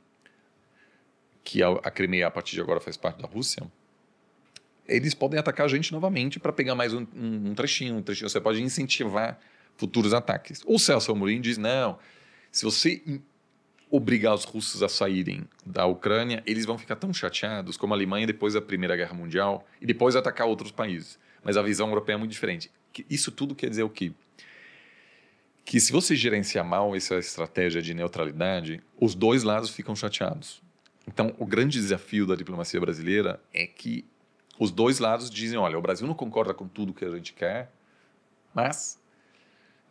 que 1.42 1.62
a, 1.62 1.68
a 1.68 1.90
Crimeia, 1.90 2.26
a 2.26 2.30
partir 2.30 2.54
de 2.54 2.60
agora, 2.60 2.80
faz 2.80 2.96
parte 2.96 3.22
da 3.22 3.28
Rússia, 3.28 3.62
eles 4.86 5.14
podem 5.14 5.38
atacar 5.38 5.66
a 5.66 5.68
gente 5.68 5.92
novamente 5.92 6.38
para 6.38 6.52
pegar 6.52 6.74
mais 6.74 6.92
um, 6.92 7.06
um, 7.14 7.54
trechinho, 7.54 7.96
um 7.96 8.02
trechinho. 8.02 8.28
Você 8.28 8.40
pode 8.40 8.62
incentivar 8.62 9.38
futuros 9.76 10.14
ataques. 10.14 10.62
O 10.64 10.78
Celso 10.78 11.12
Amorim 11.12 11.40
diz, 11.40 11.58
não, 11.58 11.98
se 12.52 12.64
você 12.64 13.02
obrigar 13.90 14.34
os 14.34 14.44
russos 14.44 14.82
a 14.82 14.88
saírem 14.88 15.44
da 15.64 15.86
Ucrânia, 15.86 16.42
eles 16.46 16.64
vão 16.64 16.76
ficar 16.76 16.96
tão 16.96 17.12
chateados 17.14 17.76
como 17.76 17.94
a 17.94 17.96
Alemanha 17.96 18.26
depois 18.26 18.54
da 18.54 18.60
Primeira 18.60 18.96
Guerra 18.96 19.14
Mundial 19.14 19.66
e 19.80 19.86
depois 19.86 20.16
atacar 20.16 20.46
outros 20.46 20.70
países. 20.70 21.18
Mas 21.42 21.56
a 21.56 21.62
visão 21.62 21.88
europeia 21.88 22.16
é 22.16 22.18
muito 22.18 22.32
diferente. 22.32 22.70
Isso 23.08 23.30
tudo 23.30 23.54
quer 23.54 23.70
dizer 23.70 23.84
o 23.84 23.90
quê? 23.90 24.12
Que 25.64 25.80
se 25.80 25.92
você 25.92 26.16
gerenciar 26.16 26.64
mal 26.64 26.94
essa 26.94 27.16
estratégia 27.16 27.80
de 27.80 27.94
neutralidade, 27.94 28.82
os 29.00 29.14
dois 29.14 29.42
lados 29.42 29.70
ficam 29.70 29.94
chateados. 29.94 30.62
Então, 31.06 31.34
o 31.38 31.46
grande 31.46 31.78
desafio 31.78 32.26
da 32.26 32.34
diplomacia 32.34 32.80
brasileira 32.80 33.40
é 33.52 33.66
que 33.66 34.04
os 34.58 34.70
dois 34.70 34.98
lados 34.98 35.30
dizem: 35.30 35.58
olha, 35.58 35.78
o 35.78 35.82
Brasil 35.82 36.06
não 36.06 36.14
concorda 36.14 36.52
com 36.52 36.66
tudo 36.66 36.94
que 36.94 37.04
a 37.04 37.10
gente 37.10 37.32
quer, 37.32 37.70
mas 38.54 38.98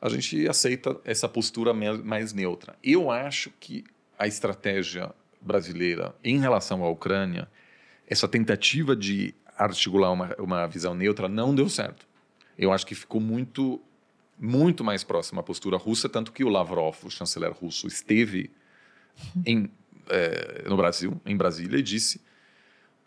a 0.02 0.10
gente 0.10 0.48
aceita 0.48 1.00
essa 1.04 1.28
postura 1.28 1.74
mais 1.74 2.34
neutra. 2.34 2.76
Eu 2.84 3.10
acho 3.10 3.52
que 3.60 3.84
a 4.18 4.28
estratégia 4.28 5.12
brasileira 5.42 6.16
em 6.24 6.40
relação 6.40 6.84
à 6.84 6.90
Ucrânia, 6.90 7.48
essa 8.08 8.28
tentativa 8.28 8.96
de 8.96 9.34
articular 9.58 10.12
uma, 10.12 10.36
uma 10.38 10.68
visão 10.68 10.94
neutra 10.94 11.28
não 11.30 11.56
deu 11.56 11.70
certo. 11.70 12.08
Eu 12.58 12.72
acho 12.72 12.86
que 12.86 12.96
ficou 12.96 13.22
muito, 13.22 13.82
muito 14.40 14.84
mais 14.84 15.04
próxima 15.04 15.42
à 15.42 15.44
postura 15.44 15.78
russa, 15.78 16.10
tanto 16.10 16.32
que 16.32 16.44
o 16.44 16.50
Lavrov, 16.50 16.98
o 17.04 17.10
chanceler 17.10 17.52
russo, 17.52 17.88
esteve 17.88 18.52
em, 19.46 19.70
é, 20.10 20.64
no 20.68 20.78
Brasil, 20.78 21.20
em 21.26 21.36
Brasília, 21.36 21.80
e 21.80 21.84
disse 21.84 22.22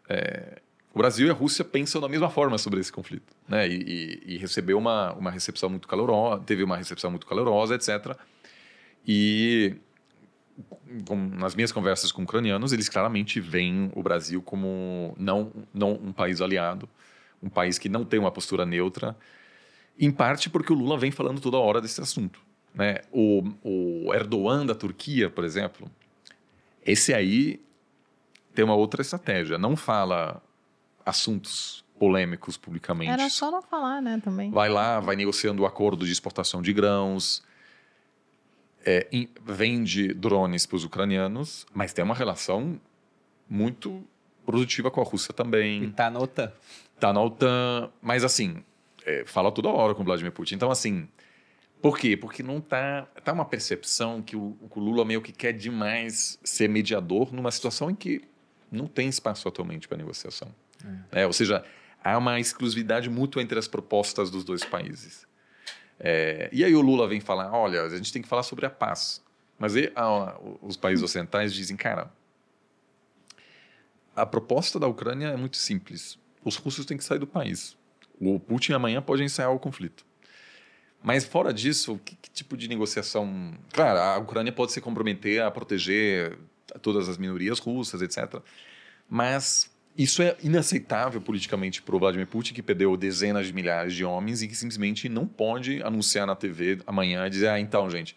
é, 0.08 0.60
o 0.94 0.98
Brasil 0.98 1.26
e 1.26 1.30
a 1.30 1.34
Rússia 1.34 1.64
pensam 1.64 2.00
da 2.00 2.08
mesma 2.08 2.30
forma 2.30 2.58
sobre 2.58 2.80
esse 2.80 2.90
conflito, 2.90 3.34
né? 3.48 3.68
E, 3.68 4.22
e, 4.26 4.34
e 4.34 4.36
recebeu 4.38 4.78
uma, 4.78 5.12
uma 5.12 5.30
recepção 5.30 5.68
muito 5.68 5.86
calorosa, 5.86 6.42
teve 6.44 6.62
uma 6.62 6.76
recepção 6.76 7.10
muito 7.10 7.26
calorosa, 7.26 7.74
etc. 7.74 8.16
E 9.06 9.76
com, 11.06 11.16
nas 11.16 11.54
minhas 11.54 11.72
conversas 11.72 12.10
com 12.10 12.22
ucranianos, 12.22 12.72
eles 12.72 12.88
claramente 12.88 13.40
veem 13.40 13.90
o 13.94 14.02
Brasil 14.02 14.42
como 14.42 15.14
não, 15.18 15.52
não 15.72 15.92
um 15.92 16.12
país 16.12 16.40
aliado, 16.40 16.88
um 17.42 17.48
país 17.48 17.78
que 17.78 17.88
não 17.88 18.04
tem 18.04 18.18
uma 18.18 18.30
postura 18.30 18.66
neutra, 18.66 19.16
em 19.98 20.10
parte 20.10 20.48
porque 20.48 20.72
o 20.72 20.76
Lula 20.76 20.98
vem 20.98 21.10
falando 21.10 21.40
toda 21.40 21.58
hora 21.58 21.80
desse 21.80 22.00
assunto. 22.00 22.40
Né? 22.74 23.00
O, 23.12 23.42
o 23.62 24.14
Erdogan 24.14 24.64
da 24.64 24.74
Turquia, 24.74 25.28
por 25.28 25.44
exemplo, 25.44 25.90
esse 26.84 27.12
aí 27.12 27.60
tem 28.54 28.64
uma 28.64 28.74
outra 28.74 29.02
estratégia. 29.02 29.58
Não 29.58 29.76
fala 29.76 30.42
assuntos 31.08 31.84
polêmicos 31.98 32.56
publicamente. 32.56 33.10
Era 33.10 33.28
só 33.28 33.50
não 33.50 33.62
falar, 33.62 34.00
né, 34.00 34.20
também. 34.22 34.50
Vai 34.50 34.68
lá, 34.68 35.00
vai 35.00 35.16
negociando 35.16 35.62
o 35.62 35.66
acordo 35.66 36.04
de 36.06 36.12
exportação 36.12 36.62
de 36.62 36.72
grãos, 36.72 37.42
é, 38.84 39.08
in, 39.10 39.28
vende 39.44 40.14
drones 40.14 40.66
para 40.66 40.76
os 40.76 40.84
ucranianos, 40.84 41.66
mas 41.74 41.92
tem 41.92 42.04
uma 42.04 42.14
relação 42.14 42.80
muito 43.48 44.04
produtiva 44.46 44.90
com 44.90 45.00
a 45.00 45.04
Rússia 45.04 45.34
também. 45.34 45.84
E 45.84 45.90
tá 45.90 46.10
na 46.10 46.20
OTAN. 46.20 46.52
Tá 47.00 47.12
na 47.12 47.22
OTAN, 47.22 47.90
mas 48.00 48.22
assim, 48.22 48.62
é, 49.04 49.24
fala 49.26 49.50
toda 49.50 49.68
hora 49.68 49.94
com 49.94 50.02
o 50.02 50.04
Vladimir 50.04 50.32
Putin. 50.32 50.54
Então, 50.54 50.70
assim, 50.70 51.08
por 51.80 51.98
quê? 51.98 52.16
Porque 52.16 52.42
não 52.42 52.60
tá, 52.60 53.08
tá 53.24 53.32
uma 53.32 53.44
percepção 53.44 54.22
que 54.22 54.36
o, 54.36 54.56
o 54.70 54.80
Lula 54.80 55.04
meio 55.04 55.22
que 55.22 55.32
quer 55.32 55.52
demais 55.52 56.38
ser 56.44 56.68
mediador 56.68 57.32
numa 57.32 57.50
situação 57.50 57.90
em 57.90 57.94
que 57.94 58.22
não 58.70 58.86
tem 58.86 59.08
espaço 59.08 59.48
atualmente 59.48 59.88
para 59.88 59.96
negociação. 59.96 60.48
É. 61.12 61.22
É, 61.22 61.26
ou 61.26 61.32
seja, 61.32 61.64
há 62.02 62.16
uma 62.16 62.38
exclusividade 62.38 63.08
mútua 63.08 63.42
entre 63.42 63.58
as 63.58 63.68
propostas 63.68 64.30
dos 64.30 64.44
dois 64.44 64.64
países. 64.64 65.26
É, 66.00 66.48
e 66.52 66.64
aí 66.64 66.74
o 66.74 66.80
Lula 66.80 67.08
vem 67.08 67.20
falar, 67.20 67.52
olha, 67.52 67.82
a 67.82 67.96
gente 67.96 68.12
tem 68.12 68.22
que 68.22 68.28
falar 68.28 68.42
sobre 68.42 68.66
a 68.66 68.70
paz. 68.70 69.22
Mas 69.58 69.72
os 70.62 70.76
países 70.76 71.02
ocidentais 71.02 71.52
dizem, 71.52 71.76
cara, 71.76 72.12
a 74.14 74.24
proposta 74.24 74.78
da 74.78 74.86
Ucrânia 74.86 75.28
é 75.28 75.36
muito 75.36 75.56
simples. 75.56 76.16
Os 76.44 76.56
russos 76.56 76.86
têm 76.86 76.96
que 76.96 77.02
sair 77.02 77.18
do 77.18 77.26
país. 77.26 77.76
O 78.20 78.38
Putin 78.38 78.72
amanhã 78.72 79.02
pode 79.02 79.22
encerrar 79.24 79.50
o 79.50 79.58
conflito. 79.58 80.06
Mas 81.02 81.24
fora 81.24 81.52
disso, 81.52 82.00
que, 82.04 82.16
que, 82.16 82.30
tipo 82.30 82.56
de 82.56 82.68
negociação? 82.68 83.54
Claro, 83.72 83.98
a 83.98 84.18
Ucrânia 84.18 84.52
pode 84.52 84.72
se 84.72 84.80
comprometer 84.80 85.42
a 85.42 85.50
proteger 85.50 86.38
todas 86.82 87.08
as 87.08 87.16
minorias 87.16 87.58
russas, 87.58 88.02
etc. 88.02 88.40
Mas 89.08 89.70
isso 89.98 90.22
é 90.22 90.36
inaceitável 90.44 91.20
politicamente 91.20 91.82
para 91.82 91.96
o 91.96 91.98
Vladimir 91.98 92.28
Putin, 92.28 92.54
que 92.54 92.62
perdeu 92.62 92.96
dezenas 92.96 93.48
de 93.48 93.52
milhares 93.52 93.92
de 93.92 94.04
homens 94.04 94.42
e 94.42 94.46
que 94.46 94.54
simplesmente 94.54 95.08
não 95.08 95.26
pode 95.26 95.82
anunciar 95.82 96.24
na 96.24 96.36
TV 96.36 96.78
amanhã 96.86 97.26
e 97.26 97.30
dizer: 97.30 97.48
ah, 97.48 97.58
então, 97.58 97.90
gente, 97.90 98.14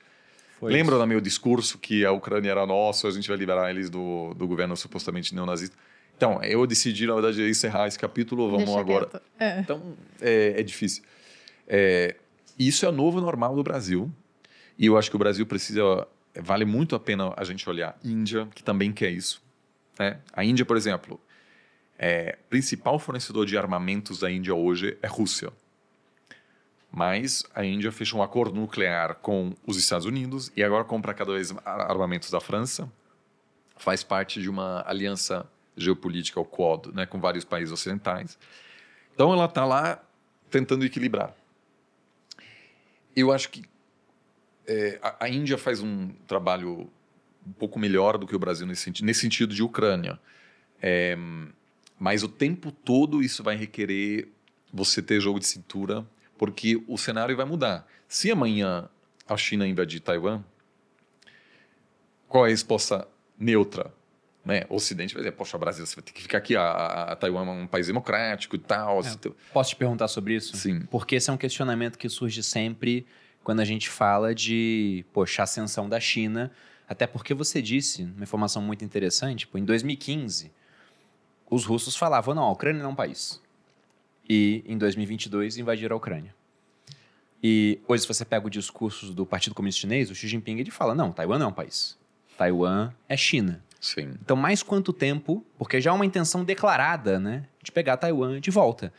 Foi 0.60 0.72
Lembra 0.72 0.99
do 0.99 1.08
meu 1.08 1.20
discurso 1.20 1.80
que 1.80 2.06
a 2.06 2.12
Ucrânia 2.12 2.52
era 2.52 2.68
nossa, 2.68 3.08
a 3.08 3.12
gente 3.12 3.28
vai 3.28 3.36
liberar 3.36 3.72
eles 3.72 3.90
do, 3.90 4.36
do 4.36 4.48
governo 4.48 4.78
supostamente 4.78 5.34
neonazista? 5.34 5.76
Então, 6.16 6.40
eu 6.44 6.68
decidi, 6.68 7.08
na 7.08 7.16
verdade, 7.16 7.49
encerrar 7.49 7.88
esse 7.88 7.98
capítulo, 7.98 8.45
vamos 8.52 8.66
Deixa 8.66 8.80
agora. 8.80 9.10
É. 9.40 9.60
Então, 9.60 9.98
é, 10.22 10.60
é 10.60 10.62
difícil. 10.62 11.02
É, 11.68 12.16
isso 12.60 12.86
é 12.86 12.90
o 12.90 12.91
novo 12.91 13.20
normal 13.20 13.56
do 13.56 13.64
Brasil. 13.64 14.12
E 14.78 14.86
eu 14.86 14.99
acho 14.99 15.10
que 15.10 15.16
o 15.16 15.20
Brasil 15.20 15.48
precisa. 15.48 16.08
Vale 16.36 16.64
muito 16.64 16.95
a 16.95 16.99
pena 16.99 17.34
a 17.36 17.44
gente 17.44 17.68
olhar 17.68 17.98
Índia, 18.03 18.48
que 18.53 18.62
também 18.62 18.91
quer 18.91 19.10
isso. 19.10 19.41
Né? 19.98 20.20
A 20.32 20.45
Índia, 20.45 20.64
por 20.64 20.78
exemplo, 20.78 21.20
é, 22.03 22.36
principal 22.49 22.98
fornecedor 22.98 23.45
de 23.45 23.56
armamentos 23.56 24.18
da 24.18 24.32
Índia 24.32 24.56
hoje 24.56 24.98
é 25.03 25.07
Rússia. 25.07 25.53
Mas 26.91 27.44
a 27.53 27.64
Índia 27.64 27.91
fechou 27.91 28.19
um 28.19 28.23
acordo 28.23 28.60
nuclear 28.60 29.15
com 29.15 29.53
os 29.68 29.78
Estados 29.78 30.07
Unidos 30.07 30.52
e 30.57 30.64
agora 30.64 30.84
compra 30.84 31.14
cada 31.14 31.32
vez 31.34 31.53
armamentos 31.64 32.32
da 32.32 32.40
França. 32.40 32.91
Faz 33.78 34.03
parte 34.03 34.41
de 34.41 34.49
uma 34.49 34.84
aliança 34.88 35.48
geopolítica, 35.78 36.40
o 36.40 36.44
Quad, 36.44 36.88
né, 36.88 37.06
com 37.06 37.22
vários 37.22 37.45
países 37.45 37.72
ocidentais. 37.72 38.38
Então 39.14 39.32
ela 39.32 39.45
está 39.45 39.64
lá 39.64 40.03
tentando 40.49 40.84
equilibrar. 40.84 41.36
Eu 43.15 43.32
acho 43.32 43.48
que 43.52 43.64
é, 44.65 44.99
a, 45.03 45.26
a, 45.26 45.30
Índia 45.30 45.57
faz 45.57 45.82
um 45.82 46.10
trabalho 46.28 46.90
um 47.45 47.53
pouco 47.53 47.78
melhor 47.78 48.18
do 48.18 48.26
que 48.26 48.36
o 48.36 48.40
Brasil 48.40 48.65
nesse, 48.65 48.91
nesse 49.03 49.19
sentido 49.19 49.53
de 49.53 49.61
Ucrânia. 49.61 50.19
É, 50.82 51.15
mas 52.02 52.23
o 52.23 52.28
tempo 52.28 52.72
todo 52.72 53.22
isso 53.22 53.44
vai 53.44 53.56
requerer 53.56 54.28
você 54.73 55.03
ter 55.03 55.22
jogo 55.22 55.40
de 55.40 55.45
cintura, 55.45 56.03
porque 56.36 56.82
o 56.88 56.98
cenário 56.98 57.38
vai 57.38 57.45
mudar. 57.45 57.88
Se 58.07 58.32
amanhã 58.32 58.90
a 59.30 59.38
China 59.38 59.68
invadir 59.68 59.99
Taiwan, 59.99 60.44
qual 62.28 62.48
é 62.48 62.48
a 62.48 62.49
resposta 62.49 63.07
neutra? 63.38 63.94
Né? 64.44 64.64
O 64.68 64.78
Ocidente 64.78 65.14
vai 65.14 65.22
dizer, 65.22 65.34
poxa, 65.34 65.60
Brasil, 65.60 65.86
você 65.86 65.94
vai 65.94 66.03
ter 66.03 66.11
que 66.11 66.23
ficar 66.23 66.40
aqui, 66.40 66.56
a, 66.56 66.72
a 67.11 67.15
Taiwan 67.15 67.45
é 67.45 67.52
um 67.52 67.68
país 67.68 67.86
democrático 67.86 68.56
e 68.56 68.60
tal. 68.60 69.02
É. 69.02 69.30
Posso 69.53 69.69
te 69.69 69.76
perguntar 69.76 70.07
sobre 70.07 70.34
isso? 70.34 70.57
Sim. 70.57 70.82
Porque 70.90 71.18
esse 71.18 71.30
é 71.30 71.34
um 71.34 71.38
questionamento 71.38 71.99
que 71.99 72.10
surge 72.10 72.41
sempre 72.41 73.06
quando 73.44 73.60
a 73.60 73.65
gente 73.65 73.88
fala 73.88 74.34
de, 74.34 75.06
poxa, 75.14 75.44
ascensão 75.44 75.88
da 75.88 75.99
China, 75.99 76.52
até 76.90 77.06
porque 77.06 77.36
você 77.36 77.61
disse, 77.61 78.02
uma 78.02 78.23
informação 78.23 78.60
muito 78.60 78.84
interessante, 78.84 79.45
pô, 79.45 79.60
em 79.60 79.65
2015, 79.65 80.52
os 81.52 81.65
russos 81.65 81.98
falavam, 81.98 82.34
não, 82.34 82.44
a 82.44 82.52
Ucrânia 82.52 82.82
não 82.82 82.90
é 82.90 82.94
um 82.94 82.95
país. 82.95 83.41
E 84.28 84.64
em 84.65 84.78
2022 84.78 85.57
invadiram 85.57 85.95
a 85.95 85.98
Ucrânia. 85.98 86.34
E 87.44 87.82
hoje, 87.88 88.03
se 88.03 88.07
você 88.07 88.23
pega 88.23 88.48
o 88.48 88.49
discurso 88.49 89.14
do 89.14 89.26
Partido 89.26 89.53
Comunista 89.53 89.82
Chinês, 89.82 90.10
o 90.10 90.15
Xi 90.15 90.30
Jinping 90.30 90.60
ele 90.60 90.72
fala, 90.72 90.95
não, 90.95 91.11
Taiwan 91.11 91.38
não 91.38 91.48
é 91.48 91.49
um 91.49 91.53
país. 91.53 91.98
Taiwan 92.38 92.94
é 93.10 93.18
China. 93.18 93.61
Sim. 93.82 94.14
Então, 94.22 94.38
mais 94.38 94.64
quanto 94.64 94.94
tempo, 94.94 95.45
porque 95.57 95.82
já 95.82 95.91
há 95.91 95.94
uma 95.94 96.06
intenção 96.06 96.45
declarada, 96.45 97.19
né, 97.19 97.45
de 97.61 97.72
pegar 97.72 97.98
Taiwan 97.98 98.40
de 98.40 98.52
volta. 98.52 98.94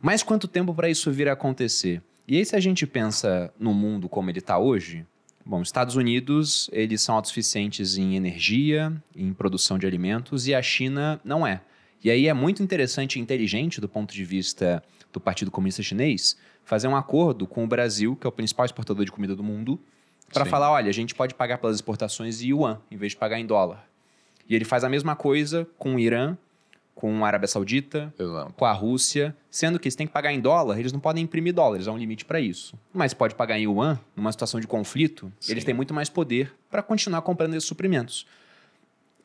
Mais 0.00 0.22
quanto 0.22 0.48
tempo 0.48 0.72
para 0.72 0.88
isso 0.88 1.10
vir 1.10 1.28
a 1.28 1.32
acontecer? 1.32 2.00
E 2.26 2.38
aí, 2.38 2.44
se 2.46 2.56
a 2.56 2.60
gente 2.60 2.86
pensa 2.86 3.52
no 3.58 3.74
mundo 3.74 4.08
como 4.08 4.30
ele 4.30 4.38
está 4.38 4.56
hoje, 4.56 5.04
bom, 5.44 5.62
Estados 5.62 5.96
Unidos, 5.96 6.68
eles 6.72 7.02
são 7.02 7.14
autossuficientes 7.14 7.96
em 7.96 8.16
energia, 8.16 8.92
em 9.14 9.32
produção 9.32 9.78
de 9.78 9.86
alimentos, 9.86 10.46
e 10.46 10.54
a 10.54 10.62
China 10.62 11.20
não 11.24 11.46
é. 11.46 11.60
E 12.02 12.10
aí 12.10 12.28
é 12.28 12.34
muito 12.34 12.62
interessante 12.62 13.18
e 13.18 13.22
inteligente, 13.22 13.80
do 13.80 13.88
ponto 13.88 14.12
de 14.12 14.24
vista 14.24 14.82
do 15.12 15.20
Partido 15.20 15.50
Comunista 15.50 15.82
Chinês, 15.82 16.36
fazer 16.64 16.88
um 16.88 16.96
acordo 16.96 17.46
com 17.46 17.64
o 17.64 17.66
Brasil, 17.66 18.16
que 18.16 18.26
é 18.26 18.28
o 18.28 18.32
principal 18.32 18.66
exportador 18.66 19.04
de 19.04 19.12
comida 19.12 19.34
do 19.34 19.42
mundo, 19.42 19.80
para 20.32 20.44
falar, 20.44 20.70
olha, 20.70 20.88
a 20.88 20.92
gente 20.92 21.14
pode 21.14 21.34
pagar 21.34 21.58
pelas 21.58 21.76
exportações 21.76 22.42
em 22.42 22.48
yuan, 22.48 22.80
em 22.90 22.96
vez 22.96 23.12
de 23.12 23.18
pagar 23.18 23.38
em 23.38 23.46
dólar. 23.46 23.88
E 24.48 24.54
ele 24.54 24.64
faz 24.64 24.84
a 24.84 24.88
mesma 24.88 25.14
coisa 25.14 25.66
com 25.78 25.94
o 25.94 25.98
Irã, 25.98 26.36
com 26.94 27.24
a 27.24 27.26
Arábia 27.26 27.48
Saudita, 27.48 28.14
Exato. 28.18 28.52
com 28.54 28.64
a 28.64 28.72
Rússia, 28.72 29.36
sendo 29.50 29.78
que 29.78 29.88
eles 29.88 29.96
têm 29.96 30.06
que 30.06 30.12
pagar 30.12 30.32
em 30.32 30.40
dólar, 30.40 30.78
eles 30.78 30.92
não 30.92 31.00
podem 31.00 31.24
imprimir 31.24 31.52
dólares, 31.52 31.88
há 31.88 31.92
um 31.92 31.98
limite 31.98 32.24
para 32.24 32.40
isso. 32.40 32.78
Mas 32.92 33.12
pode 33.12 33.34
pagar 33.34 33.58
em 33.58 33.64
yuan, 33.64 33.98
numa 34.16 34.30
situação 34.30 34.60
de 34.60 34.66
conflito, 34.66 35.32
Sim. 35.40 35.52
eles 35.52 35.64
têm 35.64 35.74
muito 35.74 35.92
mais 35.92 36.08
poder 36.08 36.54
para 36.70 36.82
continuar 36.82 37.22
comprando 37.22 37.54
esses 37.54 37.68
suprimentos. 37.68 38.26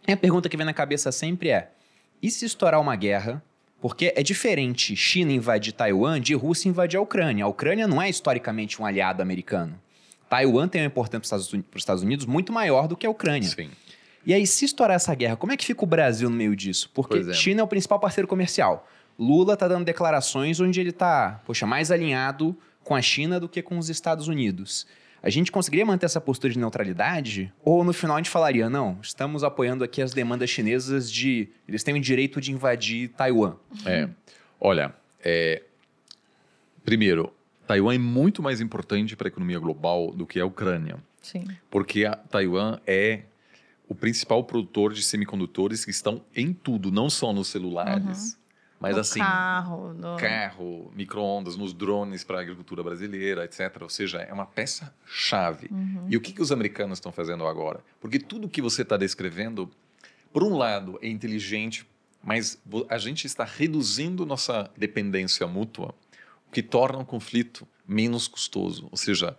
E 0.07 0.11
a 0.11 0.17
pergunta 0.17 0.49
que 0.49 0.57
vem 0.57 0.65
na 0.65 0.73
cabeça 0.73 1.11
sempre 1.11 1.49
é: 1.49 1.71
e 2.21 2.31
se 2.31 2.45
estourar 2.45 2.81
uma 2.81 2.95
guerra? 2.95 3.43
Porque 3.81 4.13
é 4.15 4.21
diferente 4.21 4.93
China 4.95 5.31
invadir 5.31 5.71
Taiwan 5.71 6.19
de 6.19 6.33
Rússia 6.33 6.67
invadir 6.67 6.97
a 6.97 7.01
Ucrânia. 7.01 7.45
A 7.45 7.47
Ucrânia 7.47 7.87
não 7.87 8.01
é 8.01 8.09
historicamente 8.09 8.81
um 8.81 8.85
aliado 8.85 9.21
americano. 9.21 9.79
Taiwan 10.29 10.67
tem 10.67 10.81
uma 10.81 10.87
importância 10.87 11.29
para 11.29 11.37
os 11.37 11.81
Estados 11.81 12.03
Unidos 12.03 12.25
muito 12.25 12.51
maior 12.51 12.87
do 12.87 12.97
que 12.97 13.07
a 13.07 13.09
Ucrânia. 13.09 13.47
Sim. 13.47 13.69
E 14.29 14.33
aí, 14.35 14.45
se 14.45 14.63
estourar 14.63 14.95
essa 14.95 15.15
guerra, 15.15 15.35
como 15.35 15.51
é 15.51 15.57
que 15.57 15.65
fica 15.65 15.83
o 15.83 15.87
Brasil 15.87 16.29
no 16.29 16.35
meio 16.35 16.55
disso? 16.55 16.91
Porque 16.93 17.17
é. 17.17 17.33
China 17.33 17.61
é 17.61 17.63
o 17.63 17.67
principal 17.67 17.99
parceiro 17.99 18.27
comercial. 18.27 18.87
Lula 19.17 19.55
está 19.55 19.67
dando 19.67 19.83
declarações 19.83 20.59
onde 20.59 20.79
ele 20.79 20.91
está, 20.91 21.41
poxa, 21.47 21.65
mais 21.65 21.89
alinhado 21.89 22.55
com 22.83 22.93
a 22.93 23.01
China 23.01 23.39
do 23.39 23.49
que 23.49 23.63
com 23.63 23.79
os 23.79 23.89
Estados 23.89 24.27
Unidos. 24.27 24.85
A 25.23 25.31
gente 25.31 25.51
conseguiria 25.51 25.83
manter 25.83 26.05
essa 26.05 26.21
postura 26.21 26.53
de 26.53 26.59
neutralidade? 26.59 27.51
Ou 27.65 27.83
no 27.83 27.91
final 27.91 28.17
a 28.17 28.19
gente 28.19 28.29
falaria, 28.29 28.69
não, 28.69 28.99
estamos 29.01 29.43
apoiando 29.43 29.83
aqui 29.83 29.99
as 29.99 30.13
demandas 30.13 30.47
chinesas 30.47 31.11
de. 31.11 31.49
Eles 31.67 31.81
têm 31.81 31.95
o 31.95 31.99
direito 31.99 32.39
de 32.39 32.51
invadir 32.51 33.09
Taiwan? 33.09 33.55
É. 33.83 34.07
Olha, 34.61 34.93
é, 35.25 35.63
primeiro, 36.85 37.33
Taiwan 37.65 37.95
é 37.95 37.97
muito 37.97 38.43
mais 38.43 38.61
importante 38.61 39.15
para 39.15 39.27
a 39.27 39.29
economia 39.29 39.57
global 39.57 40.11
do 40.11 40.27
que 40.27 40.39
a 40.39 40.45
Ucrânia. 40.45 40.97
Sim. 41.19 41.47
Porque 41.67 42.05
a 42.05 42.15
Taiwan 42.15 42.77
é 42.85 43.23
o 43.89 43.95
principal 43.95 44.43
produtor 44.43 44.93
de 44.93 45.01
semicondutores 45.01 45.83
que 45.83 45.89
estão 45.89 46.23
em 46.35 46.53
tudo, 46.53 46.91
não 46.91 47.09
só 47.09 47.33
nos 47.33 47.47
celulares, 47.47 48.33
uhum. 48.33 48.39
mas 48.79 48.95
no 48.95 49.01
assim, 49.01 49.19
carro, 49.19 49.93
no... 49.95 50.15
carro, 50.15 50.91
microondas, 50.95 51.57
nos 51.57 51.73
drones 51.73 52.23
para 52.23 52.37
a 52.37 52.41
agricultura 52.41 52.83
brasileira, 52.83 53.43
etc. 53.43 53.81
Ou 53.81 53.89
seja, 53.89 54.19
é 54.19 54.31
uma 54.31 54.45
peça 54.45 54.95
chave. 55.07 55.69
Uhum. 55.71 56.05
E 56.07 56.15
o 56.15 56.21
que, 56.21 56.31
que 56.31 56.41
os 56.41 56.51
americanos 56.51 56.99
estão 56.99 57.11
fazendo 57.11 57.47
agora? 57.47 57.79
Porque 57.99 58.19
tudo 58.19 58.47
que 58.47 58.61
você 58.61 58.83
está 58.83 58.95
descrevendo, 58.95 59.67
por 60.31 60.43
um 60.43 60.55
lado, 60.55 60.99
é 61.01 61.09
inteligente, 61.09 61.83
mas 62.23 62.61
a 62.89 62.97
gente 62.99 63.25
está 63.25 63.43
reduzindo 63.43 64.23
nossa 64.23 64.69
dependência 64.77 65.47
mútua 65.47 65.95
o 66.47 66.51
que 66.51 66.61
torna 66.61 66.99
o 66.99 67.05
conflito 67.05 67.67
menos 67.87 68.27
custoso. 68.27 68.87
Ou 68.91 68.97
seja, 68.97 69.35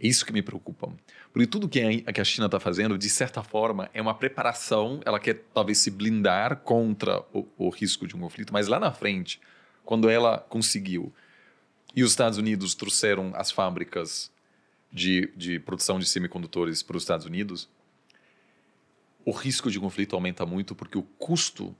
é 0.00 0.06
isso 0.06 0.24
que 0.24 0.32
me 0.32 0.42
preocupa. 0.42 0.92
Porque 1.32 1.46
tudo 1.46 1.68
que 1.68 1.80
a 1.80 2.24
China 2.24 2.46
está 2.46 2.60
fazendo, 2.60 2.96
de 2.96 3.10
certa 3.10 3.42
forma, 3.42 3.90
é 3.92 4.00
uma 4.00 4.14
preparação. 4.14 5.00
Ela 5.04 5.18
quer 5.18 5.44
talvez 5.52 5.78
se 5.78 5.90
blindar 5.90 6.58
contra 6.58 7.20
o, 7.32 7.46
o, 7.56 7.68
risco 7.68 8.06
de 8.06 8.14
um 8.16 8.20
conflito, 8.20 8.52
mas 8.52 8.68
lá 8.68 8.78
na 8.78 8.92
frente, 8.92 9.40
quando 9.84 10.08
ela 10.08 10.38
conseguiu 10.38 11.12
e 11.94 12.02
os 12.02 12.10
Estados 12.12 12.38
Unidos 12.38 12.74
trouxeram 12.74 13.32
as 13.34 13.50
fábricas 13.50 14.30
de, 14.92 15.32
de 15.36 15.58
produção 15.58 15.98
de 15.98 16.06
semicondutores 16.06 16.82
para 16.82 16.96
os 16.96 17.02
Estados 17.02 17.26
Unidos, 17.26 17.68
o 19.24 19.32
risco 19.32 19.70
de 19.70 19.80
conflito 19.80 20.14
aumenta 20.14 20.46
muito 20.46 20.74
porque 20.74 20.96
o 20.96 21.02
custo 21.02 21.74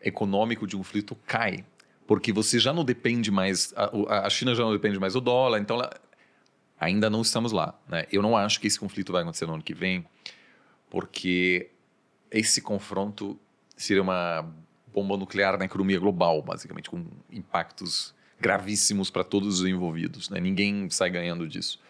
econômico 0.00 0.66
de 0.66 0.76
um 0.76 0.80
conflito 0.80 1.16
cai 1.26 1.64
porque 2.06 2.32
você 2.32 2.58
já 2.58 2.72
não 2.72 2.84
depende 2.84 3.30
mais, 3.30 3.72
a, 3.76 4.26
a 4.26 4.30
China 4.30 4.54
já 4.54 4.62
não 4.62 4.72
depende 4.72 4.98
mais 4.98 5.14
do 5.14 5.20
dólar, 5.20 5.58
então 5.60 5.76
ela, 5.76 5.90
ainda 6.82 7.08
não 7.08 7.22
estamos 7.22 7.52
lá. 7.52 7.78
Né? 7.88 8.06
Eu 8.12 8.20
não 8.20 8.36
acho 8.36 8.60
que 8.60 8.66
esse 8.66 8.78
conflito 8.78 9.12
vai 9.12 9.22
acontecer 9.22 9.46
no 9.46 9.54
ano 9.54 9.62
que 9.62 9.72
vem, 9.72 10.04
porque 10.90 11.70
esse 12.30 12.60
confronto 12.60 13.38
seria 13.76 14.02
uma 14.02 14.52
bomba 14.92 15.16
nuclear 15.16 15.56
na 15.56 15.64
economia 15.64 15.98
global, 15.98 16.42
basicamente, 16.42 16.90
com 16.90 17.06
impactos 17.30 18.14
gravíssimos 18.40 19.10
para 19.10 19.22
todos 19.22 19.60
os 19.60 19.66
envolvidos. 19.66 20.28
Né? 20.28 20.40
Ninguém 20.40 20.90
sai 20.90 21.08
ganhando 21.10 21.46
disso. 21.46 21.80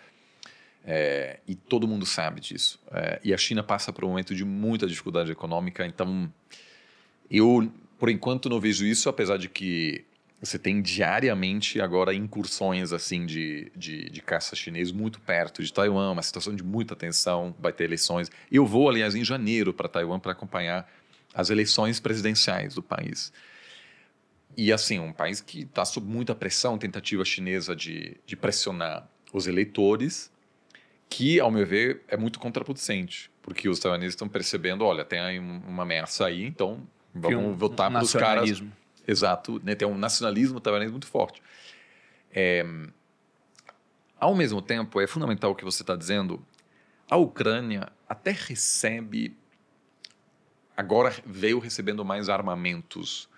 É, 0.85 1.41
e 1.47 1.55
todo 1.55 1.89
mundo 1.89 2.05
sabe 2.05 2.41
disso. 2.41 2.79
É, 2.91 3.21
e 3.25 3.33
a 3.33 3.39
China 3.39 3.63
passa 3.63 3.93
por 3.93 4.05
um 4.05 4.09
momento 4.09 4.35
de 4.35 4.45
muita 4.45 4.87
dificuldade 4.87 5.33
econômica, 5.33 5.87
então 5.87 6.31
eu 7.31 7.73
por 7.99 8.11
enquanto 8.11 8.49
não 8.49 8.59
vejo 8.59 8.85
isso, 8.85 9.09
apesar 9.09 9.37
de 9.37 9.49
que 9.49 10.05
você 10.43 10.59
tem 10.59 10.83
diariamente 10.83 11.81
agora 11.81 12.13
incursões 12.13 12.93
assim 12.93 13.25
de, 13.25 13.71
de, 13.77 14.11
de 14.11 14.21
caça 14.21 14.57
chinês 14.57 14.91
muito 14.91 15.21
perto 15.21 15.63
de 15.63 15.73
Taiwan, 15.73 16.11
uma 16.11 16.23
situação 16.23 16.53
de 16.55 16.65
muita 16.65 16.97
tensão, 16.97 17.55
vai 17.61 17.73
ter 17.73 17.85
eleições. 17.85 18.29
Eu 18.51 18.67
vou, 18.67 18.89
aliás, 18.89 19.15
em 19.15 19.25
janeiro 19.25 19.73
para 19.73 19.89
Taiwan 19.89 20.19
para 20.19 20.33
acompanhar 20.33 20.91
as 21.33 21.49
eleições 21.49 22.01
presidenciais 22.01 22.75
do 22.75 22.83
país. 22.83 23.33
E 24.57 24.73
assim, 24.73 24.99
um 24.99 25.13
país 25.13 25.41
que 25.41 25.61
está 25.61 25.85
sob 25.85 26.07
muita 26.07 26.35
pressão, 26.35 26.77
tentativa 26.77 27.25
chinesa 27.25 27.77
de, 27.77 28.17
de 28.27 28.35
pressionar 28.35 29.09
os 29.33 29.47
eleitores, 29.47 30.29
que, 31.09 31.39
ao 31.39 31.53
meu 31.53 31.65
ver, 31.65 32.03
é 32.09 32.17
muito 32.17 32.41
contraproducente, 32.41 33.31
porque 33.41 33.69
os 33.69 33.79
taiwaneses 33.79 34.15
estão 34.15 34.29
percebendo, 34.29 34.85
olha, 34.85 35.05
tem 35.05 35.39
uma 35.39 35.85
ameaça 35.85 36.27
aí, 36.27 36.45
então 36.45 36.85
Vamos 37.15 37.59
votar 37.59 37.91
para 37.91 38.03
os 38.03 38.13
caras. 38.13 38.63
Exato, 39.07 39.61
né? 39.65 39.75
tem 39.75 39.87
um 39.87 39.99
nacionalismo 39.99 40.61
taiwanês 40.61 40.91
muito 40.91 41.07
forte. 41.07 41.43
É, 42.33 42.65
ao 44.19 44.35
mesmo 44.35 44.63
tempo, 44.63 45.01
é 45.01 45.07
fundamental 45.07 45.51
o 45.51 45.55
que 45.55 45.65
você 45.65 45.83
está 45.83 45.97
dizendo. 45.97 46.45
a 47.11 47.17
Ucrânia 47.17 47.89
até 48.09 48.31
recebe, 48.31 49.37
agora 50.77 51.15
veio 51.27 51.59
recebendo 51.59 52.05
mais 52.05 52.29
armamentos 52.29 53.29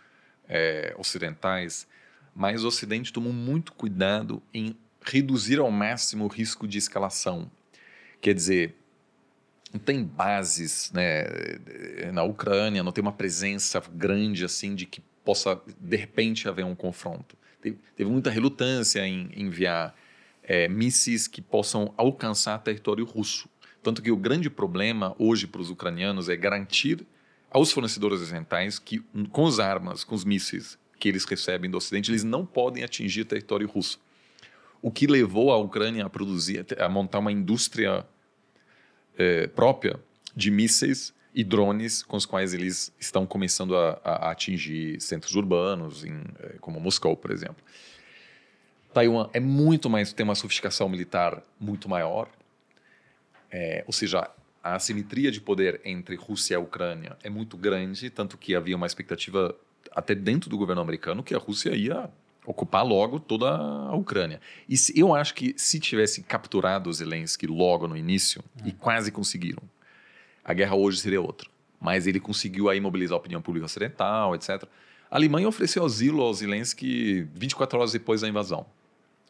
é, 0.49 0.95
ocidentais, 0.99 1.87
mas 2.35 2.65
o 2.65 2.69
Ocidente 2.69 3.13
tomou 3.13 3.33
muito 3.33 3.73
cuidado 3.73 4.43
em 4.53 4.77
reduzir 5.01 5.59
ao 5.59 5.71
máximo 5.71 6.25
o 6.25 6.29
risco 6.29 6.69
de 6.69 6.79
escalação. 6.79 7.51
Quer 8.21 8.35
dizer, 8.35 8.77
não 9.73 9.81
tem 9.81 10.05
bases 10.05 10.91
né, 10.93 11.25
na 12.13 12.23
Ucrânia, 12.23 12.83
não 12.83 12.93
tem 12.93 13.03
uma 13.03 13.13
presença 13.13 13.83
grande 13.93 14.45
assim 14.45 14.75
de 14.75 14.87
que 14.87 15.03
possa 15.25 15.61
de 15.81 15.97
repente 15.97 16.49
haver 16.49 16.65
um 16.65 16.75
confronto. 16.75 17.37
Teve, 17.61 17.79
teve 17.97 18.11
muita 18.11 18.31
relutância 18.31 19.07
em 19.07 19.31
enviar 19.35 19.95
é, 20.43 20.69
mísseis 20.69 21.27
que 21.27 21.41
possam 21.41 21.93
alcançar 21.97 22.59
território 22.59 23.05
russo. 23.05 23.49
Tanto 23.83 24.03
que 24.03 24.11
o 24.11 24.17
grande 24.17 24.49
problema 24.49 25.15
hoje 25.19 25.47
para 25.47 25.61
os 25.61 25.71
ucranianos 25.71 26.29
é 26.29 26.37
garantir 26.37 27.07
aos 27.51 27.71
fornecedores 27.71 28.21
ocidentais 28.21 28.79
que, 28.79 29.03
com 29.31 29.47
as 29.47 29.59
armas, 29.59 30.05
com 30.05 30.15
os 30.15 30.25
mísseis 30.25 30.79
que 30.99 31.09
eles 31.09 31.25
recebem 31.25 31.71
do 31.71 31.77
Ocidente, 31.77 32.11
eles 32.11 32.25
não 32.25 32.47
podem 32.47 32.83
atingir 32.83 33.25
território 33.25 33.69
russo. 33.69 34.01
O 34.81 34.91
que 34.91 35.07
levou 35.07 35.53
a 35.53 35.57
Ucrânia 35.59 36.05
a 36.05 36.11
produzir, 36.11 36.67
a 36.79 36.89
montar 36.89 37.19
uma 37.19 37.33
indústria 37.33 38.07
é, 39.17 39.47
própria 39.49 40.01
de 40.35 40.51
mísseis 40.51 41.15
e 41.35 41.43
drones 41.43 42.03
com 42.03 42.17
os 42.17 42.25
quais 42.25 42.55
eles 42.55 42.95
estão 42.99 43.27
começando 43.27 43.77
a, 43.77 44.01
a 44.05 44.31
atingir 44.31 45.01
centros 45.01 45.35
urbanos, 45.35 46.05
em, 46.05 46.23
é, 46.41 46.57
como 46.61 46.79
Moscou, 46.79 47.17
por 47.17 47.31
exemplo. 47.31 47.57
Taiwan 48.93 49.29
é 49.33 49.41
muito 49.41 49.91
mais 49.91 50.13
tem 50.13 50.25
uma 50.25 50.37
sofisticação 50.37 50.89
militar 50.89 51.43
muito 51.59 51.89
maior, 51.89 52.29
é, 53.51 53.83
ou 53.87 53.93
seja, 53.93 54.31
a 54.63 54.75
assimetria 54.77 55.31
de 55.31 55.41
poder 55.41 55.81
entre 55.85 56.17
Rússia 56.17 56.55
e 56.55 56.57
Ucrânia 56.57 57.17
é 57.23 57.29
muito 57.29 57.57
grande, 57.57 58.09
tanto 58.09 58.39
que 58.39 58.55
havia 58.55 58.75
uma 58.75 58.87
expectativa 58.87 59.55
até 59.93 60.15
dentro 60.15 60.49
do 60.49 60.57
governo 60.57 60.81
americano 60.81 61.23
que 61.23 61.35
a 61.35 61.39
Rússia 61.39 61.75
ia 61.75 62.09
ocupar 62.47 62.85
logo 62.85 63.19
toda 63.19 63.49
a 63.49 63.95
Ucrânia. 63.95 64.41
E 64.69 64.77
se, 64.77 64.99
eu 64.99 65.15
acho 65.15 65.35
que 65.35 65.55
se 65.57 65.81
tivesse 65.81 66.23
capturado 66.23 66.93
Zelensky 66.93 67.47
logo 67.47 67.89
no 67.89 67.97
início, 67.97 68.43
e 68.65 68.73
quase 68.73 69.11
conseguiram, 69.11 69.63
a 70.45 70.53
guerra 70.53 70.75
hoje 70.75 70.99
seria 70.99 71.21
outra. 71.21 71.49
Mas 71.81 72.07
ele 72.07 72.21
conseguiu 72.21 72.69
aí 72.69 72.81
mobilizar 72.81 73.15
a 73.15 73.19
opinião 73.19 73.41
pública 73.41 73.67
ocidental, 73.67 74.35
etc. 74.35 74.65
A 75.11 75.17
Alemanha 75.17 75.49
ofereceu 75.49 75.85
asilo 75.85 76.23
ao 76.23 76.33
Zelensky 76.33 77.27
24 77.35 77.79
horas 77.79 77.93
depois 77.93 78.21
da 78.21 78.29
invasão. 78.29 78.67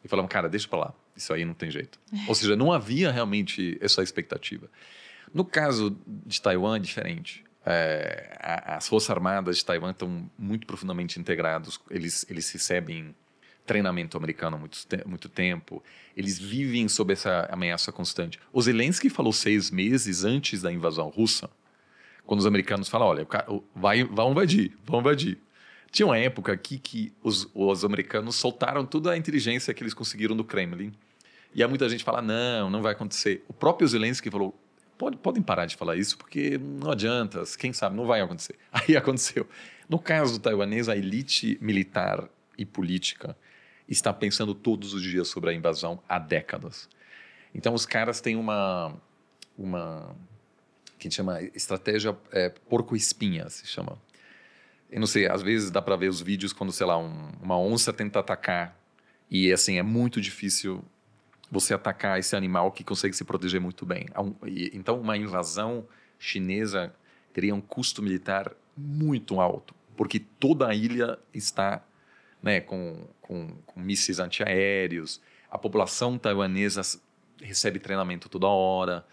E 0.05 0.09
falaram, 0.09 0.28
cara, 0.28 0.49
deixa 0.49 0.69
para 0.69 0.78
lá, 0.78 0.95
isso 1.16 1.32
aí 1.32 1.45
não 1.45 1.55
tem 1.55 1.70
jeito. 1.70 1.99
Ou 2.28 2.35
seja, 2.35 2.55
não 2.55 2.73
havia 2.73 3.11
realmente 3.11 3.78
essa 3.81 4.03
expectativa. 4.03 4.69
No 5.32 5.45
caso 5.45 5.97
de 6.07 6.41
Taiwan 6.41 6.77
é 6.77 6.78
diferente. 6.78 7.43
É, 7.66 8.36
as 8.66 8.86
Forças 8.86 9.09
Armadas 9.11 9.57
de 9.57 9.65
Taiwan 9.65 9.93
estão 9.93 10.31
muito 10.39 10.66
profundamente 10.66 11.19
integrados, 11.19 11.81
eles, 11.91 12.27
eles 12.28 12.51
recebem 12.51 13.15
treinamento 13.66 14.16
americano 14.16 14.57
há 14.57 14.59
muito, 14.59 14.78
muito 15.07 15.28
tempo, 15.28 15.82
eles 16.16 16.39
vivem 16.39 16.89
sob 16.89 17.12
essa 17.12 17.49
ameaça 17.51 17.91
constante. 17.91 18.39
O 18.53 18.61
Zelensky 18.61 19.09
falou 19.09 19.32
seis 19.32 19.70
meses 19.70 20.24
antes 20.24 20.62
da 20.62 20.73
invasão 20.73 21.09
russa, 21.09 21.51
quando 22.27 22.41
os 22.41 22.47
americanos 22.47 22.89
falam, 22.89 23.09
olha, 23.09 23.27
vai, 23.74 24.05
vão 24.05 24.32
invadir, 24.32 24.73
vão 24.85 25.01
invadir. 25.01 25.39
Tinha 25.91 26.07
uma 26.07 26.19
época 26.19 26.53
aqui 26.53 26.78
que 26.78 27.12
os, 27.23 27.49
os 27.55 27.85
americanos 27.85 28.36
soltaram 28.36 28.85
toda 28.85 29.12
a 29.12 29.16
inteligência 29.16 29.73
que 29.73 29.82
eles 29.82 29.95
conseguiram 29.95 30.36
do 30.36 30.45
Kremlin. 30.45 30.93
E 31.55 31.62
há 31.62 31.69
muita 31.69 31.89
gente 31.89 32.03
fala, 32.03 32.20
não, 32.20 32.69
não 32.69 32.82
vai 32.82 32.93
acontecer. 32.93 33.45
O 33.47 33.53
próprio 33.53 33.86
Zelensky 33.86 34.28
falou, 34.31 34.59
Pode, 34.97 35.16
podem 35.16 35.43
parar 35.43 35.66
de 35.66 35.77
falar 35.77 35.97
isso, 35.97 36.16
porque 36.16 36.57
não 36.57 36.93
adianta, 36.93 37.43
quem 37.59 37.73
sabe, 37.73 37.97
não 37.97 38.07
vai 38.07 38.20
acontecer. 38.20 38.57
Aí 38.73 38.97
aconteceu. 38.97 39.47
No 39.89 39.99
caso 39.99 40.39
taiwanês, 40.39 40.89
a 40.89 40.97
elite 40.97 41.59
militar 41.61 42.28
e 42.57 42.65
política 42.65 43.36
está 43.89 44.12
pensando 44.12 44.55
todos 44.55 44.94
os 44.94 45.02
dias 45.02 45.28
sobre 45.28 45.51
a 45.51 45.52
invasão 45.52 46.02
há 46.09 46.19
décadas. 46.19 46.89
Então, 47.55 47.74
os 47.74 47.86
caras 47.86 48.20
têm 48.20 48.36
uma, 48.36 48.94
uma 49.56 50.15
que 50.98 51.11
chama 51.11 51.43
estratégia 51.43 52.16
é, 52.32 52.48
porco-espinha, 52.48 53.48
se 53.48 53.66
chama 53.66 53.98
eu 54.94 55.01
não 55.01 55.09
sei, 55.09 55.27
às 55.27 55.43
vezes 55.43 55.73
dá 55.73 55.82
para 55.82 55.97
ver 55.97 56.09
os 56.09 56.20
vídeos 56.20 56.52
quando, 56.52 56.73
sei 56.73 56.86
lá, 56.86 56.97
um, 56.97 57.32
uma 57.43 57.59
onça 57.59 57.93
tenta 57.93 58.20
atacar 58.20 58.78
e, 59.28 59.52
assim, 59.52 59.77
é 59.77 59.82
muito 59.82 60.20
difícil 60.20 60.85
você 61.51 61.74
atacar 61.74 62.16
esse 62.20 62.36
animal 62.36 62.70
que 62.70 62.85
consegue 62.85 63.16
se 63.16 63.24
proteger 63.24 63.61
muito 63.61 63.85
bem. 63.85 64.06
Então, 64.73 65.01
uma 65.01 65.16
invasão 65.16 65.85
chinesa 66.16 66.94
teria 67.32 67.52
um 67.52 67.61
custo 67.61 68.02
militar 68.02 68.52
muito 68.77 69.40
alto, 69.40 69.74
porque 69.97 70.20
toda 70.20 70.69
a 70.69 70.74
ilha 70.74 71.19
está 71.32 71.82
né, 72.45 72.61
com, 72.61 73.09
com, 73.23 73.49
com 73.65 73.81
mísseis 73.81 74.19
antiaéreos, 74.19 75.19
a 75.51 75.57
população 75.57 76.19
taiwanesa 76.19 76.83
recebe 77.41 77.79
treinamento 77.79 78.29
toda 78.29 78.47
hora 78.47 79.05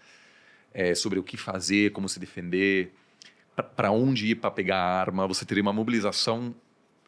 é, 0.74 0.94
sobre 0.94 1.18
o 1.18 1.22
que 1.22 1.38
fazer, 1.38 1.92
como 1.92 2.08
se 2.08 2.20
defender 2.20 2.92
para 3.74 3.90
onde 3.90 4.26
ir 4.26 4.34
para 4.36 4.50
pegar 4.50 4.76
a 4.76 5.00
arma, 5.00 5.26
você 5.26 5.44
teria 5.46 5.62
uma 5.62 5.72
mobilização 5.72 6.54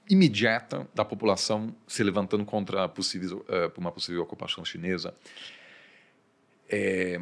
imediata 0.08 0.86
da 0.94 1.04
população 1.04 1.74
se 1.86 2.02
levantando 2.02 2.44
contra 2.44 2.88
possível, 2.88 3.44
uh, 3.48 3.80
uma 3.80 3.92
possível 3.92 4.22
ocupação 4.22 4.64
chinesa. 4.64 5.14
É, 6.68 7.18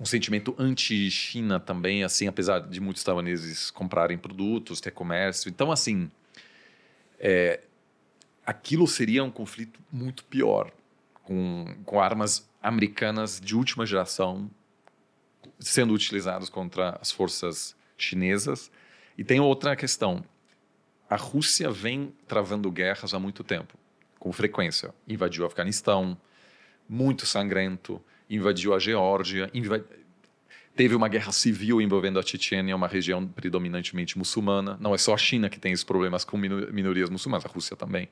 um 0.00 0.04
sentimento 0.04 0.54
anti-China 0.58 1.58
também, 1.58 2.04
assim, 2.04 2.26
apesar 2.26 2.60
de 2.60 2.80
muitos 2.80 3.02
taiwaneses 3.02 3.70
comprarem 3.70 4.16
produtos, 4.16 4.80
ter 4.80 4.92
comércio. 4.92 5.48
Então, 5.48 5.70
assim, 5.70 6.10
é, 7.18 7.60
aquilo 8.48 8.88
seria 8.88 9.22
um 9.22 9.30
conflito 9.30 9.78
muito 9.92 10.24
pior, 10.24 10.72
com, 11.22 11.66
com 11.84 12.00
armas 12.00 12.48
americanas 12.62 13.38
de 13.38 13.54
última 13.54 13.84
geração 13.84 14.50
sendo 15.60 15.92
utilizadas 15.92 16.48
contra 16.48 16.98
as 16.98 17.12
forças 17.12 17.76
chinesas. 17.98 18.70
E 19.18 19.22
tem 19.22 19.38
outra 19.38 19.76
questão. 19.76 20.24
A 21.10 21.16
Rússia 21.16 21.70
vem 21.70 22.14
travando 22.26 22.70
guerras 22.70 23.12
há 23.12 23.18
muito 23.18 23.44
tempo, 23.44 23.74
com 24.18 24.32
frequência. 24.32 24.94
Invadiu 25.06 25.42
o 25.42 25.46
Afeganistão, 25.46 26.16
muito 26.88 27.26
sangrento, 27.26 28.02
invadiu 28.30 28.72
a 28.72 28.78
Geórgia, 28.78 29.50
inv... 29.52 29.84
teve 30.74 30.94
uma 30.94 31.08
guerra 31.08 31.32
civil 31.32 31.82
envolvendo 31.82 32.18
a 32.18 32.22
Chechênia, 32.22 32.74
uma 32.74 32.88
região 32.88 33.28
predominantemente 33.28 34.16
muçulmana. 34.16 34.78
Não 34.80 34.94
é 34.94 34.98
só 34.98 35.12
a 35.12 35.18
China 35.18 35.50
que 35.50 35.60
tem 35.60 35.72
esses 35.72 35.84
problemas 35.84 36.24
com 36.24 36.38
minorias 36.38 37.10
muçulmanas, 37.10 37.44
a 37.44 37.48
Rússia 37.48 37.76
também. 37.76 38.08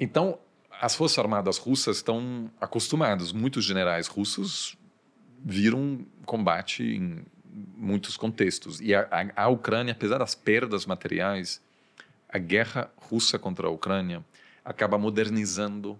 Então, 0.00 0.38
as 0.80 0.94
forças 0.94 1.18
armadas 1.18 1.58
russas 1.58 1.98
estão 1.98 2.50
acostumadas. 2.58 3.32
Muitos 3.32 3.66
generais 3.66 4.06
russos 4.06 4.78
viram 5.44 6.06
combate 6.24 6.82
em 6.82 7.22
muitos 7.76 8.16
contextos. 8.16 8.80
E 8.80 8.94
a, 8.94 9.06
a, 9.10 9.44
a, 9.44 9.48
Ucrânia, 9.48 9.92
apesar 9.92 10.18
das 10.18 10.34
perdas 10.34 10.86
materiais, 10.86 11.62
a 12.26 12.38
guerra 12.38 12.90
russa 12.96 13.38
contra 13.38 13.66
a 13.66 13.70
Ucrânia 13.70 14.24
acaba 14.64 14.96
modernizando 14.96 15.98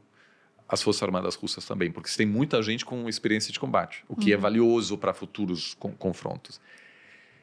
as 0.67 0.83
Forças 0.83 1.03
Armadas 1.03 1.35
russas 1.35 1.67
também, 1.67 1.91
porque 1.91 2.09
tem 2.17 2.27
muita 2.27 2.63
gente 2.63 2.85
com 2.85 3.09
experiência 3.09 3.53
de 3.53 3.59
combate, 3.59 4.05
o 4.09 4.15
que 4.15 4.33
é 4.33 4.37
uhum. 4.37 4.39
é 4.39 4.43
valioso 4.43 4.97
para 4.97 5.13
futuros 5.13 5.77
confrontos. 5.99 6.61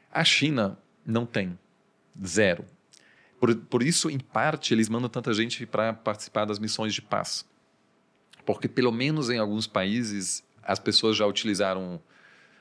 A 0.09 0.23
China 0.23 0.79
não 1.05 1.25
tem, 1.25 1.59
zero. 2.25 2.63
Por, 3.39 3.55
por 3.55 3.83
isso, 3.83 4.09
em 4.09 4.19
parte, 4.19 4.73
eles 4.73 4.89
mandam 4.89 5.09
tanta 5.09 5.33
gente 5.33 5.65
para 5.65 5.93
participar 5.93 6.45
das 6.45 6.59
missões 6.59 6.93
de 6.93 7.01
paz. 7.01 7.45
Porque, 8.45 8.67
pelo 8.67 8.91
menos 8.91 9.29
em 9.29 9.37
alguns 9.37 9.67
países, 9.67 10.43
as 10.63 10.79
pessoas 10.79 11.15
já 11.15 11.25
utilizaram 11.25 12.01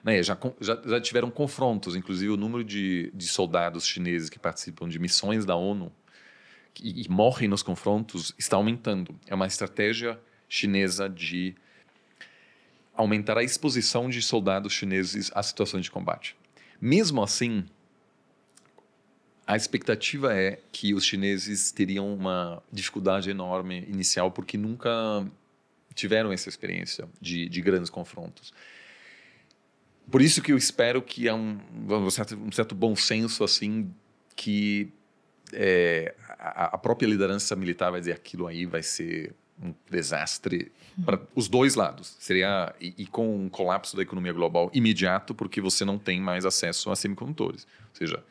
né, 0.05 0.23
já, 0.23 0.39
já, 0.61 0.81
já, 0.85 1.01
tiveram 1.01 1.31
confrontos, 1.31 1.97
inclusive 1.97 2.31
o 2.31 2.37
número 2.37 2.63
de, 2.63 3.11
de 3.13 3.27
soldados 3.27 3.85
chineses 3.85 4.31
que 4.31 4.39
participam 4.39 4.89
de 4.89 5.01
missões 5.01 5.45
da 5.45 5.57
ONU 5.57 5.91
e, 6.81 7.05
e 7.05 7.09
morrem 7.09 7.49
nos 7.49 7.61
confrontos 7.63 8.33
está 8.39 8.57
aumentando. 8.57 9.19
É 9.27 9.35
uma 9.35 9.49
estratégia 9.49 10.19
chinesa 10.49 11.09
de 11.09 11.57
aumentar 12.95 13.37
a 13.37 13.43
exposição 13.43 14.09
de 14.09 14.23
soldados 14.23 14.73
chineses 14.73 15.31
às 15.35 15.47
situações 15.47 15.85
de 15.85 15.91
combate. 15.91 16.37
Mesmo 16.81 17.23
assim, 17.23 17.67
a 19.47 19.57
expectativa 19.57 20.35
é 20.35 20.59
que 20.73 20.93
os 20.93 21.05
chineses 21.05 21.71
teriam 21.71 22.13
uma 22.13 22.63
dificuldade 22.73 23.31
enorme 23.31 23.85
inicial 23.89 24.31
porque 24.31 24.59
nunca 24.59 24.91
tiveram 25.95 26.33
essa 26.33 26.49
experiência 26.49 27.09
de, 27.21 27.49
de 27.49 27.61
grandes 27.61 27.89
confrontos. 27.89 28.53
Por 30.11 30.21
isso 30.21 30.43
que 30.43 30.53
eu 30.53 30.57
espero 30.57 31.01
que 31.01 31.29
há 31.29 31.35
um, 31.35 31.59
um, 31.89 32.11
certo, 32.11 32.37
um 32.37 32.51
certo 32.51 32.75
bom 32.75 32.97
senso 32.97 33.45
assim 33.45 33.91
que 34.35 34.93
é, 35.53 36.15
a, 36.39 36.75
a, 36.75 36.79
própria 36.79 37.07
liderança 37.07 37.55
militar 37.55 37.91
vai 37.91 38.01
dizer 38.01 38.13
aquilo 38.13 38.47
aí 38.47 38.67
vai 38.67 38.83
ser 38.83 39.33
um 39.63 39.73
desastre 39.91 40.71
para 41.05 41.21
os 41.35 41.49
dois 41.49 41.75
lados. 41.75 42.17
Seria 42.19 42.75
e, 42.81 42.95
e, 42.99 43.07
com 43.07 43.45
um 43.45 43.49
colapso 43.49 43.97
da 43.97 44.03
economia 44.03 44.33
global 44.33 44.71
imediato, 44.75 45.35
porque 45.35 45.61
você 45.61 45.85
não 45.85 45.99
tem 45.99 46.21
mais 46.21 46.45
acesso 46.45 46.91
a 46.91 46.97
semicondutores. 46.97 47.67
Ou 47.91 47.97
seja, 47.97 48.23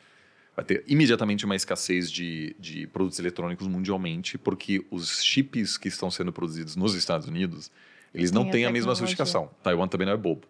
vai 0.56 0.64
ter 0.64 0.82
imediatamente 0.88 1.44
uma 1.44 1.54
escassez 1.54 2.10
de, 2.10 2.56
de 2.58 2.86
produtos 2.86 3.18
eletrônicos 3.18 3.68
mundialmente, 3.68 4.38
porque 4.38 4.84
os 4.90 5.22
chips 5.22 5.76
que 5.76 5.88
estão 5.88 6.10
sendo 6.10 6.32
produzidos 6.32 6.74
nos 6.74 6.94
Estados 6.94 7.28
Unidos, 7.28 7.70
eles 8.14 8.32
não 8.32 8.48
têm 8.48 8.64
a, 8.64 8.70
a 8.70 8.72
mesma 8.72 8.94
sofisticação. 8.94 9.50
Taiwan 9.62 9.86
também 9.86 10.06
não 10.06 10.14
é 10.14 10.16
bobo. 10.16 10.46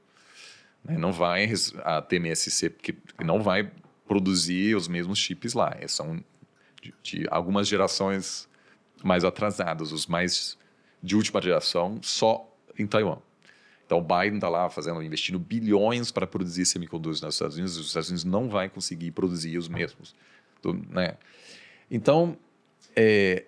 Né? 0.84 0.96
Não 0.96 1.12
vai 1.12 1.52
a 1.84 2.00
TMSC, 2.00 2.70
que 2.70 2.94
não 3.22 3.42
vai 3.42 3.68
produzir 4.06 4.76
os 4.76 4.86
mesmos 4.86 5.18
chips 5.18 5.54
lá. 5.54 5.76
São 5.88 6.22
de, 6.80 6.94
de 7.02 7.26
algumas 7.28 7.66
gerações 7.66 8.48
mais 9.02 9.24
atrasadas, 9.24 9.90
os 9.90 10.06
mais 10.06 10.56
de 11.02 11.16
última 11.16 11.42
geração 11.42 11.98
só 12.00 12.48
em 12.78 12.86
Taiwan. 12.86 13.18
Então, 13.86 13.98
o 13.98 14.02
Biden 14.02 14.34
está 14.34 14.48
lá 14.48 14.68
fazendo, 14.68 15.00
investindo 15.00 15.38
bilhões 15.38 16.10
para 16.10 16.26
produzir 16.26 16.66
semicondutores 16.66 17.20
nos 17.20 17.36
Estados 17.36 17.56
Unidos, 17.56 17.76
os 17.76 17.86
Estados 17.86 18.08
Unidos 18.08 18.24
não 18.24 18.48
vai 18.48 18.68
conseguir 18.68 19.12
produzir 19.12 19.56
os 19.56 19.68
mesmos. 19.68 20.14
Né? 20.90 21.16
Então, 21.88 22.36
é, 22.96 23.44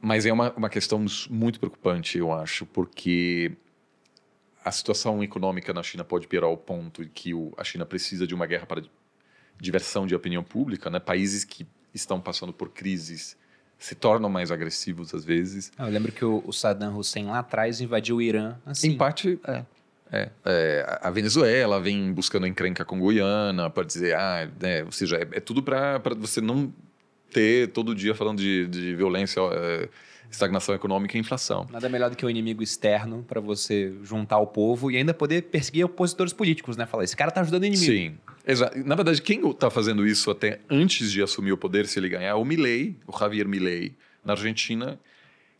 mas 0.00 0.24
é 0.24 0.32
uma, 0.32 0.52
uma 0.52 0.68
questão 0.70 1.04
muito 1.28 1.58
preocupante, 1.58 2.18
eu 2.18 2.32
acho, 2.32 2.64
porque 2.66 3.52
a 4.64 4.70
situação 4.70 5.22
econômica 5.24 5.72
na 5.72 5.82
China 5.82 6.04
pode 6.04 6.28
piorar 6.28 6.48
ao 6.48 6.56
ponto 6.56 7.04
que 7.08 7.34
o, 7.34 7.52
a 7.56 7.64
China 7.64 7.84
precisa 7.84 8.26
de 8.28 8.34
uma 8.34 8.46
guerra 8.46 8.66
para 8.66 8.82
diversão 9.60 10.06
de 10.06 10.14
opinião 10.14 10.44
pública, 10.44 10.88
né? 10.88 11.00
países 11.00 11.42
que 11.42 11.66
estão 11.92 12.20
passando 12.20 12.52
por 12.52 12.70
crises 12.70 13.36
se 13.80 13.94
tornam 13.94 14.28
mais 14.28 14.52
agressivos 14.52 15.14
às 15.14 15.24
vezes. 15.24 15.72
Ah, 15.76 15.86
eu 15.86 15.92
lembro 15.92 16.12
que 16.12 16.24
o, 16.24 16.44
o 16.46 16.52
Saddam 16.52 16.96
Hussein 16.96 17.26
lá 17.26 17.38
atrás 17.38 17.80
invadiu 17.80 18.16
o 18.16 18.22
Irã 18.22 18.56
assim. 18.66 18.90
Em 18.90 18.96
parte, 18.96 19.40
é. 19.48 19.64
É, 20.12 20.28
é, 20.44 20.98
a 21.00 21.08
Venezuela 21.08 21.80
vem 21.80 22.12
buscando 22.12 22.46
encrenca 22.46 22.84
com 22.84 23.00
Guiana 23.00 23.70
para 23.70 23.84
dizer, 23.84 24.16
ah, 24.16 24.48
é, 24.60 24.82
ou 24.84 24.90
seja, 24.90 25.16
é, 25.16 25.38
é 25.38 25.40
tudo 25.40 25.62
para 25.62 26.00
você 26.18 26.40
não 26.40 26.72
ter 27.32 27.68
todo 27.68 27.94
dia 27.94 28.14
falando 28.14 28.38
de, 28.38 28.66
de 28.66 28.94
violência, 28.96 29.40
é, 29.40 29.88
estagnação 30.30 30.74
econômica 30.74 31.16
e 31.16 31.20
inflação. 31.20 31.66
Nada 31.70 31.88
melhor 31.88 32.10
do 32.10 32.16
que 32.16 32.24
o 32.24 32.30
inimigo 32.30 32.62
externo 32.62 33.24
para 33.26 33.40
você 33.40 33.92
juntar 34.02 34.38
o 34.38 34.46
povo 34.46 34.90
e 34.90 34.96
ainda 34.96 35.12
poder 35.12 35.42
perseguir 35.42 35.84
opositores 35.84 36.32
políticos, 36.32 36.76
né? 36.76 36.86
Falar, 36.86 37.04
esse 37.04 37.16
cara 37.16 37.30
tá 37.30 37.40
ajudando 37.40 37.62
o 37.62 37.66
inimigo. 37.66 37.92
Sim. 37.92 38.18
Exato. 38.46 38.78
Na 38.84 38.94
verdade, 38.94 39.20
quem 39.20 39.48
está 39.48 39.70
fazendo 39.70 40.06
isso 40.06 40.30
até 40.30 40.60
antes 40.68 41.10
de 41.10 41.22
assumir 41.22 41.52
o 41.52 41.56
poder, 41.56 41.86
se 41.86 41.98
ele 41.98 42.08
ganhar, 42.08 42.28
é 42.28 42.34
o 42.34 42.44
Milley, 42.44 42.96
o 43.06 43.16
Javier 43.16 43.46
Milley, 43.46 43.94
na 44.24 44.32
Argentina, 44.34 44.98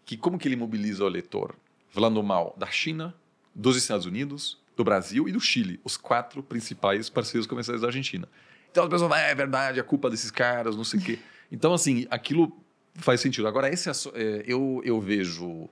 que 0.05 0.17
como 0.17 0.39
que 0.39 0.49
ele 0.49 0.57
mobiliza 0.57 1.05
o 1.05 1.07
eleitor? 1.07 1.55
Falando 1.91 2.23
mal 2.23 2.55
da 2.59 2.67
China, 2.67 3.15
dos 3.55 3.77
Estados 3.77 4.07
Unidos, 4.07 4.59
do 4.77 4.85
Brasil 4.85 5.29
e 5.29 5.33
do 5.33 5.41
Chile, 5.41 5.81
os 5.85 5.97
quatro 5.97 6.43
principais 6.43 7.11
parceiros 7.11 7.47
comerciais 7.47 7.81
da 7.81 7.89
Argentina. 7.89 8.29
Então 8.71 8.85
as 8.85 8.91
pessoas 8.91 9.11
falam, 9.11 9.25
é, 9.25 9.31
é 9.31 9.35
verdade, 9.35 9.81
a 9.81 9.85
culpa 9.85 10.09
desses 10.09 10.31
caras, 10.31 10.77
não 10.77 10.85
sei 10.85 11.01
o 11.01 11.03
quê. 11.03 11.19
Então, 11.51 11.75
assim, 11.75 12.07
aquilo 12.11 12.57
faz 12.95 13.21
sentido. 13.21 13.47
Agora, 13.49 13.69
esse 13.69 13.89
é, 13.89 14.45
eu, 14.47 14.81
eu 14.85 15.01
vejo... 15.01 15.69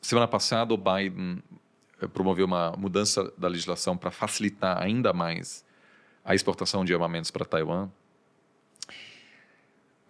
Semana 0.00 0.28
passada, 0.28 0.72
o 0.72 0.76
Biden 0.76 1.42
eh, 2.00 2.06
promoveu 2.06 2.46
uma 2.46 2.72
mudança 2.76 3.32
da 3.36 3.48
legislação 3.48 3.96
para 3.96 4.10
facilitar 4.10 4.80
ainda 4.80 5.12
mais 5.12 5.64
a 6.24 6.34
exportação 6.34 6.84
de 6.84 6.92
armamentos 6.92 7.30
para 7.30 7.44
Taiwan. 7.44 7.88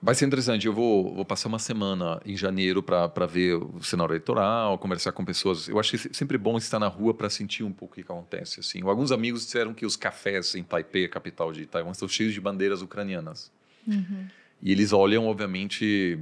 Vai 0.00 0.14
ser 0.14 0.26
interessante. 0.26 0.66
Eu 0.66 0.72
vou, 0.72 1.14
vou 1.14 1.24
passar 1.24 1.48
uma 1.48 1.58
semana 1.58 2.20
em 2.24 2.36
janeiro 2.36 2.82
para 2.82 3.26
ver 3.26 3.54
o 3.54 3.82
cenário 3.82 4.12
eleitoral, 4.12 4.78
conversar 4.78 5.12
com 5.12 5.24
pessoas. 5.24 5.68
Eu 5.68 5.78
acho 5.80 5.96
sempre 6.14 6.36
bom 6.36 6.56
estar 6.58 6.78
na 6.78 6.86
rua 6.86 7.14
para 7.14 7.30
sentir 7.30 7.64
um 7.64 7.72
pouco 7.72 7.94
o 7.94 7.96
que 7.96 8.02
acontece. 8.02 8.60
Assim. 8.60 8.82
Alguns 8.82 9.10
amigos 9.10 9.44
disseram 9.44 9.72
que 9.72 9.86
os 9.86 9.96
cafés 9.96 10.54
em 10.54 10.62
Taipei, 10.62 11.06
a 11.06 11.08
capital 11.08 11.52
de 11.52 11.66
Taiwan, 11.66 11.92
estão 11.92 12.06
cheios 12.06 12.34
de 12.34 12.40
bandeiras 12.40 12.82
ucranianas. 12.82 13.50
Uhum. 13.86 14.28
E 14.62 14.72
eles 14.72 14.92
olham, 14.92 15.26
obviamente, 15.26 16.18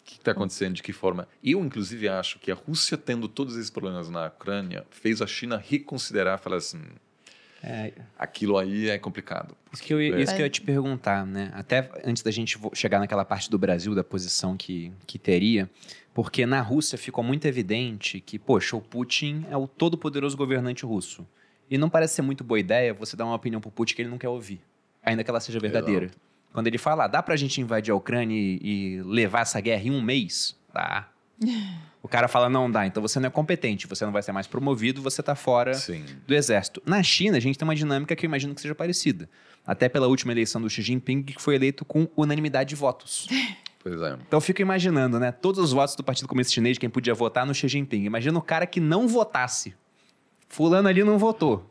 o 0.00 0.04
que 0.04 0.18
está 0.18 0.32
acontecendo, 0.32 0.74
de 0.74 0.82
que 0.82 0.92
forma. 0.92 1.26
Eu, 1.42 1.64
inclusive, 1.64 2.08
acho 2.08 2.38
que 2.38 2.50
a 2.50 2.54
Rússia, 2.54 2.96
tendo 2.96 3.28
todos 3.28 3.56
esses 3.56 3.70
problemas 3.70 4.08
na 4.08 4.26
Ucrânia, 4.26 4.86
fez 4.90 5.22
a 5.22 5.26
China 5.26 5.56
reconsiderar, 5.56 6.38
falar 6.38 6.56
assim 6.56 6.80
é. 7.62 7.92
Aquilo 8.18 8.56
aí 8.56 8.88
é 8.88 8.98
complicado. 8.98 9.54
Isso 9.72 9.82
que, 9.82 9.92
eu, 9.92 10.00
é. 10.00 10.22
isso 10.22 10.34
que 10.34 10.40
eu 10.40 10.46
ia 10.46 10.50
te 10.50 10.62
perguntar, 10.62 11.26
né? 11.26 11.50
Até 11.54 11.90
antes 12.04 12.22
da 12.22 12.30
gente 12.30 12.58
chegar 12.72 12.98
naquela 12.98 13.24
parte 13.24 13.50
do 13.50 13.58
Brasil, 13.58 13.94
da 13.94 14.02
posição 14.02 14.56
que, 14.56 14.90
que 15.06 15.18
teria, 15.18 15.68
porque 16.14 16.46
na 16.46 16.60
Rússia 16.62 16.96
ficou 16.96 17.22
muito 17.22 17.44
evidente 17.46 18.20
que, 18.20 18.38
poxa, 18.38 18.76
o 18.76 18.80
Putin 18.80 19.44
é 19.50 19.56
o 19.56 19.68
todo-poderoso 19.68 20.36
governante 20.36 20.86
russo. 20.86 21.26
E 21.70 21.76
não 21.76 21.90
parece 21.90 22.14
ser 22.14 22.22
muito 22.22 22.42
boa 22.42 22.58
ideia 22.58 22.94
você 22.94 23.14
dar 23.14 23.26
uma 23.26 23.34
opinião 23.34 23.60
pro 23.60 23.70
Putin 23.70 23.94
que 23.94 24.02
ele 24.02 24.08
não 24.08 24.18
quer 24.18 24.28
ouvir, 24.28 24.60
ainda 25.02 25.22
que 25.22 25.30
ela 25.30 25.40
seja 25.40 25.60
verdadeira. 25.60 26.06
Exato. 26.06 26.29
Quando 26.52 26.66
ele 26.66 26.78
fala, 26.78 27.06
dá 27.06 27.22
pra 27.22 27.36
gente 27.36 27.60
invadir 27.60 27.92
a 27.92 27.94
Ucrânia 27.94 28.36
e, 28.36 28.60
e 28.62 29.02
levar 29.02 29.42
essa 29.42 29.60
guerra 29.60 29.84
em 29.84 29.90
um 29.90 30.02
mês? 30.02 30.56
Dá. 30.72 31.08
O 32.02 32.08
cara 32.08 32.28
fala, 32.28 32.48
não 32.48 32.70
dá, 32.70 32.86
então 32.86 33.02
você 33.02 33.20
não 33.20 33.26
é 33.26 33.30
competente, 33.30 33.86
você 33.86 34.06
não 34.06 34.12
vai 34.12 34.22
ser 34.22 34.32
mais 34.32 34.46
promovido, 34.46 35.02
você 35.02 35.20
está 35.20 35.34
fora 35.34 35.74
Sim. 35.74 36.02
do 36.26 36.34
exército. 36.34 36.82
Na 36.86 37.02
China, 37.02 37.36
a 37.36 37.40
gente 37.40 37.58
tem 37.58 37.68
uma 37.68 37.74
dinâmica 37.74 38.16
que 38.16 38.24
eu 38.24 38.28
imagino 38.28 38.54
que 38.54 38.60
seja 38.62 38.74
parecida. 38.74 39.28
Até 39.66 39.86
pela 39.86 40.06
última 40.06 40.32
eleição 40.32 40.62
do 40.62 40.70
Xi 40.70 40.80
Jinping, 40.80 41.22
que 41.22 41.40
foi 41.40 41.56
eleito 41.56 41.84
com 41.84 42.08
unanimidade 42.16 42.70
de 42.70 42.74
votos. 42.74 43.28
Pois 43.82 43.98
é. 44.02 44.12
Então 44.26 44.36
eu 44.36 44.40
fico 44.42 44.60
imaginando, 44.60 45.18
né? 45.18 45.32
Todos 45.32 45.58
os 45.58 45.72
votos 45.72 45.96
do 45.96 46.04
Partido 46.04 46.28
Comunista 46.28 46.52
Chinês, 46.52 46.76
quem 46.76 46.90
podia 46.90 47.14
votar 47.14 47.46
no 47.46 47.54
Xi 47.54 47.66
Jinping. 47.66 48.04
Imagina 48.04 48.38
o 48.38 48.42
cara 48.42 48.66
que 48.66 48.78
não 48.78 49.08
votasse. 49.08 49.74
Fulano 50.50 50.86
ali 50.86 51.02
não 51.02 51.18
votou. 51.18 51.69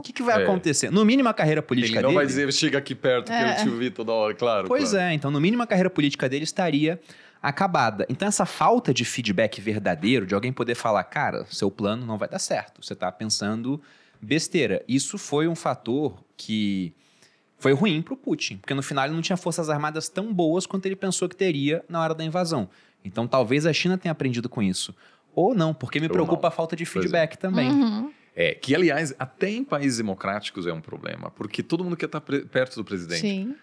O 0.00 0.02
que, 0.02 0.12
que 0.12 0.22
vai 0.22 0.40
é. 0.40 0.44
acontecer? 0.44 0.90
No 0.90 1.04
mínimo, 1.04 1.28
a 1.28 1.34
carreira 1.34 1.62
política 1.62 1.98
Ele 1.98 2.02
não 2.02 2.08
dele... 2.08 2.16
vai 2.16 2.26
dizer, 2.26 2.52
chega 2.52 2.78
aqui 2.78 2.94
perto, 2.94 3.30
é. 3.30 3.54
que 3.54 3.60
eu 3.60 3.64
te 3.64 3.78
vi 3.78 3.90
toda 3.90 4.12
hora, 4.12 4.34
claro. 4.34 4.66
Pois 4.66 4.90
claro. 4.90 5.06
é, 5.06 5.14
então 5.14 5.30
no 5.30 5.40
mínimo 5.40 5.62
a 5.62 5.66
carreira 5.66 5.90
política 5.90 6.28
dele 6.28 6.44
estaria 6.44 7.00
acabada. 7.42 8.06
Então, 8.08 8.28
essa 8.28 8.44
falta 8.44 8.92
de 8.92 9.04
feedback 9.04 9.60
verdadeiro, 9.60 10.26
de 10.26 10.34
alguém 10.34 10.52
poder 10.52 10.74
falar, 10.74 11.02
cara, 11.04 11.46
seu 11.50 11.70
plano 11.70 12.04
não 12.04 12.18
vai 12.18 12.28
dar 12.28 12.38
certo, 12.38 12.84
você 12.84 12.92
está 12.92 13.10
pensando 13.10 13.80
besteira. 14.20 14.84
Isso 14.86 15.16
foi 15.16 15.48
um 15.48 15.54
fator 15.54 16.22
que 16.36 16.92
foi 17.58 17.72
ruim 17.72 18.02
para 18.02 18.14
o 18.14 18.16
Putin, 18.16 18.58
porque 18.58 18.74
no 18.74 18.82
final 18.82 19.06
ele 19.06 19.14
não 19.14 19.22
tinha 19.22 19.36
forças 19.36 19.70
armadas 19.70 20.08
tão 20.08 20.32
boas 20.32 20.66
quanto 20.66 20.86
ele 20.86 20.96
pensou 20.96 21.28
que 21.28 21.36
teria 21.36 21.84
na 21.88 22.00
hora 22.00 22.14
da 22.14 22.24
invasão. 22.24 22.68
Então, 23.04 23.26
talvez 23.26 23.64
a 23.64 23.72
China 23.72 23.96
tenha 23.96 24.12
aprendido 24.12 24.48
com 24.48 24.62
isso. 24.62 24.94
Ou 25.34 25.54
não, 25.54 25.72
porque 25.72 26.00
me 26.00 26.08
preocupa 26.08 26.48
a 26.48 26.50
falta 26.50 26.76
de 26.76 26.82
é. 26.82 26.86
feedback 26.86 27.34
é. 27.34 27.36
também. 27.36 27.70
Uhum. 27.70 28.12
É, 28.34 28.54
que, 28.54 28.74
aliás, 28.74 29.14
até 29.18 29.50
em 29.50 29.64
países 29.64 29.98
democráticos 29.98 30.66
é 30.66 30.72
um 30.72 30.80
problema, 30.80 31.30
porque 31.30 31.62
todo 31.62 31.82
mundo 31.82 31.96
quer 31.96 32.06
estar 32.06 32.20
perto 32.20 32.76
do 32.76 32.84
presidente. 32.84 33.20
Sim. 33.20 33.56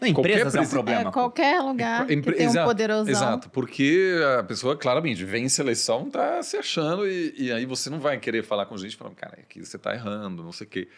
Na 0.00 0.08
empresas 0.08 0.54
é 0.54 0.60
um 0.60 0.68
problema. 0.68 1.08
É, 1.08 1.12
qualquer 1.12 1.60
lugar 1.62 2.06
que 2.06 2.20
tem 2.20 2.48
um 2.48 2.52
poderosão. 2.64 3.10
Exato, 3.10 3.48
porque 3.48 4.14
a 4.38 4.42
pessoa 4.42 4.76
claramente 4.76 5.24
vem 5.24 5.44
em 5.44 5.48
seleção, 5.48 6.10
tá 6.10 6.42
se 6.42 6.56
achando 6.56 7.08
e, 7.08 7.34
e 7.36 7.50
aí 7.52 7.64
você 7.64 7.88
não 7.88 7.98
vai 7.98 8.18
querer 8.18 8.42
falar 8.42 8.66
com 8.66 8.76
gente 8.76 8.94
falando, 8.94 9.14
cara, 9.14 9.38
aqui 9.40 9.64
você 9.64 9.78
tá 9.78 9.94
errando, 9.94 10.42
não 10.42 10.52
sei 10.52 10.66
o 10.66 10.70
quê. 10.70 10.88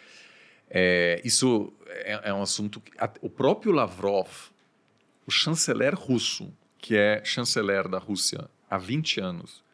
É, 0.68 1.20
isso 1.24 1.72
é, 1.86 2.20
é, 2.24 2.35
um 2.35 2.43
assunto 2.43 2.80
que 2.80 2.93
a, 2.98 3.09
o 3.22 3.30
próprio 3.30 3.72
Lavrov, 3.72 4.28
o 5.26 5.30
chanceler 5.30 5.94
russo, 5.94 6.52
que 6.78 6.97
é 6.97 7.22
chanceler 7.24 7.89
da 7.89 7.98
Rússia 7.98 8.51
há 8.68 8.76
20 8.76 9.20
anos, 9.20 9.64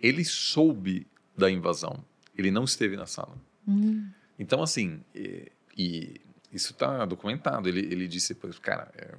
ele 0.00 0.24
soube 0.24 1.06
da 1.36 1.50
invasão. 1.50 2.04
Ele 2.40 2.50
não 2.50 2.64
esteve 2.64 2.96
na 2.96 3.06
sala. 3.06 3.36
Hum. 3.66 4.08
Então, 4.38 4.62
assim, 4.62 5.00
e, 5.14 5.50
e 5.76 6.20
isso 6.52 6.72
está 6.72 7.04
documentado. 7.04 7.68
Ele, 7.68 7.80
ele 7.80 8.08
disse, 8.08 8.34
cara, 8.60 8.90
é, 8.96 9.14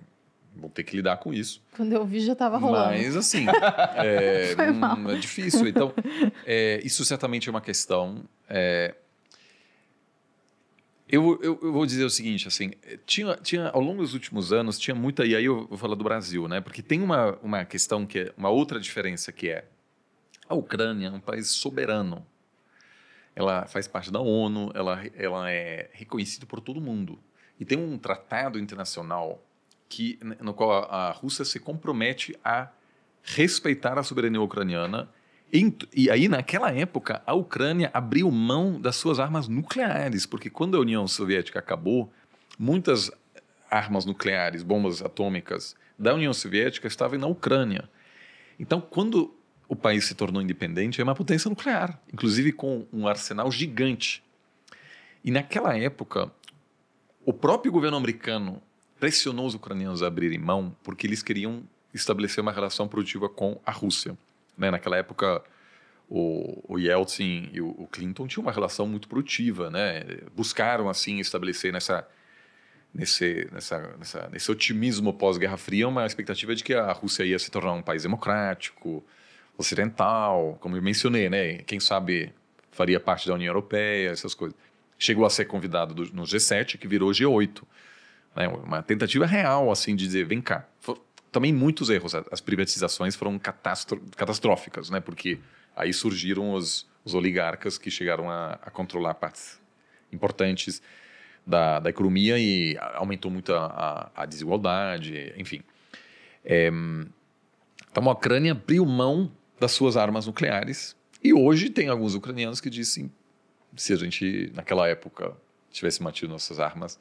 vou 0.55 0.69
ter 0.69 0.83
que 0.83 0.95
lidar 0.95 1.17
com 1.17 1.33
isso. 1.33 1.61
Quando 1.75 1.93
eu 1.93 2.05
vi, 2.05 2.19
já 2.19 2.33
estava 2.33 2.57
rolando. 2.57 2.89
Mas, 2.89 3.15
assim, 3.15 3.45
é, 3.95 4.55
hum, 4.71 5.09
é, 5.09 5.15
difícil. 5.15 5.67
Então, 5.67 5.93
é, 6.45 6.81
isso 6.83 7.05
certamente 7.05 7.47
é 7.47 7.51
uma 7.51 7.61
questão. 7.61 8.23
É, 8.49 8.95
eu, 11.07 11.37
eu, 11.41 11.59
eu, 11.61 11.73
vou 11.73 11.85
dizer 11.85 12.05
o 12.05 12.09
seguinte, 12.09 12.47
assim, 12.47 12.71
tinha, 13.05 13.35
tinha, 13.35 13.67
ao 13.67 13.81
longo 13.81 14.01
dos 14.01 14.13
últimos 14.13 14.53
anos, 14.53 14.79
tinha 14.79 14.95
muita, 14.95 15.25
e 15.25 15.35
aí 15.35 15.43
eu 15.43 15.67
vou 15.67 15.77
falar 15.77 15.95
do 15.95 16.03
Brasil, 16.05 16.47
né? 16.47 16.61
Porque 16.61 16.81
tem 16.81 17.01
uma, 17.01 17.37
uma 17.43 17.65
questão 17.65 18.05
que 18.05 18.19
é, 18.19 18.33
uma 18.37 18.49
outra 18.49 18.79
diferença 18.79 19.29
que 19.31 19.49
é, 19.49 19.65
a 20.47 20.55
Ucrânia 20.55 21.07
é 21.07 21.11
um 21.11 21.19
país 21.19 21.49
soberano 21.49 22.25
ela 23.35 23.65
faz 23.65 23.87
parte 23.87 24.11
da 24.11 24.19
ONU, 24.19 24.71
ela, 24.73 25.01
ela 25.15 25.51
é 25.51 25.89
reconhecida 25.93 26.45
por 26.45 26.59
todo 26.59 26.81
mundo. 26.81 27.19
E 27.59 27.65
tem 27.65 27.77
um 27.77 27.97
tratado 27.97 28.59
internacional 28.59 29.43
que, 29.87 30.19
no 30.39 30.53
qual 30.53 30.71
a, 30.71 31.09
a 31.09 31.11
Rússia 31.11 31.45
se 31.45 31.59
compromete 31.59 32.37
a 32.43 32.69
respeitar 33.23 33.97
a 33.97 34.03
soberania 34.03 34.41
ucraniana. 34.41 35.09
E, 35.53 35.73
e 35.93 36.09
aí, 36.09 36.27
naquela 36.27 36.71
época, 36.71 37.21
a 37.25 37.33
Ucrânia 37.33 37.91
abriu 37.93 38.31
mão 38.31 38.79
das 38.79 38.95
suas 38.95 39.19
armas 39.19 39.47
nucleares, 39.47 40.25
porque 40.25 40.49
quando 40.49 40.77
a 40.77 40.79
União 40.79 41.07
Soviética 41.07 41.59
acabou, 41.59 42.11
muitas 42.57 43.11
armas 43.69 44.05
nucleares, 44.05 44.63
bombas 44.63 45.01
atômicas 45.01 45.75
da 45.97 46.13
União 46.13 46.33
Soviética 46.33 46.87
estavam 46.87 47.19
na 47.19 47.27
Ucrânia. 47.27 47.89
Então, 48.59 48.81
quando 48.81 49.33
o 49.71 49.75
país 49.75 50.03
se 50.03 50.13
tornou 50.13 50.41
independente, 50.41 50.99
é 50.99 51.03
uma 51.03 51.15
potência 51.15 51.47
nuclear, 51.47 51.97
inclusive 52.11 52.51
com 52.51 52.85
um 52.91 53.07
arsenal 53.07 53.49
gigante. 53.49 54.21
E 55.23 55.31
naquela 55.31 55.77
época, 55.77 56.29
o 57.23 57.31
próprio 57.31 57.71
governo 57.71 57.95
americano 57.95 58.61
pressionou 58.99 59.47
os 59.47 59.55
ucranianos 59.55 60.03
a 60.03 60.07
abrirem 60.07 60.37
mão 60.37 60.75
porque 60.83 61.07
eles 61.07 61.23
queriam 61.23 61.63
estabelecer 61.93 62.41
uma 62.41 62.51
relação 62.51 62.85
produtiva 62.85 63.29
com 63.29 63.61
a 63.65 63.71
Rússia. 63.71 64.17
Né? 64.57 64.69
Naquela 64.69 64.97
época, 64.97 65.41
o, 66.09 66.61
o 66.67 66.77
Yeltsin 66.77 67.49
e 67.53 67.61
o, 67.61 67.69
o, 67.69 67.87
Clinton 67.87 68.27
tinham 68.27 68.43
uma 68.43 68.51
relação 68.51 68.85
muito 68.85 69.07
produtiva, 69.07 69.69
né? 69.69 70.03
buscaram 70.35 70.89
assim 70.89 71.19
estabelecer 71.19 71.71
nessa 71.71 72.05
nesse, 72.93 73.47
nessa, 73.53 73.95
nessa, 73.97 74.29
nesse 74.33 74.51
otimismo 74.51 75.13
pós-Guerra 75.13 75.55
Fria, 75.55 75.87
uma 75.87 76.05
expectativa 76.05 76.53
de 76.53 76.61
que 76.61 76.73
a 76.73 76.91
Rússia 76.91 77.23
ia 77.23 77.39
se 77.39 77.49
tornar 77.49 77.71
um 77.71 77.81
país 77.81 78.03
democrático, 78.03 79.01
ocidental, 79.61 80.57
como 80.59 80.75
eu 80.75 80.81
mencionei, 80.81 81.29
né? 81.29 81.59
Quem 81.59 81.79
sabe 81.79 82.33
faria 82.71 82.99
parte 82.99 83.27
da 83.27 83.33
União 83.33 83.49
Europeia, 83.49 84.09
essas 84.09 84.33
coisas. 84.33 84.57
Chegou 84.97 85.25
a 85.25 85.29
ser 85.29 85.45
convidado 85.45 85.93
do, 85.93 86.13
no 86.13 86.23
G7, 86.23 86.77
que 86.77 86.87
virou 86.87 87.11
G8. 87.11 87.63
Né? 88.35 88.47
Uma 88.47 88.81
tentativa 88.81 89.25
real, 89.25 89.71
assim, 89.71 89.95
de 89.95 90.05
dizer, 90.05 90.25
vem 90.25 90.41
cá. 90.41 90.67
For, 90.79 91.01
também 91.31 91.53
muitos 91.53 91.89
erros. 91.89 92.13
As 92.31 92.41
privatizações 92.41 93.15
foram 93.15 93.39
catastróficas, 93.39 94.89
né? 94.89 94.99
Porque 94.99 95.39
aí 95.75 95.93
surgiram 95.93 96.53
os, 96.53 96.87
os 97.03 97.13
oligarcas 97.13 97.77
que 97.77 97.89
chegaram 97.89 98.29
a, 98.29 98.59
a 98.61 98.69
controlar 98.69 99.15
partes 99.15 99.59
importantes 100.11 100.81
da, 101.45 101.79
da 101.79 101.89
economia 101.89 102.37
e 102.37 102.77
aumentou 102.93 103.31
muito 103.31 103.53
a, 103.53 104.11
a, 104.15 104.23
a 104.23 104.25
desigualdade, 104.25 105.33
enfim. 105.37 105.61
É, 106.43 106.69
então 107.91 108.07
a 108.07 108.11
Ucrânia 108.11 108.51
abriu 108.51 108.85
mão 108.85 109.31
das 109.61 109.73
suas 109.73 109.95
armas 109.95 110.25
nucleares 110.25 110.95
e 111.23 111.33
hoje 111.33 111.69
tem 111.69 111.87
alguns 111.87 112.15
ucranianos 112.15 112.59
que 112.59 112.67
dizem 112.67 113.11
se 113.75 113.93
a 113.93 113.95
gente 113.95 114.51
naquela 114.55 114.87
época 114.87 115.37
tivesse 115.69 116.01
mantido 116.01 116.31
nossas 116.31 116.59
armas, 116.59 116.99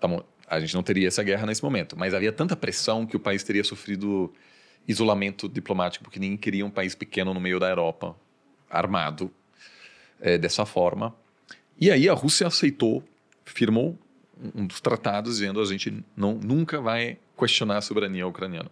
tamo, 0.00 0.24
a 0.46 0.58
gente 0.58 0.74
não 0.74 0.82
teria 0.82 1.06
essa 1.06 1.22
guerra 1.22 1.44
nesse 1.44 1.62
momento. 1.62 1.94
Mas 1.94 2.14
havia 2.14 2.32
tanta 2.32 2.56
pressão 2.56 3.06
que 3.06 3.16
o 3.16 3.20
país 3.20 3.44
teria 3.44 3.62
sofrido 3.62 4.32
isolamento 4.88 5.46
diplomático 5.46 6.04
porque 6.04 6.18
ninguém 6.18 6.38
queria 6.38 6.64
um 6.64 6.70
país 6.70 6.94
pequeno 6.94 7.34
no 7.34 7.40
meio 7.40 7.60
da 7.60 7.68
Europa 7.68 8.16
armado 8.70 9.30
é, 10.18 10.38
dessa 10.38 10.64
forma. 10.64 11.14
E 11.78 11.90
aí 11.90 12.08
a 12.08 12.14
Rússia 12.14 12.46
aceitou 12.46 13.04
firmou 13.44 13.98
um 14.54 14.66
dos 14.66 14.80
tratados 14.80 15.36
dizendo 15.36 15.60
a 15.60 15.66
gente 15.66 16.02
não, 16.16 16.34
nunca 16.34 16.80
vai 16.80 17.18
questionar 17.38 17.76
a 17.76 17.82
soberania 17.82 18.26
ucraniana. 18.26 18.70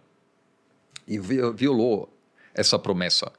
E 1.07 1.19
violou 1.19 2.16
essa 2.57 2.77
promessa, 2.77 3.31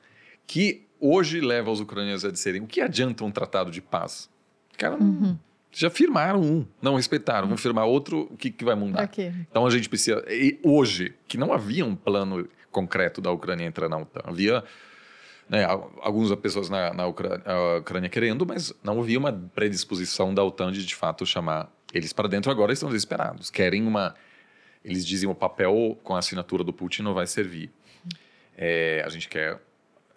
que 0.47 0.87
hoje 1.01 1.41
leva 1.41 1.71
os 1.71 1.81
ucranianos 1.81 2.25
a 2.25 2.31
dizerem 2.31 2.63
o 2.63 2.67
que 2.67 2.81
adianta 2.81 3.25
um 3.25 3.31
tratado 3.31 3.71
de 3.71 3.83
paz? 3.83 4.31
Cara, 4.77 4.97
uhum. 4.97 5.37
já 5.71 5.91
firmaram 5.91 6.41
um, 6.41 6.67
não 6.81 6.95
respeitaram, 6.95 7.49
vão 7.49 7.57
firmar 7.57 7.87
outro, 7.87 8.29
o 8.31 8.37
que, 8.37 8.51
que 8.51 8.65
vai 8.65 8.75
mudar? 8.75 9.03
Então 9.51 9.67
a 9.67 9.71
gente 9.71 9.89
precisa... 9.89 10.25
E 10.29 10.59
hoje, 10.63 11.15
que 11.27 11.37
não 11.37 11.53
havia 11.53 11.85
um 11.85 11.95
plano 11.95 12.49
concreto 12.71 13.21
da 13.21 13.31
Ucrânia 13.31 13.67
entrar 13.67 13.89
na 13.89 13.99
OTAN, 13.99 14.23
havia 14.25 14.65
né, 15.49 15.65
algumas 16.01 16.33
pessoas 16.37 16.69
na, 16.69 16.93
na 16.93 17.07
Ucrânia 17.07 18.09
querendo, 18.09 18.47
mas 18.47 18.73
não 18.83 19.01
havia 19.01 19.19
uma 19.19 19.33
predisposição 19.33 20.35
da 20.35 20.45
OTAN 20.45 20.71
de 20.71 20.85
de 20.85 20.95
fato 20.95 21.25
chamar 21.25 21.73
eles 21.93 22.13
para 22.13 22.29
dentro. 22.29 22.51
Agora 22.51 22.73
estão 22.73 22.89
desesperados, 22.89 23.51
querem 23.51 23.87
uma. 23.87 24.15
Eles 24.85 25.07
dizem 25.07 25.29
o 25.29 25.35
papel 25.35 25.99
com 26.05 26.15
a 26.15 26.19
assinatura 26.19 26.63
do 26.63 26.73
Putin 26.73 27.03
não 27.03 27.15
vai 27.15 27.27
servir. 27.27 27.71
É, 28.61 29.03
a 29.07 29.09
gente 29.09 29.29
quer 29.29 29.61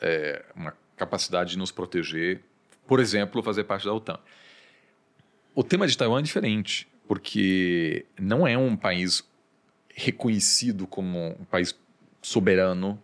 é, 0.01 0.43
uma 0.55 0.75
capacidade 0.97 1.51
de 1.51 1.57
nos 1.59 1.71
proteger, 1.71 2.41
por 2.87 2.99
exemplo, 2.99 3.43
fazer 3.43 3.63
parte 3.65 3.85
da 3.85 3.93
OTAN. 3.93 4.19
O 5.53 5.63
tema 5.63 5.87
de 5.87 5.95
Taiwan 5.95 6.19
é 6.19 6.23
diferente, 6.23 6.87
porque 7.07 8.05
não 8.19 8.47
é 8.47 8.57
um 8.57 8.75
país 8.75 9.23
reconhecido 9.93 10.87
como 10.87 11.37
um 11.39 11.45
país 11.45 11.77
soberano 12.21 13.01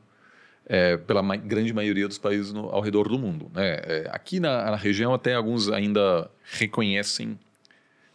é, 0.65 0.97
pela 0.97 1.21
ma 1.21 1.35
grande 1.35 1.73
maioria 1.73 2.07
dos 2.07 2.17
países 2.17 2.51
no, 2.51 2.69
ao 2.69 2.81
redor 2.81 3.07
do 3.07 3.17
mundo. 3.17 3.51
Né? 3.53 3.79
É, 3.83 4.09
aqui 4.11 4.39
na, 4.39 4.71
na, 4.71 4.75
região, 4.75 5.13
até 5.13 5.35
alguns 5.35 5.69
ainda 5.69 6.29
reconhecem 6.43 7.39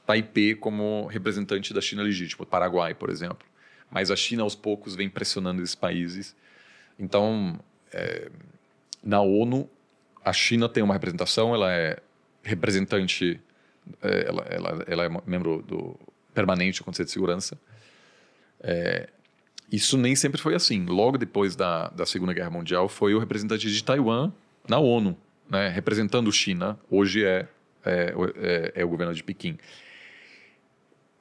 Taipei 0.07 0.55
como 0.55 1.07
representante 1.07 1.73
da 1.73 1.81
China 1.81 2.03
legítima, 2.03 2.45
Paraguai, 2.45 2.95
por 2.95 3.09
exemplo. 3.09 3.47
Mas 3.91 4.11
a 4.11 4.17
China, 4.17 4.43
aos 4.43 4.55
poucos, 4.55 4.95
vem 4.97 5.09
pressionando 5.09 5.63
esses 5.63 5.75
países. 5.75 6.35
Então, 6.99 7.59
é, 7.93 8.31
na 9.03 9.21
ONU, 9.21 9.69
a 10.25 10.33
China 10.33 10.69
tem 10.69 10.83
uma 10.83 10.95
representação, 10.95 11.55
ela 11.55 11.73
é 11.73 11.99
representante, 12.43 13.41
é, 14.01 14.29
ela, 14.29 14.43
ela, 14.49 14.85
ela, 14.87 15.05
é 15.05 15.09
membro 15.27 15.63
do 15.63 15.99
permanente 16.33 16.81
do 16.81 16.85
Conselho 16.85 17.07
de 17.07 17.13
Segurança. 17.13 17.59
É, 18.61 19.09
isso 19.71 19.97
nem 19.97 20.15
sempre 20.15 20.41
foi 20.41 20.55
assim. 20.55 20.85
Logo 20.85 21.19
depois 21.19 21.57
da, 21.57 21.89
da 21.89 22.07
Segunda 22.07 22.33
Guerra 22.33 22.51
Mundial, 22.51 22.89
foi 22.89 23.15
o 23.15 23.19
representante 23.19 23.71
de 23.71 23.83
Taiwan 23.83 24.33
na 24.69 24.79
ONU, 24.79 25.17
né? 25.49 25.69
representando 25.69 26.31
China. 26.31 26.79
Hoje 26.91 27.25
é, 27.25 27.49
é, 27.85 28.15
é, 28.37 28.73
é 28.77 28.85
o 28.85 28.89
governo 28.89 29.15
de 29.15 29.25
Pequim. 29.25 29.59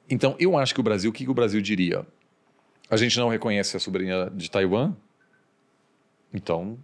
Então, 0.08 0.36
eu 0.38 0.58
acho 0.58 0.74
que 0.74 0.80
o 0.80 0.82
Brasil, 0.82 1.10
o 1.10 1.12
que, 1.12 1.24
que 1.24 1.30
o 1.30 1.34
Brasil 1.34 1.60
diria? 1.60 2.06
A 2.90 2.96
gente 2.96 3.18
não 3.18 3.28
reconhece 3.28 3.76
a 3.76 3.80
soberania 3.80 4.30
de 4.34 4.50
Taiwan, 4.50 4.94
então 6.32 6.78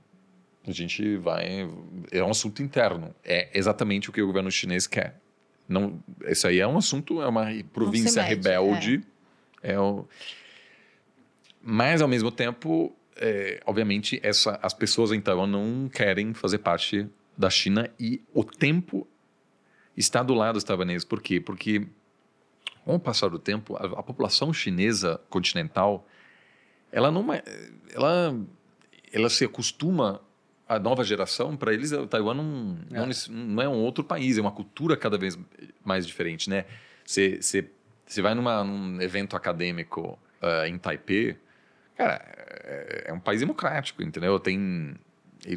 a 0.66 0.72
gente 0.72 1.16
vai. 1.16 1.68
É 2.10 2.22
um 2.22 2.30
assunto 2.30 2.62
interno. 2.62 3.14
É 3.24 3.48
exatamente 3.56 4.10
o 4.10 4.12
que 4.12 4.20
o 4.20 4.26
governo 4.26 4.50
chinês 4.50 4.86
quer. 4.86 5.20
Não, 5.68 6.02
esse 6.22 6.46
aí 6.46 6.60
é 6.60 6.66
um 6.66 6.78
assunto, 6.78 7.20
é 7.20 7.26
uma 7.26 7.46
província 7.72 8.22
mede, 8.22 8.34
rebelde. 8.34 9.02
É. 9.62 9.72
é 9.72 9.80
o, 9.80 10.06
mas, 11.62 12.00
ao 12.00 12.08
mesmo 12.08 12.30
tempo, 12.30 12.96
é, 13.16 13.60
obviamente, 13.66 14.18
essa, 14.22 14.58
as 14.62 14.72
pessoas 14.72 15.12
em 15.12 15.20
Taiwan 15.20 15.46
não 15.46 15.88
querem 15.88 16.32
fazer 16.32 16.58
parte 16.58 17.06
da 17.36 17.50
China 17.50 17.90
e 17.98 18.22
o 18.32 18.42
tempo 18.42 19.06
está 19.96 20.22
do 20.22 20.34
lado 20.34 20.54
dos 20.54 20.64
taiwaneses. 20.64 21.04
Por 21.04 21.20
quê? 21.20 21.40
Porque, 21.40 21.86
com 22.84 22.94
o 22.94 23.00
passar 23.00 23.28
do 23.28 23.38
tempo, 23.38 23.76
a, 23.76 24.00
a 24.00 24.02
população 24.02 24.52
chinesa 24.52 25.20
continental, 25.28 26.06
ela 26.90 27.10
não 27.10 27.26
ela, 27.92 28.34
ela 29.12 29.28
se 29.28 29.44
acostuma 29.44 30.20
a 30.68 30.78
nova 30.78 31.02
geração, 31.02 31.56
para 31.56 31.72
eles, 31.72 31.92
o 31.92 32.06
Taiwan 32.06 32.34
não, 32.34 32.78
é. 32.92 33.00
Não, 33.00 33.08
não, 33.30 33.62
é 33.62 33.68
um 33.68 33.78
outro 33.78 34.04
país, 34.04 34.36
é 34.36 34.40
uma 34.40 34.52
cultura 34.52 34.96
cada 34.96 35.16
vez 35.16 35.38
mais 35.84 36.06
diferente, 36.06 36.50
né? 36.50 36.66
Você, 37.04 37.40
vai 38.18 38.34
numa, 38.34 38.62
num 38.62 39.00
evento 39.00 39.34
acadêmico 39.34 40.18
uh, 40.42 40.66
em 40.66 40.76
Taipei, 40.76 41.38
Cara, 41.98 42.22
é, 42.64 43.06
é 43.08 43.12
um 43.12 43.18
país 43.18 43.40
democrático, 43.40 44.04
entendeu? 44.04 44.38
Tem. 44.38 44.94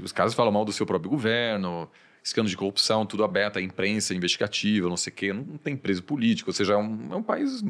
Os 0.03 0.11
caras 0.11 0.33
falam 0.33 0.51
mal 0.51 0.65
do 0.65 0.73
seu 0.73 0.87
próprio 0.87 1.11
governo, 1.11 1.87
escândalos 2.23 2.49
de 2.49 2.57
corrupção, 2.57 3.05
tudo 3.05 3.23
aberto, 3.23 3.59
a 3.59 3.61
imprensa 3.61 4.15
investigativa, 4.15 4.89
não 4.89 4.97
sei 4.97 5.13
o 5.13 5.15
quê, 5.15 5.31
não, 5.31 5.43
não 5.43 5.57
tem 5.57 5.77
preso 5.77 6.01
político, 6.01 6.49
ou 6.49 6.53
seja, 6.53 6.73
é 6.73 6.77
um, 6.77 7.13
é 7.13 7.15
um 7.15 7.21
país. 7.21 7.63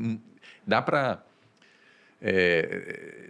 Dá 0.65 0.81
para. 0.81 1.21
É, 2.21 3.29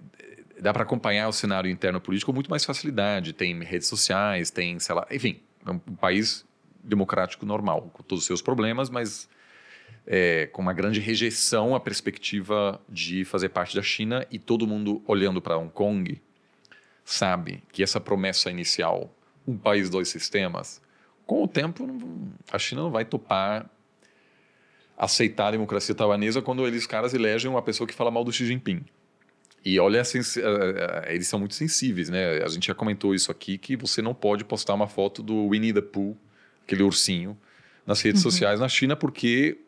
dá 0.62 0.72
para 0.72 0.84
acompanhar 0.84 1.28
o 1.28 1.34
cenário 1.34 1.70
interno 1.70 2.00
político 2.00 2.32
com 2.32 2.36
muito 2.36 2.50
mais 2.50 2.64
facilidade. 2.64 3.34
Tem 3.34 3.60
redes 3.64 3.88
sociais, 3.88 4.52
tem, 4.52 4.80
sei 4.80 4.96
lá, 4.96 5.08
enfim, 5.10 5.42
é 5.66 5.72
um 5.72 5.80
país 5.80 6.46
democrático 6.84 7.46
normal, 7.46 7.90
com 7.92 8.04
todos 8.04 8.22
os 8.24 8.28
seus 8.28 8.42
problemas, 8.42 8.90
mas 8.90 9.28
é, 10.06 10.48
com 10.48 10.62
uma 10.62 10.74
grande 10.74 11.00
rejeição 11.00 11.76
à 11.76 11.80
perspectiva 11.80 12.80
de 12.88 13.26
fazer 13.26 13.50
parte 13.50 13.76
da 13.76 13.82
China 13.82 14.26
e 14.32 14.38
todo 14.38 14.68
mundo 14.68 15.02
olhando 15.08 15.42
para 15.42 15.58
Hong 15.58 15.72
Kong 15.72 16.22
sabe 17.04 17.64
que 17.72 17.82
essa 17.82 18.00
promessa 18.00 18.50
inicial, 18.52 19.14
um 19.48 19.58
país, 19.58 19.90
dois 19.90 20.10
sistemas, 20.10 20.80
com 21.26 21.44
o 21.44 21.48
tempo 21.48 21.88
a 22.52 22.60
China 22.60 22.84
não 22.84 22.92
vai 22.92 23.04
topar 23.04 23.68
aceitar 24.96 25.48
a 25.48 25.52
democracia 25.52 25.96
taiwanesa 25.96 26.42
quando 26.44 26.68
eles 26.68 26.86
caras 26.86 27.16
elegem 27.16 27.50
uma 27.50 27.62
pessoa 27.62 27.88
que 27.88 27.94
fala 27.94 28.12
mal 28.12 28.24
do 28.24 28.32
Xi 28.32 28.46
Jinping. 28.46 28.86
E 29.64 29.80
olha, 29.80 30.02
eles 31.08 31.28
são 31.28 31.40
muito 31.40 31.54
sensíveis, 31.54 32.10
né? 32.10 32.44
A 32.44 32.48
gente 32.48 32.68
já 32.68 32.74
comentou 32.74 33.14
isso 33.14 33.32
aqui, 33.32 33.58
que 33.58 33.78
você 33.78 34.02
não 34.02 34.14
pode 34.14 34.44
postar 34.44 34.74
uma 34.74 34.88
foto 34.88 35.22
do 35.22 35.50
Winnie 35.50 35.72
the 35.74 35.82
Pooh, 35.82 36.18
aquele 36.64 36.84
ursinho, 36.84 37.38
nas 37.86 38.02
redes 38.02 38.24
uhum. 38.24 38.32
sociais 38.32 38.60
na 38.60 38.68
China, 38.68 38.96
porque 38.96 39.60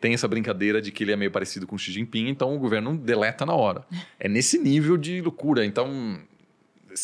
tem 0.00 0.12
essa 0.12 0.28
brincadeira 0.28 0.82
de 0.82 0.90
que 0.90 1.04
ele 1.04 1.12
é 1.12 1.16
meio 1.16 1.30
parecido 1.30 1.66
com 1.66 1.76
o 1.76 1.78
Xi 1.78 1.92
Jinping, 1.92 2.28
então 2.28 2.54
o 2.54 2.58
governo 2.58 2.96
deleta 2.96 3.46
na 3.46 3.54
hora. 3.54 3.86
É 4.18 4.28
nesse 4.28 4.58
nível 4.58 4.96
de 4.96 5.20
loucura. 5.20 5.64
Então, 5.64 6.18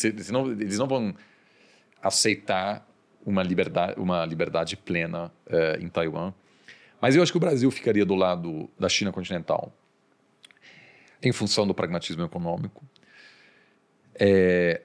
eles 0.03 0.29
não, 0.29 0.51
eles 0.51 0.77
não 0.77 0.87
vão 0.87 1.15
aceitar 2.03 2.87
uma 3.25 3.41
liberdade, 3.41 3.99
uma 3.99 4.25
liberdade 4.25 4.77
plena 4.77 5.31
em 5.79 5.87
Taiwan. 5.87 6.33
Mas 7.01 7.15
eu 7.15 7.23
acho 7.23 7.31
que 7.31 7.37
o 7.37 7.41
Brasil 7.41 7.71
ficaria 7.71 8.05
do 8.05 8.15
lado 8.15 8.69
da 8.77 8.89
China 8.89 9.11
continental, 9.11 9.73
em 11.21 11.31
função 11.31 11.67
do 11.67 11.73
pragmatismo 11.73 12.23
econômico. 12.23 12.83
É, 14.15 14.81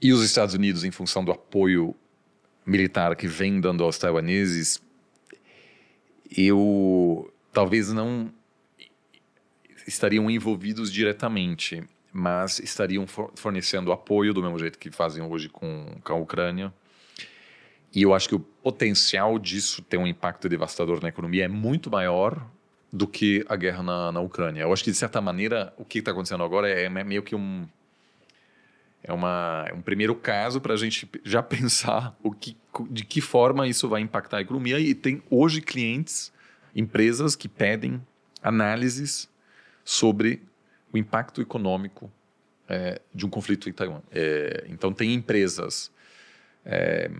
e 0.00 0.12
os 0.12 0.22
Estados 0.22 0.54
Unidos, 0.54 0.84
em 0.84 0.90
função 0.90 1.24
do 1.24 1.32
apoio 1.32 1.94
militar 2.64 3.14
que 3.16 3.26
vem 3.26 3.60
dando 3.60 3.84
aos 3.84 3.98
taiwaneses, 3.98 4.80
eu 6.36 7.32
talvez 7.52 7.92
não 7.92 8.32
estariam 9.86 10.30
envolvidos 10.30 10.92
diretamente, 10.92 11.82
mas 12.12 12.58
estariam 12.60 13.06
fornecendo 13.06 13.92
apoio 13.92 14.32
do 14.32 14.42
mesmo 14.42 14.58
jeito 14.58 14.78
que 14.78 14.90
fazem 14.90 15.22
hoje 15.22 15.48
com, 15.48 15.98
com 16.02 16.12
a 16.12 16.16
Ucrânia. 16.16 16.72
E 17.92 18.02
eu 18.02 18.14
acho 18.14 18.28
que 18.28 18.34
o 18.34 18.40
potencial 18.40 19.38
disso 19.38 19.82
ter 19.82 19.96
um 19.96 20.06
impacto 20.06 20.48
devastador 20.48 21.00
na 21.02 21.08
economia 21.08 21.44
é 21.44 21.48
muito 21.48 21.90
maior 21.90 22.48
do 22.92 23.06
que 23.06 23.44
a 23.48 23.56
guerra 23.56 23.82
na, 23.82 24.12
na 24.12 24.20
Ucrânia. 24.20 24.62
Eu 24.62 24.72
acho 24.72 24.82
que, 24.82 24.90
de 24.90 24.96
certa 24.96 25.20
maneira, 25.20 25.72
o 25.76 25.84
que 25.84 25.98
está 25.98 26.10
acontecendo 26.10 26.42
agora 26.42 26.68
é, 26.68 26.84
é 26.84 26.88
meio 26.88 27.22
que 27.22 27.34
um. 27.34 27.66
É, 29.02 29.12
uma, 29.12 29.64
é 29.68 29.72
um 29.72 29.80
primeiro 29.80 30.14
caso 30.14 30.60
para 30.60 30.74
a 30.74 30.76
gente 30.76 31.08
já 31.24 31.42
pensar 31.42 32.14
o 32.22 32.30
que, 32.32 32.56
de 32.90 33.04
que 33.04 33.20
forma 33.20 33.66
isso 33.66 33.88
vai 33.88 34.00
impactar 34.00 34.38
a 34.38 34.40
economia. 34.42 34.78
E 34.78 34.94
tem 34.94 35.22
hoje 35.30 35.60
clientes, 35.60 36.32
empresas 36.74 37.34
que 37.34 37.48
pedem 37.48 38.00
análises 38.42 39.28
sobre 39.84 40.42
o 40.92 40.98
impacto 40.98 41.40
econômico 41.40 42.10
é, 42.68 43.00
de 43.14 43.26
um 43.26 43.30
conflito 43.30 43.68
em 43.68 43.72
Taiwan. 43.72 44.00
É, 44.12 44.64
então, 44.68 44.92
tem 44.92 45.14
empresas. 45.14 45.90
É, 46.64 47.10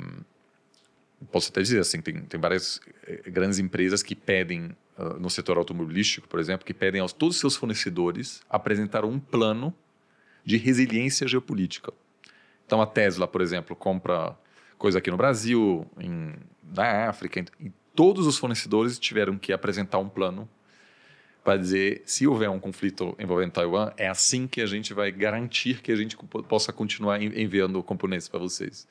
posso 1.31 1.51
até 1.51 1.61
dizer 1.61 1.81
assim, 1.81 2.01
tem, 2.01 2.21
tem 2.23 2.41
várias 2.41 2.81
é, 3.07 3.31
grandes 3.31 3.59
empresas 3.59 4.03
que 4.03 4.15
pedem, 4.15 4.77
no 5.19 5.31
setor 5.31 5.59
automobilístico, 5.59 6.29
por 6.29 6.41
exemplo, 6.41 6.65
que 6.67 6.75
pedem 6.75 7.01
aos 7.01 7.13
todos 7.13 7.37
os 7.37 7.41
seus 7.41 7.57
fornecedores 7.57 8.43
apresentar 8.49 9.05
um 9.05 9.19
plano 9.19 9.75
de 10.45 10.57
resiliência 10.57 11.27
geopolítica. 11.27 11.93
Então, 12.67 12.81
a 12.81 12.87
Tesla, 12.87 13.27
por 13.27 13.41
exemplo, 13.41 13.75
compra 13.75 14.37
coisa 14.79 14.99
aqui 14.99 15.11
no 15.11 15.17
Brasil, 15.17 15.87
em, 15.99 16.35
na 16.75 17.09
África, 17.09 17.45
e 17.61 17.73
todos 17.95 18.27
os 18.27 18.39
fornecedores 18.39 18.99
tiveram 18.99 19.37
que 19.37 19.53
apresentar 19.53 19.99
um 19.99 20.09
plano 20.09 20.49
para 21.43 21.57
dizer 21.57 22.03
se 22.05 22.27
houver 22.27 22.51
um 22.51 22.59
conflito 22.59 23.15
envolvendo 23.19 23.53
Taiwan, 23.53 23.93
é 23.97 24.09
assim 24.09 24.47
que 24.47 24.61
a 24.61 24.67
gente 24.67 24.93
vai 24.93 25.11
garantir 25.11 25.81
que 25.81 25.91
a 25.91 25.97
gente 25.97 26.17
possa 26.49 26.73
continuar 26.73 27.23
enviando 27.23 27.83
componentes 27.83 28.29
para 28.29 28.39
vocês. 28.39 28.87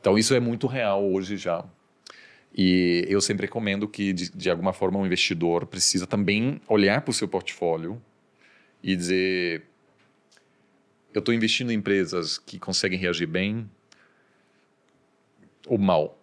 Então 0.00 0.18
isso 0.18 0.34
é 0.34 0.40
muito 0.40 0.66
real 0.66 1.04
hoje 1.04 1.36
já. 1.36 1.64
E 2.54 3.04
eu 3.08 3.20
sempre 3.20 3.46
recomendo 3.46 3.88
que 3.88 4.12
de, 4.12 4.30
de 4.30 4.50
alguma 4.50 4.72
forma 4.72 4.98
um 4.98 5.06
investidor 5.06 5.66
precisa 5.66 6.06
também 6.06 6.60
olhar 6.68 7.00
para 7.00 7.10
o 7.10 7.14
seu 7.14 7.26
portfólio 7.26 8.00
e 8.82 8.94
dizer 8.94 9.62
eu 11.14 11.20
estou 11.20 11.34
investindo 11.34 11.70
em 11.70 11.76
empresas 11.76 12.38
que 12.38 12.58
conseguem 12.58 12.98
reagir 12.98 13.26
bem 13.26 13.70
ou 15.66 15.78
mal. 15.78 16.18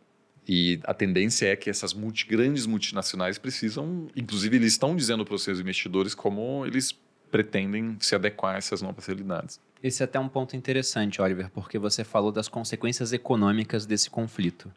E 0.48 0.80
a 0.84 0.94
tendência 0.96 1.48
é 1.48 1.56
que 1.56 1.70
essas 1.70 1.94
multi, 1.94 2.26
grandes 2.26 2.66
multinacionais 2.66 3.38
precisam, 3.38 4.08
inclusive 4.16 4.58
eles 4.58 4.74
estão 4.74 4.96
dizendo 4.96 5.24
para 5.24 5.36
os 5.36 5.44
seus 5.44 5.60
investidores 5.60 6.16
como 6.16 6.66
eles 6.66 6.98
pretendem 7.30 7.96
se 8.00 8.16
adequar 8.16 8.56
a 8.56 8.58
essas 8.58 8.82
novas 8.82 9.06
realidades. 9.06 9.60
Esse 9.82 10.02
é 10.02 10.06
até 10.06 10.20
um 10.20 10.28
ponto 10.28 10.56
interessante, 10.56 11.22
Oliver, 11.22 11.52
porque 11.52 11.78
você 11.78 12.04
falou 12.04 12.32
das 12.32 12.48
consequências 12.48 13.14
econômicas 13.14 13.86
desse 13.86 14.10
conflito. 14.10 14.72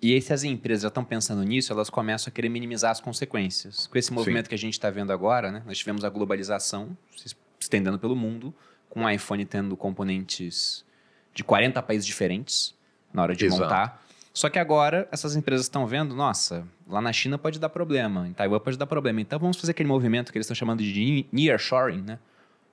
E 0.00 0.14
aí, 0.14 0.22
se 0.22 0.32
as 0.32 0.44
empresas 0.44 0.82
já 0.82 0.88
estão 0.88 1.04
pensando 1.04 1.42
nisso, 1.42 1.72
elas 1.72 1.90
começam 1.90 2.30
a 2.30 2.32
querer 2.32 2.48
minimizar 2.48 2.92
as 2.92 3.00
consequências. 3.00 3.88
Com 3.88 3.98
esse 3.98 4.12
movimento 4.12 4.44
Sim. 4.44 4.48
que 4.50 4.54
a 4.54 4.58
gente 4.58 4.74
está 4.74 4.90
vendo 4.90 5.12
agora, 5.12 5.50
né, 5.50 5.62
nós 5.66 5.76
tivemos 5.76 6.04
a 6.04 6.08
globalização 6.08 6.96
se 7.16 7.34
estendendo 7.58 7.98
pelo 7.98 8.14
mundo, 8.14 8.54
com 8.88 9.04
o 9.04 9.10
iPhone 9.10 9.44
tendo 9.44 9.76
componentes 9.76 10.84
de 11.34 11.42
40 11.42 11.82
países 11.82 12.06
diferentes 12.06 12.74
na 13.12 13.22
hora 13.22 13.34
de 13.34 13.44
Exato. 13.44 13.62
montar. 13.62 14.02
Só 14.32 14.48
que 14.48 14.58
agora 14.58 15.08
essas 15.10 15.34
empresas 15.34 15.66
estão 15.66 15.84
vendo, 15.84 16.14
nossa, 16.14 16.64
lá 16.86 17.00
na 17.00 17.12
China 17.12 17.36
pode 17.36 17.58
dar 17.58 17.68
problema, 17.68 18.28
em 18.28 18.32
Taiwan 18.32 18.60
pode 18.60 18.78
dar 18.78 18.86
problema. 18.86 19.20
Então 19.20 19.38
vamos 19.38 19.56
fazer 19.56 19.72
aquele 19.72 19.88
movimento 19.88 20.30
que 20.30 20.38
eles 20.38 20.46
estão 20.46 20.54
chamando 20.54 20.80
de 20.80 21.26
nearshoring, 21.32 22.02
né? 22.02 22.18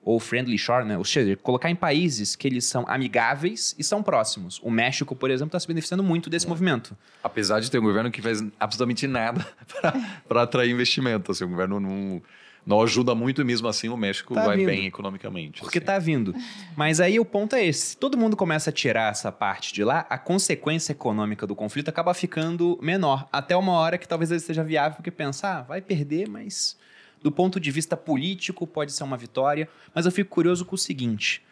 Ou 0.06 0.20
friendly 0.20 0.56
shore, 0.56 0.86
né? 0.86 0.96
Ou 0.96 1.04
seja, 1.04 1.36
colocar 1.36 1.68
em 1.68 1.74
países 1.74 2.36
que 2.36 2.46
eles 2.46 2.64
são 2.64 2.84
amigáveis 2.86 3.74
e 3.76 3.82
são 3.82 4.04
próximos. 4.04 4.60
O 4.62 4.70
México, 4.70 5.16
por 5.16 5.32
exemplo, 5.32 5.48
está 5.48 5.58
se 5.58 5.66
beneficiando 5.66 6.04
muito 6.04 6.30
desse 6.30 6.46
é. 6.46 6.48
movimento. 6.48 6.96
Apesar 7.24 7.58
de 7.58 7.68
ter 7.68 7.80
um 7.80 7.82
governo 7.82 8.08
que 8.08 8.22
faz 8.22 8.40
absolutamente 8.60 9.08
nada 9.08 9.44
para 10.28 10.42
atrair 10.42 10.70
investimento. 10.70 11.32
Assim, 11.32 11.42
o 11.42 11.48
governo 11.48 11.80
não 11.80 12.22
não 12.66 12.82
ajuda 12.82 13.14
muito 13.14 13.40
e 13.40 13.44
mesmo 13.44 13.68
assim 13.68 13.88
o 13.88 13.96
México 13.96 14.34
tá 14.34 14.44
vai 14.44 14.56
vindo. 14.56 14.66
bem 14.66 14.86
economicamente. 14.86 15.60
Porque 15.60 15.78
assim. 15.78 15.86
tá 15.86 15.98
vindo. 15.98 16.34
Mas 16.76 17.00
aí 17.00 17.20
o 17.20 17.24
ponto 17.24 17.54
é 17.54 17.64
esse: 17.64 17.88
se 17.88 17.96
todo 17.96 18.18
mundo 18.18 18.36
começa 18.36 18.70
a 18.70 18.72
tirar 18.72 19.12
essa 19.12 19.30
parte 19.30 19.72
de 19.72 19.84
lá, 19.84 20.04
a 20.10 20.18
consequência 20.18 20.92
econômica 20.92 21.46
do 21.46 21.54
conflito 21.54 21.88
acaba 21.88 22.12
ficando 22.12 22.78
menor. 22.82 23.28
Até 23.32 23.56
uma 23.56 23.72
hora 23.72 23.96
que 23.96 24.08
talvez 24.08 24.30
ele 24.30 24.40
seja 24.40 24.64
viável, 24.64 24.96
porque 24.96 25.10
pensar, 25.10 25.58
ah, 25.58 25.62
vai 25.62 25.80
perder, 25.80 26.28
mas 26.28 26.76
do 27.22 27.30
ponto 27.32 27.58
de 27.58 27.70
vista 27.70 27.96
político 27.96 28.66
pode 28.66 28.92
ser 28.92 29.04
uma 29.04 29.16
vitória. 29.16 29.68
Mas 29.94 30.06
eu 30.06 30.12
fico 30.12 30.30
curioso 30.30 30.64
com 30.64 30.74
o 30.74 30.78
seguinte, 30.78 31.42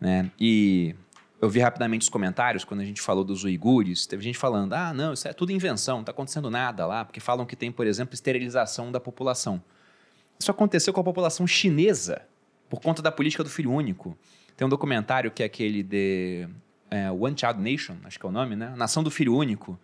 né? 0.00 0.30
E 0.38 0.94
eu 1.40 1.48
vi 1.48 1.60
rapidamente 1.60 2.02
os 2.02 2.08
comentários 2.08 2.64
quando 2.64 2.80
a 2.80 2.84
gente 2.84 3.00
falou 3.00 3.24
dos 3.24 3.44
uigures. 3.44 4.06
Teve 4.06 4.22
gente 4.22 4.38
falando: 4.38 4.72
ah, 4.72 4.92
não, 4.92 5.12
isso 5.12 5.28
é 5.28 5.32
tudo 5.32 5.52
invenção, 5.52 5.98
não 5.98 6.04
tá 6.04 6.12
acontecendo 6.12 6.50
nada 6.50 6.86
lá, 6.86 7.04
porque 7.04 7.20
falam 7.20 7.44
que 7.44 7.56
tem, 7.56 7.70
por 7.70 7.86
exemplo, 7.86 8.14
esterilização 8.14 8.90
da 8.90 9.00
população. 9.00 9.62
Isso 10.38 10.50
aconteceu 10.50 10.92
com 10.92 11.00
a 11.00 11.04
população 11.04 11.46
chinesa 11.46 12.22
por 12.68 12.80
conta 12.80 13.02
da 13.02 13.12
política 13.12 13.44
do 13.44 13.50
filho 13.50 13.70
único. 13.70 14.16
Tem 14.56 14.66
um 14.66 14.68
documentário 14.68 15.30
que 15.30 15.42
é 15.42 15.46
aquele 15.46 15.82
de 15.82 16.48
é, 16.90 17.10
One 17.10 17.36
Child 17.36 17.60
Nation, 17.60 17.96
acho 18.04 18.18
que 18.18 18.24
é 18.24 18.28
o 18.28 18.32
nome, 18.32 18.56
né? 18.56 18.72
Nação 18.76 19.02
do 19.02 19.10
Filho 19.10 19.34
Único, 19.36 19.78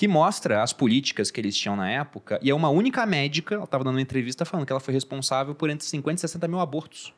que 0.00 0.08
mostra 0.08 0.62
as 0.62 0.72
políticas 0.72 1.30
que 1.30 1.38
eles 1.38 1.54
tinham 1.54 1.76
na 1.76 1.90
época. 1.90 2.40
E 2.40 2.48
é 2.48 2.54
uma 2.54 2.70
única 2.70 3.04
médica, 3.04 3.54
ela 3.54 3.64
estava 3.64 3.84
dando 3.84 3.96
uma 3.96 4.00
entrevista 4.00 4.46
falando 4.46 4.64
que 4.64 4.72
ela 4.72 4.80
foi 4.80 4.94
responsável 4.94 5.54
por 5.54 5.68
entre 5.68 5.86
50 5.86 6.16
e 6.16 6.20
60 6.22 6.48
mil 6.48 6.58
abortos. 6.58 7.12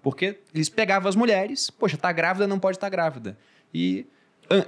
Porque 0.00 0.38
eles 0.54 0.68
pegavam 0.68 1.08
as 1.08 1.16
mulheres, 1.16 1.68
poxa, 1.68 1.96
tá 1.96 2.12
grávida, 2.12 2.46
não 2.46 2.60
pode 2.60 2.76
estar 2.76 2.86
tá 2.86 2.90
grávida. 2.90 3.36
E 3.74 4.06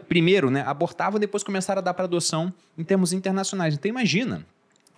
primeiro, 0.08 0.50
né, 0.50 0.64
abortavam, 0.66 1.20
depois 1.20 1.44
começaram 1.44 1.78
a 1.78 1.80
dar 1.80 1.94
para 1.94 2.06
adoção 2.06 2.52
em 2.76 2.82
termos 2.82 3.12
internacionais. 3.12 3.74
Então 3.74 3.88
imagina, 3.88 4.44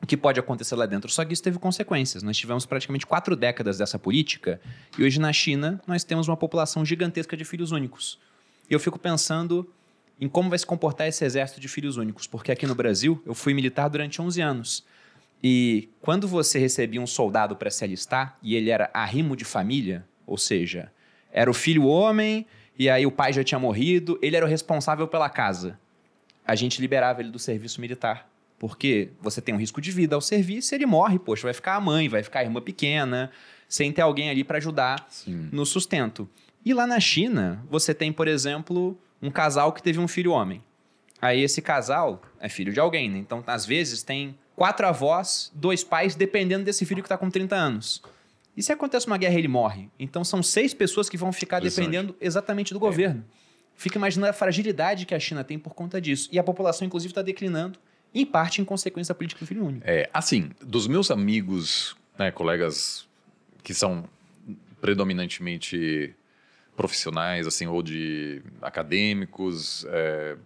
o 0.00 0.06
que 0.06 0.16
pode 0.16 0.40
acontecer 0.40 0.76
lá 0.76 0.86
dentro. 0.86 1.12
Só 1.12 1.26
que 1.26 1.34
isso 1.34 1.42
teve 1.42 1.58
consequências. 1.58 2.22
Nós 2.22 2.38
tivemos 2.38 2.64
praticamente 2.64 3.04
quatro 3.04 3.36
décadas 3.36 3.76
dessa 3.76 3.98
política 3.98 4.58
e 4.98 5.04
hoje 5.04 5.20
na 5.20 5.30
China 5.30 5.78
nós 5.86 6.04
temos 6.04 6.26
uma 6.26 6.38
população 6.38 6.86
gigantesca 6.86 7.36
de 7.36 7.44
filhos 7.44 7.70
únicos. 7.70 8.18
E 8.70 8.72
eu 8.72 8.80
fico 8.80 8.98
pensando 8.98 9.70
em 10.20 10.28
como 10.28 10.48
vai 10.48 10.58
se 10.58 10.66
comportar 10.66 11.06
esse 11.08 11.24
exército 11.24 11.60
de 11.60 11.68
filhos 11.68 11.96
únicos, 11.96 12.26
porque 12.26 12.50
aqui 12.50 12.66
no 12.66 12.74
Brasil 12.74 13.22
eu 13.26 13.34
fui 13.34 13.52
militar 13.52 13.88
durante 13.88 14.20
11 14.20 14.40
anos. 14.40 14.84
E 15.42 15.90
quando 16.00 16.26
você 16.26 16.58
recebia 16.58 17.00
um 17.00 17.06
soldado 17.06 17.54
para 17.56 17.70
se 17.70 17.84
alistar 17.84 18.38
e 18.42 18.54
ele 18.54 18.70
era 18.70 18.90
arrimo 18.94 19.36
de 19.36 19.44
família, 19.44 20.06
ou 20.26 20.38
seja, 20.38 20.90
era 21.30 21.50
o 21.50 21.54
filho 21.54 21.84
homem 21.84 22.46
e 22.78 22.88
aí 22.88 23.06
o 23.06 23.12
pai 23.12 23.32
já 23.32 23.44
tinha 23.44 23.58
morrido, 23.58 24.18
ele 24.22 24.36
era 24.36 24.46
o 24.46 24.48
responsável 24.48 25.06
pela 25.06 25.28
casa. 25.28 25.78
A 26.44 26.54
gente 26.54 26.80
liberava 26.80 27.20
ele 27.20 27.30
do 27.30 27.38
serviço 27.38 27.80
militar 27.80 28.28
porque 28.58 29.10
você 29.20 29.40
tem 29.40 29.54
um 29.54 29.58
risco 29.58 29.80
de 29.80 29.90
vida 29.90 30.14
ao 30.14 30.20
serviço, 30.20 30.74
ele 30.74 30.86
morre, 30.86 31.18
poxa, 31.18 31.42
vai 31.44 31.52
ficar 31.52 31.74
a 31.74 31.80
mãe, 31.80 32.08
vai 32.08 32.22
ficar 32.22 32.40
a 32.40 32.44
irmã 32.44 32.60
pequena, 32.60 33.30
sem 33.68 33.92
ter 33.92 34.02
alguém 34.02 34.30
ali 34.30 34.44
para 34.44 34.58
ajudar 34.58 35.06
Sim. 35.08 35.48
no 35.52 35.66
sustento. 35.66 36.28
E 36.64 36.72
lá 36.72 36.86
na 36.86 36.98
China, 36.98 37.64
você 37.70 37.94
tem, 37.94 38.12
por 38.12 38.26
exemplo, 38.26 38.98
um 39.20 39.30
casal 39.30 39.72
que 39.72 39.82
teve 39.82 39.98
um 39.98 40.08
filho 40.08 40.32
homem. 40.32 40.62
Aí 41.20 41.42
esse 41.42 41.62
casal 41.62 42.22
é 42.38 42.48
filho 42.48 42.72
de 42.72 42.80
alguém, 42.80 43.10
né? 43.10 43.18
Então, 43.18 43.42
às 43.46 43.64
vezes, 43.64 44.02
tem 44.02 44.36
quatro 44.54 44.86
avós, 44.86 45.50
dois 45.54 45.82
pais, 45.82 46.14
dependendo 46.14 46.64
desse 46.64 46.84
filho 46.84 47.02
que 47.02 47.06
está 47.06 47.16
com 47.16 47.30
30 47.30 47.54
anos. 47.54 48.02
E 48.56 48.62
se 48.62 48.72
acontece 48.72 49.06
uma 49.06 49.18
guerra 49.18 49.38
ele 49.38 49.48
morre? 49.48 49.90
Então 49.98 50.24
são 50.24 50.42
seis 50.42 50.72
pessoas 50.72 51.10
que 51.10 51.16
vão 51.16 51.30
ficar 51.30 51.60
dependendo 51.60 52.16
exatamente 52.18 52.72
do 52.72 52.78
é. 52.78 52.80
governo. 52.80 53.24
Fica 53.74 53.98
imaginando 53.98 54.30
a 54.30 54.32
fragilidade 54.32 55.04
que 55.04 55.14
a 55.14 55.20
China 55.20 55.44
tem 55.44 55.58
por 55.58 55.74
conta 55.74 56.00
disso. 56.00 56.30
E 56.32 56.38
a 56.38 56.42
população, 56.42 56.86
inclusive, 56.86 57.10
está 57.10 57.20
declinando 57.20 57.78
em 58.14 58.24
parte 58.24 58.62
em 58.62 58.64
consequência 58.64 59.12
da 59.12 59.18
política 59.18 59.40
do 59.40 59.46
filho 59.46 59.62
único. 59.62 59.84
É, 59.86 60.08
assim, 60.14 60.50
dos 60.62 60.86
meus 60.86 61.10
amigos, 61.10 61.94
né, 62.18 62.30
colegas 62.30 63.06
que 63.62 63.74
são 63.74 64.08
predominantemente 64.80 66.14
profissionais, 66.76 67.46
assim, 67.46 67.66
ou 67.66 67.82
de 67.82 68.42
acadêmicos, 68.60 69.86
é, 69.88 70.36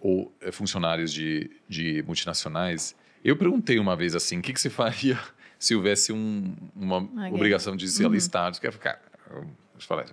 ou 0.00 0.32
é, 0.40 0.50
funcionários 0.52 1.12
de, 1.12 1.50
de 1.68 2.02
multinacionais, 2.02 2.94
eu 3.24 3.36
perguntei 3.36 3.78
uma 3.78 3.96
vez 3.96 4.14
assim, 4.14 4.38
o 4.38 4.42
que, 4.42 4.52
que 4.52 4.60
você 4.60 4.70
faria 4.70 5.18
se 5.58 5.74
houvesse 5.74 6.12
um, 6.12 6.54
uma 6.74 6.98
okay. 6.98 7.32
obrigação 7.32 7.76
de 7.76 7.88
se 7.88 8.04
alistar? 8.04 8.52
Uhum. 8.52 8.72
Cara, 8.78 9.00
eu, 9.30 9.38
eu 9.38 9.80
falei, 9.80 10.04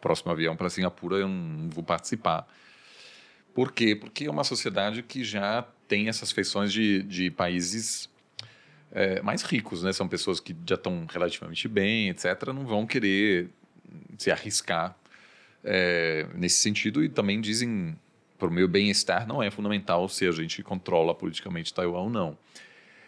próximo 0.00 0.32
avião 0.32 0.56
para 0.56 0.68
Singapura 0.68 1.16
eu 1.16 1.28
não 1.28 1.70
vou 1.70 1.84
participar. 1.84 2.46
Por 3.54 3.70
quê? 3.70 3.94
Porque 3.94 4.24
é 4.24 4.30
uma 4.30 4.44
sociedade 4.44 5.02
que 5.02 5.22
já 5.22 5.64
tem 5.86 6.08
essas 6.08 6.32
feições 6.32 6.72
de, 6.72 7.02
de 7.02 7.30
países 7.30 8.10
é, 8.90 9.22
mais 9.22 9.42
ricos, 9.42 9.82
né? 9.82 9.92
São 9.92 10.08
pessoas 10.08 10.40
que 10.40 10.56
já 10.66 10.74
estão 10.74 11.06
relativamente 11.08 11.68
bem, 11.68 12.08
etc. 12.08 12.48
Não 12.48 12.66
vão 12.66 12.86
querer 12.86 13.48
se 14.18 14.30
arriscar 14.30 14.96
é, 15.64 16.26
nesse 16.34 16.58
sentido 16.58 17.02
e 17.02 17.08
também 17.08 17.40
dizem 17.40 17.96
para 18.38 18.48
o 18.48 18.50
meu 18.52 18.66
bem-estar 18.66 19.26
não 19.26 19.42
é 19.42 19.50
fundamental 19.50 20.08
se 20.08 20.26
a 20.26 20.32
gente 20.32 20.62
controla 20.62 21.14
politicamente 21.14 21.72
Taiwan 21.72 22.00
ou 22.00 22.10
não. 22.10 22.38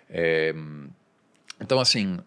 É, 0.08 0.54
então, 1.60 1.80
assim, 1.80 2.18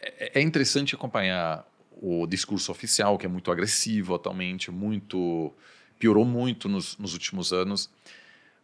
é, 0.00 0.40
é 0.40 0.42
interessante 0.42 0.94
acompanhar 0.94 1.64
o 2.00 2.26
discurso 2.26 2.70
oficial, 2.72 3.18
que 3.18 3.26
é 3.26 3.28
muito 3.28 3.50
agressivo 3.50 4.14
atualmente, 4.14 4.70
muito 4.70 5.52
piorou 5.98 6.24
muito 6.24 6.68
nos, 6.68 6.96
nos 6.96 7.12
últimos 7.12 7.52
anos. 7.52 7.90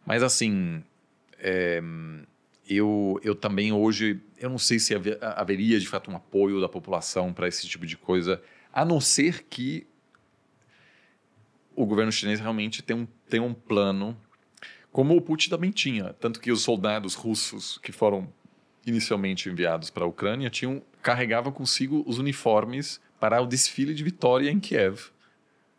Mas, 0.05 0.23
assim, 0.23 0.83
é, 1.39 1.81
eu, 2.67 3.19
eu 3.23 3.35
também 3.35 3.71
hoje, 3.71 4.19
eu 4.37 4.49
não 4.49 4.57
sei 4.57 4.79
se 4.79 4.93
haveria 5.21 5.79
de 5.79 5.87
fato 5.87 6.09
um 6.09 6.15
apoio 6.15 6.59
da 6.59 6.69
população 6.69 7.33
para 7.33 7.47
esse 7.47 7.67
tipo 7.67 7.85
de 7.85 7.97
coisa, 7.97 8.41
a 8.75 8.83
não 8.83 8.99
ser 8.99 9.43
que 9.43 9.87
o 11.73 11.85
governo 11.85 12.11
chinês 12.11 12.41
realmente 12.41 12.83
tem 12.83 12.93
um, 12.93 13.07
tem 13.29 13.39
um 13.39 13.53
plano, 13.53 14.17
como 14.91 15.15
o 15.15 15.21
Putin 15.21 15.49
também 15.49 15.71
tinha. 15.71 16.13
Tanto 16.19 16.41
que 16.41 16.51
os 16.51 16.61
soldados 16.61 17.15
russos 17.15 17.77
que 17.77 17.93
foram 17.93 18.27
inicialmente 18.85 19.49
enviados 19.49 19.89
para 19.89 20.03
a 20.03 20.07
Ucrânia 20.07 20.49
tinham, 20.49 20.81
carregavam 21.01 21.53
consigo 21.53 22.03
os 22.05 22.19
uniformes 22.19 22.99
para 23.17 23.41
o 23.41 23.47
desfile 23.47 23.93
de 23.93 24.03
vitória 24.03 24.51
em 24.51 24.59
Kiev. 24.59 25.09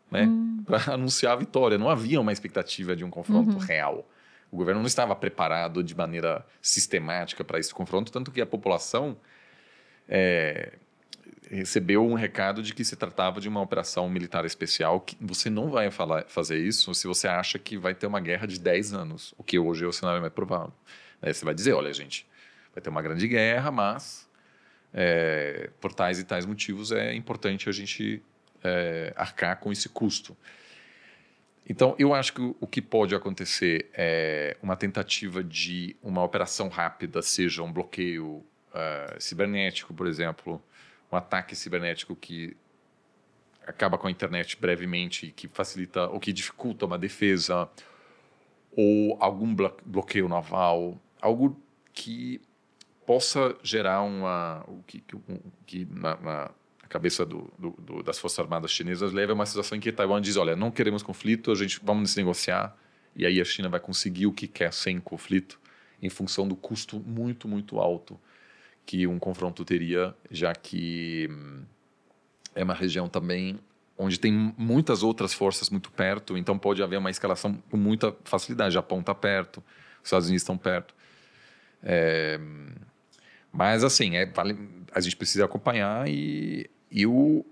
Né? 0.09 0.25
Hum. 0.25 0.63
Para 0.65 0.81
anunciar 0.93 1.33
a 1.33 1.35
vitória. 1.35 1.77
Não 1.77 1.89
havia 1.89 2.19
uma 2.19 2.33
expectativa 2.33 2.95
de 2.95 3.05
um 3.05 3.11
confronto 3.11 3.51
uhum. 3.51 3.57
real. 3.59 4.09
O 4.51 4.57
governo 4.57 4.81
não 4.81 4.87
estava 4.87 5.15
preparado 5.15 5.83
de 5.83 5.95
maneira 5.95 6.43
sistemática 6.61 7.43
para 7.43 7.59
esse 7.59 7.73
confronto, 7.73 8.11
tanto 8.11 8.31
que 8.31 8.41
a 8.41 8.45
população 8.45 9.17
é, 10.07 10.73
recebeu 11.49 12.05
um 12.05 12.13
recado 12.13 12.61
de 12.61 12.73
que 12.73 12.83
se 12.83 12.95
tratava 12.95 13.39
de 13.39 13.47
uma 13.47 13.61
operação 13.61 14.09
militar 14.09 14.45
especial, 14.45 14.99
que 14.99 15.17
você 15.19 15.49
não 15.49 15.69
vai 15.69 15.89
falar, 15.91 16.25
fazer 16.27 16.57
isso 16.57 16.93
se 16.93 17.07
você 17.07 17.27
acha 17.27 17.57
que 17.57 17.77
vai 17.77 17.95
ter 17.95 18.07
uma 18.07 18.19
guerra 18.19 18.47
de 18.47 18.59
10 18.59 18.93
anos, 18.93 19.33
o 19.37 19.43
que 19.43 19.57
hoje 19.57 19.85
é 19.85 19.87
o 19.87 19.93
cenário 19.93 20.21
mais 20.21 20.33
provável. 20.33 20.73
Aí 21.21 21.33
você 21.33 21.45
vai 21.45 21.53
dizer, 21.53 21.73
olha, 21.73 21.91
gente, 21.93 22.27
vai 22.73 22.81
ter 22.81 22.89
uma 22.89 23.01
grande 23.01 23.27
guerra, 23.27 23.71
mas 23.71 24.29
é, 24.93 25.69
por 25.79 25.93
tais 25.93 26.19
e 26.19 26.23
tais 26.23 26.45
motivos 26.45 26.91
é 26.91 27.13
importante 27.13 27.69
a 27.69 27.71
gente 27.71 28.21
é, 28.63 29.13
arcar 29.15 29.59
com 29.59 29.71
esse 29.71 29.89
custo. 29.89 30.35
Então, 31.69 31.95
eu 31.99 32.13
acho 32.13 32.33
que 32.33 32.55
o 32.61 32.65
que 32.65 32.81
pode 32.81 33.13
acontecer 33.13 33.89
é 33.93 34.55
uma 34.63 34.77
tentativa 34.77 35.43
de 35.43 35.97
uma 36.01 36.23
operação 36.23 36.69
rápida, 36.69 37.21
seja 37.21 37.61
um 37.61 37.71
bloqueio 37.71 38.45
uh, 38.71 39.19
cibernético, 39.19 39.93
por 39.93 40.07
exemplo, 40.07 40.61
um 41.11 41.15
ataque 41.15 41.55
cibernético 41.55 42.15
que 42.15 42.55
acaba 43.65 43.97
com 43.97 44.07
a 44.07 44.11
internet 44.11 44.57
brevemente, 44.59 45.33
que 45.35 45.47
facilita 45.47 46.07
ou 46.07 46.19
que 46.19 46.31
dificulta 46.31 46.85
uma 46.85 46.97
defesa, 46.97 47.69
ou 48.75 49.17
algum 49.19 49.53
bloqueio 49.85 50.29
naval, 50.29 50.97
algo 51.21 51.59
que 51.93 52.39
possa 53.05 53.55
gerar 53.63 54.01
uma 54.01 54.63
o 54.67 54.83
que, 54.83 55.03
que, 55.65 55.85
na, 55.85 56.15
na, 56.17 56.51
cabeça 56.89 57.25
do, 57.25 57.51
do, 57.59 57.71
do, 57.71 58.03
das 58.03 58.17
Forças 58.17 58.39
Armadas 58.39 58.71
chinesas 58.71 59.11
leva 59.11 59.33
a 59.33 59.35
uma 59.35 59.45
situação 59.45 59.77
em 59.77 59.81
que 59.81 59.91
Taiwan 59.91 60.21
diz, 60.21 60.37
olha, 60.37 60.55
não 60.55 60.71
queremos 60.71 61.03
conflito, 61.03 61.51
a 61.51 61.55
gente 61.55 61.81
vamos 61.83 62.15
negociar, 62.15 62.77
e 63.13 63.25
aí 63.25 63.41
a 63.41 63.45
China 63.45 63.67
vai 63.67 63.79
conseguir 63.79 64.25
o 64.25 64.31
que 64.31 64.47
quer 64.47 64.71
sem 64.71 64.97
conflito, 64.99 65.59
em 66.01 66.09
função 66.09 66.47
do 66.47 66.55
custo 66.55 66.99
muito, 66.99 67.45
muito 67.45 67.79
alto 67.79 68.17
que 68.87 69.05
um 69.05 69.19
confronto 69.19 69.63
teria, 69.63 70.15
já 70.31 70.55
que 70.55 71.27
hum, 71.29 71.63
é 72.55 72.63
uma 72.63 72.73
região 72.73 73.07
também 73.07 73.59
onde 73.97 74.19
tem 74.19 74.31
muitas 74.57 75.03
outras 75.03 75.33
forças 75.33 75.69
muito 75.69 75.91
perto, 75.91 76.37
então 76.37 76.57
pode 76.57 76.81
haver 76.81 76.97
uma 76.97 77.09
escalação 77.11 77.53
com 77.69 77.77
muita 77.77 78.15
facilidade. 78.23 78.69
O 78.69 78.73
Japão 78.73 79.01
está 79.01 79.13
perto, 79.13 79.57
os 80.01 80.07
Estados 80.07 80.27
Unidos 80.27 80.41
estão 80.41 80.57
perto. 80.57 80.95
É, 81.83 82.39
mas, 83.51 83.83
assim, 83.83 84.15
é, 84.15 84.25
vale, 84.25 84.57
a 84.93 84.99
gente 84.99 85.15
precisa 85.15 85.45
acompanhar 85.45 86.07
e 86.07 86.69
e 86.89 87.05
o, 87.05 87.45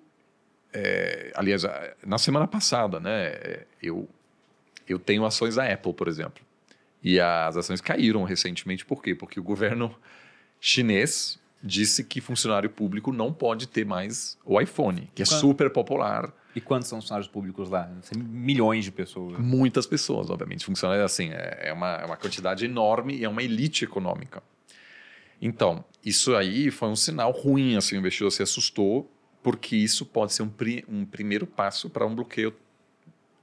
é, 0.73 1.31
aliás, 1.35 1.63
na 2.05 2.17
semana 2.17 2.47
passada, 2.47 2.99
né, 2.99 3.65
eu, 3.81 4.07
eu 4.87 4.97
tenho 4.97 5.25
ações 5.25 5.55
da 5.55 5.71
Apple, 5.71 5.93
por 5.93 6.07
exemplo. 6.07 6.43
E 7.03 7.19
as 7.19 7.55
ações 7.57 7.81
caíram 7.81 8.23
recentemente, 8.23 8.85
por 8.85 9.03
quê? 9.03 9.13
Porque 9.13 9.39
o 9.39 9.43
governo 9.43 9.95
chinês 10.65 11.39
disse 11.61 12.03
que 12.03 12.19
funcionário 12.19 12.69
público 12.69 13.13
não 13.13 13.31
pode 13.31 13.67
ter 13.67 13.85
mais 13.85 14.35
o 14.43 14.59
iPhone, 14.59 15.09
que 15.13 15.21
é 15.21 15.25
super 15.25 15.69
popular. 15.69 16.33
E 16.55 16.61
quantos 16.61 16.87
são 16.87 16.99
funcionários 16.99 17.27
públicos 17.27 17.69
lá? 17.69 17.91
Milhões 18.15 18.83
de 18.83 18.91
pessoas. 18.91 19.37
Muitas 19.37 19.85
pessoas, 19.85 20.29
obviamente. 20.29 20.65
Funcionários, 20.65 21.05
assim, 21.05 21.29
é, 21.31 21.67
é 21.69 21.73
uma, 21.73 21.95
é 21.95 22.05
uma 22.05 22.17
quantidade 22.17 22.65
enorme 22.65 23.15
e 23.15 23.23
é 23.23 23.29
uma 23.29 23.43
elite 23.43 23.83
econômica. 23.83 24.41
Então, 25.39 25.83
isso 26.03 26.35
aí 26.35 26.71
foi 26.71 26.89
um 26.89 26.95
sinal 26.95 27.31
ruim, 27.31 27.75
assim, 27.75 27.95
o 27.95 27.99
investidor 27.99 28.31
se 28.31 28.41
assustou 28.41 29.11
porque 29.43 29.75
isso 29.75 30.03
pode 30.05 30.33
ser 30.33 30.41
um, 30.41 30.49
pri 30.49 30.83
um 30.87 31.05
primeiro 31.05 31.45
passo 31.45 31.89
para 31.89 32.05
um 32.05 32.15
bloqueio 32.15 32.55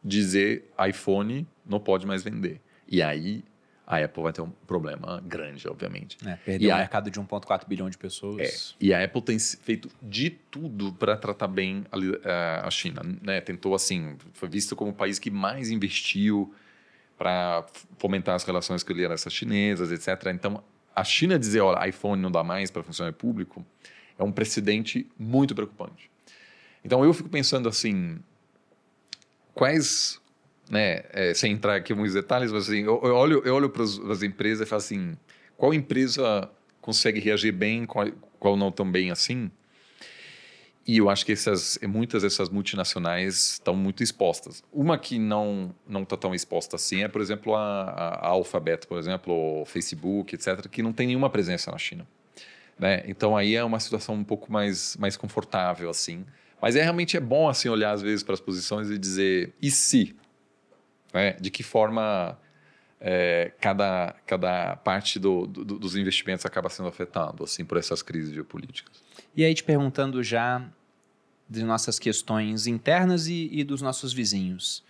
dizer 0.02 0.68
iPhone 0.88 1.46
não 1.64 1.78
pode 1.78 2.04
mais 2.04 2.24
vender. 2.24 2.60
E 2.88 3.00
aí 3.00 3.44
a 3.86 3.98
Apple 3.98 4.22
vai 4.22 4.32
ter 4.32 4.40
um 4.40 4.50
problema 4.66 5.22
grande, 5.26 5.66
obviamente. 5.68 6.16
É, 6.26 6.36
perdeu 6.36 6.70
o 6.70 6.74
um 6.74 6.76
mercado 6.76 7.10
de 7.10 7.20
1,4 7.20 7.66
bilhão 7.66 7.90
de 7.90 7.98
pessoas. 7.98 8.74
É, 8.80 8.84
e 8.84 8.94
a 8.94 9.04
Apple 9.04 9.22
tem 9.22 9.38
feito 9.38 9.88
de 10.00 10.30
tudo 10.30 10.92
para 10.92 11.16
tratar 11.16 11.48
bem 11.48 11.84
a, 12.24 12.66
a 12.66 12.70
China. 12.70 13.02
Né? 13.20 13.40
Tentou, 13.40 13.74
assim, 13.74 14.16
foi 14.32 14.48
visto 14.48 14.76
como 14.76 14.92
o 14.92 14.94
país 14.94 15.18
que 15.18 15.30
mais 15.30 15.70
investiu 15.70 16.54
para 17.18 17.64
fomentar 17.98 18.34
as 18.34 18.44
relações 18.44 18.82
com 18.82 18.92
lideranças 18.92 19.32
chinesas, 19.32 19.92
etc. 19.92 20.30
Então, 20.32 20.62
a 20.94 21.04
China 21.04 21.38
dizer, 21.38 21.60
olha, 21.60 21.88
iPhone 21.88 22.20
não 22.20 22.30
dá 22.30 22.44
mais 22.44 22.70
para 22.70 22.82
funcionário 22.82 23.16
público, 23.16 23.64
é 24.18 24.22
um 24.22 24.32
precedente 24.32 25.06
muito 25.18 25.54
preocupante. 25.54 26.10
Então 26.84 27.04
eu 27.04 27.12
fico 27.14 27.28
pensando 27.28 27.68
assim, 27.68 28.18
quais, 29.54 30.20
né, 30.72 31.02
é, 31.10 31.34
sem 31.34 31.52
entrar 31.52 31.76
aqui 31.76 31.92
em 31.92 31.96
muitos 31.96 32.14
detalhes, 32.14 32.50
mas 32.50 32.66
assim, 32.66 32.80
eu, 32.80 32.98
eu 33.04 33.14
olho, 33.14 33.42
eu 33.44 33.54
olho 33.54 33.68
para 33.68 33.82
as 33.82 34.22
empresas 34.22 34.66
e 34.66 34.68
falo 34.68 34.80
assim, 34.80 35.18
qual 35.54 35.74
empresa 35.74 36.50
consegue 36.80 37.20
reagir 37.20 37.52
bem, 37.52 37.84
qual, 37.84 38.08
qual 38.40 38.56
não 38.56 38.72
tão 38.72 38.90
bem 38.90 39.10
assim? 39.10 39.50
E 40.86 40.96
eu 40.96 41.10
acho 41.10 41.26
que 41.26 41.32
essas, 41.32 41.78
muitas 41.86 42.22
dessas 42.22 42.48
multinacionais 42.48 43.52
estão 43.52 43.76
muito 43.76 44.02
expostas. 44.02 44.64
Uma 44.72 44.96
que 44.96 45.18
não 45.18 45.74
não 45.86 46.04
está 46.04 46.16
tão 46.16 46.34
exposta 46.34 46.74
assim 46.76 47.04
é, 47.04 47.08
por 47.08 47.20
exemplo, 47.20 47.54
a, 47.54 47.84
a 47.84 48.28
Alphabet, 48.28 48.86
por 48.86 48.98
exemplo, 48.98 49.60
o 49.60 49.66
Facebook, 49.66 50.34
etc., 50.34 50.66
que 50.68 50.82
não 50.82 50.92
tem 50.92 51.06
nenhuma 51.06 51.28
presença 51.28 51.70
na 51.70 51.78
China. 51.78 52.08
Né? 52.78 53.04
Então 53.06 53.36
aí 53.36 53.54
é 53.54 53.62
uma 53.62 53.78
situação 53.78 54.14
um 54.14 54.24
pouco 54.24 54.50
mais, 54.50 54.96
mais 54.96 55.18
confortável 55.18 55.90
assim. 55.90 56.24
Mas 56.60 56.76
é 56.76 56.82
realmente 56.82 57.16
é 57.16 57.20
bom 57.20 57.48
assim 57.48 57.68
olhar 57.68 57.92
às 57.92 58.00
vezes 58.00 58.22
para 58.24 58.32
as 58.32 58.40
posições 58.40 58.90
e 58.90 58.98
dizer 58.98 59.52
e 59.60 59.70
se, 59.70 60.16
né? 61.12 61.32
De 61.40 61.50
que 61.50 61.62
forma 61.62 62.38
é, 63.00 63.52
cada, 63.60 64.14
cada 64.26 64.76
parte 64.76 65.18
do, 65.18 65.46
do, 65.46 65.64
dos 65.64 65.96
investimentos 65.96 66.46
acaba 66.46 66.68
sendo 66.68 66.88
afetado 66.88 67.42
assim 67.42 67.64
por 67.64 67.76
essas 67.76 68.00
crises 68.00 68.32
geopolíticas. 68.32 69.02
E 69.36 69.44
aí 69.44 69.52
te 69.54 69.64
perguntando 69.64 70.22
já 70.22 70.64
de 71.48 71.64
nossas 71.64 71.98
questões 71.98 72.66
internas 72.66 73.26
e, 73.26 73.48
e 73.52 73.64
dos 73.64 73.82
nossos 73.82 74.12
vizinhos. 74.12 74.84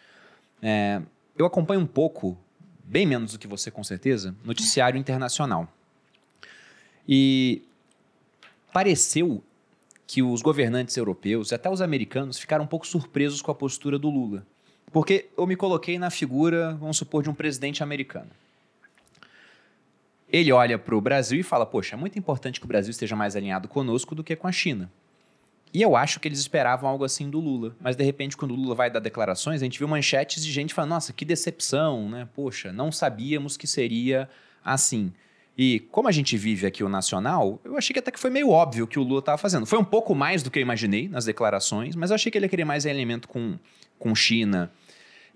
É, 0.63 1.01
eu 1.37 1.47
acompanho 1.47 1.81
um 1.81 1.87
pouco, 1.87 2.39
bem 2.85 3.07
menos 3.07 3.33
do 3.33 3.39
que 3.39 3.47
você 3.47 3.71
com 3.71 3.83
certeza, 3.83 4.35
noticiário 4.45 4.99
internacional. 4.99 5.67
E 7.09 7.63
pareceu 8.73 9.43
que 10.07 10.23
os 10.23 10.43
governantes 10.43 10.97
europeus, 10.97 11.53
até 11.53 11.71
os 11.71 11.81
americanos, 11.81 12.39
ficaram 12.39 12.65
um 12.65 12.69
pouco 12.69 12.87
surpresos 12.87 13.41
com 13.41 13.51
a 13.51 13.55
postura 13.55 13.99
do 13.99 14.11
Lula. 14.11 14.47
Porque 14.93 15.31
eu 15.37 15.47
me 15.47 15.57
coloquei 15.57 15.99
na 15.99 16.11
figura, 16.11 16.75
vamos 16.75 16.99
supor, 16.99 17.23
de 17.23 17.31
um 17.31 17.35
presidente 17.35 17.83
americano. 17.83 18.31
Ele 20.29 20.53
olha 20.53 20.79
para 20.79 20.95
o 20.95 21.01
Brasil 21.01 21.41
e 21.41 21.43
fala: 21.43 21.65
Poxa, 21.65 21.95
é 21.95 21.99
muito 21.99 22.19
importante 22.19 22.61
que 22.61 22.67
o 22.67 22.69
Brasil 22.69 22.91
esteja 22.91 23.17
mais 23.17 23.35
alinhado 23.35 23.69
conosco 23.69 24.15
do 24.15 24.23
que 24.23 24.37
com 24.37 24.47
a 24.47 24.53
China. 24.53 24.91
E 25.75 25.81
eu 25.81 25.97
acho 25.97 26.21
que 26.21 26.29
eles 26.29 26.39
esperavam 26.39 26.89
algo 26.89 27.05
assim 27.05 27.31
do 27.31 27.41
Lula. 27.41 27.75
Mas 27.81 27.97
de 27.97 28.05
repente, 28.05 28.37
quando 28.37 28.53
o 28.53 28.55
Lula 28.55 28.75
vai 28.75 28.91
dar 28.91 29.01
declarações, 29.01 29.63
a 29.63 29.65
gente 29.65 29.79
viu 29.79 29.89
manchetes 29.89 30.45
de 30.45 30.53
gente 30.53 30.75
falando: 30.75 30.91
Nossa, 30.91 31.13
que 31.13 31.25
decepção, 31.25 32.09
né? 32.09 32.29
Poxa, 32.35 32.73
não 32.73 32.93
sabíamos 32.93 33.57
que 33.57 33.67
seria 33.67 34.29
assim. 34.65 35.13
E 35.57 35.81
como 35.91 36.09
a 36.09 36.13
gente 36.13 36.37
vive 36.37 36.67
aqui 36.67 36.83
o 36.83 36.89
nacional, 36.89 37.61
eu 37.65 37.77
achei 37.77 37.93
que 37.93 37.99
até 37.99 38.11
que 38.11 38.19
foi 38.19 38.31
meio 38.31 38.49
óbvio 38.49 38.85
o 38.85 38.89
que 38.89 38.99
o 38.99 39.03
Lula 39.03 39.19
estava 39.21 39.37
fazendo. 39.37 39.67
Foi 39.67 39.79
um 39.79 39.85
pouco 39.85 40.15
mais 40.15 40.43
do 40.43 40.51
que 40.51 40.59
eu 40.59 40.63
imaginei 40.63 41.09
nas 41.09 41.27
declarações, 41.27 41.95
mas 41.95 42.11
eu 42.11 42.15
achei 42.15 42.33
que 42.33 42.39
ele 42.39 42.47
ia 42.47 42.49
querer 42.49 42.65
mais 42.65 42.87
alinhamento 42.87 43.29
com, 43.29 43.59
com 43.99 44.15
China. 44.15 44.73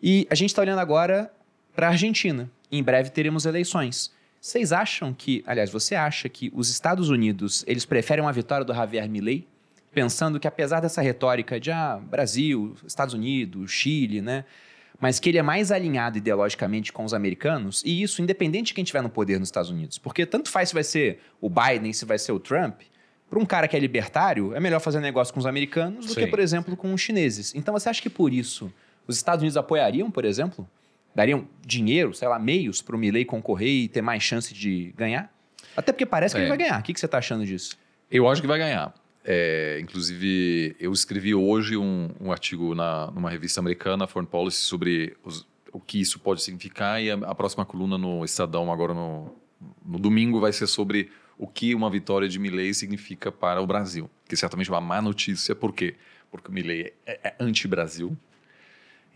E 0.03 0.27
a 0.31 0.35
gente 0.35 0.51
está 0.51 0.63
olhando 0.63 0.81
agora 0.81 1.33
para 1.75 1.89
a 1.89 1.91
Argentina. 1.91 2.51
Em 2.71 2.83
breve 2.83 3.11
teremos 3.11 3.47
eleições. 3.47 4.13
Vocês 4.41 4.73
acham 4.73 5.13
que, 5.13 5.43
aliás, 5.47 5.71
você 5.71 5.95
acha 5.95 6.29
que 6.29 6.53
os 6.55 6.71
Estados 6.71 7.09
Unidos 7.11 7.65
eles 7.67 7.85
preferem 7.85 8.25
uma 8.25 8.33
vitória 8.33 8.65
do 8.65 8.75
Javier 8.75 9.09
Milei 9.09 9.47
pensando 9.97 10.39
que 10.39 10.47
apesar 10.47 10.81
dessa 10.81 11.01
retórica 11.01 11.59
de 11.59 11.71
ah, 11.71 11.99
Brasil, 11.99 12.77
Estados 12.87 13.15
Unidos, 13.15 13.71
Chile, 13.71 14.21
né? 14.21 14.45
Mas 15.01 15.19
que 15.19 15.31
ele 15.31 15.39
é 15.39 15.43
mais 15.43 15.73
alinhado 15.73 16.19
ideologicamente 16.19 16.93
com 16.93 17.03
os 17.03 17.15
americanos, 17.15 17.83
e 17.83 18.03
isso 18.03 18.21
independente 18.21 18.67
de 18.67 18.75
quem 18.75 18.85
estiver 18.85 19.03
no 19.03 19.09
poder 19.09 19.39
nos 19.39 19.49
Estados 19.49 19.71
Unidos. 19.71 19.97
Porque 19.97 20.27
tanto 20.27 20.51
faz 20.51 20.69
se 20.69 20.75
vai 20.75 20.85
ser 20.85 21.21
o 21.41 21.49
Biden, 21.49 21.95
se 21.95 22.05
vai 22.05 22.19
ser 22.19 22.33
o 22.33 22.39
Trump, 22.39 22.83
para 23.31 23.39
um 23.39 23.47
cara 23.47 23.67
que 23.67 23.75
é 23.75 23.81
libertário, 23.81 24.55
é 24.55 24.61
melhor 24.61 24.81
fazer 24.81 25.01
negócio 25.01 25.33
com 25.33 25.41
os 25.41 25.47
americanos 25.47 26.05
do 26.05 26.13
Sim. 26.13 26.21
que, 26.21 26.27
por 26.27 26.41
exemplo, 26.41 26.77
com 26.77 26.93
os 26.93 27.01
chineses. 27.01 27.55
Então 27.55 27.73
você 27.73 27.89
acha 27.89 28.03
que 28.03 28.11
por 28.11 28.35
isso 28.35 28.71
os 29.07 29.17
Estados 29.17 29.43
Unidos 29.43 29.57
apoiariam, 29.57 30.11
por 30.11 30.25
exemplo? 30.25 30.69
Dariam 31.15 31.47
dinheiro, 31.67 32.13
sei 32.15 32.29
lá, 32.29 32.39
meios 32.39 32.83
para 32.83 32.95
o 32.95 32.99
Milley 32.99 33.25
concorrer 33.25 33.69
e 33.69 33.89
ter 33.89 34.03
mais 34.03 34.23
chance 34.23 34.53
de 34.53 34.93
ganhar? 34.97 35.33
Até 35.77 35.93
porque 35.93 36.05
parece 36.07 36.35
que 36.35 36.41
É. 36.41 36.43
ele 36.43 36.49
vai 36.49 36.59
ganhar. 36.59 36.81
O 36.81 36.83
que, 36.83 36.93
que 36.93 37.01
você 37.01 37.07
está 37.07 37.19
achando 37.19 37.45
disso? 37.47 37.77
Eu 38.11 38.29
acho 38.29 38.41
que 38.41 38.47
vai 38.47 38.59
ganhar. 38.59 38.95
É, 39.25 39.79
inclusive, 39.83 40.77
eu 40.79 40.93
escrevi 40.93 41.35
hoje 41.35 41.77
um, 41.77 42.11
um 42.21 42.31
artigo 42.31 42.75
na, 42.75 43.11
numa 43.11 43.29
revista 43.31 43.61
americana, 43.61 44.07
Foreign 44.07 44.31
Policy, 44.31 44.59
sobre 44.59 45.17
os- 45.25 45.47
o 45.73 45.81
que 45.81 46.01
isso 46.01 46.19
pode 46.21 46.43
significar. 46.43 47.03
E 47.03 47.11
a, 47.11 47.15
a 47.15 47.35
próxima 47.35 47.65
coluna 47.65 47.99
no 47.99 48.25
Estadão, 48.25 48.71
agora 48.73 48.95
no, 48.95 49.35
no 49.85 49.99
domingo, 49.99 50.39
vai 50.41 50.53
ser 50.53 50.67
sobre 50.67 51.11
o 51.39 51.47
que 51.47 51.75
uma 51.75 51.91
vitória 51.91 52.29
de 52.29 52.39
Milley 52.39 52.73
significa 52.73 53.33
para 53.33 53.61
o 53.61 53.67
Brasil. 53.67 54.09
Que 54.29 54.37
certamente 54.37 54.71
é 54.71 54.73
uma 54.73 54.81
má 54.81 55.03
notícia. 55.03 55.55
Por 55.55 55.73
quê? 55.75 55.97
Porque 56.31 56.49
o 56.49 56.53
Milley 56.53 56.93
é, 57.05 57.21
é 57.29 57.35
anti-Brasil. 57.41 58.17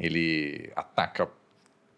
Ele 0.01 0.73
ataca 0.75 1.29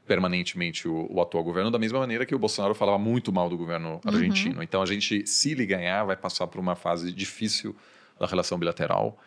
permanentemente 0.07 0.89
o, 0.89 1.07
o 1.11 1.21
atual 1.23 1.45
governo, 1.45 1.71
da 1.71 1.79
mesma 1.79 1.99
maneira 2.01 2.27
que 2.27 2.35
o 2.35 2.39
Bolsonaro 2.39 2.75
falava 2.75 2.99
muito 2.99 3.33
mal 3.33 3.49
do 3.49 3.57
governo 3.57 4.01
argentino. 4.05 4.63
Então, 4.63 4.83
a 4.83 4.87
gente, 4.87 5.27
se 5.27 5.53
ele 5.53 5.65
ganhar, 5.65 6.05
vai 6.05 6.17
passar 6.17 6.47
por 6.49 6.59
uma 6.59 6.75
fase 6.75 7.13
difícil 7.13 7.75
da 8.19 8.27
relação 8.27 8.59
bilateral 8.59 9.19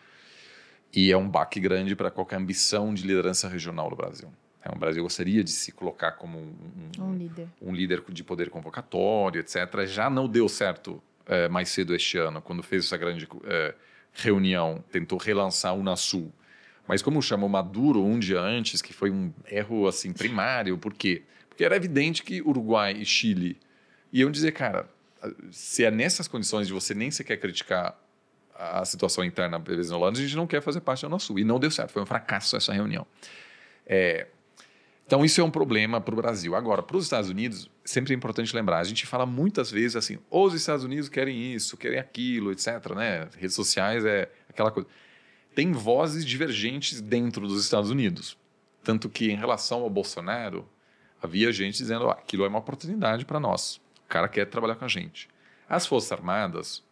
e 0.94 1.10
é 1.10 1.16
um 1.16 1.28
baque 1.28 1.58
grande 1.58 1.96
para 1.96 2.10
qualquer 2.10 2.36
ambição 2.36 2.92
de 2.94 3.06
liderança 3.06 3.48
regional 3.48 3.88
do 3.90 3.96
Brasil. 3.96 4.28
É, 4.62 4.70
o 4.70 4.78
Brasil 4.78 5.02
gostaria 5.02 5.42
de 5.42 5.50
se 5.50 5.72
colocar 5.72 6.12
como 6.12 6.38
um, 6.38 6.54
um- 6.98 7.04
Um 7.04 7.14
líder. 7.16 7.48
um 7.62 7.72
líder 7.74 8.02
de 8.08 8.22
poder 8.24 8.50
convocatório, 8.50 9.40
etc. 9.40 9.86
Já 9.86 10.10
não 10.10 10.28
deu 10.28 10.48
certo 10.48 11.02
eh, 11.26 11.48
mais 11.48 11.68
cedo 11.70 11.94
este 11.94 12.18
ano, 12.18 12.40
quando 12.42 12.62
fez 12.62 12.84
essa 12.84 12.96
grande 12.96 13.26
eh, 13.44 13.74
reunião, 14.12 14.82
tentou 14.92 15.18
relançar 15.18 15.74
o 15.74 15.78
Unasul. 15.80 16.32
Mas 16.86 17.02
como 17.02 17.20
chamou 17.20 17.48
Maduro 17.48 18.04
um 18.04 18.18
dia 18.18 18.40
antes, 18.40 18.80
que 18.80 18.92
foi 18.92 19.10
um 19.10 19.32
erro 19.50 19.86
assim 19.88 20.12
primário, 20.12 20.78
por 20.78 20.94
quê? 20.94 21.22
Porque 21.48 21.64
era 21.64 21.76
evidente 21.76 22.22
que 22.22 22.40
Uruguai 22.42 22.92
e 22.92 23.04
Chile 23.04 23.58
iam 24.12 24.30
dizer, 24.30 24.52
cara, 24.52 24.88
se 25.50 25.84
é 25.84 25.90
nessas 25.90 26.28
condições 26.28 26.66
de 26.66 26.72
você 26.72 26.94
nem 26.94 27.10
sequer 27.10 27.38
criticar 27.38 27.98
a 28.54 28.84
situação 28.84 29.24
interna 29.24 29.58
venezuelana, 29.58 30.16
a 30.16 30.20
gente 30.20 30.36
não 30.36 30.46
quer 30.46 30.62
fazer 30.62 30.80
parte 30.80 31.02
da 31.02 31.08
Unasul. 31.08 31.38
E 31.38 31.44
não 31.44 31.58
deu 31.58 31.70
certo, 31.70 31.92
foi 31.92 32.02
um 32.02 32.06
fracasso 32.06 32.56
essa 32.56 32.72
reunião. 32.72 33.06
É, 33.86 34.26
então, 35.06 35.24
isso 35.24 35.40
é 35.40 35.44
um 35.44 35.50
problema 35.50 36.00
para 36.00 36.12
o 36.12 36.16
Brasil. 36.16 36.56
Agora, 36.56 36.82
para 36.82 36.96
os 36.96 37.04
Estados 37.04 37.30
Unidos, 37.30 37.70
sempre 37.84 38.12
é 38.12 38.16
importante 38.16 38.54
lembrar: 38.54 38.78
a 38.78 38.84
gente 38.84 39.06
fala 39.06 39.24
muitas 39.24 39.70
vezes 39.70 39.94
assim, 39.94 40.18
os 40.28 40.52
Estados 40.52 40.84
Unidos 40.84 41.08
querem 41.08 41.54
isso, 41.54 41.76
querem 41.76 41.98
aquilo, 41.98 42.50
etc. 42.50 42.66
Né? 42.94 43.28
Redes 43.38 43.54
sociais 43.54 44.04
é 44.04 44.28
aquela 44.48 44.70
coisa. 44.70 44.88
Tem 45.56 45.72
vozes 45.72 46.26
divergentes 46.26 47.00
dentro 47.00 47.48
dos 47.48 47.64
Estados 47.64 47.90
Unidos. 47.90 48.36
Tanto 48.84 49.08
que, 49.08 49.30
em 49.30 49.36
relação 49.36 49.80
ao 49.80 49.88
Bolsonaro, 49.88 50.68
havia 51.20 51.50
gente 51.50 51.78
dizendo: 51.78 52.10
ah, 52.10 52.12
aquilo 52.12 52.44
é 52.44 52.48
uma 52.48 52.58
oportunidade 52.58 53.24
para 53.24 53.40
nós. 53.40 53.80
O 54.04 54.06
cara 54.06 54.28
quer 54.28 54.44
trabalhar 54.44 54.74
com 54.74 54.84
a 54.84 54.88
gente. 54.88 55.30
As 55.66 55.86
Forças 55.86 56.12
Armadas 56.12 56.84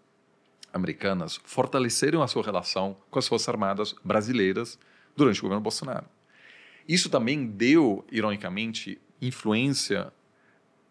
americanas 0.73 1.39
fortaleceram 1.45 2.23
a 2.23 2.27
sua 2.27 2.43
relação 2.43 2.97
com 3.11 3.19
as 3.19 3.29
Forças 3.29 3.51
Armadas 3.51 3.95
brasileiras 4.03 4.79
durante 5.15 5.41
o 5.41 5.43
governo 5.43 5.63
Bolsonaro. 5.63 6.07
Isso 6.89 7.11
também 7.11 7.47
deu, 7.47 8.03
ironicamente, 8.11 8.99
influência 9.21 10.11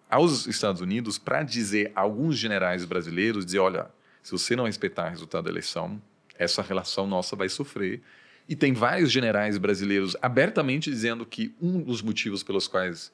aos 0.07 0.45
Estados 0.45 0.79
Unidos 0.79 1.17
para 1.17 1.41
dizer 1.41 1.91
a 1.95 2.01
alguns 2.01 2.37
generais 2.37 2.85
brasileiros 2.85 3.47
dizer, 3.47 3.57
olha, 3.57 3.89
se 4.21 4.31
você 4.31 4.55
não 4.55 4.65
respeitar 4.65 5.07
o 5.07 5.09
resultado 5.09 5.45
da 5.45 5.49
eleição, 5.49 5.99
essa 6.37 6.61
relação 6.61 7.07
nossa 7.07 7.35
vai 7.35 7.49
sofrer. 7.49 8.01
E 8.47 8.55
tem 8.55 8.73
vários 8.73 9.11
generais 9.11 9.57
brasileiros 9.57 10.15
abertamente 10.21 10.89
dizendo 10.89 11.25
que 11.25 11.55
um 11.61 11.81
dos 11.81 12.01
motivos 12.01 12.43
pelos 12.43 12.67
quais 12.67 13.11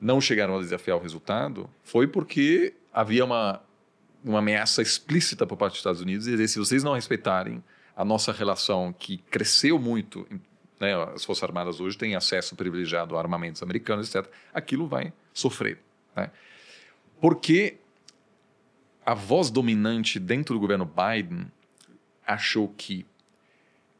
não 0.00 0.20
chegaram 0.20 0.56
a 0.56 0.60
desafiar 0.60 0.96
o 0.96 1.00
resultado 1.00 1.68
foi 1.82 2.06
porque 2.06 2.74
havia 2.92 3.24
uma, 3.24 3.62
uma 4.24 4.38
ameaça 4.38 4.82
explícita 4.82 5.46
por 5.46 5.56
parte 5.56 5.72
dos 5.72 5.80
Estados 5.80 6.00
Unidos 6.00 6.26
de 6.26 6.32
dizer 6.32 6.48
se 6.48 6.58
vocês 6.58 6.84
não 6.84 6.94
respeitarem 6.94 7.62
a 7.96 8.04
nossa 8.04 8.32
relação 8.32 8.94
que 8.96 9.18
cresceu 9.30 9.78
muito, 9.78 10.26
né, 10.78 10.94
as 11.14 11.24
Forças 11.24 11.42
Armadas 11.42 11.80
hoje 11.80 11.98
têm 11.98 12.14
acesso 12.14 12.54
privilegiado 12.54 13.16
a 13.16 13.20
armamentos 13.20 13.62
americanos, 13.62 14.14
etc., 14.14 14.30
aquilo 14.54 14.86
vai 14.86 15.12
sofrer. 15.34 15.80
Né? 16.14 16.30
Porque 17.20 17.78
a 19.04 19.14
voz 19.14 19.50
dominante 19.50 20.20
dentro 20.20 20.54
do 20.54 20.60
governo 20.60 20.84
Biden 20.84 21.50
achou 22.28 22.68
que 22.68 23.06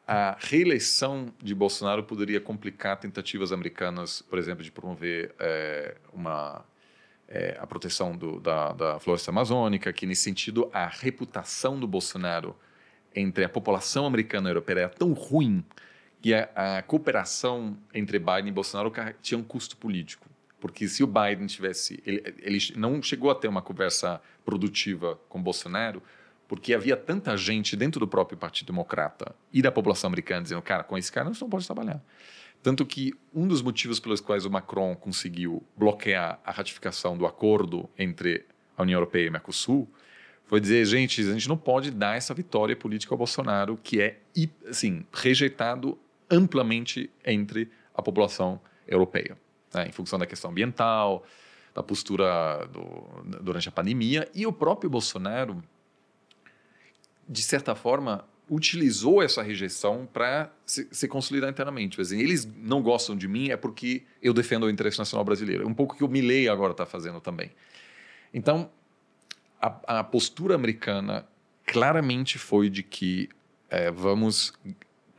a 0.06 0.36
reeleição 0.38 1.32
de 1.42 1.54
Bolsonaro 1.54 2.04
poderia 2.04 2.40
complicar 2.40 2.98
tentativas 2.98 3.52
americanas, 3.52 4.22
por 4.22 4.38
exemplo, 4.38 4.62
de 4.62 4.70
promover 4.70 5.34
é, 5.38 5.96
uma 6.12 6.64
é, 7.28 7.58
a 7.60 7.66
proteção 7.66 8.16
do, 8.16 8.40
da, 8.40 8.72
da 8.72 8.98
floresta 8.98 9.30
amazônica, 9.30 9.92
que 9.92 10.06
nesse 10.06 10.22
sentido 10.22 10.70
a 10.72 10.86
reputação 10.86 11.78
do 11.78 11.86
Bolsonaro 11.86 12.56
entre 13.14 13.44
a 13.44 13.48
população 13.48 14.06
americana 14.06 14.48
e 14.48 14.50
europeia 14.50 14.80
era 14.80 14.88
tão 14.88 15.12
ruim 15.12 15.64
que 16.22 16.32
a, 16.32 16.78
a 16.78 16.82
cooperação 16.82 17.76
entre 17.92 18.18
Biden 18.18 18.48
e 18.48 18.52
Bolsonaro 18.52 18.92
tinha 19.20 19.38
um 19.38 19.44
custo 19.44 19.76
político. 19.76 20.26
Porque 20.58 20.88
se 20.88 21.04
o 21.04 21.06
Biden 21.06 21.46
tivesse. 21.46 22.02
Ele, 22.04 22.34
ele 22.40 22.58
não 22.76 23.00
chegou 23.02 23.30
a 23.30 23.34
ter 23.34 23.46
uma 23.46 23.62
conversa 23.62 24.20
produtiva 24.44 25.20
com 25.28 25.40
Bolsonaro, 25.40 26.02
porque 26.48 26.72
havia 26.72 26.96
tanta 26.96 27.36
gente 27.36 27.76
dentro 27.76 28.00
do 28.00 28.08
próprio 28.08 28.38
Partido 28.38 28.68
Democrata 28.68 29.34
e 29.52 29.60
da 29.60 29.70
população 29.70 30.08
americana 30.08 30.42
dizendo, 30.42 30.62
cara, 30.62 30.82
com 30.82 30.96
esse 30.96 31.12
cara 31.12 31.28
você 31.28 31.44
não 31.44 31.50
pode 31.50 31.66
trabalhar. 31.66 32.02
Tanto 32.62 32.84
que 32.84 33.12
um 33.32 33.46
dos 33.46 33.62
motivos 33.62 34.00
pelos 34.00 34.20
quais 34.20 34.44
o 34.44 34.50
Macron 34.50 34.96
conseguiu 34.96 35.62
bloquear 35.76 36.40
a 36.44 36.50
ratificação 36.50 37.16
do 37.16 37.26
acordo 37.26 37.88
entre 37.96 38.44
a 38.76 38.82
União 38.82 38.96
Europeia 38.96 39.26
e 39.26 39.28
o 39.28 39.32
Mercosul 39.32 39.88
foi 40.46 40.60
dizer, 40.60 40.84
gente, 40.86 41.20
a 41.20 41.32
gente 41.32 41.48
não 41.48 41.58
pode 41.58 41.90
dar 41.90 42.16
essa 42.16 42.32
vitória 42.32 42.74
política 42.74 43.12
ao 43.12 43.18
Bolsonaro, 43.18 43.76
que 43.76 44.00
é 44.00 44.18
assim, 44.66 45.04
rejeitado 45.12 45.98
amplamente 46.30 47.10
entre 47.24 47.70
a 47.94 48.00
população 48.00 48.58
europeia, 48.86 49.36
né, 49.74 49.88
em 49.88 49.92
função 49.92 50.18
da 50.18 50.26
questão 50.26 50.50
ambiental, 50.50 51.22
da 51.74 51.82
postura 51.82 52.66
do, 52.72 53.40
durante 53.42 53.68
a 53.68 53.72
pandemia, 53.72 54.26
e 54.34 54.46
o 54.46 54.52
próprio 54.52 54.88
Bolsonaro, 54.88 55.62
de 57.28 57.42
certa 57.42 57.74
forma, 57.74 58.24
utilizou 58.50 59.22
essa 59.22 59.42
rejeição 59.42 60.08
para 60.10 60.50
se, 60.64 60.88
se, 60.90 61.06
consolidar 61.06 61.50
internamente. 61.50 62.00
Assim, 62.00 62.18
eles 62.18 62.48
não 62.56 62.82
gostam 62.82 63.16
de 63.16 63.28
mim 63.28 63.50
é 63.50 63.56
porque 63.56 64.04
eu 64.22 64.32
defendo 64.32 64.64
o 64.64 64.70
interesse 64.70 64.98
nacional 64.98 65.24
brasileiro. 65.24 65.64
É 65.64 65.66
um 65.66 65.74
pouco 65.74 65.96
que 65.96 66.02
o 66.02 66.08
Milley 66.08 66.48
agora 66.48 66.72
está 66.72 66.86
fazendo 66.86 67.20
também. 67.20 67.50
Então, 68.32 68.70
a, 69.60 69.98
a, 69.98 70.04
postura 70.04 70.54
americana 70.54 71.26
claramente 71.66 72.38
foi 72.38 72.70
de 72.70 72.82
que 72.82 73.28
é, 73.68 73.90
vamos 73.90 74.52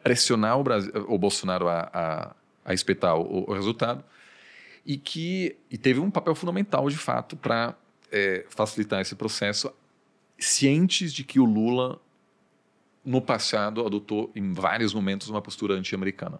pressionar 0.04 0.58
o, 0.60 0.64
Brasil, 0.64 0.92
o 1.08 1.18
Bolsonaro 1.18 1.68
a, 1.68 1.90
a, 1.94 2.36
a 2.66 2.74
espetar 2.74 3.16
o, 3.16 3.50
o, 3.50 3.54
resultado 3.54 4.04
e 4.86 4.98
que 4.98 5.56
e 5.70 5.78
teve 5.78 6.00
um 6.00 6.10
papel 6.10 6.34
fundamental, 6.34 6.90
de 6.90 6.98
fato, 6.98 7.36
para 7.36 7.76
é, 8.12 8.46
facilitar 8.50 9.02
esse 9.02 9.16
processo, 9.16 9.72
cientes 10.40 11.14
de 11.14 11.24
que 11.24 11.40
o 11.40 11.46
Lula 11.46 12.02
no 13.04 13.22
passado 13.22 13.86
adotou 13.86 14.32
em 14.36 14.54
vários 14.54 14.94
momentos 14.94 15.30
uma 15.30 15.42
postura 15.42 15.74
anti-americana. 15.74 16.40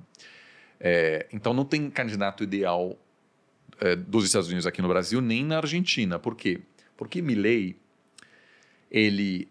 É, 0.80 1.28
então 1.32 1.54
não 1.54 1.66
tem 1.66 1.90
candidato 1.90 2.44
ideal 2.44 2.98
é, 3.80 3.96
dos 3.96 4.26
Estados 4.26 4.48
Unidos 4.48 4.66
aqui 4.66 4.82
no 4.82 4.88
Brasil 4.88 5.22
nem 5.22 5.44
na 5.44 5.58
Argentina. 5.58 6.20
Por 6.20 6.36
quê? 6.36 6.62
Porque 6.96 7.22
Milley 7.22 7.76
ele 8.92 9.48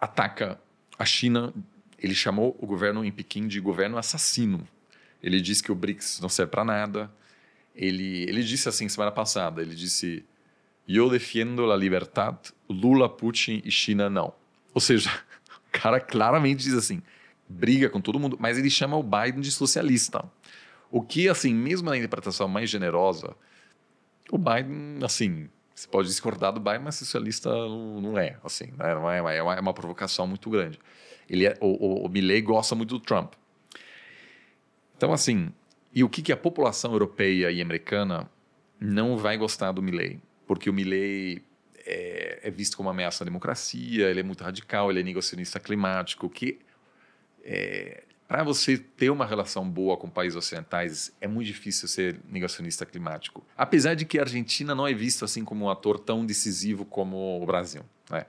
ataca 0.00 0.60
a 0.98 1.04
China. 1.04 1.52
Ele 1.98 2.14
chamou 2.14 2.56
o 2.60 2.66
governo 2.66 3.04
em 3.04 3.10
Pequim 3.10 3.46
de 3.48 3.60
governo 3.60 3.96
assassino. 3.96 4.66
Ele 5.22 5.40
disse 5.40 5.62
que 5.62 5.72
o 5.72 5.74
BRICS 5.74 6.20
não 6.20 6.28
serve 6.28 6.50
para 6.50 6.64
nada. 6.64 7.10
Ele, 7.74 8.24
ele 8.24 8.42
disse 8.42 8.68
assim 8.68 8.88
semana 8.88 9.10
passada. 9.10 9.62
Ele 9.62 9.74
disse: 9.74 10.24
"Eu 10.88 11.08
defendo 11.10 11.70
a 11.70 11.76
liberdade, 11.76 12.52
Lula, 12.68 13.08
Putin 13.08 13.62
e 13.64 13.70
China 13.70 14.08
não." 14.10 14.32
Ou 14.72 14.80
seja, 14.80 15.10
o 15.68 15.78
cara 15.80 16.00
claramente 16.00 16.64
diz 16.64 16.74
assim, 16.74 17.02
briga 17.48 17.88
com 17.88 18.00
todo 18.00 18.18
mundo, 18.18 18.36
mas 18.40 18.58
ele 18.58 18.70
chama 18.70 18.96
o 18.96 19.02
Biden 19.02 19.40
de 19.40 19.50
socialista. 19.50 20.24
O 20.90 21.02
que, 21.02 21.28
assim, 21.28 21.54
mesmo 21.54 21.90
na 21.90 21.96
interpretação 21.96 22.48
mais 22.48 22.70
generosa, 22.70 23.34
o 24.30 24.38
Biden, 24.38 24.98
assim, 25.02 25.48
você 25.74 25.88
pode 25.88 26.08
discordar 26.08 26.52
do 26.52 26.60
Biden, 26.60 26.82
mas 26.84 26.94
socialista 26.94 27.50
não 27.50 28.16
é, 28.16 28.36
assim, 28.44 28.66
né? 28.76 28.94
não 28.94 29.10
é, 29.10 29.18
é, 29.36 29.42
uma, 29.42 29.54
é 29.54 29.60
uma 29.60 29.74
provocação 29.74 30.26
muito 30.26 30.48
grande. 30.48 30.78
Ele 31.28 31.46
é, 31.46 31.56
o, 31.60 31.66
o, 31.66 32.06
o 32.06 32.08
Milley 32.08 32.40
gosta 32.40 32.74
muito 32.74 32.98
do 32.98 33.00
Trump. 33.00 33.34
Então, 34.96 35.12
assim, 35.12 35.52
e 35.92 36.04
o 36.04 36.08
que, 36.08 36.22
que 36.22 36.32
a 36.32 36.36
população 36.36 36.92
europeia 36.92 37.50
e 37.50 37.60
americana 37.60 38.30
não 38.80 39.16
vai 39.16 39.36
gostar 39.36 39.72
do 39.72 39.82
Milley? 39.82 40.20
Porque 40.46 40.68
o 40.68 40.72
Milley 40.72 41.42
é, 41.86 42.40
é, 42.42 42.50
visto 42.50 42.76
como 42.76 42.88
uma 42.88 42.94
ameaça 42.94 43.24
à 43.24 43.26
democracia, 43.26 44.10
ele 44.10 44.20
é 44.20 44.22
muito 44.22 44.42
radical, 44.42 44.90
ele 44.90 45.00
é 45.00 45.02
negacionista 45.02 45.60
climático, 45.60 46.28
que 46.28 46.58
é, 47.44 48.04
para 48.26 48.42
você 48.42 48.78
ter 48.78 49.10
uma 49.10 49.26
relação 49.26 49.68
boa 49.68 49.96
com 49.96 50.08
países 50.08 50.36
ocidentais, 50.36 51.12
é 51.20 51.28
muito 51.28 51.46
difícil 51.46 51.86
ser 51.86 52.18
negacionista 52.28 52.86
climático. 52.86 53.46
Apesar 53.56 53.94
de 53.94 54.06
que 54.06 54.18
a 54.18 54.22
Argentina 54.22 54.74
não 54.74 54.88
é 54.88 54.94
vista 54.94 55.26
assim 55.26 55.44
como 55.44 55.66
um 55.66 55.70
ator 55.70 55.98
tão 55.98 56.24
decisivo 56.24 56.84
como 56.86 57.40
o 57.42 57.46
Brasil. 57.46 57.82
Né? 58.10 58.24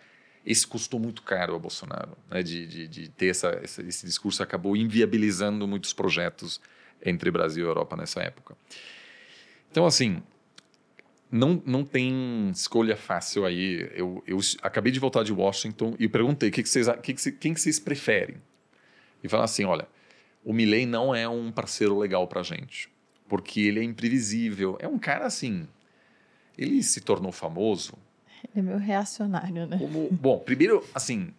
Esse 0.46 0.68
custou 0.68 1.00
muito 1.00 1.24
caro 1.24 1.54
ao 1.54 1.60
Bolsonaro, 1.60 2.18
né? 2.30 2.44
de, 2.44 2.68
de, 2.68 2.88
de, 2.88 3.10
ter 3.10 3.28
essa, 3.28 3.62
esse 3.64 4.06
discurso 4.06 4.44
acabou 4.44 4.76
inviabilizando 4.76 5.66
muitos 5.66 5.94
projetos 5.94 6.60
entre 7.04 7.32
Brasil 7.32 7.66
e 7.66 7.68
Europa 7.68 7.96
nessa 7.96 8.22
época. 8.22 8.56
Então, 9.72 9.86
assim, 9.86 10.22
não, 11.36 11.62
não 11.66 11.84
tem 11.84 12.50
escolha 12.50 12.96
fácil 12.96 13.46
aí. 13.46 13.90
Eu, 13.94 14.24
eu 14.26 14.40
acabei 14.62 14.92
de 14.92 15.00
voltar 15.00 15.24
de 15.24 15.34
Washington 15.34 15.94
e 16.00 16.08
perguntei 16.08 16.50
que 16.50 16.64
que 16.64 16.70
vocês, 16.70 16.88
que 17.04 17.14
que, 17.14 17.32
quem 17.34 17.54
que 17.54 17.60
vocês 17.60 17.78
preferem. 17.78 18.38
E 19.22 19.28
falaram 19.28 19.46
assim, 19.46 19.66
olha, 19.66 19.86
o 20.46 20.54
Milley 20.54 20.86
não 20.86 21.14
é 21.14 21.28
um 21.28 21.52
parceiro 21.52 21.98
legal 21.98 22.26
para 22.28 22.42
gente, 22.42 22.90
porque 23.28 23.60
ele 23.60 23.82
é 23.82 23.84
imprevisível. 23.84 24.78
É 24.80 24.88
um 24.88 24.98
cara 24.98 25.26
assim, 25.26 25.68
ele 26.58 26.82
se 26.82 27.02
tornou 27.02 27.34
famoso. 27.34 27.96
Ele 28.44 28.60
é 28.60 28.62
meio 28.62 28.78
reacionário, 28.78 29.68
né? 29.68 29.78
Como, 29.78 30.08
bom, 30.12 30.40
primeiro, 30.40 30.88
assim, 30.94 31.34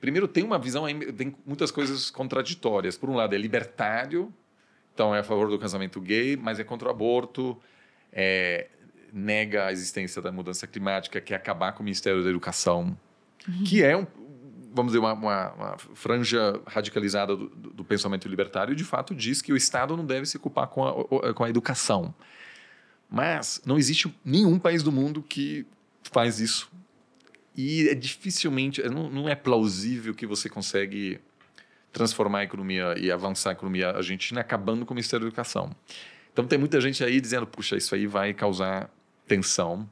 primeiro 0.00 0.28
tem 0.28 0.44
uma 0.44 0.60
visão, 0.60 0.84
tem 1.16 1.34
muitas 1.44 1.72
coisas 1.72 2.08
contraditórias. 2.08 2.96
Por 2.96 3.10
um 3.10 3.16
lado, 3.16 3.34
é 3.34 3.38
libertário, 3.38 4.32
então 4.94 5.12
é 5.12 5.20
a 5.20 5.24
favor 5.24 5.48
do 5.48 5.58
casamento 5.58 6.00
gay, 6.00 6.36
mas 6.36 6.60
é 6.60 6.64
contra 6.64 6.86
o 6.86 6.90
aborto, 6.90 7.60
é, 8.12 8.68
nega 9.12 9.66
a 9.66 9.72
existência 9.72 10.20
da 10.20 10.30
mudança 10.30 10.66
climática, 10.66 11.20
quer 11.20 11.36
acabar 11.36 11.72
com 11.72 11.82
o 11.82 11.84
Ministério 11.84 12.22
da 12.22 12.30
Educação, 12.30 12.96
uhum. 13.48 13.64
que 13.64 13.82
é 13.82 13.96
um, 13.96 14.06
vamos 14.72 14.92
dizer, 14.92 14.98
uma, 14.98 15.12
uma, 15.12 15.52
uma 15.52 15.78
franja 15.94 16.60
radicalizada 16.66 17.36
do, 17.36 17.48
do, 17.48 17.84
pensamento 17.84 18.28
libertário, 18.28 18.74
de 18.74 18.84
fato 18.84 19.14
diz 19.14 19.42
que 19.42 19.52
o 19.52 19.56
Estado 19.56 19.96
não 19.96 20.04
deve 20.04 20.26
se 20.26 20.36
ocupar 20.36 20.68
com 20.68 20.86
a, 20.86 21.34
com 21.34 21.44
a 21.44 21.50
educação. 21.50 22.14
Mas 23.08 23.60
não 23.66 23.76
existe 23.76 24.14
nenhum 24.24 24.58
país 24.58 24.82
do 24.82 24.92
mundo 24.92 25.22
que 25.22 25.66
faz 26.02 26.38
isso. 26.38 26.70
E 27.56 27.88
é 27.88 27.94
dificilmente, 27.94 28.80
não, 28.88 29.10
não 29.10 29.28
é 29.28 29.34
plausível 29.34 30.14
que 30.14 30.26
você 30.26 30.48
consegue 30.48 31.20
transformar 31.92 32.40
a 32.40 32.44
economia 32.44 32.94
e 32.96 33.10
avançar 33.10 33.50
a 33.50 33.52
economia 33.52 33.90
argentina 33.90 34.40
acabando 34.40 34.86
com 34.86 34.94
o 34.94 34.96
Ministério 34.96 35.24
da 35.24 35.28
Educação. 35.28 35.74
Então 36.32 36.46
tem 36.46 36.58
muita 36.58 36.80
gente 36.80 37.02
aí 37.02 37.20
dizendo, 37.20 37.46
puxa, 37.46 37.76
isso 37.76 37.94
aí 37.94 38.06
vai 38.06 38.32
causar 38.32 38.88
tensão. 39.30 39.88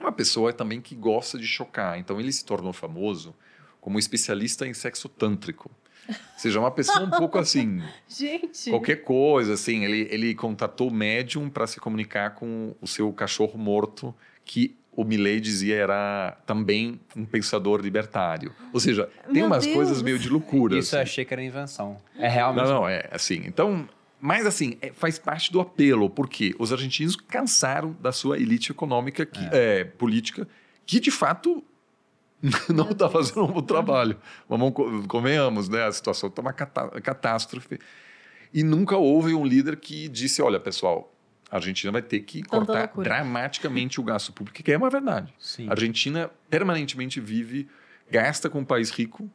Uma 0.00 0.10
pessoa 0.10 0.52
também 0.52 0.80
que 0.80 0.96
gosta 0.96 1.38
de 1.38 1.46
chocar. 1.46 1.98
Então 2.00 2.18
ele 2.18 2.32
se 2.32 2.44
tornou 2.44 2.72
famoso 2.72 3.32
como 3.80 3.96
especialista 3.96 4.66
em 4.66 4.74
sexo 4.74 5.08
tântrico. 5.08 5.70
Ou 6.08 6.14
seja, 6.36 6.58
uma 6.58 6.70
pessoa 6.72 7.04
um 7.04 7.10
pouco 7.10 7.38
assim. 7.38 7.80
Gente. 8.08 8.70
Qualquer 8.70 8.96
coisa, 8.96 9.54
assim. 9.54 9.84
Ele, 9.84 10.08
ele 10.10 10.34
contatou 10.34 10.88
o 10.88 10.92
médium 10.92 11.48
para 11.48 11.66
se 11.68 11.78
comunicar 11.78 12.34
com 12.34 12.74
o 12.80 12.86
seu 12.88 13.12
cachorro 13.12 13.56
morto, 13.56 14.12
que 14.44 14.76
o 14.92 15.04
Milley 15.04 15.40
dizia 15.40 15.76
era 15.76 16.36
também 16.44 17.00
um 17.14 17.24
pensador 17.24 17.80
libertário. 17.80 18.52
Ou 18.72 18.80
seja, 18.80 19.08
tem 19.26 19.34
Meu 19.34 19.46
umas 19.46 19.64
Deus. 19.64 19.76
coisas 19.76 20.02
meio 20.02 20.18
de 20.18 20.28
loucura. 20.28 20.76
Isso 20.76 20.88
assim. 20.88 20.96
eu 20.96 21.02
achei 21.02 21.24
que 21.24 21.34
era 21.34 21.42
invenção. 21.42 21.98
É 22.18 22.28
realmente. 22.28 22.64
Não, 22.64 22.74
não, 22.74 22.88
é 22.88 23.08
assim. 23.12 23.42
Então, 23.44 23.88
mas 24.20 24.46
assim, 24.46 24.78
é, 24.80 24.92
faz 24.92 25.18
parte 25.18 25.52
do 25.52 25.60
apelo, 25.60 26.08
porque 26.08 26.54
os 26.58 26.72
argentinos 26.72 27.16
cansaram 27.16 27.96
da 28.00 28.12
sua 28.12 28.38
elite 28.38 28.72
econômica, 28.72 29.26
que, 29.26 29.44
é. 29.52 29.80
É, 29.80 29.84
política, 29.84 30.48
que 30.84 30.98
de 30.98 31.10
fato 31.10 31.62
não 32.72 32.90
está 32.90 33.08
fazendo 33.08 33.44
um 33.44 33.52
bom 33.52 33.62
trabalho. 33.62 34.16
Vamos, 34.48 34.72
convenhamos, 35.08 35.68
né? 35.68 35.84
A 35.84 35.92
situação 35.92 36.28
está 36.28 36.42
uma 36.42 36.52
catástrofe. 36.52 37.78
E 38.52 38.62
nunca 38.62 38.96
houve 38.96 39.34
um 39.34 39.44
líder 39.44 39.76
que 39.76 40.08
disse: 40.08 40.40
olha, 40.40 40.60
pessoal, 40.60 41.12
a 41.50 41.56
Argentina 41.56 41.92
vai 41.92 42.02
ter 42.02 42.20
que 42.20 42.42
Tanta 42.42 42.56
cortar 42.56 42.80
loucura. 42.80 43.04
dramaticamente 43.04 44.00
o 44.00 44.02
gasto 44.02 44.32
público, 44.32 44.62
que 44.62 44.72
é 44.72 44.76
uma 44.76 44.90
verdade. 44.90 45.32
Sim. 45.38 45.68
A 45.68 45.72
Argentina 45.72 46.30
permanentemente 46.48 47.20
vive, 47.20 47.68
gasta 48.10 48.48
com 48.48 48.60
um 48.60 48.64
país 48.64 48.90
rico, 48.90 49.30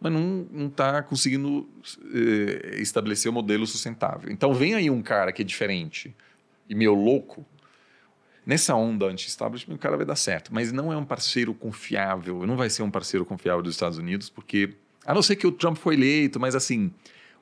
mas 0.00 0.12
não 0.12 0.66
está 0.66 1.02
conseguindo 1.02 1.68
eh, 2.14 2.80
estabelecer 2.80 3.30
um 3.30 3.34
modelo 3.34 3.66
sustentável. 3.66 4.30
Então 4.30 4.52
vem 4.52 4.74
aí 4.74 4.90
um 4.90 5.02
cara 5.02 5.32
que 5.32 5.42
é 5.42 5.44
diferente 5.44 6.14
e 6.68 6.74
meio 6.74 6.94
louco, 6.94 7.46
Nessa 8.46 8.76
onda 8.76 9.06
anti-establishment, 9.06 9.74
o 9.74 9.78
cara 9.78 9.96
vai 9.96 10.06
dar 10.06 10.14
certo, 10.14 10.54
mas 10.54 10.70
não 10.70 10.92
é 10.92 10.96
um 10.96 11.04
parceiro 11.04 11.52
confiável, 11.52 12.46
não 12.46 12.56
vai 12.56 12.70
ser 12.70 12.84
um 12.84 12.90
parceiro 12.92 13.26
confiável 13.26 13.60
dos 13.60 13.74
Estados 13.74 13.98
Unidos, 13.98 14.30
porque, 14.30 14.72
a 15.04 15.12
não 15.12 15.20
ser 15.20 15.34
que 15.34 15.48
o 15.48 15.50
Trump 15.50 15.76
foi 15.76 15.94
eleito, 15.94 16.38
mas 16.38 16.54
assim, 16.54 16.92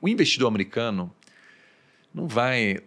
o 0.01 0.09
investidor 0.09 0.49
americano 0.49 1.15
não 2.15 2.27
vai 2.27 2.79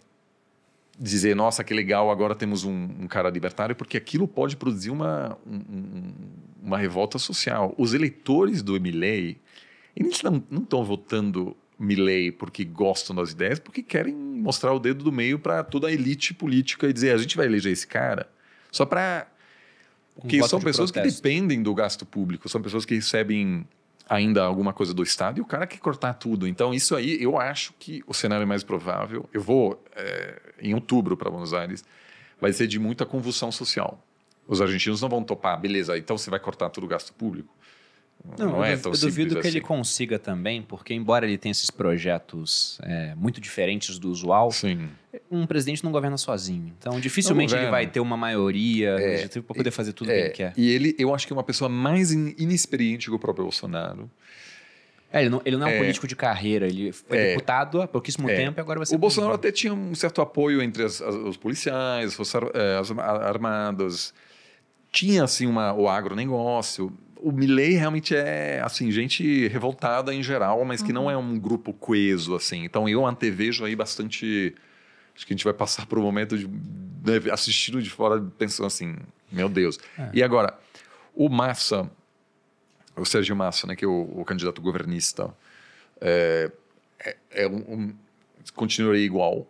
dizer, 0.99 1.35
nossa, 1.35 1.63
que 1.63 1.75
legal, 1.75 2.09
agora 2.09 2.33
temos 2.33 2.63
um, 2.63 2.89
um 3.01 3.07
cara 3.07 3.29
libertário, 3.29 3.75
porque 3.75 3.97
aquilo 3.97 4.27
pode 4.27 4.57
produzir 4.57 4.89
uma, 4.89 5.37
um, 5.45 6.11
uma 6.61 6.77
revolta 6.77 7.17
social. 7.17 7.73
Os 7.77 7.93
eleitores 7.93 8.61
do 8.61 8.79
Milley, 8.79 9.39
eles 9.95 10.21
não 10.23 10.43
estão 10.51 10.83
votando 10.83 11.55
Milley 11.79 12.31
porque 12.31 12.63
gostam 12.63 13.15
das 13.15 13.31
ideias, 13.31 13.59
porque 13.59 13.83
querem 13.83 14.13
mostrar 14.13 14.73
o 14.73 14.79
dedo 14.79 15.03
do 15.03 15.11
meio 15.11 15.39
para 15.39 15.63
toda 15.63 15.87
a 15.87 15.91
elite 15.91 16.33
política 16.33 16.87
e 16.87 16.93
dizer 16.93 17.13
a 17.13 17.17
gente 17.17 17.37
vai 17.37 17.45
eleger 17.45 17.71
esse 17.71 17.87
cara 17.87 18.29
só 18.71 18.85
para 18.85 19.27
porque 20.15 20.41
um 20.41 20.47
são 20.47 20.59
pessoas 20.59 20.89
que 20.89 20.99
dependem 20.99 21.61
do 21.61 21.73
gasto 21.75 22.05
público, 22.05 22.49
são 22.49 22.61
pessoas 22.61 22.85
que 22.85 22.95
recebem 22.95 23.67
ainda 24.09 24.43
alguma 24.43 24.73
coisa 24.73 24.93
do 24.93 25.03
Estado 25.03 25.37
e 25.37 25.41
o 25.41 25.45
cara 25.45 25.67
quer 25.67 25.77
cortar 25.77 26.13
tudo. 26.13 26.47
Então, 26.47 26.73
isso 26.73 26.95
aí, 26.95 27.21
eu 27.21 27.37
acho 27.37 27.73
que 27.77 28.03
o 28.07 28.13
cenário 28.13 28.47
mais 28.47 28.63
provável, 28.63 29.29
eu 29.31 29.41
vou 29.41 29.83
é, 29.95 30.41
em 30.59 30.73
outubro 30.73 31.15
para 31.15 31.29
Buenos 31.29 31.53
Aires, 31.53 31.83
vai 32.39 32.51
ser 32.51 32.67
de 32.67 32.79
muita 32.79 33.05
convulsão 33.05 33.51
social. 33.51 34.03
Os 34.47 34.61
argentinos 34.61 35.01
não 35.01 35.09
vão 35.09 35.23
topar, 35.23 35.59
beleza, 35.59 35.97
então 35.97 36.17
você 36.17 36.29
vai 36.29 36.39
cortar 36.39 36.69
todo 36.69 36.85
o 36.85 36.87
gasto 36.87 37.13
público. 37.13 37.53
Não, 38.37 38.47
não 38.47 38.65
é 38.65 38.73
eu, 38.73 38.81
tão 38.81 38.91
eu 38.91 38.97
duvido 38.97 39.35
que 39.35 39.39
assim. 39.39 39.49
ele 39.49 39.61
consiga 39.61 40.19
também, 40.19 40.61
porque 40.61 40.93
embora 40.93 41.25
ele 41.25 41.37
tenha 41.37 41.51
esses 41.51 41.69
projetos 41.69 42.79
é, 42.83 43.13
muito 43.15 43.39
diferentes 43.39 43.97
do 43.99 44.09
usual, 44.09 44.51
Sim. 44.51 44.89
um 45.29 45.45
presidente 45.45 45.83
não 45.83 45.91
governa 45.91 46.17
sozinho. 46.17 46.73
Então, 46.77 46.99
dificilmente 46.99 47.55
ele 47.55 47.69
vai 47.69 47.87
ter 47.87 47.99
uma 47.99 48.17
maioria 48.17 48.95
é, 48.99 49.27
para 49.27 49.41
poder 49.43 49.71
fazer 49.71 49.93
tudo 49.93 50.09
o 50.09 50.11
é, 50.11 50.15
que 50.15 50.21
ele 50.21 50.29
quer. 50.29 50.53
E 50.57 50.69
ele, 50.69 50.95
eu 50.97 51.13
acho 51.13 51.25
que 51.25 51.33
é 51.33 51.35
uma 51.35 51.43
pessoa 51.43 51.69
mais 51.69 52.11
inexperiente 52.11 53.07
que 53.07 53.15
o 53.15 53.19
próprio 53.19 53.45
Bolsonaro. 53.45 54.09
É, 55.11 55.21
ele, 55.21 55.29
não, 55.29 55.41
ele 55.45 55.55
não 55.55 55.67
é 55.67 55.71
um 55.71 55.73
é. 55.75 55.77
político 55.77 56.05
de 56.05 56.15
carreira, 56.15 56.67
ele 56.67 56.91
foi 56.91 57.17
é, 57.17 57.27
deputado 57.29 57.81
há 57.81 57.87
pouquíssimo 57.87 58.29
é. 58.29 58.35
tempo 58.35 58.59
e 58.59 58.61
agora 58.61 58.79
vai 58.79 58.85
ser. 58.85 58.95
O 58.95 58.97
Bolsonaro 58.97 59.33
até 59.33 59.51
tinha 59.53 59.73
um 59.73 59.95
certo 59.95 60.21
apoio 60.21 60.61
entre 60.61 60.83
as, 60.83 61.01
as, 61.01 61.15
os 61.15 61.37
policiais, 61.37 62.19
as, 62.19 62.35
as 62.35 62.91
armadas, 62.91 64.13
tinha 64.91 65.23
assim 65.23 65.45
uma, 65.45 65.73
o 65.73 65.87
agronegócio 65.87 66.91
o 67.21 67.31
Milley 67.31 67.73
realmente 67.73 68.15
é, 68.15 68.61
assim, 68.63 68.91
gente 68.91 69.47
revoltada 69.47 70.13
em 70.13 70.21
geral, 70.21 70.63
mas 70.63 70.81
que 70.81 70.89
uhum. 70.89 70.93
não 70.93 71.11
é 71.11 71.17
um 71.17 71.37
grupo 71.37 71.73
coeso, 71.73 72.35
assim. 72.35 72.63
Então 72.63 72.87
eu 72.87 73.05
antevejo 73.05 73.65
aí 73.65 73.75
bastante... 73.75 74.55
Acho 75.15 75.25
que 75.25 75.33
a 75.33 75.35
gente 75.35 75.43
vai 75.43 75.53
passar 75.53 75.85
por 75.87 75.97
um 75.97 76.03
momento 76.03 76.37
de 76.37 76.47
né, 76.47 77.31
assistindo 77.31 77.81
de 77.81 77.89
fora, 77.89 78.21
pensando 78.37 78.67
assim, 78.67 78.95
meu 79.31 79.49
Deus. 79.49 79.79
É. 79.97 80.09
E 80.13 80.23
agora, 80.23 80.57
o 81.15 81.27
Massa, 81.27 81.89
o 82.95 83.03
Sérgio 83.03 83.35
Massa, 83.35 83.65
né, 83.65 83.75
que 83.75 83.83
é 83.83 83.87
o, 83.87 84.11
o 84.15 84.23
candidato 84.23 84.61
governista, 84.61 85.33
é, 85.99 86.51
é, 86.99 87.17
é 87.31 87.47
um, 87.47 87.57
um, 87.57 87.93
continuaria 88.53 89.03
igual. 89.03 89.47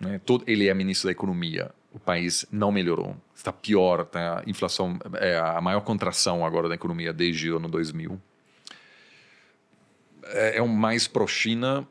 Né? 0.00 0.18
Todo, 0.24 0.44
ele 0.46 0.68
é 0.68 0.72
ministro 0.72 1.08
da 1.08 1.12
Economia 1.12 1.70
o 1.92 1.98
país 1.98 2.46
não 2.50 2.72
melhorou. 2.72 3.16
Está 3.34 3.52
pior, 3.52 4.04
tá? 4.06 4.42
a 4.44 4.50
inflação 4.50 4.98
é 5.14 5.38
a 5.38 5.60
maior 5.60 5.80
contração 5.80 6.44
agora 6.44 6.68
da 6.68 6.74
economia 6.74 7.12
desde 7.12 7.50
o 7.50 7.56
ano 7.56 7.68
2000. 7.68 8.20
É, 10.24 10.58
é 10.58 10.62
um 10.62 10.68
mais 10.68 11.06
pró-China, 11.06 11.86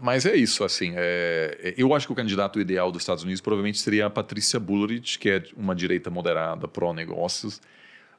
mas 0.00 0.24
é 0.24 0.34
isso, 0.34 0.64
assim. 0.64 0.92
É, 0.96 1.74
eu 1.76 1.94
acho 1.94 2.06
que 2.06 2.12
o 2.12 2.16
candidato 2.16 2.58
ideal 2.58 2.90
dos 2.90 3.02
Estados 3.02 3.22
Unidos 3.22 3.40
provavelmente 3.40 3.78
seria 3.78 4.06
a 4.06 4.10
Patrícia 4.10 4.58
Bullrich, 4.58 5.18
que 5.18 5.28
é 5.28 5.42
uma 5.56 5.74
direita 5.74 6.10
moderada, 6.10 6.66
pró-negócios, 6.66 7.60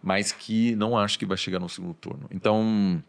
mas 0.02 0.32
que 0.32 0.76
não 0.76 0.98
acho 0.98 1.18
que 1.18 1.26
vai 1.26 1.38
chegar 1.38 1.60
no 1.60 1.68
segundo 1.68 1.96
turno. 1.96 2.28
Então, 2.32 3.04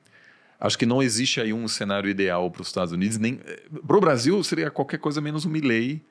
acho 0.58 0.78
que 0.78 0.86
não 0.86 1.02
existe 1.02 1.40
aí 1.40 1.52
um 1.52 1.68
cenário 1.68 2.08
ideal 2.08 2.50
para 2.50 2.62
os 2.62 2.68
Estados 2.68 2.92
Unidos. 2.92 3.18
nem 3.18 3.38
Para 3.86 3.96
o 3.96 4.00
Brasil, 4.00 4.42
seria 4.42 4.70
qualquer 4.70 4.98
coisa 4.98 5.20
menos 5.20 5.44
um 5.44 5.50
Milley 5.50 6.02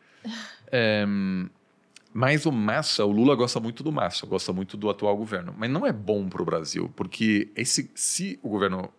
é, 0.72 1.06
Mas 2.14 2.46
o 2.46 2.52
Massa, 2.52 3.06
o 3.06 3.12
Lula 3.12 3.36
gosta 3.36 3.60
muito 3.60 3.84
do 3.84 3.92
Massa, 3.92 4.26
gosta 4.26 4.52
muito 4.52 4.78
do 4.78 4.90
atual 4.90 5.16
governo. 5.16 5.54
Mas 5.58 5.70
não 5.70 5.86
é 5.86 5.92
bom 5.92 6.28
para 6.28 6.42
o 6.42 6.46
Brasil, 6.46 6.92
porque 6.96 7.50
esse, 7.56 7.90
se 7.96 8.40
o 8.42 8.50
governo, 8.50 8.92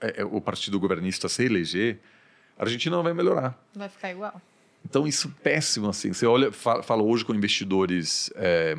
é, 0.00 0.22
é, 0.22 0.24
o 0.24 0.40
partido 0.40 0.78
governista 0.78 1.28
se 1.28 1.44
eleger, 1.44 2.00
a 2.58 2.64
Argentina 2.64 2.96
não 2.96 3.02
vai 3.02 3.14
melhorar. 3.14 3.58
Vai 3.74 3.88
ficar 3.88 4.10
igual. 4.10 4.40
Então 4.84 5.06
isso 5.06 5.28
é 5.28 5.42
péssimo 5.42 5.88
assim. 5.88 6.12
Você 6.12 6.26
olha, 6.26 6.52
fala, 6.52 6.82
fala 6.82 7.02
hoje 7.02 7.24
com 7.24 7.34
investidores 7.34 8.30
é, 8.36 8.76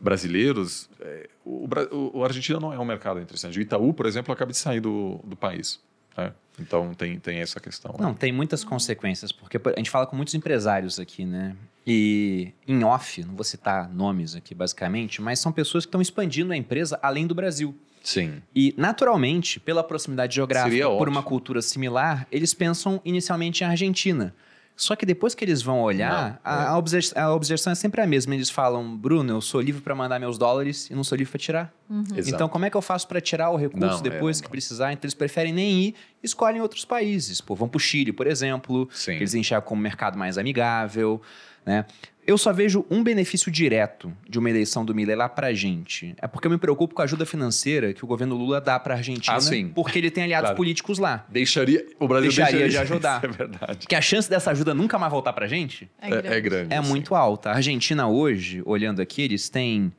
brasileiros, 0.00 0.90
é, 1.00 1.30
o, 1.44 1.66
o, 1.66 2.18
o, 2.18 2.24
Argentina 2.24 2.60
não 2.60 2.72
é 2.72 2.78
um 2.78 2.84
mercado 2.84 3.20
interessante. 3.20 3.58
O 3.58 3.62
Itaú, 3.62 3.94
por 3.94 4.06
exemplo, 4.06 4.32
acaba 4.32 4.50
de 4.50 4.58
sair 4.58 4.80
do, 4.80 5.20
do 5.24 5.36
país. 5.36 5.80
Né? 6.16 6.32
Então 6.58 6.94
tem, 6.94 7.18
tem 7.18 7.38
essa 7.38 7.58
questão. 7.58 7.94
Não, 7.98 8.14
tem 8.14 8.32
muitas 8.32 8.62
consequências, 8.62 9.32
porque 9.32 9.56
a 9.56 9.78
gente 9.78 9.90
fala 9.90 10.06
com 10.06 10.16
muitos 10.16 10.34
empresários 10.34 10.98
aqui, 10.98 11.24
né? 11.24 11.56
E 11.86 12.52
em 12.66 12.82
off, 12.84 13.22
não 13.24 13.34
vou 13.34 13.44
citar 13.44 13.88
nomes 13.92 14.34
aqui 14.34 14.54
basicamente, 14.54 15.20
mas 15.20 15.38
são 15.38 15.52
pessoas 15.52 15.84
que 15.84 15.88
estão 15.88 16.00
expandindo 16.00 16.52
a 16.52 16.56
empresa 16.56 16.98
além 17.02 17.26
do 17.26 17.34
Brasil. 17.34 17.76
Sim. 18.02 18.42
E, 18.54 18.74
naturalmente, 18.76 19.58
pela 19.58 19.82
proximidade 19.82 20.34
geográfica, 20.34 20.90
por 20.90 21.08
uma 21.08 21.22
cultura 21.22 21.62
similar, 21.62 22.26
eles 22.30 22.52
pensam 22.52 23.00
inicialmente 23.02 23.64
em 23.64 23.66
Argentina. 23.66 24.34
Só 24.76 24.96
que 24.96 25.06
depois 25.06 25.34
que 25.34 25.44
eles 25.44 25.62
vão 25.62 25.80
olhar, 25.80 26.32
não, 26.32 26.38
a, 26.42 26.68
a, 26.70 26.78
observação, 26.78 27.22
a, 27.22 27.32
observação 27.32 27.72
é 27.72 27.76
sempre 27.76 28.00
a 28.00 28.06
mesma. 28.06 28.34
Eles 28.34 28.50
falam, 28.50 28.96
Bruno, 28.96 29.34
eu 29.34 29.40
sou 29.40 29.60
livre 29.60 29.80
para 29.80 29.94
mandar 29.94 30.18
meus 30.18 30.36
dólares 30.36 30.90
e 30.90 30.94
não 30.94 31.04
sou 31.04 31.16
livre 31.16 31.30
para 31.30 31.38
tirar. 31.38 31.74
Uhum. 31.88 32.04
Então, 32.26 32.48
como 32.48 32.64
é 32.64 32.70
que 32.70 32.76
eu 32.76 32.82
faço 32.82 33.06
para 33.06 33.20
tirar 33.20 33.50
o 33.50 33.56
recurso 33.56 33.86
não, 33.86 33.98
é, 33.98 34.02
depois 34.02 34.40
é, 34.40 34.42
que 34.42 34.50
precisar? 34.50 34.92
Então, 34.92 35.06
eles 35.06 35.14
preferem 35.14 35.52
nem 35.52 35.72
ir, 35.72 35.94
escolhem 36.22 36.60
outros 36.60 36.84
países. 36.84 37.40
Pô, 37.40 37.54
vão 37.54 37.68
para 37.68 37.76
o 37.76 37.80
Chile, 37.80 38.12
por 38.12 38.26
exemplo, 38.26 38.88
Sim. 38.92 39.12
que 39.12 39.18
eles 39.18 39.34
enxergam 39.34 39.68
como 39.68 39.80
um 39.80 39.82
mercado 39.82 40.18
mais 40.18 40.38
amigável. 40.38 41.22
Né? 41.64 41.86
Eu 42.26 42.38
só 42.38 42.52
vejo 42.52 42.86
um 42.90 43.02
benefício 43.02 43.50
direto 43.50 44.12
de 44.28 44.38
uma 44.38 44.48
eleição 44.48 44.84
do 44.84 44.94
Milley 44.94 45.14
lá 45.14 45.28
pra 45.28 45.52
gente. 45.52 46.14
É 46.20 46.26
porque 46.26 46.46
eu 46.46 46.50
me 46.50 46.58
preocupo 46.58 46.94
com 46.94 47.02
a 47.02 47.04
ajuda 47.04 47.26
financeira 47.26 47.92
que 47.92 48.04
o 48.04 48.06
governo 48.06 48.34
Lula 48.34 48.60
dá 48.60 48.78
pra 48.80 48.94
Argentina, 48.94 49.36
ah, 49.36 49.70
porque 49.74 49.98
ele 49.98 50.10
tem 50.10 50.24
aliados 50.24 50.48
claro. 50.48 50.56
políticos 50.56 50.98
lá. 50.98 51.26
Deixaria, 51.28 51.86
o 51.98 52.08
Brasil 52.08 52.30
deixaria, 52.30 52.60
deixaria 52.60 52.86
de 52.86 52.92
ajudar. 52.92 53.24
é 53.24 53.28
verdade. 53.28 53.86
Que 53.86 53.94
a 53.94 54.00
chance 54.00 54.28
dessa 54.28 54.50
ajuda 54.50 54.72
nunca 54.72 54.98
mais 54.98 55.12
voltar 55.12 55.32
pra 55.32 55.46
gente 55.46 55.90
é 56.00 56.08
grande. 56.08 56.28
É, 56.28 56.36
é, 56.36 56.40
grande, 56.40 56.74
é 56.74 56.80
muito 56.80 57.14
alta. 57.14 57.50
A 57.50 57.56
Argentina 57.56 58.08
hoje, 58.08 58.62
olhando 58.64 59.02
aqui, 59.02 59.22
eles 59.22 59.48
têm 59.48 59.92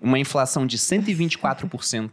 uma 0.00 0.18
inflação 0.18 0.66
de 0.66 0.76
124%. 0.76 2.10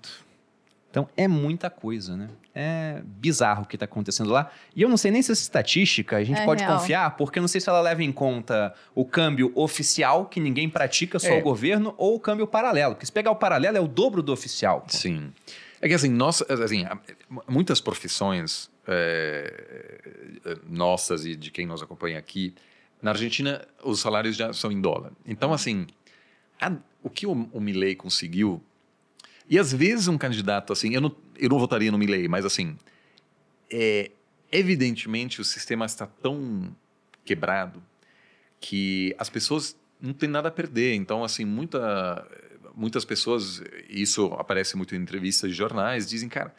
Então 0.91 1.07
é 1.17 1.27
muita 1.27 1.69
coisa, 1.69 2.15
né? 2.15 2.30
É 2.61 3.02
bizarro 3.06 3.64
o 3.64 3.65
que 3.65 3.77
está 3.77 3.86
acontecendo 3.86 4.30
lá. 4.31 4.52
E 4.76 4.81
eu 4.81 4.90
não 4.90 4.98
sei 4.98 5.11
nem 5.11 5.22
se 5.22 5.31
essa 5.31 5.41
estatística 5.41 6.18
a 6.18 6.23
gente 6.26 6.41
é 6.41 6.44
pode 6.44 6.61
real. 6.61 6.77
confiar, 6.77 7.15
porque 7.15 7.40
eu 7.40 7.41
não 7.41 7.48
sei 7.48 7.61
se 7.61 7.69
ela 7.69 7.80
leva 7.80 8.03
em 8.03 8.11
conta 8.11 8.76
o 8.94 9.06
câmbio 9.06 9.49
oficial, 9.56 10.26
que 10.26 10.41
ninguém 10.41 10.69
pratica, 10.69 11.19
só 11.19 11.30
é. 11.30 11.40
o 11.40 11.41
governo, 11.41 11.95
ou 11.98 12.15
o 12.15 12.19
câmbio 12.19 12.45
paralelo. 12.45 12.95
Porque 12.95 13.06
se 13.06 13.14
pegar 13.14 13.31
o 13.31 13.36
paralelo 13.38 13.77
é 13.77 13.80
o 13.80 13.88
dobro 13.88 14.22
do 14.22 14.34
oficial. 14.34 14.84
Sim. 14.90 15.31
É 15.80 15.88
que 15.88 15.94
assim, 15.94 16.10
nós, 16.10 16.41
assim 16.41 16.86
muitas 17.48 17.80
profissões 17.80 18.69
é, 18.86 20.57
nossas 20.68 21.26
e 21.26 21.38
de 21.38 21.52
quem 21.52 21.65
nos 21.65 21.81
acompanha 21.81 22.19
aqui, 22.19 22.53
na 23.02 23.11
Argentina 23.11 23.65
os 23.81 24.02
salários 24.02 24.36
já 24.36 24.52
são 24.52 24.69
em 24.69 24.81
dólar. 24.81 25.14
Então, 25.26 25.53
assim, 25.53 25.88
a, 26.60 26.73
o 27.02 27.10
que 27.10 27.26
o, 27.26 27.31
o 27.53 27.61
Milley 27.61 27.95
conseguiu 27.95 28.61
e 29.49 29.57
às 29.57 29.73
vezes 29.73 30.07
um 30.07 30.18
candidato, 30.18 30.72
assim, 30.72 30.94
eu 30.94 31.02
não, 31.02 31.15
eu 31.39 31.49
não 31.49 31.59
votaria 31.59 31.91
no 31.91 31.97
Milley, 31.97 32.27
mas 32.27 32.45
assim, 32.45 32.77
é, 33.71 34.11
evidentemente 34.51 35.41
o 35.41 35.43
sistema 35.43 35.85
está 35.85 36.05
tão 36.05 36.75
quebrado 37.23 37.81
que 38.59 39.15
as 39.17 39.29
pessoas 39.29 39.75
não 40.01 40.13
têm 40.13 40.29
nada 40.29 40.49
a 40.49 40.51
perder. 40.51 40.95
Então, 40.95 41.23
assim, 41.23 41.45
muita, 41.45 42.27
muitas 42.75 43.05
pessoas, 43.05 43.61
isso 43.89 44.25
aparece 44.37 44.75
muito 44.75 44.95
em 44.95 44.99
entrevistas 44.99 45.51
de 45.51 45.57
jornais, 45.57 46.07
dizem, 46.07 46.29
cara, 46.29 46.53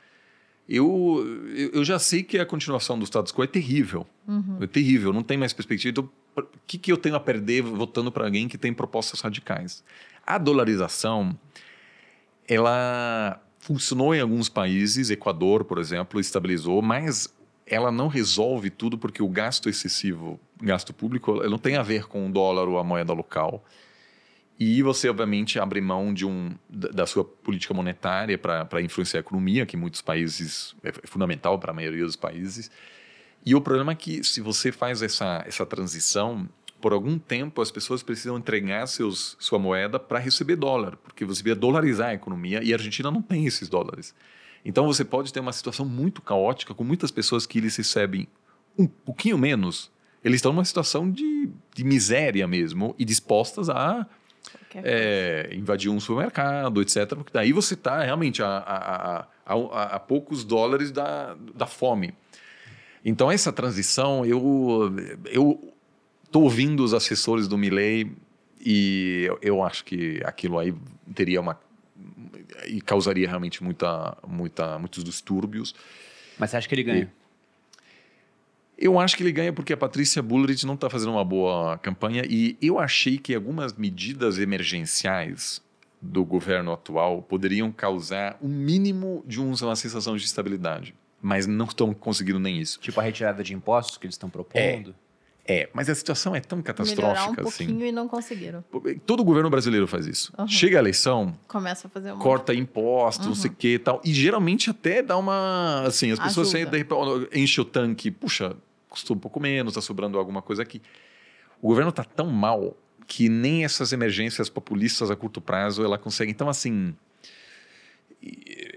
eu, 0.69 1.25
eu 1.73 1.85
já 1.85 1.99
sei 1.99 2.23
que 2.23 2.39
a 2.39 2.47
continuação 2.47 2.99
do 2.99 3.05
status 3.05 3.33
quo 3.33 3.43
é 3.43 3.47
terrível. 3.47 4.07
Uhum. 4.27 4.59
É 4.61 4.67
terrível, 4.67 5.13
não 5.13 5.23
tem 5.23 5.37
mais 5.37 5.53
perspectiva. 5.53 5.91
Então, 5.91 6.11
o 6.37 6.45
que, 6.67 6.79
que 6.79 6.93
eu 6.93 6.97
tenho 6.97 7.17
a 7.17 7.21
perder 7.21 7.63
votando 7.63 8.13
para 8.13 8.25
alguém 8.25 8.47
que 8.47 8.57
tem 8.57 8.73
propostas 8.73 9.21
radicais? 9.21 9.83
A 10.25 10.39
dolarização 10.39 11.37
ela 12.47 13.41
funcionou 13.61 14.15
em 14.15 14.21
alguns 14.21 14.49
países, 14.49 15.11
Equador, 15.11 15.65
por 15.65 15.79
exemplo, 15.79 16.19
estabilizou, 16.19 16.83
mas 16.83 17.33
ela 17.67 17.93
não 17.93 18.09
resolve 18.09 18.71
tudo 18.71 18.99
porque 18.99 19.23
o 19.23 19.29
gasto 19.29 19.69
excessivo, 19.69 20.41
gasto 20.61 20.93
público, 20.93 21.35
não 21.49 21.59
tem 21.59 21.77
a 21.77 21.83
ver 21.83 22.09
com 22.09 22.27
o 22.27 22.33
dólar 22.33 22.67
ou 22.69 22.79
a 22.79 22.83
moeda 22.83 23.13
local. 23.13 23.65
E 24.59 24.83
você, 24.83 25.09
obviamente, 25.09 25.59
abre 25.59 25.81
mão 25.81 26.13
de 26.13 26.27
um, 26.27 26.51
da 26.69 27.07
sua 27.07 27.25
política 27.25 27.73
monetária 27.73 28.37
para 28.37 28.83
influenciar 28.83 29.21
a 29.21 29.23
economia, 29.23 29.65
que 29.65 29.77
em 29.77 29.81
muitos 29.81 30.03
países 30.03 30.75
é 30.83 30.93
fundamental 31.07 31.59
para 31.59 31.71
a 31.71 31.75
maioria 31.75 32.05
dos 32.05 32.17
países. 32.17 32.71
E 33.45 33.55
o 33.55 33.61
problema 33.61 33.93
é 33.93 33.95
que, 33.95 34.23
se 34.23 34.41
você 34.43 34.71
faz 34.71 35.01
essa, 35.01 35.43
essa 35.47 35.65
transição, 35.65 36.47
por 36.81 36.93
algum 36.93 37.19
tempo 37.19 37.61
as 37.61 37.71
pessoas 37.71 38.03
precisam 38.03 38.39
entregar 38.39 38.87
seus, 38.87 39.37
sua 39.39 39.59
moeda 39.59 39.99
para 39.99 40.19
receber 40.19 40.57
dólar, 40.57 40.97
porque 40.97 41.25
você 41.25 41.43
vai 41.43 41.55
dolarizar 41.55 42.11
a 42.11 42.15
economia 42.15 42.63
e 42.63 42.73
a 42.73 42.77
Argentina 42.77 43.11
não 43.11 43.23
tem 43.23 43.47
esses 43.47 43.69
dólares. 43.69 44.15
Então 44.65 44.87
você 44.87 45.05
pode 45.05 45.33
ter 45.33 45.41
uma 45.41 45.53
situação 45.53 45.87
muito 45.87 46.21
caótica 46.21 46.75
com 46.75 46.85
muitas 46.85 47.11
pessoas 47.11 47.47
que 47.47 47.59
eles 47.59 47.77
recebem 47.77 48.27
um 48.79 48.87
pouquinho 48.87 49.39
menos. 49.39 49.91
Eles 50.23 50.37
estão 50.37 50.53
numa 50.53 50.65
situação 50.65 51.11
de, 51.11 51.51
de 51.75 51.85
miséria 51.85 52.47
mesmo 52.47 52.95
e 52.99 53.05
dispostas 53.05 53.71
a 53.71 54.07
é, 54.75 55.51
invadir 55.53 55.91
um 55.91 55.99
supermercado, 55.99 56.83
etc. 56.83 57.09
Porque 57.09 57.33
daí 57.33 57.53
você 57.53 57.75
está 57.75 58.03
realmente 58.03 58.43
a, 58.43 58.49
a, 58.49 59.27
a, 59.47 59.83
a, 59.97 60.01
poucos 60.01 60.45
dólares 60.45 60.91
da, 60.91 61.37
da 61.55 61.67
fome. 61.67 62.15
Então 63.05 63.31
essa 63.31 63.53
transição, 63.53 64.27
eu, 64.27 64.95
eu 65.27 65.70
Estou 66.31 66.45
ouvindo 66.45 66.85
os 66.85 66.95
assessores 66.95 67.49
do 67.49 67.59
Milley 67.59 68.13
e 68.65 69.25
eu, 69.27 69.39
eu, 69.43 69.63
acho 69.65 69.85
que 69.85 70.23
aquilo 70.25 70.61
aí 70.61 70.73
teria 71.13 71.41
uma 71.41 71.59
e 72.69 72.81
causaria 72.81 73.27
realmente 73.27 73.65
muita, 73.65 74.17
muita, 74.25 74.79
muitos 74.79 75.03
distúrbios. 75.03 75.75
Mas 76.39 76.51
você 76.51 76.59
acha 76.59 76.69
que 76.69 76.75
ele 76.77 76.85
ganha? 76.85 77.13
E 78.79 78.85
eu 78.85 79.01
acho 79.01 79.17
que 79.17 79.25
ele 79.25 79.33
ganha 79.33 79.53
porque 79.53 79.73
a 79.73 79.77
Patrícia 79.77 80.23
Bullrich 80.23 80.65
não 80.65 80.75
está 80.75 80.89
fazendo 80.89 81.11
uma 81.11 81.25
boa 81.25 81.77
campanha 81.79 82.23
e 82.25 82.57
eu 82.63 82.79
achei 82.79 83.19
que 83.19 83.35
algumas 83.35 83.73
medidas 83.73 84.39
emergenciais 84.39 85.61
do 86.01 86.25
governo 86.25 86.73
atual 86.73 87.23
poderiam 87.23 87.73
causar 87.73 88.39
um 88.41 88.49
mínimo 88.49 89.25
de 89.27 89.41
uma 89.41 89.75
sensação 89.75 90.17
de 90.17 90.25
estabilidade, 90.25 90.95
mas 91.21 91.49
não 91.49 91.67
estão 91.67 91.93
conseguindo 91.93 92.39
nem 92.39 92.61
isso. 92.61 92.79
Tipo 92.79 93.01
a 93.01 93.03
retirada 93.03 93.43
de 93.43 93.53
impostos 93.53 93.99
que 93.99 94.07
eles 94.07 94.15
estão 94.15 94.31
propondo? 94.31 94.91
É. 94.91 95.10
É, 95.47 95.69
mas 95.73 95.89
a 95.89 95.95
situação 95.95 96.35
é 96.35 96.41
tão 96.41 96.63
catastrófica 96.63 97.03
Melhorar 97.03 97.29
um 97.29 97.49
assim. 97.49 97.67
pouquinho 97.67 97.87
e 97.87 97.91
não 97.91 98.07
conseguiram. 98.07 98.65
Todo 99.05 99.25
governo 99.25 99.51
brasileiro 99.51 99.87
faz 99.87 100.07
isso. 100.07 100.33
Uhum. 100.39 100.47
Chega 100.47 100.79
a 100.79 100.81
eleição, 100.81 101.37
começa 101.49 101.87
a 101.87 101.91
fazer 101.91 102.13
uma... 102.13 102.23
corta 102.23 102.55
impostos, 102.55 103.27
uhum. 103.27 103.33
não 103.33 103.37
sei 103.37 103.51
o 103.51 103.55
que 103.55 103.75
e 103.75 103.79
tal. 103.79 104.01
E 104.05 104.13
geralmente 104.13 104.71
até 104.71 105.03
dá 105.03 105.17
uma. 105.17 105.83
Assim, 105.87 106.13
as 106.13 106.19
pessoas 106.19 106.55
assim, 106.55 106.67
enchem 107.35 107.63
o 107.63 107.65
tanque, 107.65 108.11
puxa, 108.11 108.55
custou 108.89 109.17
um 109.17 109.19
pouco 109.21 109.41
menos, 109.41 109.73
está 109.73 109.81
sobrando 109.81 110.19
alguma 110.19 110.43
coisa 110.43 110.63
aqui. 110.63 110.81
O 111.61 111.69
governo 111.69 111.91
está 111.91 112.05
tão 112.05 112.27
mal 112.27 112.77
que 113.07 113.29
nem 113.29 113.65
essas 113.65 113.93
emergências 113.93 114.49
populistas 114.49 115.11
a 115.11 115.17
curto 115.17 115.41
prazo 115.41 115.85
ela 115.85 115.99
consegue. 115.99 116.31
Então, 116.31 116.49
assim. 116.49 116.95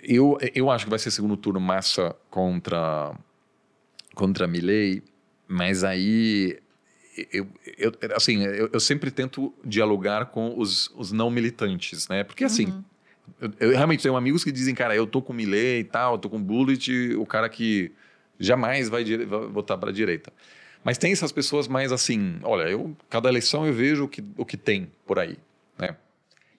Eu, 0.01 0.37
eu 0.55 0.71
acho 0.71 0.85
que 0.85 0.89
vai 0.89 0.97
ser 0.99 1.11
segundo 1.11 1.35
turno 1.35 1.59
massa 1.59 2.15
contra, 2.29 3.13
contra 4.15 4.47
Milley, 4.47 5.03
mas 5.47 5.83
aí 5.83 6.59
eu, 7.31 7.47
eu, 7.77 7.91
assim, 8.15 8.43
eu, 8.43 8.69
eu, 8.73 8.79
sempre 8.79 9.11
tento 9.11 9.53
dialogar 9.63 10.27
com 10.27 10.57
os, 10.57 10.91
os 10.95 11.11
não 11.11 11.29
militantes, 11.29 12.07
né? 12.07 12.23
Porque 12.23 12.43
assim, 12.43 12.65
uhum. 12.65 12.83
eu, 13.41 13.53
eu, 13.59 13.69
realmente 13.71 14.01
tenho 14.01 14.15
amigos 14.15 14.43
que 14.43 14.51
dizem, 14.51 14.73
cara, 14.73 14.95
eu 14.95 15.05
tô 15.05 15.21
com 15.21 15.33
Millet 15.33 15.81
e 15.81 15.83
tal, 15.83 16.13
eu 16.13 16.17
tô 16.17 16.29
com 16.29 16.41
Bullet, 16.41 17.15
o 17.15 17.25
cara 17.25 17.47
que 17.49 17.91
jamais 18.39 18.89
vai, 18.89 19.03
vai 19.03 19.47
votar 19.47 19.77
para 19.77 19.89
a 19.89 19.93
direita. 19.93 20.33
Mas 20.83 20.97
tem 20.97 21.11
essas 21.11 21.31
pessoas 21.31 21.67
mais 21.67 21.91
assim, 21.91 22.39
olha, 22.43 22.69
eu 22.69 22.95
cada 23.09 23.29
eleição 23.29 23.65
eu 23.65 23.73
vejo 23.73 24.05
o 24.05 24.07
que, 24.07 24.23
o 24.35 24.45
que 24.45 24.57
tem 24.57 24.91
por 25.05 25.19
aí, 25.19 25.37
né? 25.77 25.95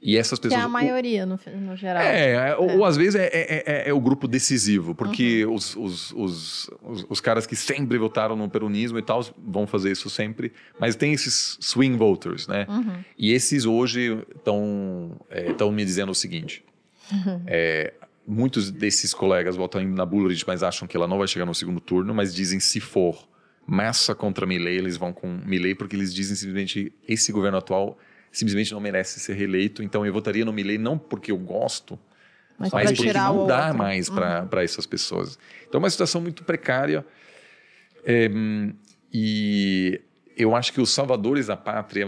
E 0.04 0.18
essas 0.18 0.38
pessoas. 0.38 0.60
Que 0.60 0.62
é 0.62 0.64
a 0.64 0.68
maioria, 0.68 1.24
no, 1.24 1.40
no 1.62 1.74
geral. 1.74 2.02
É, 2.02 2.50
é. 2.50 2.56
Ou, 2.56 2.78
ou, 2.78 2.84
às 2.84 2.94
vezes 2.94 3.14
é, 3.14 3.24
é, 3.24 3.64
é, 3.66 3.88
é, 3.88 3.92
o 3.94 3.98
grupo 3.98 4.28
decisivo, 4.28 4.94
porque 4.94 5.46
uhum. 5.46 5.54
os, 5.54 5.74
os, 5.74 6.12
os, 6.12 6.70
os, 6.82 7.06
os 7.08 7.20
caras 7.22 7.46
que 7.46 7.56
sempre 7.56 7.96
votaram 7.96 8.36
no 8.36 8.46
peronismo 8.46 8.98
e 8.98 9.02
tal 9.02 9.24
vão 9.38 9.66
fazer 9.66 9.90
isso 9.90 10.10
sempre, 10.10 10.52
mas 10.78 10.94
tem 10.94 11.14
esses 11.14 11.56
swing 11.58 11.96
voters, 11.96 12.46
né? 12.46 12.66
Uhum. 12.68 12.96
E 13.16 13.32
esses 13.32 13.64
hoje 13.64 14.22
estão 14.36 15.18
é, 15.30 15.70
me 15.70 15.84
dizendo 15.86 16.12
o 16.12 16.14
seguinte: 16.14 16.62
é, 17.46 17.94
muitos 18.26 18.70
desses 18.70 19.14
colegas 19.14 19.56
votam 19.56 19.82
na 19.84 20.04
Bullrich, 20.04 20.44
mas 20.46 20.62
acham 20.62 20.86
que 20.86 20.98
ela 20.98 21.08
não 21.08 21.16
vai 21.16 21.26
chegar 21.26 21.46
no 21.46 21.54
segundo 21.54 21.80
turno, 21.80 22.12
mas 22.12 22.34
dizem 22.34 22.60
se 22.60 22.78
for 22.78 23.26
massa 23.66 24.14
contra 24.14 24.44
Milley, 24.44 24.76
eles 24.76 24.98
vão 24.98 25.14
com 25.14 25.40
Milley 25.46 25.74
porque 25.74 25.96
eles 25.96 26.12
dizem 26.12 26.36
simplesmente 26.36 26.92
esse 27.08 27.32
governo 27.32 27.56
atual 27.56 27.98
simplesmente 28.38 28.72
não 28.72 28.80
merece 28.80 29.20
ser 29.20 29.34
reeleito, 29.34 29.82
então 29.82 30.04
eu 30.04 30.12
votaria 30.12 30.44
no 30.44 30.52
Milley 30.52 30.76
não 30.78 30.98
porque 30.98 31.30
eu 31.32 31.38
gosto, 31.38 31.98
Mas, 32.58 32.72
mas 32.72 32.92
porque 32.92 33.12
não 33.12 33.46
dá 33.46 33.62
outro. 33.66 33.78
mais 33.78 34.10
para 34.10 34.48
Uhum. 34.52 34.58
essas 34.60 34.86
pessoas. 34.86 35.38
Então 35.68 35.78
é 35.78 35.82
uma 35.84 35.90
situação 35.90 36.20
muito 36.20 36.44
precária 36.44 37.04
é, 38.04 38.28
e 39.12 40.00
eu 40.36 40.54
acho 40.54 40.72
que 40.72 40.80
os 40.80 40.90
salvadores 40.90 41.46
da 41.46 41.56
pátria 41.56 42.06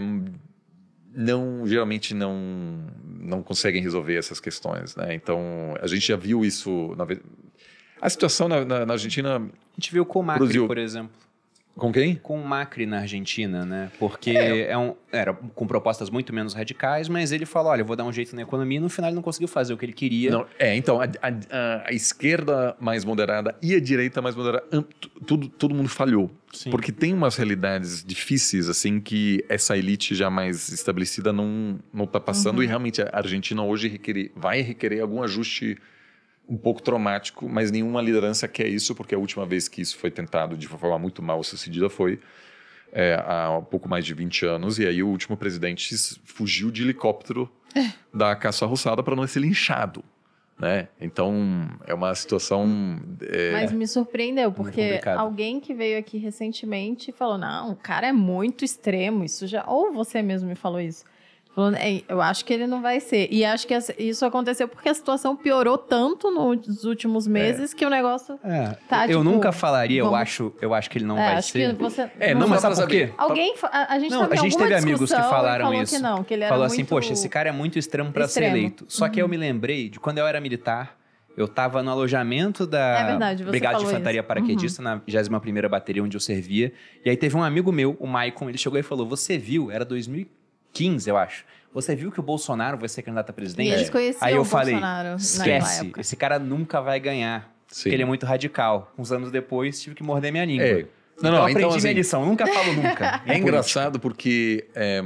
não 1.13 1.65
geralmente 1.65 2.13
não 2.13 2.85
não 3.19 3.41
conseguem 3.43 3.81
resolver 3.81 4.15
essas 4.15 4.39
questões, 4.39 4.95
né? 4.95 5.13
Então 5.13 5.75
a 5.81 5.87
gente 5.87 6.07
já 6.07 6.15
viu 6.15 6.45
isso 6.45 6.93
na 6.97 7.05
a 7.99 8.09
situação 8.09 8.47
na, 8.47 8.63
na- 8.63 8.85
na 8.85 8.93
Argentina 8.93 9.37
A 9.37 9.41
gente 9.79 9.91
viu 9.91 10.05
com 10.05 10.19
o 10.19 10.23
Macri, 10.23 10.39
Produziu. 10.39 10.67
por 10.67 10.77
exemplo. 10.77 11.11
Com 11.77 11.91
quem? 11.91 12.15
Com 12.15 12.41
o 12.41 12.45
Macri 12.45 12.85
na 12.85 12.99
Argentina, 12.99 13.65
né? 13.65 13.91
Porque 13.99 14.31
é. 14.31 14.77
um, 14.77 14.95
era 15.11 15.33
com 15.33 15.67
propostas 15.67 16.09
muito 16.09 16.33
menos 16.33 16.53
radicais, 16.53 17.07
mas 17.07 17.31
ele 17.31 17.45
falou: 17.45 17.71
olha, 17.71 17.81
eu 17.81 17.85
vou 17.85 17.95
dar 17.95 18.03
um 18.03 18.11
jeito 18.11 18.35
na 18.35 18.41
economia 18.41 18.77
e 18.77 18.81
no 18.81 18.89
final 18.89 19.09
ele 19.09 19.15
não 19.15 19.21
conseguiu 19.21 19.47
fazer 19.47 19.73
o 19.73 19.77
que 19.77 19.85
ele 19.85 19.93
queria. 19.93 20.31
Não, 20.31 20.45
é, 20.59 20.75
então, 20.75 20.99
a, 20.99 21.05
a- 21.05 21.83
a- 21.87 21.93
esquerda 21.93 22.75
mais 22.79 23.05
moderada 23.05 23.55
e 23.61 23.75
a 23.75 23.79
direita 23.79 24.21
mais 24.21 24.35
moderada, 24.35 24.65
tudo, 25.25 25.47
todo 25.47 25.73
mundo 25.75 25.89
falhou. 25.89 26.31
Sim. 26.51 26.69
Porque 26.71 26.91
tem 26.91 27.13
umas 27.13 27.35
realidades 27.35 28.03
difíceis, 28.03 28.67
assim, 28.69 28.99
que 28.99 29.43
essa 29.47 29.77
elite 29.77 30.15
já 30.15 30.29
mais 30.29 30.69
estabelecida 30.69 31.31
não 31.31 31.79
não 31.93 32.05
está 32.05 32.19
passando. 32.19 32.63
E 32.63 32.65
realmente 32.65 33.01
a 33.01 33.09
Argentina 33.13 33.61
hoje 33.63 33.87
requerer, 33.87 34.31
vai 34.35 34.61
requerer 34.61 35.01
algum 35.01 35.21
ajuste 35.21 35.77
um 36.47 36.57
pouco 36.57 36.81
traumático, 36.81 37.47
mas 37.47 37.71
nenhuma 37.71 38.01
liderança 38.01 38.47
quer 38.47 38.67
isso, 38.67 38.95
porque 38.95 39.13
a 39.13 39.17
última 39.17 39.45
vez 39.45 39.67
que 39.67 39.81
isso 39.81 39.97
foi 39.97 40.09
tentado 40.09 40.57
de 40.57 40.67
forma 40.67 40.97
muito 40.97 41.21
mal 41.21 41.43
sucedida 41.43 41.89
foi 41.89 42.19
é, 42.91 43.15
há 43.15 43.61
pouco 43.69 43.89
mais 43.89 44.05
de 44.05 44.13
20 44.13 44.45
anos, 44.45 44.79
e 44.79 44.87
aí 44.87 45.03
o 45.03 45.07
último 45.07 45.35
presidente 45.35 45.93
fugiu 46.23 46.71
de 46.71 46.83
helicóptero 46.83 47.51
da 48.13 48.35
caça 48.35 48.65
roçada 48.65 49.03
para 49.03 49.15
não 49.15 49.27
ser 49.27 49.41
linchado. 49.41 50.03
Né? 50.59 50.87
Então, 50.99 51.69
é 51.85 51.93
uma 51.93 52.15
situação. 52.15 52.99
é, 53.21 53.51
Mas 53.51 53.71
me 53.71 53.85
surpreendeu, 53.85 54.51
porque 54.51 54.99
alguém 55.15 55.59
que 55.59 55.71
veio 55.71 55.99
aqui 55.99 56.17
recentemente 56.17 57.11
falou: 57.11 57.37
não, 57.37 57.73
o 57.73 57.75
cara 57.75 58.07
é 58.07 58.11
muito 58.11 58.65
extremo, 58.65 59.23
isso 59.23 59.45
já. 59.45 59.63
Ou 59.67 59.93
você 59.93 60.23
mesmo 60.23 60.49
me 60.49 60.55
falou 60.55 60.81
isso. 60.81 61.05
"É, 61.75 62.01
eu 62.07 62.21
acho 62.21 62.45
que 62.45 62.53
ele 62.53 62.67
não 62.67 62.81
vai 62.81 62.99
ser. 62.99 63.27
E 63.31 63.43
acho 63.43 63.65
que 63.67 63.73
isso 63.97 64.25
aconteceu 64.25 64.67
porque 64.67 64.87
a 64.89 64.93
situação 64.93 65.35
piorou 65.35 65.77
tanto 65.77 66.29
nos 66.31 66.83
últimos 66.83 67.25
meses 67.27 67.73
que 67.73 67.85
o 67.85 67.89
negócio. 67.89 68.39
É, 68.43 68.75
Tá, 68.87 69.03
eu 69.05 69.19
tipo, 69.19 69.23
nunca 69.23 69.51
falaria, 69.51 69.99
eu 69.99 70.05
vamos- 70.05 70.19
acho, 70.21 70.53
eu 70.61 70.73
acho 70.73 70.89
que 70.89 70.97
ele 70.99 71.05
não 71.05 71.17
é, 71.17 71.33
vai 71.33 71.41
ser. 71.41 71.75
que 71.75 71.81
você. 71.81 72.09
É, 72.19 72.33
não, 72.33 72.41
não 72.41 72.47
mas 72.49 72.61
sabe 72.61 72.75
por 72.75 72.87
quê? 72.87 73.11
Alguém. 73.17 73.55
A, 73.63 73.93
a 73.95 73.99
gente 73.99 74.11
Não, 74.11 74.23
a 74.31 74.35
gente 74.35 74.57
teve 74.57 74.73
amigos 74.75 75.11
que 75.11 75.21
falaram 75.21 75.65
falou 75.65 75.81
isso. 75.81 75.95
que 75.95 76.01
não, 76.01 76.23
que 76.23 76.33
ele 76.33 76.43
era 76.43 76.51
Falou 76.53 76.65
assim, 76.65 76.85
poxa, 76.85 77.13
esse 77.13 77.27
cara 77.29 77.49
é 77.49 77.51
muito 77.51 77.79
extremo 77.79 78.11
pra 78.11 78.27
ser. 78.27 78.41
Uhum. 78.43 78.47
eleito. 78.49 78.85
Só 78.87 79.09
que 79.09 79.19
aí 79.19 79.23
eu 79.23 79.27
me 79.27 79.37
lembrei 79.37 79.89
de 79.89 79.99
quando 79.99 80.19
eu 80.19 80.27
era 80.27 80.39
militar, 80.39 80.95
eu 81.35 81.47
tava 81.47 81.83
no 81.83 81.91
alojamento 81.91 82.65
da 82.65 82.99
É 82.99 83.05
verdade, 83.05 83.43
Brigada 83.43 83.77
de 83.79 83.85
Infantaria 83.85 84.19
isso. 84.21 84.27
Paraquedista, 84.27 84.81
na 84.81 84.99
21ª 84.99 85.67
Bateria, 85.69 86.03
onde 86.03 86.15
eu 86.15 86.21
servia. 86.21 86.71
E 87.05 87.09
aí 87.09 87.17
teve 87.17 87.35
um 87.37 87.43
amigo 87.43 87.71
meu, 87.71 87.95
o 87.99 88.07
Maicon, 88.07 88.49
ele 88.49 88.57
chegou 88.57 88.79
e 88.79 88.83
falou, 88.83 89.07
você 89.07 89.37
viu, 89.37 89.69
era 89.71 89.85
2015, 90.77 91.09
eu 91.09 91.17
acho. 91.17 91.45
Você 91.73 91.95
viu 91.95 92.11
que 92.11 92.19
o 92.19 92.23
Bolsonaro 92.23 92.77
vai 92.77 92.89
ser 92.89 93.01
candidato 93.01 93.29
a 93.29 93.33
E 93.33 93.35
presidente? 93.35 93.69
eles 93.71 93.89
conheciam 93.89 94.27
Aí 94.27 94.35
eu 94.35 94.41
o 94.41 94.45
falei, 94.45 94.73
Bolsonaro 94.73 95.09
naquela 95.09 95.17
esquece, 95.17 95.81
época. 95.81 96.01
esse 96.01 96.15
cara 96.15 96.39
nunca 96.39 96.81
vai 96.81 96.99
ganhar. 96.99 97.53
Sim. 97.67 97.83
Porque 97.83 97.95
ele 97.95 98.03
é 98.03 98.05
muito 98.05 98.25
radical. 98.25 98.93
Uns 98.97 99.11
anos 99.11 99.29
depois, 99.31 99.81
tive 99.81 99.95
que 99.95 100.03
morder 100.03 100.31
minha 100.31 100.45
língua. 100.45 100.65
É. 100.65 100.73
Não, 100.73 100.79
então, 101.17 101.31
não, 101.31 101.37
eu 101.37 101.43
aprendi 101.43 101.59
então, 101.59 101.69
minha 101.69 101.77
assim, 101.77 101.93
lição, 101.93 102.25
nunca 102.25 102.47
falo 102.47 102.73
nunca. 102.73 103.21
É 103.25 103.37
engraçado 103.37 103.99
porque 103.99 104.67
é, 104.75 105.01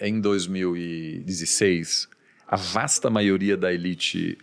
é, 0.00 0.08
em 0.08 0.20
2016, 0.20 2.08
a 2.48 2.56
vasta 2.56 3.10
maioria 3.10 3.56
da 3.56 3.72
elite 3.72 4.38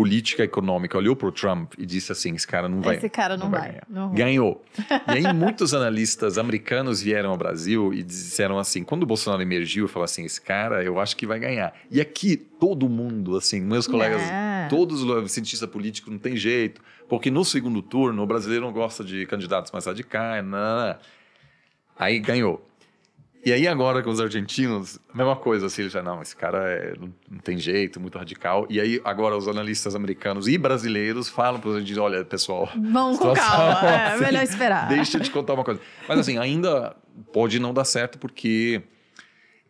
política 0.00 0.42
econômica 0.42 0.96
olhou 0.96 1.14
para 1.14 1.28
o 1.28 1.32
Trump 1.32 1.74
e 1.76 1.84
disse 1.84 2.10
assim: 2.10 2.34
esse 2.34 2.46
cara 2.46 2.70
não 2.70 2.80
vai. 2.80 2.96
Esse 2.96 3.10
cara 3.10 3.36
não 3.36 3.50
vai, 3.50 3.68
ganhar. 3.68 3.86
não 3.86 4.08
vai. 4.08 4.16
Ganhou. 4.16 4.64
E 5.06 5.26
aí, 5.26 5.28
muitos 5.34 5.74
analistas 5.74 6.38
americanos 6.38 7.02
vieram 7.02 7.28
ao 7.28 7.36
Brasil 7.36 7.92
e 7.92 8.02
disseram 8.02 8.58
assim: 8.58 8.82
quando 8.82 9.02
o 9.02 9.06
Bolsonaro 9.06 9.42
emergiu, 9.42 9.86
falou 9.86 10.04
assim: 10.04 10.24
esse 10.24 10.40
cara 10.40 10.82
eu 10.82 10.98
acho 10.98 11.14
que 11.14 11.26
vai 11.26 11.38
ganhar. 11.38 11.74
E 11.90 12.00
aqui, 12.00 12.34
todo 12.34 12.88
mundo, 12.88 13.36
assim, 13.36 13.60
meus 13.60 13.86
colegas, 13.86 14.22
Não. 14.22 14.70
todos 14.70 15.02
os 15.02 15.32
cientistas 15.32 15.68
políticos, 15.68 16.10
não 16.10 16.18
tem 16.18 16.34
jeito, 16.34 16.80
porque 17.06 17.30
no 17.30 17.44
segundo 17.44 17.82
turno 17.82 18.22
o 18.22 18.26
brasileiro 18.26 18.64
não 18.64 18.72
gosta 18.72 19.04
de 19.04 19.26
candidatos 19.26 19.70
mais 19.70 19.84
radicais, 19.84 20.42
não, 20.42 20.50
não, 20.50 20.86
não. 20.88 20.96
Aí 21.98 22.18
ganhou. 22.18 22.66
E 23.44 23.52
aí 23.52 23.66
agora 23.66 24.02
com 24.02 24.10
os 24.10 24.20
argentinos, 24.20 24.98
a 25.12 25.16
mesma 25.16 25.34
coisa, 25.34 25.66
assim, 25.66 25.82
eles 25.82 25.92
já, 25.92 26.02
não, 26.02 26.20
esse 26.20 26.36
cara 26.36 26.58
é- 26.68 26.94
não, 26.98 27.38
tem 27.38 27.56
jeito, 27.56 27.98
muito 27.98 28.18
radical. 28.18 28.66
E 28.68 28.78
aí 28.78 29.00
agora 29.02 29.36
os 29.36 29.48
analistas 29.48 29.94
americanos 29.94 30.46
e 30.46 30.58
brasileiros 30.58 31.28
falam 31.28 31.58
para 31.58 31.70
os 31.70 31.74
argentinos, 31.76 32.02
olha, 32.02 32.24
pessoal, 32.24 32.68
Vamos 32.76 33.18
com 33.18 33.32
calma. 33.32 33.80
É 33.88 34.06
assim, 34.08 34.24
melhor 34.24 34.42
esperar. 34.42 34.88
Deixa 34.88 35.16
eu 35.16 35.22
te 35.22 35.30
contar 35.30 35.54
uma 35.54 35.64
coisa. 35.64 35.80
Mas 36.06 36.18
assim, 36.18 36.36
ainda 36.36 36.94
pode 37.32 37.58
não 37.58 37.72
dar 37.72 37.84
certo 37.84 38.18
porque 38.18 38.82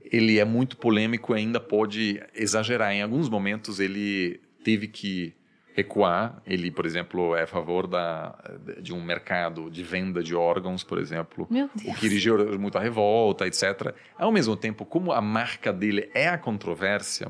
ele 0.03 0.39
é 0.41 0.45
muito 0.45 0.77
polêmico 0.77 1.33
e 1.35 1.39
ainda 1.39 1.61
pode 1.61 2.21
exagerar. 2.35 2.93
Em 2.93 3.03
alguns 3.03 3.29
momentos 3.29 3.79
ele 3.79 4.41
teve 4.65 4.89
que 4.89 5.33
recuar. 5.81 6.41
Ele, 6.47 6.71
por 6.71 6.85
exemplo, 6.87 7.35
é 7.35 7.43
a 7.43 7.47
favor 7.47 7.87
da, 7.87 8.35
de 8.81 8.93
um 8.93 9.03
mercado 9.03 9.71
de 9.71 9.83
venda 9.83 10.23
de 10.23 10.35
órgãos, 10.35 10.83
por 10.85 10.99
exemplo. 10.99 11.47
Meu 11.51 11.69
O 11.85 11.95
que 11.95 12.19
gerou 12.19 12.59
muita 12.59 12.79
revolta, 12.79 13.47
etc. 13.47 13.95
Ao 14.19 14.31
mesmo 14.31 14.57
tempo, 14.57 14.85
como 14.85 15.13
a 15.13 15.21
marca 15.21 15.73
dele 15.73 16.11
é 16.15 16.29
a 16.29 16.39
controvérsia, 16.39 17.29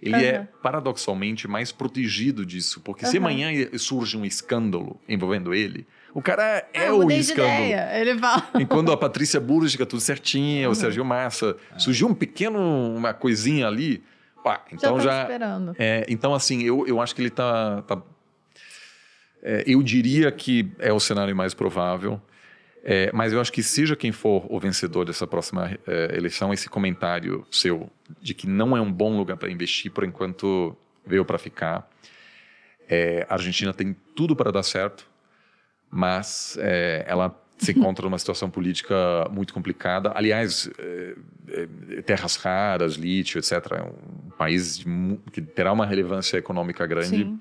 ele 0.00 0.24
é 0.24 0.36
Aham. 0.36 0.48
paradoxalmente 0.62 1.48
mais 1.48 1.72
protegido 1.72 2.46
disso. 2.46 2.80
Porque 2.80 3.04
se 3.04 3.16
Aham. 3.16 3.26
amanhã 3.26 3.68
surge 3.78 4.16
um 4.16 4.24
escândalo 4.24 5.00
envolvendo 5.08 5.52
ele, 5.52 5.86
o 6.14 6.22
cara 6.22 6.64
é 6.72 6.88
eu 6.88 6.98
o 6.98 7.02
mudei 7.02 7.16
de 7.18 7.22
escândalo. 7.24 7.64
ideia. 7.64 8.00
Ele 8.00 8.16
fala. 8.18 8.48
E 8.60 8.64
quando 8.64 8.92
a 8.92 8.96
Patrícia 8.96 9.40
Burris 9.40 9.72
fica 9.72 9.84
tudo 9.86 10.00
certinho, 10.00 10.70
o 10.70 10.74
Sérgio 10.74 11.04
Massa, 11.04 11.56
surgiu 11.76 12.06
um 12.08 12.14
pequeno, 12.14 12.58
uma 12.96 13.12
coisinha 13.12 13.66
ali, 13.66 14.02
pá, 14.48 14.64
então 14.72 14.98
já 14.98 15.04
já... 15.04 15.10
tava 15.10 15.22
esperando. 15.32 15.76
É, 15.78 16.06
então, 16.08 16.34
assim, 16.34 16.62
eu, 16.62 16.86
eu 16.86 17.00
acho 17.00 17.14
que 17.14 17.22
ele 17.22 17.30
tá. 17.30 17.82
tá- 17.82 18.02
é, 19.42 19.64
eu 19.66 19.82
diria 19.82 20.32
que 20.32 20.70
é 20.78 20.92
o 20.92 20.98
cenário 20.98 21.34
mais 21.36 21.54
provável. 21.54 22.20
É, 22.84 23.10
mas 23.12 23.32
eu 23.32 23.40
acho 23.40 23.52
que 23.52 23.62
seja 23.62 23.94
quem 23.94 24.12
for 24.12 24.46
o 24.48 24.58
vencedor 24.58 25.04
dessa 25.04 25.26
próxima 25.26 25.76
é, 25.86 26.16
eleição, 26.16 26.54
esse 26.54 26.68
comentário 26.68 27.46
seu 27.50 27.90
de 28.20 28.32
que 28.32 28.46
não 28.46 28.74
é 28.76 28.80
um 28.80 28.90
bom 28.90 29.16
lugar 29.16 29.36
para 29.36 29.50
investir 29.50 29.90
por 29.90 30.04
enquanto 30.04 30.74
veio 31.04 31.24
para 31.24 31.36
ficar. 31.36 31.90
É, 32.88 33.26
a 33.28 33.34
Argentina 33.34 33.74
tem 33.74 33.94
tudo 34.14 34.34
para 34.34 34.50
dar 34.50 34.62
certo, 34.62 35.06
mas 35.90 36.56
é, 36.60 37.04
ela 37.06 37.38
se 37.64 37.72
encontra 37.72 38.04
numa 38.04 38.18
situação 38.18 38.48
política 38.48 38.94
muito 39.30 39.52
complicada. 39.52 40.12
Aliás, 40.14 40.70
é, 40.78 41.14
é, 41.48 42.02
terras 42.02 42.36
raras, 42.36 42.94
lítio, 42.94 43.38
etc. 43.38 43.52
É 43.72 43.82
um 43.82 44.30
país 44.30 44.78
de 44.78 44.86
que 45.32 45.42
terá 45.42 45.72
uma 45.72 45.84
relevância 45.84 46.36
econômica 46.36 46.86
grande 46.86 47.24
Sim. 47.24 47.40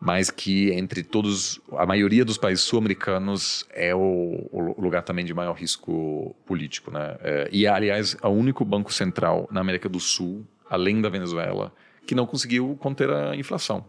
mas 0.00 0.30
que 0.30 0.72
entre 0.72 1.02
todos, 1.04 1.60
a 1.72 1.86
maioria 1.86 2.24
dos 2.24 2.36
países 2.36 2.64
sul-americanos 2.64 3.64
é 3.70 3.94
o, 3.94 4.48
o 4.50 4.80
lugar 4.80 5.02
também 5.02 5.24
de 5.24 5.32
maior 5.32 5.54
risco 5.54 6.34
político, 6.44 6.90
né? 6.90 7.16
É, 7.20 7.48
e 7.52 7.66
aliás, 7.66 8.16
é 8.20 8.26
o 8.26 8.30
único 8.30 8.64
banco 8.64 8.92
central 8.92 9.48
na 9.50 9.60
América 9.60 9.88
do 9.88 10.00
Sul, 10.00 10.44
além 10.68 11.00
da 11.00 11.08
Venezuela, 11.08 11.72
que 12.04 12.14
não 12.14 12.26
conseguiu 12.26 12.76
conter 12.80 13.08
a 13.10 13.36
inflação, 13.36 13.84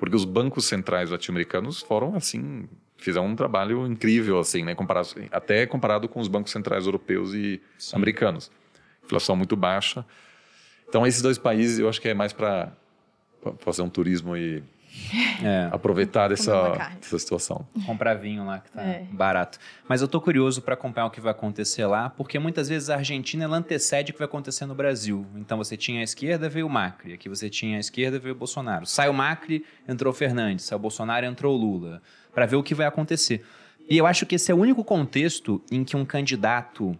porque 0.00 0.16
os 0.16 0.24
bancos 0.24 0.64
centrais 0.64 1.10
latino-americanos 1.10 1.80
foram 1.80 2.16
assim, 2.16 2.68
fizeram 3.02 3.26
um 3.26 3.36
trabalho 3.36 3.86
incrível 3.86 4.38
assim, 4.38 4.62
né? 4.64 4.74
Comparado, 4.74 5.08
até 5.30 5.66
comparado 5.66 6.08
com 6.08 6.20
os 6.20 6.28
bancos 6.28 6.52
centrais 6.52 6.86
europeus 6.86 7.34
e 7.34 7.60
americanos, 7.92 8.50
inflação 9.04 9.36
muito 9.36 9.56
baixa. 9.56 10.04
Então 10.88 11.06
esses 11.06 11.22
dois 11.22 11.38
países, 11.38 11.78
eu 11.78 11.88
acho 11.88 12.00
que 12.00 12.08
é 12.08 12.14
mais 12.14 12.32
para 12.32 12.72
fazer 13.60 13.82
um 13.82 13.88
turismo 13.88 14.36
e 14.36 14.62
É. 15.42 15.70
aproveitar 15.72 16.28
dessa, 16.28 16.72
dessa 17.00 17.18
situação. 17.18 17.66
comprar 17.86 18.12
vinho 18.12 18.44
lá 18.44 18.58
que 18.58 18.70
tá 18.70 18.82
É. 18.82 19.06
barato. 19.10 19.58
Mas 19.88 20.02
eu 20.02 20.06
tô 20.06 20.20
curioso 20.20 20.60
para 20.60 20.74
acompanhar 20.74 21.06
o 21.06 21.10
que 21.10 21.18
vai 21.20 21.32
acontecer 21.32 21.86
lá, 21.86 22.10
porque 22.10 22.38
muitas 22.38 22.68
vezes 22.68 22.90
a 22.90 22.96
Argentina 22.96 23.44
ela 23.44 23.56
antecede 23.56 24.10
o 24.10 24.12
que 24.14 24.18
vai 24.18 24.26
acontecer 24.26 24.66
no 24.66 24.74
Brasil. 24.74 25.26
Então 25.36 25.56
você 25.56 25.78
tinha 25.78 26.00
a 26.00 26.04
esquerda, 26.04 26.46
veio 26.46 26.66
o 26.66 26.70
Macri. 26.70 27.14
Aqui 27.14 27.26
você 27.26 27.48
tinha 27.48 27.78
a 27.78 27.80
esquerda, 27.80 28.18
veio 28.18 28.34
o 28.34 28.38
Bolsonaro. 28.38 28.84
Sai 28.84 29.08
o 29.08 29.14
Macri, 29.14 29.64
entrou 29.88 30.12
o 30.12 30.14
Fernandes. 30.14 30.66
Sai 30.66 30.76
o 30.76 30.78
Bolsonaro, 30.78 31.24
entrou 31.24 31.54
o 31.54 31.58
Lula. 31.58 32.02
Para 32.34 32.46
ver 32.46 32.56
o 32.56 32.62
que 32.62 32.74
vai 32.74 32.86
acontecer. 32.86 33.44
E 33.88 33.98
eu 33.98 34.06
acho 34.06 34.24
que 34.26 34.36
esse 34.36 34.50
é 34.50 34.54
o 34.54 34.58
único 34.58 34.82
contexto 34.84 35.62
em 35.70 35.84
que 35.84 35.96
um 35.96 36.04
candidato 36.04 36.98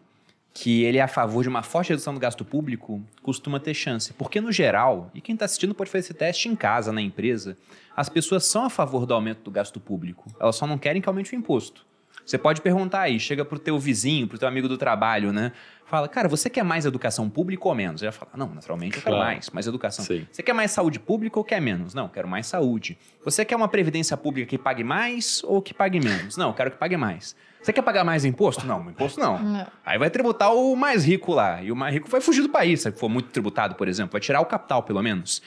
que 0.55 0.83
ele 0.83 0.99
é 0.99 1.03
a 1.03 1.09
favor 1.09 1.43
de 1.43 1.49
uma 1.49 1.63
forte 1.63 1.91
redução 1.91 2.13
do 2.13 2.21
gasto 2.21 2.45
público 2.45 3.03
costuma 3.23 3.59
ter 3.59 3.75
chance. 3.75 4.13
Porque, 4.13 4.41
no 4.41 4.53
geral, 4.53 5.11
e 5.15 5.21
quem 5.21 5.33
está 5.35 5.47
assistindo 5.47 5.75
pode 5.75 5.91
fazer 5.91 6.01
esse 6.01 6.15
teste 6.15 6.49
em 6.49 6.55
casa, 6.55 6.93
na 6.93 7.01
empresa, 7.01 7.57
as 7.97 8.09
pessoas 8.09 8.45
são 8.45 8.65
a 8.65 8.71
favor 8.71 9.07
do 9.07 9.15
aumento 9.15 9.43
do 9.43 9.51
gasto 9.51 9.81
público. 9.81 10.31
Elas 10.39 10.57
só 10.57 10.67
não 10.67 10.77
querem 10.77 11.01
que 11.01 11.09
aumente 11.09 11.35
o 11.35 11.39
imposto. 11.39 11.87
Você 12.25 12.39
pode 12.39 12.61
perguntar 12.61 13.01
aí, 13.03 13.19
chega 13.19 13.45
pro 13.45 13.59
teu 13.59 13.79
vizinho, 13.79 14.27
pro 14.29 14.39
teu 14.39 14.47
amigo 14.49 14.69
do 14.69 14.79
trabalho, 14.79 15.33
né? 15.33 15.53
Fala, 15.87 16.09
cara, 16.09 16.27
você 16.29 16.49
quer 16.49 16.63
mais 16.65 16.87
educação 16.87 17.29
pública 17.29 17.69
ou 17.69 17.75
menos? 17.75 18.01
Ele 18.01 18.11
vai 18.11 18.19
falar, 18.19 18.37
não, 18.37 18.55
naturalmente 18.55 18.97
eu 18.97 19.03
quero 19.03 19.17
Claro. 19.17 19.33
mais, 19.35 19.51
mais 19.51 19.67
educação. 19.67 20.05
Sim. 20.05 20.27
Você 20.31 20.43
quer 20.43 20.53
mais 20.55 20.71
saúde 20.71 20.99
pública 20.99 21.39
ou 21.39 21.45
quer 21.45 21.61
menos? 21.61 21.93
Não, 21.93 22.09
quero 22.09 22.27
mais 22.27 22.47
saúde. 22.47 22.97
Você 23.25 23.45
quer 23.45 23.57
uma 23.57 23.69
previdência 23.69 24.17
pública 24.17 24.49
que 24.49 24.57
pague 24.57 24.83
mais 24.83 25.43
ou 25.45 25.61
que 25.61 25.75
pague 25.75 26.01
menos? 26.01 26.37
Não, 26.37 26.53
quero 26.53 26.71
que 26.71 26.79
pague 26.79 26.97
mais. 26.97 27.37
Você 27.61 27.73
quer 27.73 27.83
pagar 27.83 28.03
mais 28.05 28.25
imposto? 28.25 28.67
Não, 28.67 28.89
imposto 28.91 29.21
não. 29.21 29.39
Não. 29.39 29.67
Aí 29.85 29.99
vai 29.99 30.11
tributar 30.11 30.53
o 30.55 30.75
mais 30.75 31.05
rico 31.05 31.33
lá. 31.33 31.63
E 31.63 31.71
o 31.71 31.77
mais 31.77 31.93
rico 31.95 32.09
vai 32.09 32.21
fugir 32.21 32.43
do 32.43 32.49
país, 32.49 32.81
se 32.81 32.91
for 32.91 33.09
muito 33.09 33.29
tributado, 33.29 33.75
por 33.77 33.87
exemplo. 33.87 34.13
Vai 34.13 34.21
tirar 34.21 34.41
o 34.41 34.47
capital, 34.47 34.83
pelo 34.83 35.01
menos. 35.03 35.43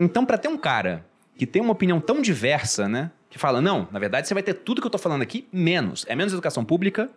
Então, 0.00 0.24
para 0.24 0.38
ter 0.38 0.48
um 0.48 0.56
cara 0.56 1.06
que 1.36 1.46
tem 1.46 1.62
uma 1.62 1.72
opinião 1.72 2.00
tão 2.00 2.20
diversa, 2.20 2.88
né? 2.88 3.10
Que 3.32 3.38
fala, 3.38 3.62
não, 3.62 3.88
na 3.90 3.98
verdade 3.98 4.28
você 4.28 4.34
vai 4.34 4.42
ter 4.42 4.52
tudo 4.52 4.82
que 4.82 4.86
eu 4.86 4.90
tô 4.90 4.98
falando 4.98 5.22
aqui, 5.22 5.48
menos. 5.50 6.04
É 6.06 6.14
menos 6.14 6.34
educação 6.34 6.66
pública, 6.66 7.08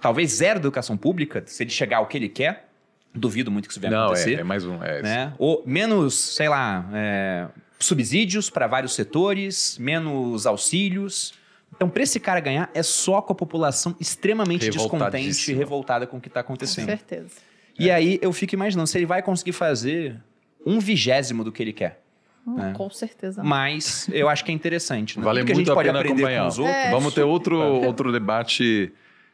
talvez 0.00 0.30
zero 0.30 0.60
educação 0.60 0.96
pública, 0.96 1.42
se 1.44 1.60
ele 1.64 1.70
chegar 1.70 1.96
ao 1.96 2.06
que 2.06 2.16
ele 2.16 2.28
quer. 2.28 2.68
Duvido 3.12 3.50
muito 3.50 3.66
que 3.66 3.72
isso 3.72 3.80
venha 3.80 3.90
Não, 3.90 4.04
acontecer 4.04 4.36
é, 4.36 4.40
é 4.42 4.44
mais 4.44 4.64
um. 4.64 4.80
É, 4.80 5.02
né? 5.02 5.32
Ou 5.38 5.64
menos, 5.66 6.14
sei 6.14 6.48
lá, 6.48 6.88
é, 6.94 7.48
subsídios 7.80 8.48
para 8.48 8.68
vários 8.68 8.94
setores, 8.94 9.76
menos 9.76 10.46
auxílios. 10.46 11.34
Então, 11.74 11.88
para 11.88 12.04
esse 12.04 12.20
cara 12.20 12.38
ganhar, 12.38 12.70
é 12.72 12.82
só 12.84 13.20
com 13.20 13.32
a 13.32 13.36
população 13.36 13.96
extremamente 13.98 14.70
descontente 14.70 15.50
e 15.50 15.54
revoltada 15.54 16.06
com 16.06 16.18
o 16.18 16.20
que 16.20 16.28
está 16.28 16.44
Com 16.44 16.52
acontecendo. 16.52 16.86
certeza. 16.86 17.30
E 17.76 17.90
aí 17.90 18.20
eu 18.22 18.32
fico 18.32 18.54
imaginando 18.54 18.86
se 18.86 18.96
ele 18.96 19.06
vai 19.06 19.20
conseguir 19.20 19.52
fazer 19.52 20.16
um 20.64 20.78
vigésimo 20.78 21.42
do 21.42 21.50
que 21.50 21.60
ele 21.60 21.72
quer. 21.72 22.05
Hum, 22.46 22.60
É. 22.60 22.72
Com 22.72 22.88
certeza. 22.90 23.42
Mas 23.42 24.08
eu 24.12 24.28
acho 24.28 24.44
que 24.44 24.52
é 24.52 24.54
interessante. 24.54 25.18
Né? 25.18 25.24
Vale 25.24 25.40
Tudo 25.40 25.50
a 25.50 25.54
muito 25.54 25.58
gente 25.66 25.70
a 25.72 25.74
pode 25.74 25.88
pena 25.88 25.98
aprender 26.00 26.22
acompanhar. 26.22 26.42
com 26.42 26.48
os 26.48 26.58
outros. 26.58 26.76
É. 26.76 26.90
Vamos 26.90 27.14
ter 27.14 27.22
outro, 27.22 27.58
outro 27.60 28.12
debate. 28.12 28.92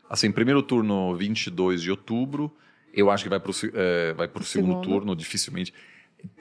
Assim, 0.08 0.30
primeiro 0.32 0.62
turno, 0.62 1.14
22 1.16 1.82
de 1.82 1.90
outubro. 1.90 2.50
Eu 2.94 3.10
acho 3.10 3.22
que 3.24 3.30
vai 3.30 3.40
para 3.40 3.50
o 3.50 3.54
é, 3.74 4.12
vai 4.14 4.28
pro 4.28 4.42
segundo, 4.44 4.70
Segundo. 4.80 4.84
turno, 4.88 5.16
dificilmente. 5.16 5.72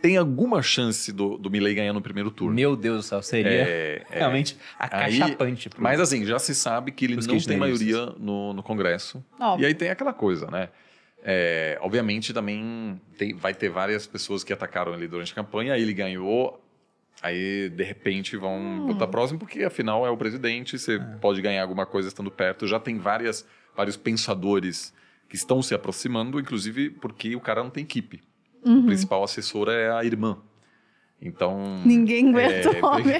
Tem 0.01 0.15
alguma 0.15 0.61
chance 0.61 1.11
do, 1.11 1.37
do 1.37 1.49
Milley 1.49 1.73
ganhar 1.73 1.91
no 1.93 2.01
primeiro 2.01 2.29
turno? 2.29 2.53
Meu 2.53 2.75
Deus 2.75 2.97
do 2.97 3.03
céu, 3.03 3.21
seria 3.23 3.49
É, 3.51 4.05
é. 4.11 4.19
realmente 4.19 4.55
Aí- 4.77 4.87
acachapante. 5.17 5.69
pro- 5.69 5.81
Mas 5.81 5.99
assim, 5.99 6.23
já 6.25 6.37
se 6.37 6.53
sabe 6.53 6.91
que 6.91 7.05
ele 7.05 7.15
Os 7.17 7.25
não 7.25 7.37
tem 7.39 7.57
maioria 7.57 8.05
no, 8.19 8.53
no 8.53 8.61
Congresso. 8.61 9.23
Óbvio. 9.39 9.63
E 9.63 9.65
aí 9.67 9.73
tem 9.73 9.89
aquela 9.89 10.13
coisa, 10.13 10.45
né? 10.51 10.69
É, 11.23 11.77
obviamente 11.81 12.33
também 12.33 12.99
tem- 13.17 13.33
vai 13.35 13.53
ter 13.55 13.69
várias 13.69 14.05
pessoas 14.05 14.43
que 14.43 14.51
atacaram 14.53 14.93
ele 14.93 15.07
durante 15.07 15.31
a 15.31 15.35
campanha, 15.35 15.73
aí 15.73 15.81
ele 15.81 15.93
ganhou, 15.93 16.60
aí 17.21 17.69
de 17.69 17.83
repente 17.83 18.35
vão 18.37 18.57
Hum. 18.59 18.87
botar 18.87 19.07
próximo, 19.07 19.39
porque 19.39 19.63
afinal 19.63 20.05
é 20.05 20.09
o 20.09 20.17
presidente, 20.17 20.77
você 20.79 20.99
pode 21.19 21.41
ganhar 21.41 21.61
alguma 21.61 21.85
coisa 21.85 22.07
estando 22.07 22.31
perto. 22.31 22.67
Já 22.67 22.79
tem 22.79 22.97
várias, 22.97 23.45
vários 23.75 23.97
pensadores 23.97 24.93
que 25.29 25.35
estão 25.35 25.61
se 25.61 25.73
aproximando, 25.73 26.39
inclusive 26.39 26.89
porque 26.89 27.35
o 27.35 27.39
cara 27.39 27.63
não 27.63 27.69
tem 27.69 27.83
equipe. 27.83 28.21
Uhum. 28.65 28.81
O 28.81 28.85
principal 28.85 29.23
assessor 29.23 29.69
é 29.69 29.89
a 29.91 30.03
irmã. 30.03 30.37
Então. 31.21 31.79
Ninguém 31.85 32.29
aguenta 32.29 32.69
é, 32.69 32.71
o 32.81 32.85
homem. 32.85 33.15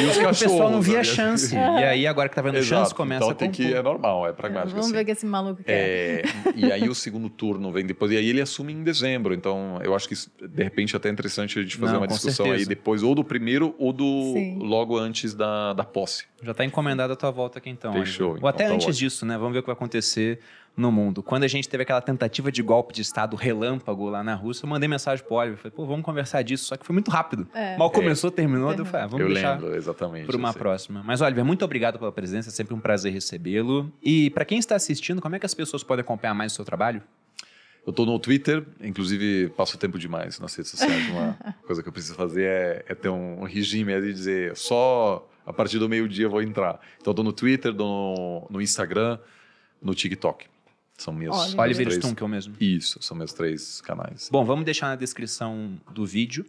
e 0.00 0.06
os 0.06 0.16
o 0.16 0.28
pessoal 0.28 0.70
não 0.70 0.80
cachorros, 0.80 0.86
via 0.86 0.96
né? 0.98 1.04
chance. 1.04 1.54
E 1.62 1.84
aí, 1.84 2.06
agora 2.06 2.28
que 2.28 2.34
tá 2.34 2.40
vendo 2.42 2.54
chance, 2.56 2.72
Exato. 2.74 2.94
começa 2.94 3.24
então 3.24 3.30
a 3.30 3.34
tem 3.34 3.50
que 3.50 3.74
é 3.74 3.82
normal, 3.82 4.26
é 4.26 4.32
pragmático. 4.32 4.70
Vamos 4.70 4.86
assim. 4.86 4.94
ver 4.94 5.02
o 5.02 5.04
que 5.04 5.10
esse 5.10 5.26
maluco 5.26 5.62
quer. 5.62 5.72
É, 5.72 6.22
e 6.56 6.72
aí 6.72 6.88
o 6.88 6.94
segundo 6.94 7.28
turno 7.28 7.70
vem 7.70 7.84
depois, 7.84 8.10
e 8.12 8.16
aí 8.16 8.28
ele 8.28 8.40
assume 8.40 8.72
em 8.72 8.82
dezembro. 8.82 9.34
Então, 9.34 9.78
eu 9.82 9.94
acho 9.94 10.08
que 10.08 10.14
de 10.14 10.62
repente 10.62 10.96
até 10.96 11.08
é 11.08 11.12
interessante 11.12 11.58
a 11.58 11.62
gente 11.62 11.76
fazer 11.76 11.92
Não, 11.92 12.00
uma 12.00 12.06
discussão 12.06 12.46
certeza. 12.46 12.62
aí 12.62 12.66
depois, 12.66 13.02
ou 13.02 13.14
do 13.14 13.22
primeiro, 13.24 13.74
ou 13.78 13.92
do 13.92 14.32
Sim. 14.32 14.58
logo 14.60 14.96
antes 14.96 15.34
da, 15.34 15.72
da 15.74 15.84
posse. 15.84 16.24
Já 16.42 16.54
tá 16.54 16.64
encomendada 16.64 17.12
a 17.12 17.16
tua 17.16 17.30
volta 17.30 17.58
aqui 17.58 17.68
então. 17.70 17.92
Fechou, 17.92 18.32
Ângelo. 18.32 18.36
então 18.38 18.42
Ou 18.42 18.48
até 18.48 18.66
tá 18.66 18.74
antes 18.74 18.86
ótimo. 18.86 18.98
disso, 18.98 19.26
né? 19.26 19.36
Vamos 19.36 19.52
ver 19.52 19.58
o 19.58 19.62
que 19.62 19.66
vai 19.68 19.74
acontecer 19.76 20.40
no 20.76 20.90
mundo. 20.90 21.22
Quando 21.22 21.44
a 21.44 21.48
gente 21.48 21.68
teve 21.68 21.82
aquela 21.82 22.00
tentativa 22.00 22.50
de 22.50 22.62
golpe 22.62 22.94
de 22.94 23.02
Estado 23.02 23.36
relâmpago 23.36 24.08
lá 24.08 24.22
na 24.24 24.34
Rússia, 24.34 24.64
eu 24.64 24.70
mandei 24.70 24.88
mensagem 24.88 25.24
pro 25.24 25.36
Oliver. 25.36 25.58
Falei, 25.58 25.72
pô, 25.72 25.86
vamos 25.86 26.04
conversar 26.04 26.42
disso. 26.42 26.64
Só 26.64 26.76
que 26.76 26.86
foi 26.86 26.94
muito 26.94 27.10
rápido. 27.10 27.46
É. 27.54 27.76
Mal 27.76 27.90
começou, 27.90 28.30
terminou. 28.30 28.70
Eu 28.70 28.76
Terminou. 28.76 28.90
falei, 28.90 29.04
ah, 29.04 29.08
vamos 29.08 29.26
eu 29.26 29.34
deixar 29.34 29.52
lembro, 29.54 29.74
exatamente. 29.76 30.26
por 30.26 30.34
uma 30.34 30.48
assim. 30.48 30.58
próxima. 30.58 31.02
Mas, 31.04 31.20
Oliver, 31.20 31.44
muito 31.44 31.64
obrigado 31.64 31.98
pela 31.98 32.12
presença. 32.12 32.48
É 32.48 32.52
sempre 32.52 32.74
um 32.74 32.80
prazer 32.80 33.12
recebê-lo. 33.12 33.92
E 34.02 34.30
para 34.30 34.44
quem 34.44 34.58
está 34.58 34.74
assistindo, 34.74 35.20
como 35.20 35.36
é 35.36 35.38
que 35.38 35.46
as 35.46 35.54
pessoas 35.54 35.82
podem 35.82 36.02
acompanhar 36.02 36.34
mais 36.34 36.52
o 36.52 36.54
seu 36.54 36.64
trabalho? 36.64 37.02
Eu 37.86 37.92
tô 37.92 38.06
no 38.06 38.16
Twitter, 38.18 38.64
inclusive 38.80 39.48
passo 39.56 39.76
tempo 39.76 39.98
demais 39.98 40.38
nas 40.38 40.54
redes 40.54 40.70
sociais. 40.70 41.08
Uma 41.08 41.36
coisa 41.66 41.82
que 41.82 41.88
eu 41.88 41.92
preciso 41.92 42.14
fazer 42.14 42.44
é, 42.44 42.84
é 42.88 42.94
ter 42.94 43.08
um 43.08 43.42
regime 43.42 43.92
ali 43.92 44.06
de 44.08 44.14
dizer 44.14 44.56
só 44.56 45.28
a 45.44 45.52
partir 45.52 45.80
do 45.80 45.88
meio-dia 45.88 46.26
eu 46.26 46.30
vou 46.30 46.40
entrar. 46.40 46.80
Então 47.00 47.10
eu 47.10 47.14
tô 47.14 47.24
no 47.24 47.32
Twitter, 47.32 47.74
no, 47.74 48.46
no 48.48 48.62
Instagram, 48.62 49.18
no 49.82 49.94
TikTok. 49.94 50.46
São 51.02 51.12
Olha. 51.14 51.18
minhas 51.18 51.54
Oliver 51.58 51.86
três- 51.86 52.04
Stunkel 52.04 52.28
mesmo. 52.28 52.54
Isso, 52.60 52.98
são 53.02 53.16
meus 53.16 53.32
três 53.32 53.80
canais. 53.80 54.28
Bom, 54.30 54.44
vamos 54.44 54.64
deixar 54.64 54.88
na 54.88 54.96
descrição 54.96 55.78
do 55.92 56.06
vídeo, 56.06 56.46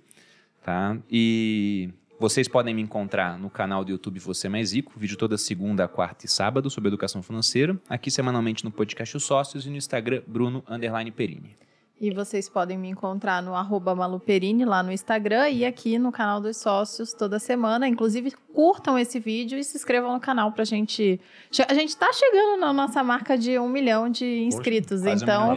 tá? 0.64 0.98
E 1.10 1.90
vocês 2.20 2.48
podem 2.48 2.74
me 2.74 2.82
encontrar 2.82 3.38
no 3.38 3.50
canal 3.50 3.84
do 3.84 3.92
YouTube 3.92 4.20
Você 4.20 4.48
Mais 4.48 4.72
Rico, 4.74 4.94
vídeo 4.98 5.18
toda 5.18 5.38
segunda, 5.38 5.88
quarta 5.88 6.26
e 6.26 6.30
sábado 6.30 6.70
sobre 6.70 6.88
educação 6.88 7.22
financeira, 7.22 7.78
aqui 7.90 8.10
semanalmente 8.10 8.64
no 8.64 8.72
podcast 8.72 9.18
Os 9.18 9.24
Sócios 9.24 9.66
e 9.66 9.70
no 9.70 9.76
Instagram 9.76 10.22
Bruno 10.28 10.64
Underline 10.70 11.12
Perini. 11.12 11.56
E 12.04 12.12
vocês 12.12 12.50
podem 12.50 12.78
me 12.78 12.90
encontrar 12.90 13.42
no 13.42 13.56
arroba 13.56 13.96
maluperini 13.96 14.66
lá 14.66 14.84
no 14.84 14.92
Instagram 14.92 15.48
e 15.48 15.64
aqui 15.64 15.98
no 15.98 16.12
canal 16.12 16.42
dos 16.42 16.58
sócios 16.58 17.14
toda 17.14 17.40
semana. 17.40 17.88
Inclusive, 17.88 18.34
curtam 18.54 19.00
esse 19.00 19.22
vídeo 19.22 19.58
e 19.58 19.64
se 19.64 19.78
inscrevam 19.78 20.12
no 20.12 20.20
canal 20.20 20.52
pra 20.52 20.66
gente. 20.66 21.18
A 21.66 21.74
gente 21.74 21.96
tá 21.96 22.12
chegando 22.12 22.60
na 22.60 22.74
nossa 22.74 23.02
marca 23.02 23.38
de 23.38 23.58
um 23.58 23.70
milhão 23.70 24.10
de 24.10 24.26
inscritos. 24.44 25.02
um 25.02 25.08
então, 25.08 25.56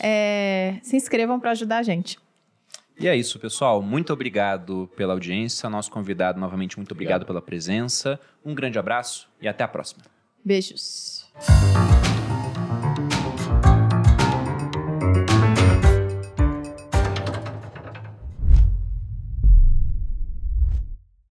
é, 0.00 0.76
se 0.84 0.94
inscrevam 0.96 1.40
pra 1.40 1.50
ajudar 1.50 1.78
a 1.78 1.82
gente. 1.82 2.16
E 2.96 3.08
é 3.08 3.16
isso, 3.16 3.36
pessoal. 3.40 3.82
Muito 3.82 4.12
obrigado 4.12 4.88
pela 4.94 5.14
audiência. 5.14 5.68
Nosso 5.68 5.90
convidado, 5.90 6.38
novamente, 6.38 6.76
muito 6.76 6.92
obrigado 6.92 7.22
Obrigado. 7.22 7.26
pela 7.26 7.42
presença. 7.42 8.20
Um 8.44 8.54
grande 8.54 8.78
abraço 8.78 9.28
e 9.42 9.48
até 9.48 9.64
a 9.64 9.68
próxima. 9.68 10.02
Beijos. 10.44 11.26